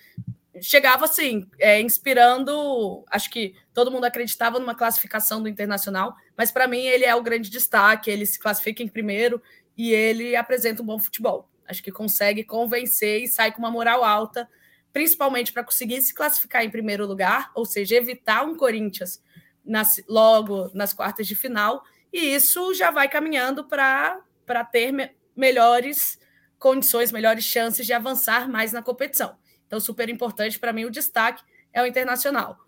Chegava 0.61 1.07
assim, 1.07 1.49
é, 1.59 1.81
inspirando. 1.81 3.03
Acho 3.11 3.31
que 3.31 3.55
todo 3.73 3.91
mundo 3.91 4.05
acreditava 4.05 4.59
numa 4.59 4.75
classificação 4.75 5.43
do 5.43 5.49
Internacional, 5.49 6.15
mas 6.37 6.53
para 6.53 6.69
mim 6.69 6.83
ele 6.83 7.07
é 7.07 7.15
o 7.15 7.23
grande 7.23 7.49
destaque. 7.49 8.11
Ele 8.11 8.27
se 8.27 8.39
classifica 8.39 8.83
em 8.83 8.89
primeiro 8.89 9.41
e 9.77 9.93
ele 9.93 10.37
apresenta 10.37 10.83
um 10.83 10.87
bom 10.87 10.99
futebol. 10.99 11.51
Acho 11.67 11.83
que 11.83 11.91
consegue 11.91 12.45
convencer 12.45 13.23
e 13.23 13.29
sai 13.29 13.53
com 13.53 13.59
uma 13.59 13.71
moral 13.71 14.05
alta, 14.05 14.49
principalmente 14.93 15.53
para 15.53 15.65
conseguir 15.65 16.01
se 16.03 16.15
classificar 16.15 16.65
em 16.65 16.71
primeiro 16.71 17.07
lugar, 17.07 17.51
ou 17.55 17.65
seja, 17.65 17.97
evitar 17.97 18.45
um 18.45 18.57
Corinthians 18.57 19.23
nas, 19.65 20.03
logo 20.09 20.71
nas 20.75 20.93
quartas 20.93 21.27
de 21.27 21.35
final, 21.35 21.83
e 22.13 22.35
isso 22.35 22.75
já 22.75 22.91
vai 22.91 23.09
caminhando 23.09 23.65
para 23.65 24.23
ter 24.71 24.93
me, 24.93 25.11
melhores 25.35 26.19
condições, 26.59 27.11
melhores 27.11 27.45
chances 27.45 27.87
de 27.87 27.93
avançar 27.93 28.49
mais 28.49 28.73
na 28.73 28.83
competição. 28.83 29.37
Então, 29.67 29.81
super 29.81 30.09
importante 30.09 30.59
para 30.59 30.73
mim 30.73 30.85
o 30.85 30.91
destaque 30.91 31.43
é 31.73 31.83
o 31.83 31.87
internacional. 31.87 32.59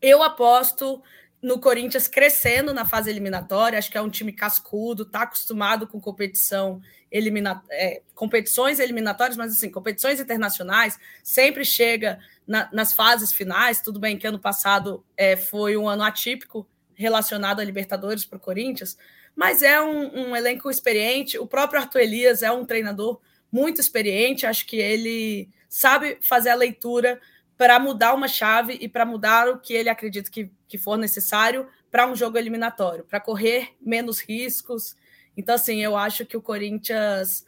Eu 0.00 0.22
aposto 0.22 1.02
no 1.42 1.58
Corinthians 1.58 2.06
crescendo 2.06 2.74
na 2.74 2.84
fase 2.84 3.08
eliminatória, 3.08 3.78
acho 3.78 3.90
que 3.90 3.96
é 3.96 4.02
um 4.02 4.10
time 4.10 4.32
cascudo, 4.32 5.04
está 5.04 5.22
acostumado 5.22 5.86
com 5.86 6.00
competição 6.00 6.82
elimina 7.10 7.62
é, 7.70 8.02
competições 8.14 8.78
eliminatórias, 8.78 9.36
mas 9.36 9.52
assim, 9.52 9.70
competições 9.70 10.20
internacionais, 10.20 10.98
sempre 11.22 11.64
chega 11.64 12.20
na, 12.46 12.68
nas 12.72 12.92
fases 12.92 13.32
finais. 13.32 13.80
Tudo 13.80 13.98
bem 13.98 14.18
que 14.18 14.26
ano 14.26 14.38
passado 14.38 15.04
é, 15.16 15.36
foi 15.36 15.76
um 15.76 15.88
ano 15.88 16.02
atípico 16.02 16.66
relacionado 16.94 17.60
a 17.60 17.64
Libertadores 17.64 18.24
para 18.24 18.36
o 18.36 18.40
Corinthians, 18.40 18.96
mas 19.34 19.62
é 19.62 19.80
um, 19.80 20.28
um 20.28 20.36
elenco 20.36 20.70
experiente. 20.70 21.38
O 21.38 21.46
próprio 21.46 21.80
Arthur 21.80 22.02
Elias 22.02 22.42
é 22.42 22.52
um 22.52 22.64
treinador 22.64 23.18
muito 23.50 23.80
experiente, 23.80 24.46
acho 24.46 24.66
que 24.66 24.76
ele 24.76 25.48
sabe 25.68 26.18
fazer 26.20 26.50
a 26.50 26.54
leitura 26.54 27.20
para 27.60 27.78
mudar 27.78 28.14
uma 28.14 28.26
chave 28.26 28.78
e 28.80 28.88
para 28.88 29.04
mudar 29.04 29.46
o 29.46 29.58
que 29.58 29.74
ele 29.74 29.90
acredita 29.90 30.30
que, 30.30 30.50
que 30.66 30.78
for 30.78 30.96
necessário 30.96 31.68
para 31.90 32.06
um 32.06 32.16
jogo 32.16 32.38
eliminatório, 32.38 33.04
para 33.04 33.20
correr 33.20 33.74
menos 33.78 34.18
riscos. 34.18 34.96
Então, 35.36 35.56
assim, 35.56 35.84
eu 35.84 35.94
acho 35.94 36.24
que 36.24 36.38
o 36.38 36.40
Corinthians 36.40 37.44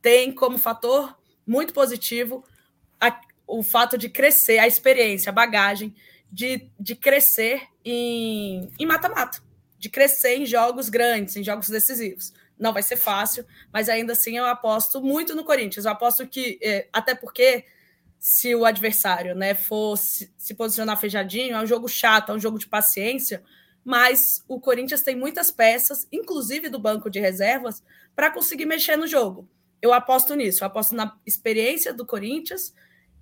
tem 0.00 0.30
como 0.30 0.58
fator 0.58 1.18
muito 1.44 1.74
positivo 1.74 2.44
a, 3.00 3.20
o 3.44 3.64
fato 3.64 3.98
de 3.98 4.08
crescer, 4.08 4.60
a 4.60 4.68
experiência, 4.68 5.30
a 5.30 5.32
bagagem 5.32 5.92
de, 6.30 6.70
de 6.78 6.94
crescer 6.94 7.62
em 7.84 8.70
mata-mata, 8.86 9.40
de 9.76 9.88
crescer 9.88 10.36
em 10.36 10.46
jogos 10.46 10.88
grandes, 10.88 11.34
em 11.34 11.42
jogos 11.42 11.68
decisivos. 11.68 12.32
Não 12.56 12.72
vai 12.72 12.84
ser 12.84 12.96
fácil, 12.96 13.44
mas 13.72 13.88
ainda 13.88 14.12
assim 14.12 14.38
eu 14.38 14.46
aposto 14.46 15.02
muito 15.02 15.34
no 15.34 15.42
Corinthians. 15.42 15.84
Eu 15.84 15.90
aposto 15.90 16.28
que, 16.28 16.60
é, 16.62 16.86
até 16.92 17.12
porque 17.12 17.64
se 18.22 18.54
o 18.54 18.64
adversário 18.64 19.34
né, 19.34 19.52
for 19.52 19.96
se, 19.96 20.32
se 20.38 20.54
posicionar 20.54 20.96
fechadinho, 20.96 21.56
é 21.56 21.60
um 21.60 21.66
jogo 21.66 21.88
chato, 21.88 22.30
é 22.30 22.34
um 22.36 22.38
jogo 22.38 22.56
de 22.56 22.68
paciência, 22.68 23.42
mas 23.84 24.44
o 24.46 24.60
Corinthians 24.60 25.02
tem 25.02 25.16
muitas 25.16 25.50
peças, 25.50 26.06
inclusive 26.12 26.68
do 26.68 26.78
banco 26.78 27.10
de 27.10 27.18
reservas, 27.18 27.82
para 28.14 28.30
conseguir 28.30 28.64
mexer 28.64 28.94
no 28.94 29.08
jogo. 29.08 29.48
Eu 29.82 29.92
aposto 29.92 30.36
nisso, 30.36 30.62
eu 30.62 30.68
aposto 30.68 30.94
na 30.94 31.18
experiência 31.26 31.92
do 31.92 32.06
Corinthians 32.06 32.72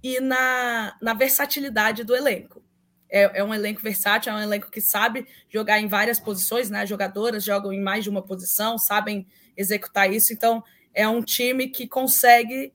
e 0.02 0.20
na, 0.20 0.94
na 1.00 1.14
versatilidade 1.14 2.04
do 2.04 2.14
elenco. 2.14 2.62
É, 3.08 3.38
é, 3.40 3.42
um 3.42 3.54
elenco 3.54 3.80
versátil, 3.80 4.30
é 4.30 4.36
um 4.36 4.42
elenco 4.42 4.70
que 4.70 4.82
sabe 4.82 5.26
jogar 5.48 5.80
em 5.80 5.88
várias 5.88 6.20
posições, 6.20 6.68
né? 6.68 6.82
As 6.82 6.88
jogadoras 6.90 7.42
jogam 7.42 7.72
em 7.72 7.80
mais 7.80 8.04
de 8.04 8.10
uma 8.10 8.20
posição, 8.20 8.76
sabem 8.76 9.26
executar 9.56 10.12
isso, 10.12 10.30
então 10.34 10.62
é 10.92 11.08
um 11.08 11.22
time 11.22 11.68
que 11.68 11.88
consegue 11.88 12.70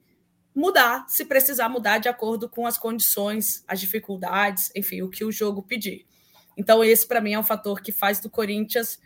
mudar, 0.56 1.06
se 1.10 1.26
precisar 1.26 1.68
mudar 1.68 1.98
de 1.98 2.08
acordo 2.08 2.48
com 2.48 2.66
as 2.66 2.78
condições, 2.78 3.64
as 3.68 3.80
dificuldades, 3.80 4.72
enfim, 4.74 5.02
o 5.02 5.10
que 5.10 5.26
o 5.26 5.32
jogo 5.32 5.62
pedir. 5.62 6.06
Então, 6.56 6.84
esse 6.84 7.06
para 7.06 7.20
mim 7.20 7.34
é 7.34 7.40
um 7.40 7.44
fator 7.44 7.82
que 7.82 7.92
faz 7.92 8.20
do 8.20 8.30
Corinthians 8.30 9.00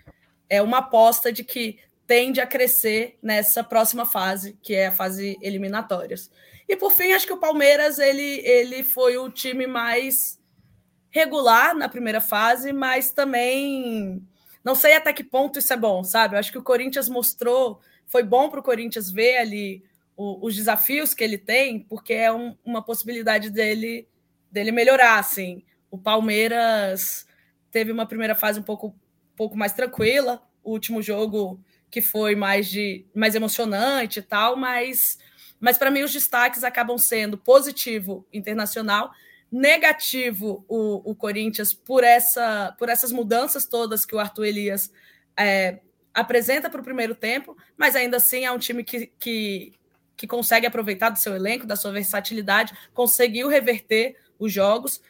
é 0.50 0.62
uma 0.62 0.80
aposta 0.80 1.32
de 1.32 1.44
que 1.44 1.80
tende 2.08 2.42
a 2.42 2.48
crescer 2.48 3.18
nessa 3.22 3.64
próxima 3.64 4.06
fase, 4.06 4.58
que 4.64 4.74
é 4.74 4.88
a 4.88 4.92
fase 4.92 5.38
eliminatórias. 5.42 6.32
E 6.68 6.76
por 6.76 6.92
fim, 6.92 7.14
acho 7.14 7.28
que 7.28 7.34
o 7.34 7.40
Palmeiras 7.40 8.00
ele, 8.00 8.42
ele 8.44 8.84
foi 8.84 9.18
o 9.18 9.30
time 9.30 9.68
mais 9.68 10.40
regular 11.12 11.76
na 11.76 11.88
primeira 11.88 12.20
fase, 12.20 12.74
mas 12.74 13.12
também 13.12 14.24
não 14.64 14.76
sei 14.76 14.96
até 14.96 15.14
que 15.14 15.24
ponto 15.24 15.60
isso 15.60 15.72
é 15.72 15.78
bom, 15.78 16.04
sabe? 16.04 16.36
Eu 16.36 16.40
acho 16.40 16.52
que 16.52 16.58
o 16.58 16.64
Corinthians 16.64 17.08
mostrou, 17.08 17.80
foi 18.08 18.24
bom 18.24 18.50
para 18.50 18.60
o 18.60 18.64
Corinthians 18.64 19.12
ver 19.12 19.38
ali 19.38 19.84
o, 20.20 20.46
os 20.46 20.54
desafios 20.54 21.14
que 21.14 21.24
ele 21.24 21.38
tem, 21.38 21.80
porque 21.80 22.14
é 22.14 22.30
um, 22.30 22.54
uma 22.66 22.84
possibilidade 22.84 23.50
dele, 23.50 24.06
dele 24.52 24.70
melhorar. 24.70 25.18
Assim. 25.18 25.64
O 25.90 25.98
Palmeiras 25.98 27.26
teve 27.72 27.90
uma 27.90 28.06
primeira 28.06 28.36
fase 28.36 28.60
um 28.60 28.64
pouco, 28.64 28.94
pouco 29.34 29.58
mais 29.58 29.72
tranquila. 29.72 30.44
O 30.62 30.72
último 30.72 31.02
jogo 31.02 31.64
que 31.90 32.02
foi 32.02 32.36
mais 32.36 32.70
de 32.70 33.06
mais 33.16 33.34
emocionante 33.34 34.20
e 34.20 34.22
tal, 34.22 34.58
mas 34.58 35.18
mas 35.58 35.78
para 35.78 35.90
mim 35.90 36.04
os 36.04 36.12
destaques 36.12 36.66
acabam 36.66 36.98
sendo 36.98 37.38
positivo 37.38 38.28
internacional, 38.32 39.12
negativo 39.50 40.66
o, 40.68 41.12
o 41.12 41.16
Corinthians 41.16 41.74
por 41.74 42.04
essa 42.04 42.76
por 42.78 42.90
essas 42.90 43.14
mudanças 43.14 43.66
todas 43.66 44.06
que 44.06 44.14
o 44.14 44.20
Arthur 44.20 44.46
Elias 44.46 44.92
é, 45.38 45.80
apresenta 46.14 46.70
para 46.70 46.82
o 46.82 46.84
primeiro 46.84 47.16
tempo, 47.16 47.56
mas 47.78 47.96
ainda 47.96 48.18
assim 48.18 48.46
é 48.46 48.52
um 48.52 48.60
time 48.60 48.84
que, 48.84 49.08
que, 49.18 49.74
que 50.20 50.28
consegue 50.28 50.68
aproveitar 50.68 51.10
do 51.10 51.18
seu 51.18 51.34
elenco, 51.34 51.66
da 51.66 51.78
sua 51.78 51.94
versatilidade, 51.94 52.78
conseguiu 52.94 53.48
reverter 53.48 54.18
os 54.38 54.52
jogos. 54.52 55.02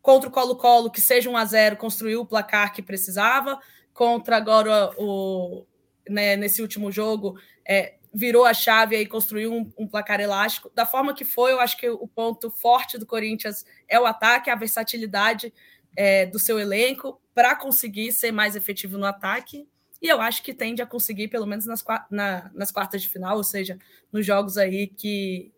Contra 0.00 0.30
o 0.30 0.32
Colo-Colo, 0.32 0.90
que 0.90 1.00
seja 1.00 1.28
1 1.28 1.36
a 1.36 1.44
0 1.44 1.76
construiu 1.76 2.22
o 2.22 2.26
placar 2.26 2.72
que 2.72 2.80
precisava. 2.80 3.60
Contra 3.92 4.38
agora 4.38 4.90
o. 4.96 5.66
Né, 6.08 6.34
nesse 6.34 6.62
último 6.62 6.90
jogo, 6.90 7.38
é, 7.68 7.96
virou 8.12 8.46
a 8.46 8.54
chave 8.54 8.96
e 8.96 9.06
construiu 9.06 9.52
um, 9.52 9.70
um, 9.78 9.86
placar 9.86 10.20
elástico. 10.20 10.72
Da 10.74 10.86
forma 10.86 11.14
que 11.14 11.24
foi, 11.24 11.52
eu 11.52 11.60
acho 11.60 11.76
que 11.76 11.88
o 11.88 12.08
ponto 12.08 12.50
forte 12.50 12.96
do 12.96 13.06
Corinthians 13.06 13.64
é 13.86 14.00
o 14.00 14.06
ataque, 14.06 14.48
a 14.48 14.56
versatilidade 14.56 15.52
é, 15.94 16.24
do 16.24 16.38
seu 16.38 16.58
elenco 16.58 17.20
para 17.34 17.54
conseguir 17.54 18.10
ser 18.10 18.32
mais 18.32 18.56
efetivo 18.56 18.96
no 18.96 19.04
ataque 19.04 19.68
e 20.02 20.08
eu 20.08 20.20
acho 20.20 20.42
que 20.42 20.52
tende 20.52 20.82
a 20.82 20.86
conseguir, 20.86 21.28
pelo 21.28 21.46
menos 21.46 21.64
nas, 21.64 21.84
na, 22.10 22.50
nas 22.52 22.72
quartas 22.72 23.00
de 23.02 23.08
final, 23.08 23.36
ou 23.36 23.44
seja, 23.44 23.78
nos 24.10 24.26
jogos 24.26 24.58
aí 24.58 24.88
que 24.88 25.52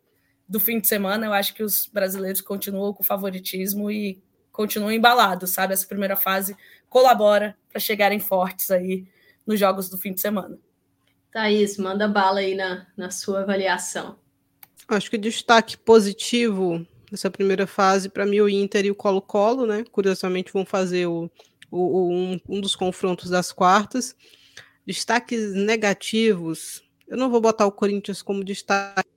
do 0.47 0.61
fim 0.61 0.79
de 0.79 0.87
semana, 0.87 1.25
eu 1.25 1.33
acho 1.33 1.55
que 1.55 1.63
os 1.63 1.89
brasileiros 1.91 2.43
continuam 2.43 2.93
com 2.93 3.03
favoritismo 3.03 3.91
e 3.91 4.23
continuam 4.53 4.93
embalados, 4.93 5.51
sabe? 5.51 5.73
Essa 5.73 5.87
primeira 5.87 6.15
fase 6.15 6.55
colabora 6.91 7.57
para 7.71 7.81
chegarem 7.81 8.21
fortes 8.21 8.71
aí 8.71 9.07
nos 9.47 9.59
jogos 9.59 9.89
do 9.89 9.97
fim 9.97 10.13
de 10.13 10.21
semana. 10.21 10.59
Thaís, 11.33 11.79
manda 11.79 12.07
bala 12.07 12.41
aí 12.41 12.55
na, 12.55 12.87
na 12.95 13.11
sua 13.11 13.41
avaliação. 13.41 14.19
Acho 14.87 15.11
que 15.11 15.17
destaque 15.17 15.79
positivo 15.79 16.87
nessa 17.11 17.31
primeira 17.31 17.67
fase, 17.67 18.09
para 18.11 18.27
mim, 18.27 18.41
o 18.41 18.49
Inter 18.49 18.85
e 18.85 18.91
o 18.91 18.95
Colo-Colo, 18.95 19.67
né? 19.67 19.85
Curiosamente, 19.91 20.53
vão 20.53 20.67
fazer 20.67 21.07
o, 21.07 21.31
o, 21.75 22.13
um, 22.13 22.41
um 22.49 22.61
dos 22.61 22.77
confrontos 22.77 23.29
das 23.29 23.53
quartas. 23.53 24.15
Destaques 24.87 25.55
negativos, 25.55 26.85
eu 27.09 27.17
não 27.17 27.31
vou 27.31 27.41
botar 27.41 27.67
o 27.67 27.73
Corinthians 27.73 28.23
como 28.23 28.45
destaque, 28.45 29.09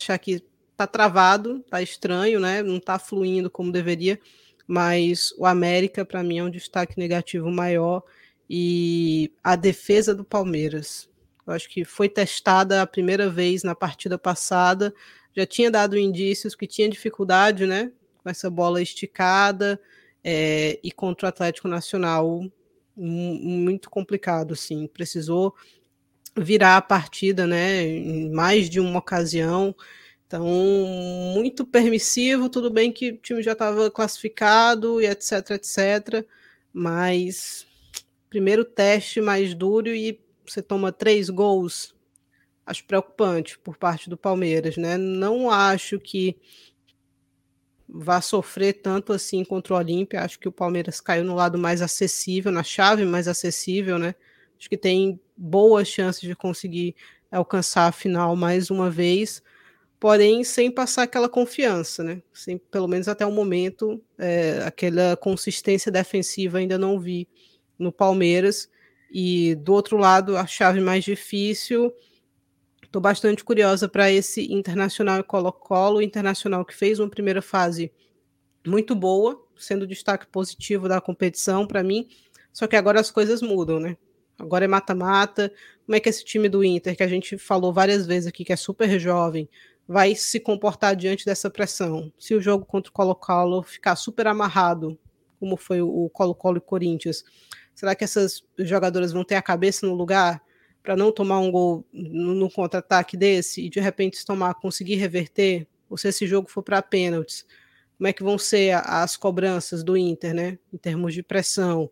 achar 0.00 0.18
que 0.18 0.42
tá 0.76 0.86
travado, 0.86 1.60
tá 1.70 1.80
estranho, 1.80 2.40
né? 2.40 2.62
Não 2.62 2.80
tá 2.80 2.98
fluindo 2.98 3.50
como 3.50 3.70
deveria, 3.70 4.18
mas 4.66 5.32
o 5.38 5.46
América 5.46 6.04
para 6.04 6.22
mim 6.22 6.38
é 6.38 6.44
um 6.44 6.50
destaque 6.50 6.98
negativo 6.98 7.50
maior 7.50 8.02
e 8.48 9.32
a 9.42 9.54
defesa 9.54 10.14
do 10.14 10.24
Palmeiras. 10.24 11.08
Eu 11.46 11.52
acho 11.52 11.68
que 11.68 11.84
foi 11.84 12.08
testada 12.08 12.82
a 12.82 12.86
primeira 12.86 13.30
vez 13.30 13.62
na 13.62 13.74
partida 13.74 14.18
passada, 14.18 14.92
já 15.34 15.46
tinha 15.46 15.70
dado 15.70 15.96
indícios 15.96 16.54
que 16.54 16.66
tinha 16.66 16.88
dificuldade, 16.88 17.66
né? 17.66 17.92
Com 18.22 18.30
essa 18.30 18.50
bola 18.50 18.82
esticada, 18.82 19.80
é, 20.28 20.80
e 20.82 20.90
contra 20.90 21.26
o 21.26 21.28
Atlético 21.28 21.68
Nacional 21.68 22.42
muito 22.96 23.88
complicado, 23.88 24.54
assim, 24.54 24.88
precisou 24.88 25.54
virar 26.36 26.78
a 26.78 26.82
partida, 26.82 27.46
né, 27.46 27.82
em 27.84 28.28
mais 28.30 28.68
de 28.68 28.80
uma 28.80 28.98
ocasião, 28.98 29.72
então 30.26 30.44
muito 31.32 31.64
permissivo, 31.64 32.48
tudo 32.48 32.70
bem 32.70 32.90
que 32.90 33.10
o 33.10 33.16
time 33.18 33.40
já 33.40 33.52
estava 33.52 33.88
classificado 33.88 35.00
e 35.00 35.06
etc, 35.06 35.50
etc, 35.50 36.26
mas 36.72 37.64
primeiro 38.28 38.64
teste 38.64 39.20
mais 39.20 39.54
duro 39.54 39.94
e 39.94 40.18
você 40.44 40.60
toma 40.60 40.90
três 40.90 41.30
gols, 41.30 41.94
acho 42.66 42.84
preocupante 42.84 43.58
por 43.60 43.76
parte 43.76 44.10
do 44.10 44.16
Palmeiras, 44.16 44.76
né, 44.76 44.96
não 44.96 45.50
acho 45.50 46.00
que 46.00 46.36
vá 47.88 48.20
sofrer 48.20 48.74
tanto 48.74 49.12
assim 49.12 49.44
contra 49.44 49.74
o 49.74 49.76
Olímpia. 49.76 50.22
Acho 50.22 50.38
que 50.38 50.48
o 50.48 50.52
Palmeiras 50.52 51.00
caiu 51.00 51.24
no 51.24 51.34
lado 51.34 51.58
mais 51.58 51.80
acessível, 51.82 52.50
na 52.50 52.62
chave 52.62 53.04
mais 53.04 53.28
acessível, 53.28 53.98
né? 53.98 54.14
Acho 54.58 54.68
que 54.68 54.76
tem 54.76 55.20
boas 55.36 55.88
chances 55.88 56.22
de 56.22 56.34
conseguir 56.34 56.94
alcançar 57.30 57.86
a 57.86 57.92
final 57.92 58.34
mais 58.34 58.70
uma 58.70 58.90
vez, 58.90 59.42
porém 60.00 60.42
sem 60.44 60.70
passar 60.70 61.02
aquela 61.02 61.28
confiança, 61.28 62.02
né? 62.02 62.22
Sem, 62.32 62.58
pelo 62.58 62.88
menos 62.88 63.08
até 63.08 63.24
o 63.26 63.32
momento, 63.32 64.02
é, 64.18 64.62
aquela 64.64 65.16
consistência 65.16 65.92
defensiva 65.92 66.58
ainda 66.58 66.78
não 66.78 66.98
vi 66.98 67.28
no 67.78 67.92
Palmeiras. 67.92 68.68
E 69.10 69.54
do 69.56 69.72
outro 69.72 69.96
lado, 69.96 70.36
a 70.36 70.46
chave 70.46 70.80
mais 70.80 71.04
difícil 71.04 71.92
Estou 72.96 73.02
bastante 73.02 73.44
curiosa 73.44 73.86
para 73.90 74.10
esse 74.10 74.50
Internacional 74.50 75.20
e 75.20 75.22
Colo-Colo, 75.22 76.00
Internacional 76.00 76.64
que 76.64 76.74
fez 76.74 76.98
uma 76.98 77.10
primeira 77.10 77.42
fase 77.42 77.92
muito 78.66 78.94
boa, 78.94 79.38
sendo 79.54 79.86
destaque 79.86 80.26
positivo 80.26 80.88
da 80.88 80.98
competição 80.98 81.66
para 81.66 81.82
mim, 81.82 82.08
só 82.54 82.66
que 82.66 82.74
agora 82.74 82.98
as 82.98 83.10
coisas 83.10 83.42
mudam, 83.42 83.78
né? 83.78 83.98
Agora 84.38 84.64
é 84.64 84.68
mata-mata. 84.68 85.52
Como 85.84 85.94
é 85.94 86.00
que 86.00 86.08
esse 86.08 86.24
time 86.24 86.48
do 86.48 86.64
Inter, 86.64 86.96
que 86.96 87.02
a 87.02 87.06
gente 87.06 87.36
falou 87.36 87.70
várias 87.70 88.06
vezes 88.06 88.26
aqui, 88.26 88.46
que 88.46 88.52
é 88.54 88.56
super 88.56 88.98
jovem, 88.98 89.46
vai 89.86 90.14
se 90.14 90.40
comportar 90.40 90.96
diante 90.96 91.26
dessa 91.26 91.50
pressão? 91.50 92.10
Se 92.18 92.34
o 92.34 92.40
jogo 92.40 92.64
contra 92.64 92.88
o 92.88 92.94
Colo-Colo 92.94 93.62
ficar 93.62 93.94
super 93.96 94.26
amarrado, 94.26 94.98
como 95.38 95.58
foi 95.58 95.82
o 95.82 96.08
Colo-Colo 96.08 96.56
e 96.56 96.62
Corinthians, 96.62 97.24
será 97.74 97.94
que 97.94 98.04
essas 98.04 98.42
jogadoras 98.56 99.12
vão 99.12 99.22
ter 99.22 99.34
a 99.34 99.42
cabeça 99.42 99.86
no 99.86 99.94
lugar? 99.94 100.45
Para 100.86 100.96
não 100.96 101.10
tomar 101.10 101.40
um 101.40 101.50
gol 101.50 101.84
no, 101.92 102.48
contra-ataque 102.48 103.16
desse 103.16 103.60
e 103.60 103.68
de 103.68 103.80
repente 103.80 104.24
tomar, 104.24 104.54
conseguir 104.54 104.94
reverter, 104.94 105.66
ou 105.90 105.96
se 105.96 106.06
esse 106.06 106.28
jogo 106.28 106.48
for 106.48 106.62
para 106.62 106.80
pênaltis, 106.80 107.44
como 107.98 108.06
é 108.06 108.12
que 108.12 108.22
vão 108.22 108.38
ser 108.38 108.80
as 108.84 109.16
cobranças 109.16 109.82
do 109.82 109.96
Inter, 109.96 110.32
né, 110.32 110.60
em 110.72 110.76
termos 110.76 111.12
de 111.12 111.24
pressão, 111.24 111.90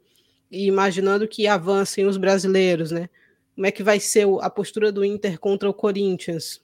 e 0.49 0.69
imaginando 0.69 1.27
que 1.27 1.49
avancem 1.49 2.07
os 2.07 2.17
brasileiros, 2.17 2.93
né, 2.93 3.11
como 3.57 3.67
é 3.67 3.73
que 3.73 3.83
vai 3.83 3.99
ser 3.99 4.29
a 4.41 4.49
postura 4.49 4.93
do 4.93 5.05
Inter 5.05 5.41
contra 5.41 5.69
o 5.69 5.75
Corinthians. 5.75 6.63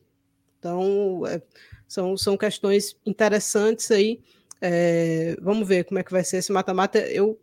Então, 0.60 1.26
é, 1.26 1.42
são, 1.88 2.16
são 2.16 2.36
questões 2.36 2.96
interessantes 3.04 3.90
aí. 3.90 4.20
É, 4.60 5.36
vamos 5.40 5.66
ver 5.66 5.82
como 5.82 5.98
é 5.98 6.04
que 6.04 6.12
vai 6.12 6.22
ser 6.22 6.36
esse 6.36 6.52
mata-mata. 6.52 7.00
Eu 7.00 7.40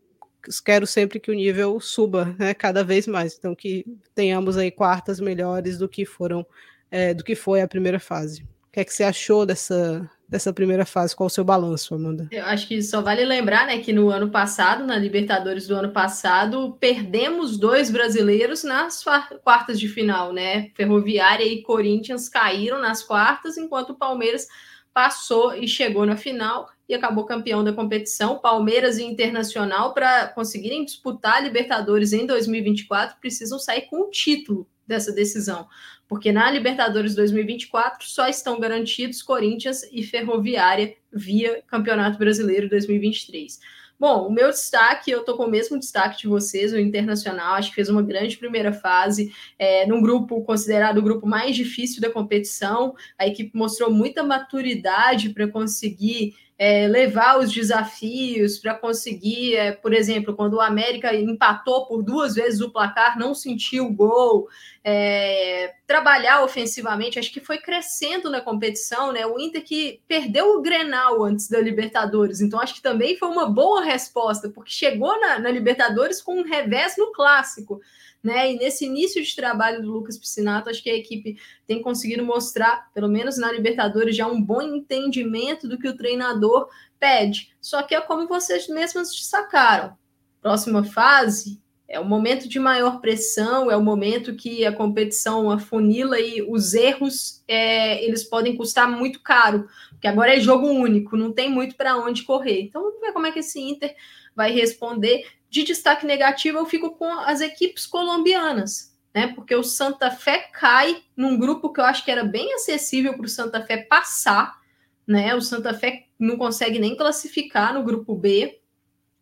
quero 0.63 0.87
sempre 0.87 1.19
que 1.19 1.31
o 1.31 1.33
nível 1.33 1.79
suba, 1.79 2.35
né, 2.37 2.53
cada 2.53 2.83
vez 2.83 3.07
mais. 3.07 3.35
Então 3.37 3.55
que 3.55 3.85
tenhamos 4.13 4.57
aí 4.57 4.71
quartas 4.71 5.19
melhores 5.19 5.77
do 5.77 5.87
que 5.87 6.05
foram, 6.05 6.45
é, 6.89 7.13
do 7.13 7.23
que 7.23 7.35
foi 7.35 7.61
a 7.61 7.67
primeira 7.67 7.99
fase. 7.99 8.43
O 8.43 8.71
que 8.71 8.79
é 8.79 8.85
que 8.85 8.93
você 8.93 9.03
achou 9.03 9.45
dessa 9.45 10.09
dessa 10.27 10.51
primeira 10.51 10.85
fase? 10.85 11.15
Qual 11.15 11.27
o 11.27 11.29
seu 11.29 11.43
balanço, 11.43 11.95
Amanda? 11.95 12.27
Eu 12.31 12.43
acho 12.45 12.67
que 12.67 12.81
só 12.81 13.01
vale 13.01 13.23
lembrar, 13.23 13.65
né, 13.65 13.79
que 13.79 13.93
no 13.93 14.09
ano 14.09 14.29
passado, 14.29 14.85
na 14.85 14.97
Libertadores 14.97 15.67
do 15.67 15.75
ano 15.75 15.91
passado, 15.91 16.75
perdemos 16.79 17.57
dois 17.57 17.89
brasileiros 17.89 18.63
nas 18.63 19.03
quartas 19.43 19.79
de 19.79 19.87
final, 19.87 20.33
né? 20.33 20.69
Ferroviária 20.75 21.45
e 21.45 21.61
Corinthians 21.61 22.27
caíram 22.27 22.79
nas 22.81 23.01
quartas, 23.01 23.57
enquanto 23.57 23.91
o 23.91 23.97
Palmeiras 23.97 24.47
passou 24.93 25.55
e 25.55 25.67
chegou 25.67 26.05
na 26.05 26.17
final 26.17 26.67
e 26.87 26.93
acabou 26.93 27.25
campeão 27.25 27.63
da 27.63 27.73
competição. 27.73 28.39
Palmeiras 28.39 28.97
e 28.97 29.03
Internacional, 29.03 29.93
para 29.93 30.27
conseguirem 30.27 30.85
disputar 30.85 31.35
a 31.35 31.39
Libertadores 31.41 32.13
em 32.13 32.25
2024, 32.25 33.17
precisam 33.19 33.59
sair 33.59 33.83
com 33.83 34.01
o 34.01 34.09
título 34.09 34.67
dessa 34.85 35.11
decisão, 35.11 35.67
porque 36.07 36.31
na 36.31 36.49
Libertadores 36.49 37.13
2024 37.13 38.07
só 38.07 38.27
estão 38.27 38.59
garantidos 38.59 39.21
Corinthians 39.21 39.83
e 39.91 40.01
Ferroviária 40.01 40.95
via 41.11 41.61
Campeonato 41.67 42.17
Brasileiro 42.17 42.69
2023. 42.69 43.59
Bom, 43.99 44.27
o 44.27 44.31
meu 44.31 44.51
destaque, 44.51 45.09
eu 45.09 45.25
tô 45.25 45.35
com 45.35 45.45
o 45.45 45.49
mesmo 45.49 45.77
destaque 45.77 46.19
de 46.19 46.27
vocês, 46.27 46.71
o 46.71 46.77
Internacional, 46.77 47.55
acho 47.55 47.69
que 47.69 47.75
fez 47.75 47.89
uma 47.89 48.03
grande 48.03 48.37
primeira 48.37 48.71
fase, 48.71 49.33
é, 49.57 49.87
num 49.87 50.01
grupo 50.01 50.43
considerado 50.43 50.99
o 50.99 51.01
grupo 51.01 51.25
mais 51.25 51.55
difícil 51.55 51.99
da 51.99 52.11
competição. 52.11 52.95
A 53.17 53.25
equipe 53.25 53.57
mostrou 53.57 53.91
muita 53.91 54.21
maturidade 54.21 55.31
para 55.31 55.47
conseguir 55.47 56.35
é, 56.59 56.87
levar 56.87 57.37
os 57.37 57.53
desafios 57.53 58.57
para 58.57 58.73
conseguir, 58.73 59.55
é, 59.55 59.71
por 59.71 59.93
exemplo, 59.93 60.35
quando 60.35 60.55
o 60.55 60.61
América 60.61 61.15
empatou 61.15 61.85
por 61.85 62.01
duas 62.01 62.33
vezes 62.33 62.61
o 62.61 62.71
placar, 62.71 63.17
não 63.17 63.35
sentiu 63.35 63.85
o 63.85 63.93
gol, 63.93 64.47
é, 64.83 65.75
trabalhar 65.85 66.43
ofensivamente, 66.43 67.19
acho 67.19 67.31
que 67.31 67.39
foi 67.39 67.59
crescendo 67.59 68.29
na 68.31 68.41
competição, 68.41 69.11
né? 69.11 69.25
O 69.27 69.39
Inter 69.39 69.63
que 69.63 70.01
perdeu 70.07 70.55
o 70.55 70.61
Grenal 70.61 71.23
antes 71.23 71.47
da 71.47 71.59
Libertadores, 71.59 72.41
então 72.41 72.59
acho 72.59 72.73
que 72.73 72.81
também 72.81 73.17
foi 73.17 73.27
uma 73.27 73.47
boa 73.47 73.83
resposta, 73.83 74.49
porque 74.49 74.71
chegou 74.71 75.19
na, 75.19 75.37
na 75.37 75.51
Libertadores 75.51 76.21
com 76.21 76.39
um 76.39 76.43
revés 76.43 76.95
no 76.97 77.11
clássico 77.11 77.79
né? 78.27 78.51
E 78.53 78.57
nesse 78.57 78.85
início 78.85 79.23
de 79.23 79.35
trabalho 79.35 79.81
do 79.81 79.89
Lucas 79.91 80.17
Piscinato, 80.17 80.69
acho 80.69 80.83
que 80.83 80.89
a 80.89 80.95
equipe 80.95 81.37
tem 81.65 81.81
conseguido 81.81 82.23
mostrar, 82.23 82.91
pelo 82.93 83.07
menos 83.07 83.37
na 83.37 83.51
Libertadores, 83.51 84.15
já 84.15 84.27
um 84.27 84.41
bom 84.41 84.61
entendimento 84.61 85.67
do 85.67 85.79
que 85.79 85.87
o 85.87 85.95
treinador 85.95 86.67
pede. 86.99 87.55
Só 87.61 87.81
que 87.83 87.95
é 87.95 88.01
como 88.01 88.27
vocês 88.27 88.67
mesmos 88.67 89.15
destacaram. 89.15 89.97
Próxima 90.41 90.83
fase 90.83 91.59
É 91.89 91.99
o 92.01 92.05
momento 92.05 92.49
de 92.49 92.59
maior 92.59 92.99
pressão, 92.99 93.71
é 93.71 93.77
o 93.77 93.81
momento 93.81 94.35
que 94.35 94.65
a 94.65 94.73
competição 94.73 95.49
afunila 95.49 96.19
e 96.19 96.41
os 96.41 96.73
erros 96.73 97.41
é, 97.47 98.03
eles 98.03 98.25
podem 98.25 98.57
custar 98.57 98.91
muito 98.91 99.21
caro, 99.21 99.65
porque 99.91 100.07
agora 100.07 100.35
é 100.35 100.39
jogo 100.39 100.67
único, 100.67 101.15
não 101.15 101.31
tem 101.31 101.49
muito 101.49 101.77
para 101.77 101.95
onde 101.97 102.23
correr. 102.23 102.61
Então 102.63 102.81
vamos 102.83 102.99
ver 102.99 103.13
como 103.13 103.25
é 103.25 103.31
que 103.31 103.39
esse 103.39 103.61
Inter 103.61 103.95
vai 104.35 104.51
responder. 104.51 105.25
De 105.49 105.63
destaque 105.63 106.05
negativo, 106.05 106.57
eu 106.57 106.65
fico 106.65 106.91
com 106.91 107.09
as 107.19 107.41
equipes 107.41 107.85
colombianas, 107.85 108.95
né? 109.13 109.27
Porque 109.27 109.55
o 109.55 109.63
Santa 109.63 110.11
Fé 110.11 110.49
cai 110.53 111.03
num 111.15 111.37
grupo 111.37 111.71
que 111.71 111.79
eu 111.79 111.85
acho 111.85 112.03
que 112.03 112.11
era 112.11 112.23
bem 112.23 112.53
acessível 112.53 113.13
para 113.13 113.25
o 113.25 113.29
Santa 113.29 113.65
Fé 113.65 113.77
passar, 113.77 114.59
né? 115.05 115.33
O 115.35 115.41
Santa 115.41 115.73
Fé 115.73 116.07
não 116.19 116.37
consegue 116.37 116.79
nem 116.79 116.95
classificar 116.95 117.73
no 117.73 117.83
grupo 117.83 118.15
B, 118.15 118.59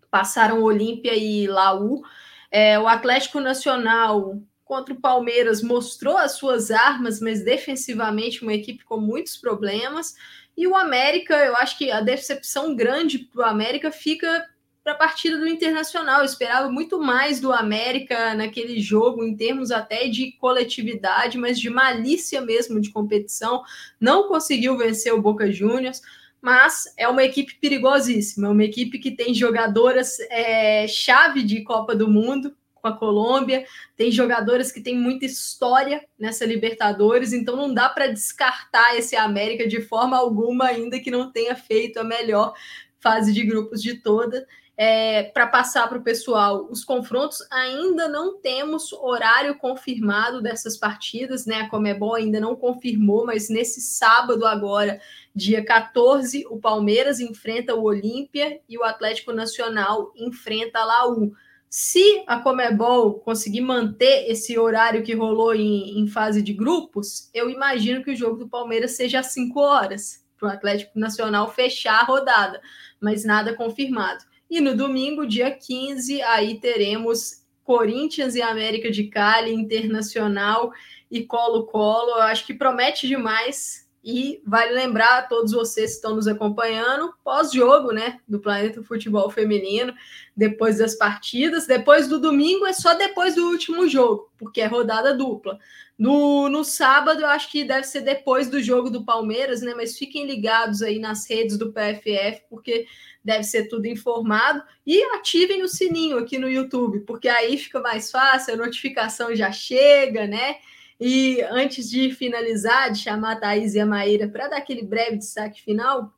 passaram 0.10 0.64
Olímpia 0.64 1.16
e 1.16 1.46
Laú. 1.46 2.02
É, 2.50 2.80
o 2.80 2.88
Atlético 2.88 3.40
Nacional 3.40 4.42
contra 4.64 4.94
o 4.94 5.00
Palmeiras 5.00 5.62
mostrou 5.62 6.18
as 6.18 6.34
suas 6.34 6.72
armas, 6.72 7.22
mas 7.22 7.46
defensivamente 7.46 8.42
uma 8.42 8.54
equipe 8.54 8.84
com 8.84 8.98
muitos 8.98 9.38
problemas. 9.38 10.16
E 10.58 10.66
o 10.66 10.76
América, 10.76 11.36
eu 11.36 11.56
acho 11.58 11.78
que 11.78 11.92
a 11.92 12.02
decepção 12.02 12.76
grande 12.76 13.20
para 13.20 13.42
o 13.42 13.50
América 13.50 13.92
fica 13.92 14.50
para 14.86 14.94
a 14.94 14.98
partida 14.98 15.40
do 15.40 15.48
Internacional. 15.48 16.20
Eu 16.20 16.26
esperava 16.26 16.70
muito 16.70 17.02
mais 17.02 17.40
do 17.40 17.52
América 17.52 18.36
naquele 18.36 18.80
jogo, 18.80 19.24
em 19.24 19.36
termos 19.36 19.72
até 19.72 20.08
de 20.08 20.34
coletividade, 20.34 21.40
mas 21.40 21.60
de 21.60 21.72
malícia 21.72 22.40
mesmo 22.40 22.80
de 22.80 22.92
competição. 22.92 23.64
Não 24.00 24.28
conseguiu 24.28 24.78
vencer 24.78 25.12
o 25.12 25.22
Boca 25.22 25.52
Juniors 25.52 26.02
mas 26.42 26.94
é 26.96 27.08
uma 27.08 27.24
equipe 27.24 27.56
perigosíssima, 27.56 28.46
é 28.46 28.52
uma 28.52 28.64
equipe 28.64 29.00
que 29.00 29.10
tem 29.10 29.34
jogadoras 29.34 30.20
é, 30.30 30.88
chave 30.88 31.42
de 31.42 31.64
Copa 31.64 31.96
do 31.96 32.08
Mundo 32.08 32.56
com 32.76 32.88
a 32.88 32.96
Colômbia, 32.96 33.66
tem 33.98 34.12
jogadoras 34.12 34.72
que 34.72 34.80
têm 34.80 34.96
muita 34.96 35.26
história 35.26 36.06
nessa 36.20 36.46
Libertadores, 36.46 37.34
então 37.34 37.56
não 37.56 37.74
dá 37.74 37.90
para 37.90 38.14
descartar 38.14 38.96
esse 38.96 39.16
América 39.16 39.68
de 39.68 39.82
forma 39.82 40.16
alguma, 40.16 40.66
ainda 40.66 41.00
que 41.00 41.10
não 41.10 41.32
tenha 41.32 41.56
feito 41.56 41.98
a 41.98 42.04
melhor 42.04 42.54
fase 43.00 43.34
de 43.34 43.44
grupos 43.44 43.82
de 43.82 43.96
toda. 43.96 44.46
É, 44.78 45.24
para 45.24 45.48
passar 45.48 45.88
para 45.88 45.98
o 45.98 46.04
pessoal 46.04 46.68
os 46.70 46.84
confrontos, 46.84 47.38
ainda 47.50 48.10
não 48.10 48.38
temos 48.42 48.92
horário 48.92 49.58
confirmado 49.58 50.42
dessas 50.42 50.76
partidas, 50.78 51.46
né? 51.46 51.62
A 51.62 51.70
Comebol 51.70 52.16
ainda 52.16 52.42
não 52.42 52.56
confirmou, 52.56 53.26
mas 53.26 53.50
nesse 53.50 53.80
sábado 53.80 54.46
agora 54.46 55.00
Dia 55.36 55.66
14, 55.66 56.46
o 56.50 56.58
Palmeiras 56.58 57.20
enfrenta 57.20 57.76
o 57.76 57.84
Olímpia 57.84 58.62
e 58.70 58.78
o 58.78 58.84
Atlético 58.86 59.34
Nacional 59.34 60.14
enfrenta 60.16 60.80
a 60.80 60.86
Laú. 60.86 61.34
Se 61.70 62.24
a 62.26 62.40
Comebol 62.40 63.16
conseguir 63.16 63.60
manter 63.60 64.32
esse 64.32 64.58
horário 64.58 65.04
que 65.04 65.14
rolou 65.14 65.54
em, 65.54 66.00
em 66.00 66.08
fase 66.08 66.42
de 66.42 66.54
grupos, 66.54 67.30
eu 67.34 67.50
imagino 67.50 68.02
que 68.02 68.12
o 68.12 68.16
jogo 68.16 68.38
do 68.38 68.48
Palmeiras 68.48 68.92
seja 68.92 69.20
às 69.20 69.34
5 69.34 69.60
horas, 69.60 70.24
para 70.38 70.48
o 70.48 70.52
Atlético 70.52 70.98
Nacional 70.98 71.52
fechar 71.52 72.00
a 72.00 72.06
rodada, 72.06 72.62
mas 73.02 73.26
nada 73.26 73.54
confirmado. 73.54 74.24
E 74.56 74.62
no 74.62 74.74
domingo, 74.74 75.28
dia 75.28 75.52
15, 75.52 76.22
aí 76.22 76.58
teremos 76.58 77.44
Corinthians 77.62 78.36
e 78.36 78.42
América 78.42 78.90
de 78.90 79.04
Cali, 79.04 79.54
Internacional 79.54 80.72
e 81.12 81.26
Colo-Colo. 81.26 82.14
Acho 82.22 82.46
que 82.46 82.54
promete 82.54 83.06
demais 83.06 83.86
e 84.02 84.42
vale 84.46 84.72
lembrar 84.72 85.18
a 85.18 85.24
todos 85.24 85.52
vocês 85.52 85.90
que 85.90 85.96
estão 85.98 86.16
nos 86.16 86.26
acompanhando, 86.26 87.14
pós-jogo, 87.22 87.92
né, 87.92 88.22
do 88.26 88.40
Planeta 88.40 88.82
Futebol 88.82 89.30
Feminino, 89.30 89.94
depois 90.38 90.78
das 90.78 90.96
partidas. 90.96 91.68
Depois 91.68 92.08
do 92.08 92.18
domingo 92.18 92.66
é 92.66 92.72
só 92.72 92.94
depois 92.94 93.36
do 93.36 93.50
último 93.50 93.90
jogo, 93.90 94.32
porque 94.38 94.62
é 94.62 94.68
rodada 94.68 95.14
dupla. 95.14 95.60
No, 95.98 96.48
no 96.48 96.64
sábado, 96.64 97.22
eu 97.22 97.28
acho 97.28 97.52
que 97.52 97.66
deve 97.66 97.84
ser 97.84 98.02
depois 98.02 98.50
do 98.50 98.64
jogo 98.64 98.90
do 98.90 99.04
Palmeiras, 99.04 99.62
né? 99.62 99.74
Mas 99.76 99.98
fiquem 99.98 100.26
ligados 100.26 100.82
aí 100.82 100.98
nas 100.98 101.30
redes 101.30 101.58
do 101.58 101.74
PFF, 101.74 102.44
porque 102.50 102.86
deve 103.26 103.44
ser 103.44 103.68
tudo 103.68 103.88
informado. 103.88 104.62
E 104.86 105.02
ativem 105.16 105.64
o 105.64 105.68
sininho 105.68 106.20
aqui 106.20 106.38
no 106.38 106.48
YouTube, 106.48 107.00
porque 107.02 107.28
aí 107.28 107.58
fica 107.58 107.82
mais 107.82 108.12
fácil, 108.12 108.54
a 108.54 108.58
notificação 108.58 109.36
já 109.36 109.52
chega, 109.52 110.28
né? 110.28 110.58
E 111.00 111.42
antes 111.50 111.90
de 111.90 112.12
finalizar, 112.12 112.92
de 112.92 113.00
chamar 113.00 113.34
a 113.34 113.36
Thaís 113.36 113.74
e 113.74 113.80
a 113.80 113.86
Maíra 113.86 114.30
para 114.30 114.48
dar 114.48 114.58
aquele 114.58 114.84
breve 114.84 115.18
destaque 115.18 115.62
final, 115.62 116.14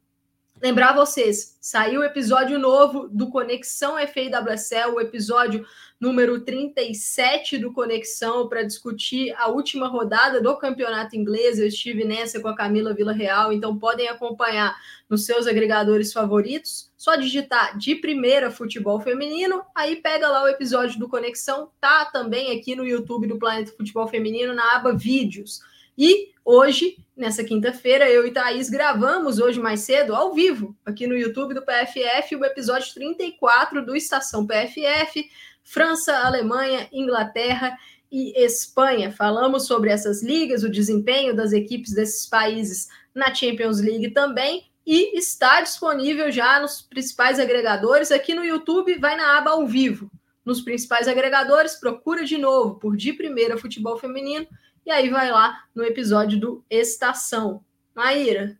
lembrar 0.61 0.93
vocês, 0.93 1.57
saiu 1.61 2.01
o 2.01 2.03
episódio 2.03 2.57
novo 2.57 3.07
do 3.09 3.29
Conexão 3.29 3.95
FIWSL, 3.97 4.95
o 4.95 5.01
episódio 5.01 5.65
número 5.99 6.41
37 6.41 7.57
do 7.57 7.73
Conexão 7.73 8.47
para 8.47 8.63
discutir 8.63 9.33
a 9.37 9.47
última 9.47 9.87
rodada 9.87 10.41
do 10.41 10.55
campeonato 10.57 11.15
inglês. 11.15 11.59
Eu 11.59 11.67
estive 11.67 12.03
nessa 12.03 12.39
com 12.39 12.47
a 12.47 12.55
Camila 12.55 12.93
Vila 12.93 13.13
Real, 13.13 13.51
então 13.51 13.77
podem 13.77 14.07
acompanhar 14.07 14.75
nos 15.09 15.25
seus 15.25 15.47
agregadores 15.47 16.13
favoritos. 16.13 16.91
Só 16.95 17.15
digitar 17.15 17.77
de 17.77 17.95
primeira 17.95 18.51
futebol 18.51 18.99
feminino, 18.99 19.63
aí 19.75 19.95
pega 19.95 20.27
lá 20.27 20.43
o 20.43 20.47
episódio 20.47 20.99
do 20.99 21.09
Conexão, 21.09 21.71
tá 21.79 22.05
também 22.05 22.57
aqui 22.57 22.75
no 22.75 22.85
YouTube 22.85 23.27
do 23.27 23.39
Planeta 23.39 23.71
Futebol 23.75 24.07
Feminino 24.07 24.53
na 24.53 24.75
aba 24.75 24.93
Vídeos. 24.93 25.61
E 25.97 26.31
hoje, 26.45 26.95
nessa 27.15 27.43
quinta-feira, 27.43 28.07
eu 28.07 28.27
e 28.27 28.31
Thaís 28.31 28.69
gravamos 28.69 29.39
hoje 29.39 29.59
mais 29.59 29.79
cedo, 29.79 30.13
ao 30.15 30.31
vivo, 30.31 30.77
aqui 30.85 31.07
no 31.07 31.17
YouTube 31.17 31.55
do 31.55 31.63
PFF, 31.63 32.35
o 32.35 32.45
episódio 32.45 32.93
34 32.93 33.83
do 33.83 33.95
Estação 33.95 34.45
PFF, 34.45 35.27
França, 35.63 36.15
Alemanha, 36.19 36.87
Inglaterra 36.93 37.75
e 38.11 38.39
Espanha. 38.39 39.11
Falamos 39.11 39.65
sobre 39.65 39.89
essas 39.89 40.21
ligas, 40.21 40.63
o 40.63 40.69
desempenho 40.69 41.35
das 41.35 41.51
equipes 41.51 41.93
desses 41.93 42.27
países 42.27 42.87
na 43.13 43.33
Champions 43.33 43.81
League 43.81 44.11
também. 44.11 44.69
E 44.85 45.17
está 45.17 45.61
disponível 45.61 46.31
já 46.31 46.59
nos 46.59 46.81
principais 46.81 47.39
agregadores. 47.39 48.11
Aqui 48.11 48.35
no 48.35 48.45
YouTube, 48.45 48.99
vai 48.99 49.17
na 49.17 49.37
aba 49.37 49.51
ao 49.51 49.65
vivo. 49.65 50.11
Nos 50.45 50.61
principais 50.61 51.07
agregadores, 51.07 51.75
procura 51.75 52.23
de 52.23 52.37
novo 52.37 52.75
por 52.75 52.95
De 52.95 53.11
Primeira 53.11 53.57
Futebol 53.57 53.97
Feminino. 53.97 54.47
E 54.87 54.89
aí 54.89 55.09
vai 55.09 55.29
lá 55.29 55.65
no 55.75 55.83
episódio 55.83 56.39
do 56.39 56.63
Estação. 56.69 57.61
Maíra, 57.93 58.57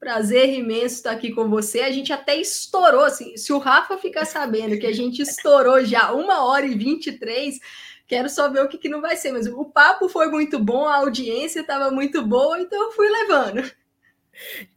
Prazer 0.00 0.52
imenso 0.52 0.96
estar 0.96 1.12
aqui 1.12 1.30
com 1.30 1.48
você. 1.48 1.82
A 1.82 1.92
gente 1.92 2.12
até 2.12 2.34
estourou, 2.36 3.04
assim, 3.04 3.36
se 3.36 3.52
o 3.52 3.58
Rafa 3.58 3.96
ficar 3.96 4.24
sabendo 4.24 4.76
que 4.76 4.88
a 4.88 4.92
gente 4.92 5.22
estourou 5.22 5.84
já 5.84 6.10
uma 6.10 6.44
hora 6.44 6.66
e 6.66 6.74
23, 6.74 7.60
quero 8.08 8.28
só 8.28 8.50
ver 8.50 8.64
o 8.64 8.68
que, 8.68 8.76
que 8.76 8.88
não 8.88 9.00
vai 9.00 9.16
ser. 9.16 9.30
Mas 9.30 9.46
o 9.46 9.64
papo 9.66 10.08
foi 10.08 10.28
muito 10.28 10.58
bom, 10.58 10.84
a 10.84 10.96
audiência 10.96 11.60
estava 11.60 11.92
muito 11.92 12.26
boa, 12.26 12.60
então 12.60 12.82
eu 12.82 12.90
fui 12.90 13.08
levando. 13.08 13.70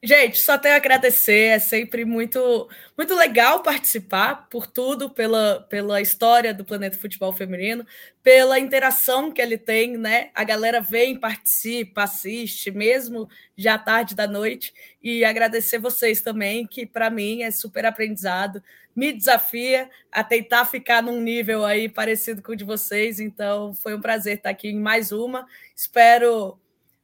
Gente, 0.02 0.40
só 0.40 0.58
tenho 0.58 0.74
a 0.74 0.78
agradecer, 0.78 1.50
é 1.50 1.60
sempre 1.60 2.04
muito 2.06 2.68
muito 2.98 3.16
legal 3.16 3.62
participar 3.64 4.48
por 4.50 4.68
tudo, 4.68 5.10
pela, 5.10 5.62
pela 5.70 6.02
história 6.02 6.54
do 6.54 6.66
Planeta 6.66 6.98
Futebol 6.98 7.34
Feminino, 7.34 7.86
pela 8.22 8.60
interação 8.60 9.32
que 9.32 9.42
ele 9.42 9.58
tem, 9.58 9.98
né? 9.98 10.30
A 10.36 10.44
galera 10.44 10.82
vem, 10.82 11.20
participa, 11.20 12.04
assiste, 12.04 12.70
mesmo 12.72 13.30
já 13.58 13.78
tarde 13.78 14.16
da 14.16 14.28
noite, 14.28 14.74
e 15.02 15.24
agradecer 15.26 15.80
vocês 15.80 16.22
também, 16.22 16.66
que 16.68 16.86
para 16.86 17.10
mim 17.10 17.44
é 17.44 17.52
super 17.52 17.86
aprendizado, 17.86 18.62
me 18.96 19.12
desafia 19.14 19.90
a 20.12 20.24
tentar 20.24 20.66
ficar 20.66 21.02
num 21.02 21.22
nível 21.22 21.66
aí 21.66 21.88
parecido 21.88 22.42
com 22.42 22.52
o 22.52 22.56
de 22.56 22.64
vocês, 22.64 23.20
então 23.20 23.74
foi 23.74 23.96
um 23.96 24.02
prazer 24.02 24.38
estar 24.38 24.50
aqui 24.50 24.70
em 24.70 24.80
mais 24.80 25.12
uma. 25.12 25.48
Espero 25.76 26.60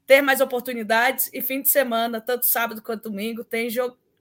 ter 0.07 0.21
mais 0.21 0.39
oportunidades 0.39 1.29
e 1.33 1.41
fim 1.41 1.61
de 1.61 1.69
semana, 1.69 2.21
tanto 2.21 2.45
sábado 2.45 2.81
quanto 2.81 3.09
domingo, 3.09 3.43
tem 3.43 3.67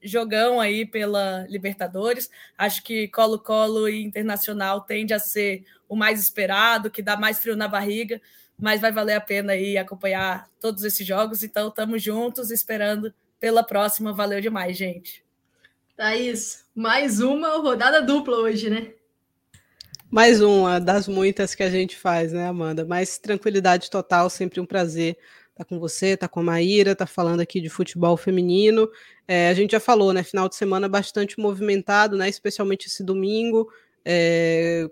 jogão 0.03 0.61
aí 0.61 0.85
pela 0.85 1.47
Libertadores. 1.49 2.29
Acho 2.59 2.83
que 2.83 3.07
Colo-Colo 3.09 3.89
e 3.89 4.03
Internacional 4.03 4.81
tende 4.81 5.15
a 5.15 5.21
ser 5.21 5.65
o 5.89 5.95
mais 5.95 6.21
esperado, 6.21 6.91
que 6.91 7.01
dá 7.01 7.17
mais 7.17 7.39
frio 7.39 7.55
na 7.55 7.69
barriga, 7.69 8.21
mas 8.59 8.81
vai 8.81 8.91
valer 8.91 9.15
a 9.15 9.21
pena 9.21 9.53
aí 9.53 9.79
acompanhar 9.79 10.51
todos 10.61 10.83
esses 10.83 11.07
jogos. 11.07 11.45
Então, 11.45 11.69
estamos 11.69 12.03
juntos, 12.03 12.51
esperando 12.51 13.15
pela 13.39 13.63
próxima. 13.63 14.13
Valeu 14.13 14.41
demais, 14.41 14.77
gente. 14.77 15.25
Thaís, 15.97 16.67
mais 16.75 17.21
uma 17.21 17.59
rodada 17.59 18.03
dupla 18.03 18.39
hoje, 18.39 18.69
né? 18.69 18.93
Mais 20.11 20.41
uma 20.41 20.81
das 20.81 21.07
muitas 21.07 21.55
que 21.55 21.63
a 21.63 21.71
gente 21.71 21.97
faz, 21.97 22.33
né, 22.33 22.49
Amanda? 22.49 22.85
Mais 22.85 23.19
tranquilidade 23.19 23.89
total, 23.89 24.29
sempre 24.29 24.61
um 24.61 24.67
prazer 24.67 25.17
tá 25.57 25.65
com 25.65 25.81
você, 25.81 26.17
tá 26.17 26.29
com 26.29 26.41
a 26.41 26.43
Maíra, 26.43 26.95
tá 26.95 27.07
falando 27.07 27.41
aqui 27.41 27.63
de 27.63 27.71
futebol 27.71 28.15
feminino. 28.17 28.89
É, 29.27 29.49
a 29.49 29.55
gente 29.55 29.73
já 29.73 29.81
falou, 29.81 30.13
né? 30.13 30.23
Final 30.23 30.51
de 30.51 30.55
semana 30.55 30.87
bastante 30.87 31.41
movimentado, 31.41 32.15
né? 32.15 32.29
Especialmente 32.29 32.89
esse 32.89 33.03
domingo, 33.03 33.73
é, 34.05 34.89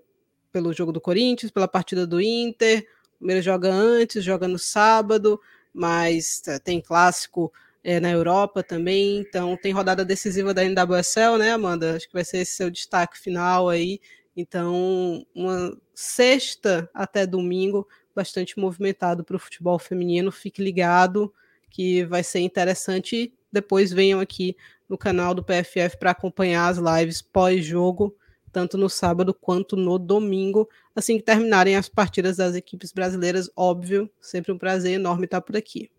pelo 0.50 0.72
jogo 0.72 0.90
do 0.90 1.02
Corinthians, 1.02 1.52
pela 1.52 1.68
partida 1.68 2.06
do 2.06 2.18
Inter. 2.18 2.86
O 3.16 3.18
Palmeiras 3.18 3.44
joga 3.44 3.70
antes, 3.70 4.24
joga 4.24 4.48
no 4.48 4.58
sábado, 4.58 5.38
mas 5.72 6.42
é, 6.48 6.58
tem 6.58 6.80
clássico 6.80 7.52
é, 7.82 8.00
na 8.00 8.10
Europa 8.10 8.62
também. 8.62 9.18
Então 9.18 9.58
tem 9.58 9.70
rodada 9.70 10.02
decisiva 10.02 10.54
da 10.54 10.64
NWSL, 10.64 11.36
né, 11.38 11.52
Amanda? 11.52 11.96
Acho 11.96 12.06
que 12.08 12.14
vai 12.14 12.24
ser 12.24 12.38
esse 12.38 12.52
seu 12.52 12.70
destaque 12.70 13.18
final 13.20 13.68
aí. 13.68 14.00
Então, 14.36 15.24
uma 15.34 15.76
sexta 15.94 16.90
até 16.92 17.24
domingo, 17.24 17.86
bastante 18.14 18.58
movimentado 18.58 19.24
para 19.24 19.36
o 19.36 19.38
futebol 19.38 19.78
feminino. 19.78 20.30
Fique 20.30 20.62
ligado 20.62 21.32
que 21.70 22.04
vai 22.04 22.22
ser 22.22 22.40
interessante. 22.40 23.32
Depois 23.50 23.92
venham 23.92 24.20
aqui 24.20 24.56
no 24.88 24.96
canal 24.96 25.34
do 25.34 25.42
PFF 25.42 25.96
para 25.98 26.10
acompanhar 26.10 26.68
as 26.68 26.78
lives 26.78 27.20
pós-jogo, 27.22 28.16
tanto 28.52 28.78
no 28.78 28.88
sábado 28.88 29.34
quanto 29.34 29.76
no 29.76 29.98
domingo, 29.98 30.68
assim 30.94 31.16
que 31.16 31.24
terminarem 31.24 31.76
as 31.76 31.88
partidas 31.88 32.36
das 32.36 32.54
equipes 32.54 32.92
brasileiras. 32.92 33.50
Óbvio, 33.56 34.08
sempre 34.20 34.52
um 34.52 34.58
prazer 34.58 34.92
enorme 34.92 35.24
estar 35.24 35.40
por 35.40 35.56
aqui. 35.56 35.90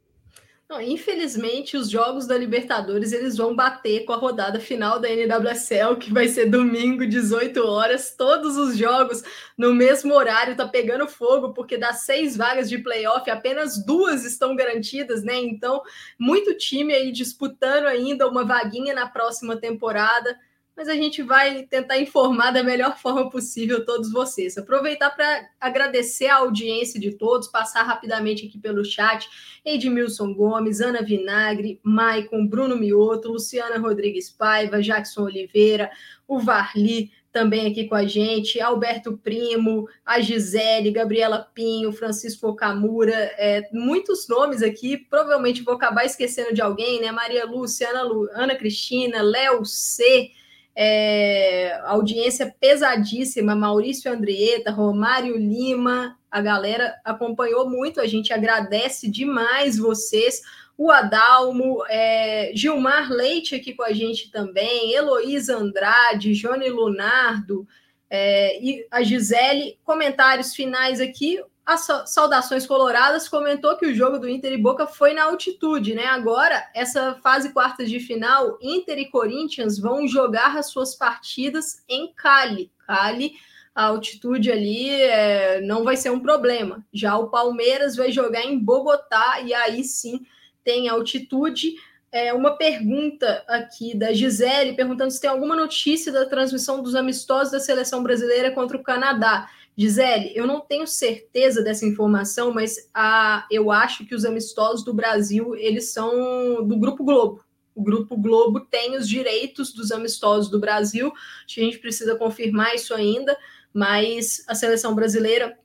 Não, 0.67 0.81
infelizmente, 0.81 1.77
os 1.77 1.91
jogos 1.91 2.25
da 2.25 2.35
Libertadores 2.35 3.11
eles 3.11 3.37
vão 3.37 3.55
bater 3.55 4.03
com 4.03 4.13
a 4.13 4.15
rodada 4.15 4.59
final 4.59 4.99
da 4.99 5.07
NWSL, 5.07 5.95
que 5.99 6.11
vai 6.11 6.27
ser 6.27 6.49
domingo, 6.49 7.05
18 7.05 7.63
horas. 7.67 8.15
Todos 8.17 8.57
os 8.57 8.75
jogos 8.75 9.21
no 9.55 9.75
mesmo 9.75 10.15
horário, 10.15 10.55
tá 10.55 10.67
pegando 10.67 11.07
fogo, 11.07 11.53
porque 11.53 11.77
das 11.77 11.97
seis 12.01 12.35
vagas 12.35 12.67
de 12.67 12.79
playoff, 12.79 13.29
apenas 13.29 13.85
duas 13.85 14.25
estão 14.25 14.55
garantidas, 14.55 15.23
né? 15.23 15.35
Então, 15.37 15.83
muito 16.17 16.57
time 16.57 16.95
aí 16.95 17.11
disputando 17.11 17.85
ainda 17.85 18.27
uma 18.27 18.43
vaguinha 18.43 18.95
na 18.95 19.07
próxima 19.07 19.57
temporada 19.57 20.35
mas 20.75 20.89
a 20.89 20.93
gente 20.93 21.21
vai 21.21 21.63
tentar 21.63 21.97
informar 21.97 22.51
da 22.51 22.63
melhor 22.63 22.97
forma 22.97 23.29
possível 23.29 23.85
todos 23.85 24.11
vocês. 24.11 24.57
Aproveitar 24.57 25.09
para 25.11 25.47
agradecer 25.59 26.27
a 26.27 26.37
audiência 26.37 26.99
de 26.99 27.11
todos, 27.11 27.47
passar 27.47 27.83
rapidamente 27.83 28.45
aqui 28.45 28.57
pelo 28.57 28.83
chat. 28.83 29.27
Edmilson 29.63 30.33
Gomes, 30.33 30.81
Ana 30.81 31.01
Vinagre, 31.01 31.79
Maicon, 31.81 32.45
Bruno 32.45 32.75
Mioto, 32.75 33.31
Luciana 33.31 33.77
Rodrigues 33.77 34.29
Paiva, 34.29 34.81
Jackson 34.81 35.23
Oliveira, 35.23 35.89
o 36.27 36.39
Varli 36.39 37.11
também 37.35 37.69
aqui 37.69 37.83
com 37.83 37.95
a 37.95 38.05
gente, 38.05 38.61
Alberto 38.61 39.17
Primo, 39.17 39.89
a 40.05 40.21
Gisele, 40.21 40.89
Gabriela 40.89 41.39
Pinho, 41.53 41.91
Francisco 41.91 42.47
Okamura, 42.47 43.13
é, 43.13 43.67
muitos 43.73 44.25
nomes 44.29 44.63
aqui, 44.63 44.95
provavelmente 44.95 45.61
vou 45.61 45.73
acabar 45.73 46.05
esquecendo 46.05 46.53
de 46.53 46.61
alguém, 46.61 47.01
né? 47.01 47.11
Maria 47.11 47.45
Lúcia, 47.45 47.89
Ana, 47.89 48.03
Lu, 48.03 48.29
Ana 48.31 48.55
Cristina, 48.55 49.21
Léo 49.21 49.65
C., 49.65 50.31
é, 50.75 51.79
audiência 51.85 52.53
pesadíssima, 52.59 53.55
Maurício 53.55 54.11
Andrieta, 54.11 54.71
Romário 54.71 55.37
Lima, 55.37 56.17
a 56.29 56.41
galera 56.41 56.93
acompanhou 57.03 57.69
muito, 57.69 58.01
a 58.01 58.07
gente 58.07 58.33
agradece 58.33 59.09
demais 59.09 59.77
vocês, 59.77 60.41
o 60.77 60.91
Adalmo, 60.91 61.81
é, 61.87 62.51
Gilmar 62.53 63.09
Leite 63.09 63.55
aqui 63.55 63.73
com 63.73 63.83
a 63.83 63.93
gente 63.93 64.29
também, 64.29 64.93
Heloísa 64.93 65.55
Andrade, 65.55 66.33
Johnny 66.33 66.69
Lunardo, 66.69 67.65
é, 68.09 68.61
e 68.61 68.85
a 68.91 69.01
Gisele, 69.01 69.79
comentários 69.85 70.53
finais 70.53 70.99
aqui, 70.99 71.41
as 71.65 71.87
saudações 72.05 72.67
coloradas 72.67 73.27
comentou 73.27 73.75
que 73.75 73.87
o 73.87 73.95
jogo 73.95 74.19
do 74.19 74.29
Inter 74.29 74.53
e 74.53 74.57
Boca 74.57 74.85
foi 74.85 75.13
na 75.13 75.23
altitude, 75.23 75.95
né? 75.95 76.05
Agora, 76.05 76.63
essa 76.75 77.15
fase 77.23 77.51
quartas 77.51 77.89
de 77.89 77.99
final, 77.99 78.59
Inter 78.61 78.99
e 78.99 79.09
Corinthians 79.09 79.79
vão 79.79 80.07
jogar 80.07 80.55
as 80.55 80.67
suas 80.67 80.93
partidas 80.93 81.83
em 81.89 82.13
Cali. 82.13 82.71
Cali, 82.85 83.33
a 83.73 83.85
altitude 83.85 84.51
ali 84.51 84.91
é, 84.91 85.59
não 85.61 85.83
vai 85.83 85.97
ser 85.97 86.11
um 86.11 86.19
problema. 86.19 86.85
Já 86.93 87.17
o 87.17 87.29
Palmeiras 87.29 87.95
vai 87.95 88.11
jogar 88.11 88.45
em 88.45 88.59
Bogotá 88.59 89.41
e 89.43 89.51
aí 89.51 89.83
sim 89.83 90.23
tem 90.63 90.87
altitude. 90.87 91.73
É, 92.11 92.31
uma 92.31 92.55
pergunta 92.55 93.43
aqui 93.47 93.97
da 93.97 94.13
Gisele 94.13 94.75
perguntando 94.75 95.11
se 95.11 95.19
tem 95.19 95.29
alguma 95.29 95.55
notícia 95.55 96.11
da 96.11 96.25
transmissão 96.25 96.81
dos 96.81 96.95
amistosos 96.95 97.51
da 97.51 97.59
seleção 97.59 98.03
brasileira 98.03 98.51
contra 98.51 98.77
o 98.77 98.83
Canadá. 98.83 99.49
Gisele, 99.77 100.31
eu 100.35 100.47
não 100.47 100.61
tenho 100.61 100.87
certeza 100.87 101.61
dessa 101.61 101.85
informação, 101.85 102.53
mas 102.53 102.89
a, 102.93 103.45
eu 103.51 103.71
acho 103.71 104.05
que 104.05 104.15
os 104.15 104.23
amistosos 104.23 104.85
do 104.85 104.93
Brasil, 104.93 105.55
eles 105.55 105.91
são 105.91 106.65
do 106.65 106.77
Grupo 106.77 107.03
Globo. 107.03 107.43
O 107.73 107.83
Grupo 107.83 108.15
Globo 108.15 108.61
tem 108.61 108.95
os 108.95 109.07
direitos 109.07 109.73
dos 109.73 109.91
amistosos 109.91 110.49
do 110.49 110.59
Brasil. 110.59 111.09
A 111.09 111.59
gente 111.59 111.77
precisa 111.77 112.15
confirmar 112.15 112.73
isso 112.73 112.93
ainda, 112.93 113.37
mas 113.73 114.45
a 114.47 114.55
seleção 114.55 114.95
brasileira, 114.95 115.59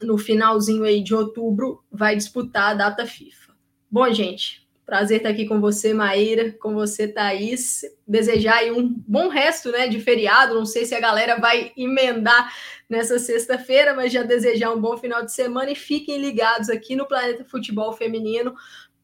no 0.00 0.16
finalzinho 0.16 0.84
aí 0.84 1.02
de 1.02 1.14
outubro, 1.14 1.84
vai 1.92 2.16
disputar 2.16 2.70
a 2.70 2.74
data 2.74 3.06
FIFA. 3.06 3.52
Bom, 3.90 4.10
gente, 4.10 4.61
Prazer 4.84 5.18
estar 5.18 5.28
aqui 5.28 5.46
com 5.46 5.60
você, 5.60 5.94
Maíra, 5.94 6.52
com 6.52 6.74
você, 6.74 7.06
Thaís. 7.06 7.82
Desejar 8.06 8.56
aí 8.56 8.72
um 8.72 8.88
bom 8.88 9.28
resto 9.28 9.70
né, 9.70 9.86
de 9.86 10.00
feriado. 10.00 10.54
Não 10.54 10.66
sei 10.66 10.84
se 10.84 10.94
a 10.94 11.00
galera 11.00 11.38
vai 11.38 11.72
emendar 11.76 12.52
nessa 12.88 13.18
sexta-feira, 13.18 13.94
mas 13.94 14.12
já 14.12 14.22
desejar 14.22 14.72
um 14.72 14.80
bom 14.80 14.96
final 14.96 15.24
de 15.24 15.32
semana 15.32 15.70
e 15.70 15.76
fiquem 15.76 16.20
ligados 16.20 16.68
aqui 16.68 16.96
no 16.96 17.06
Planeta 17.06 17.44
Futebol 17.44 17.92
Feminino, 17.92 18.54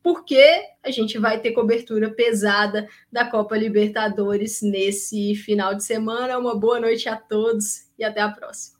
porque 0.03 0.63
a 0.83 0.91
gente 0.91 1.17
vai 1.17 1.41
ter 1.41 1.53
cobertura 1.53 2.11
pesada 2.11 2.89
da 3.11 3.25
Copa 3.25 3.57
Libertadores 3.57 4.61
nesse 4.63 5.35
final 5.37 5.75
de 5.75 5.85
semana. 5.85 6.39
Uma 6.39 6.59
boa 6.59 6.81
noite 6.81 7.09
a 7.09 7.17
todos 7.17 7.89
e 7.99 8.05
até 8.05 8.21
a 8.21 8.29
próxima. 8.29 8.78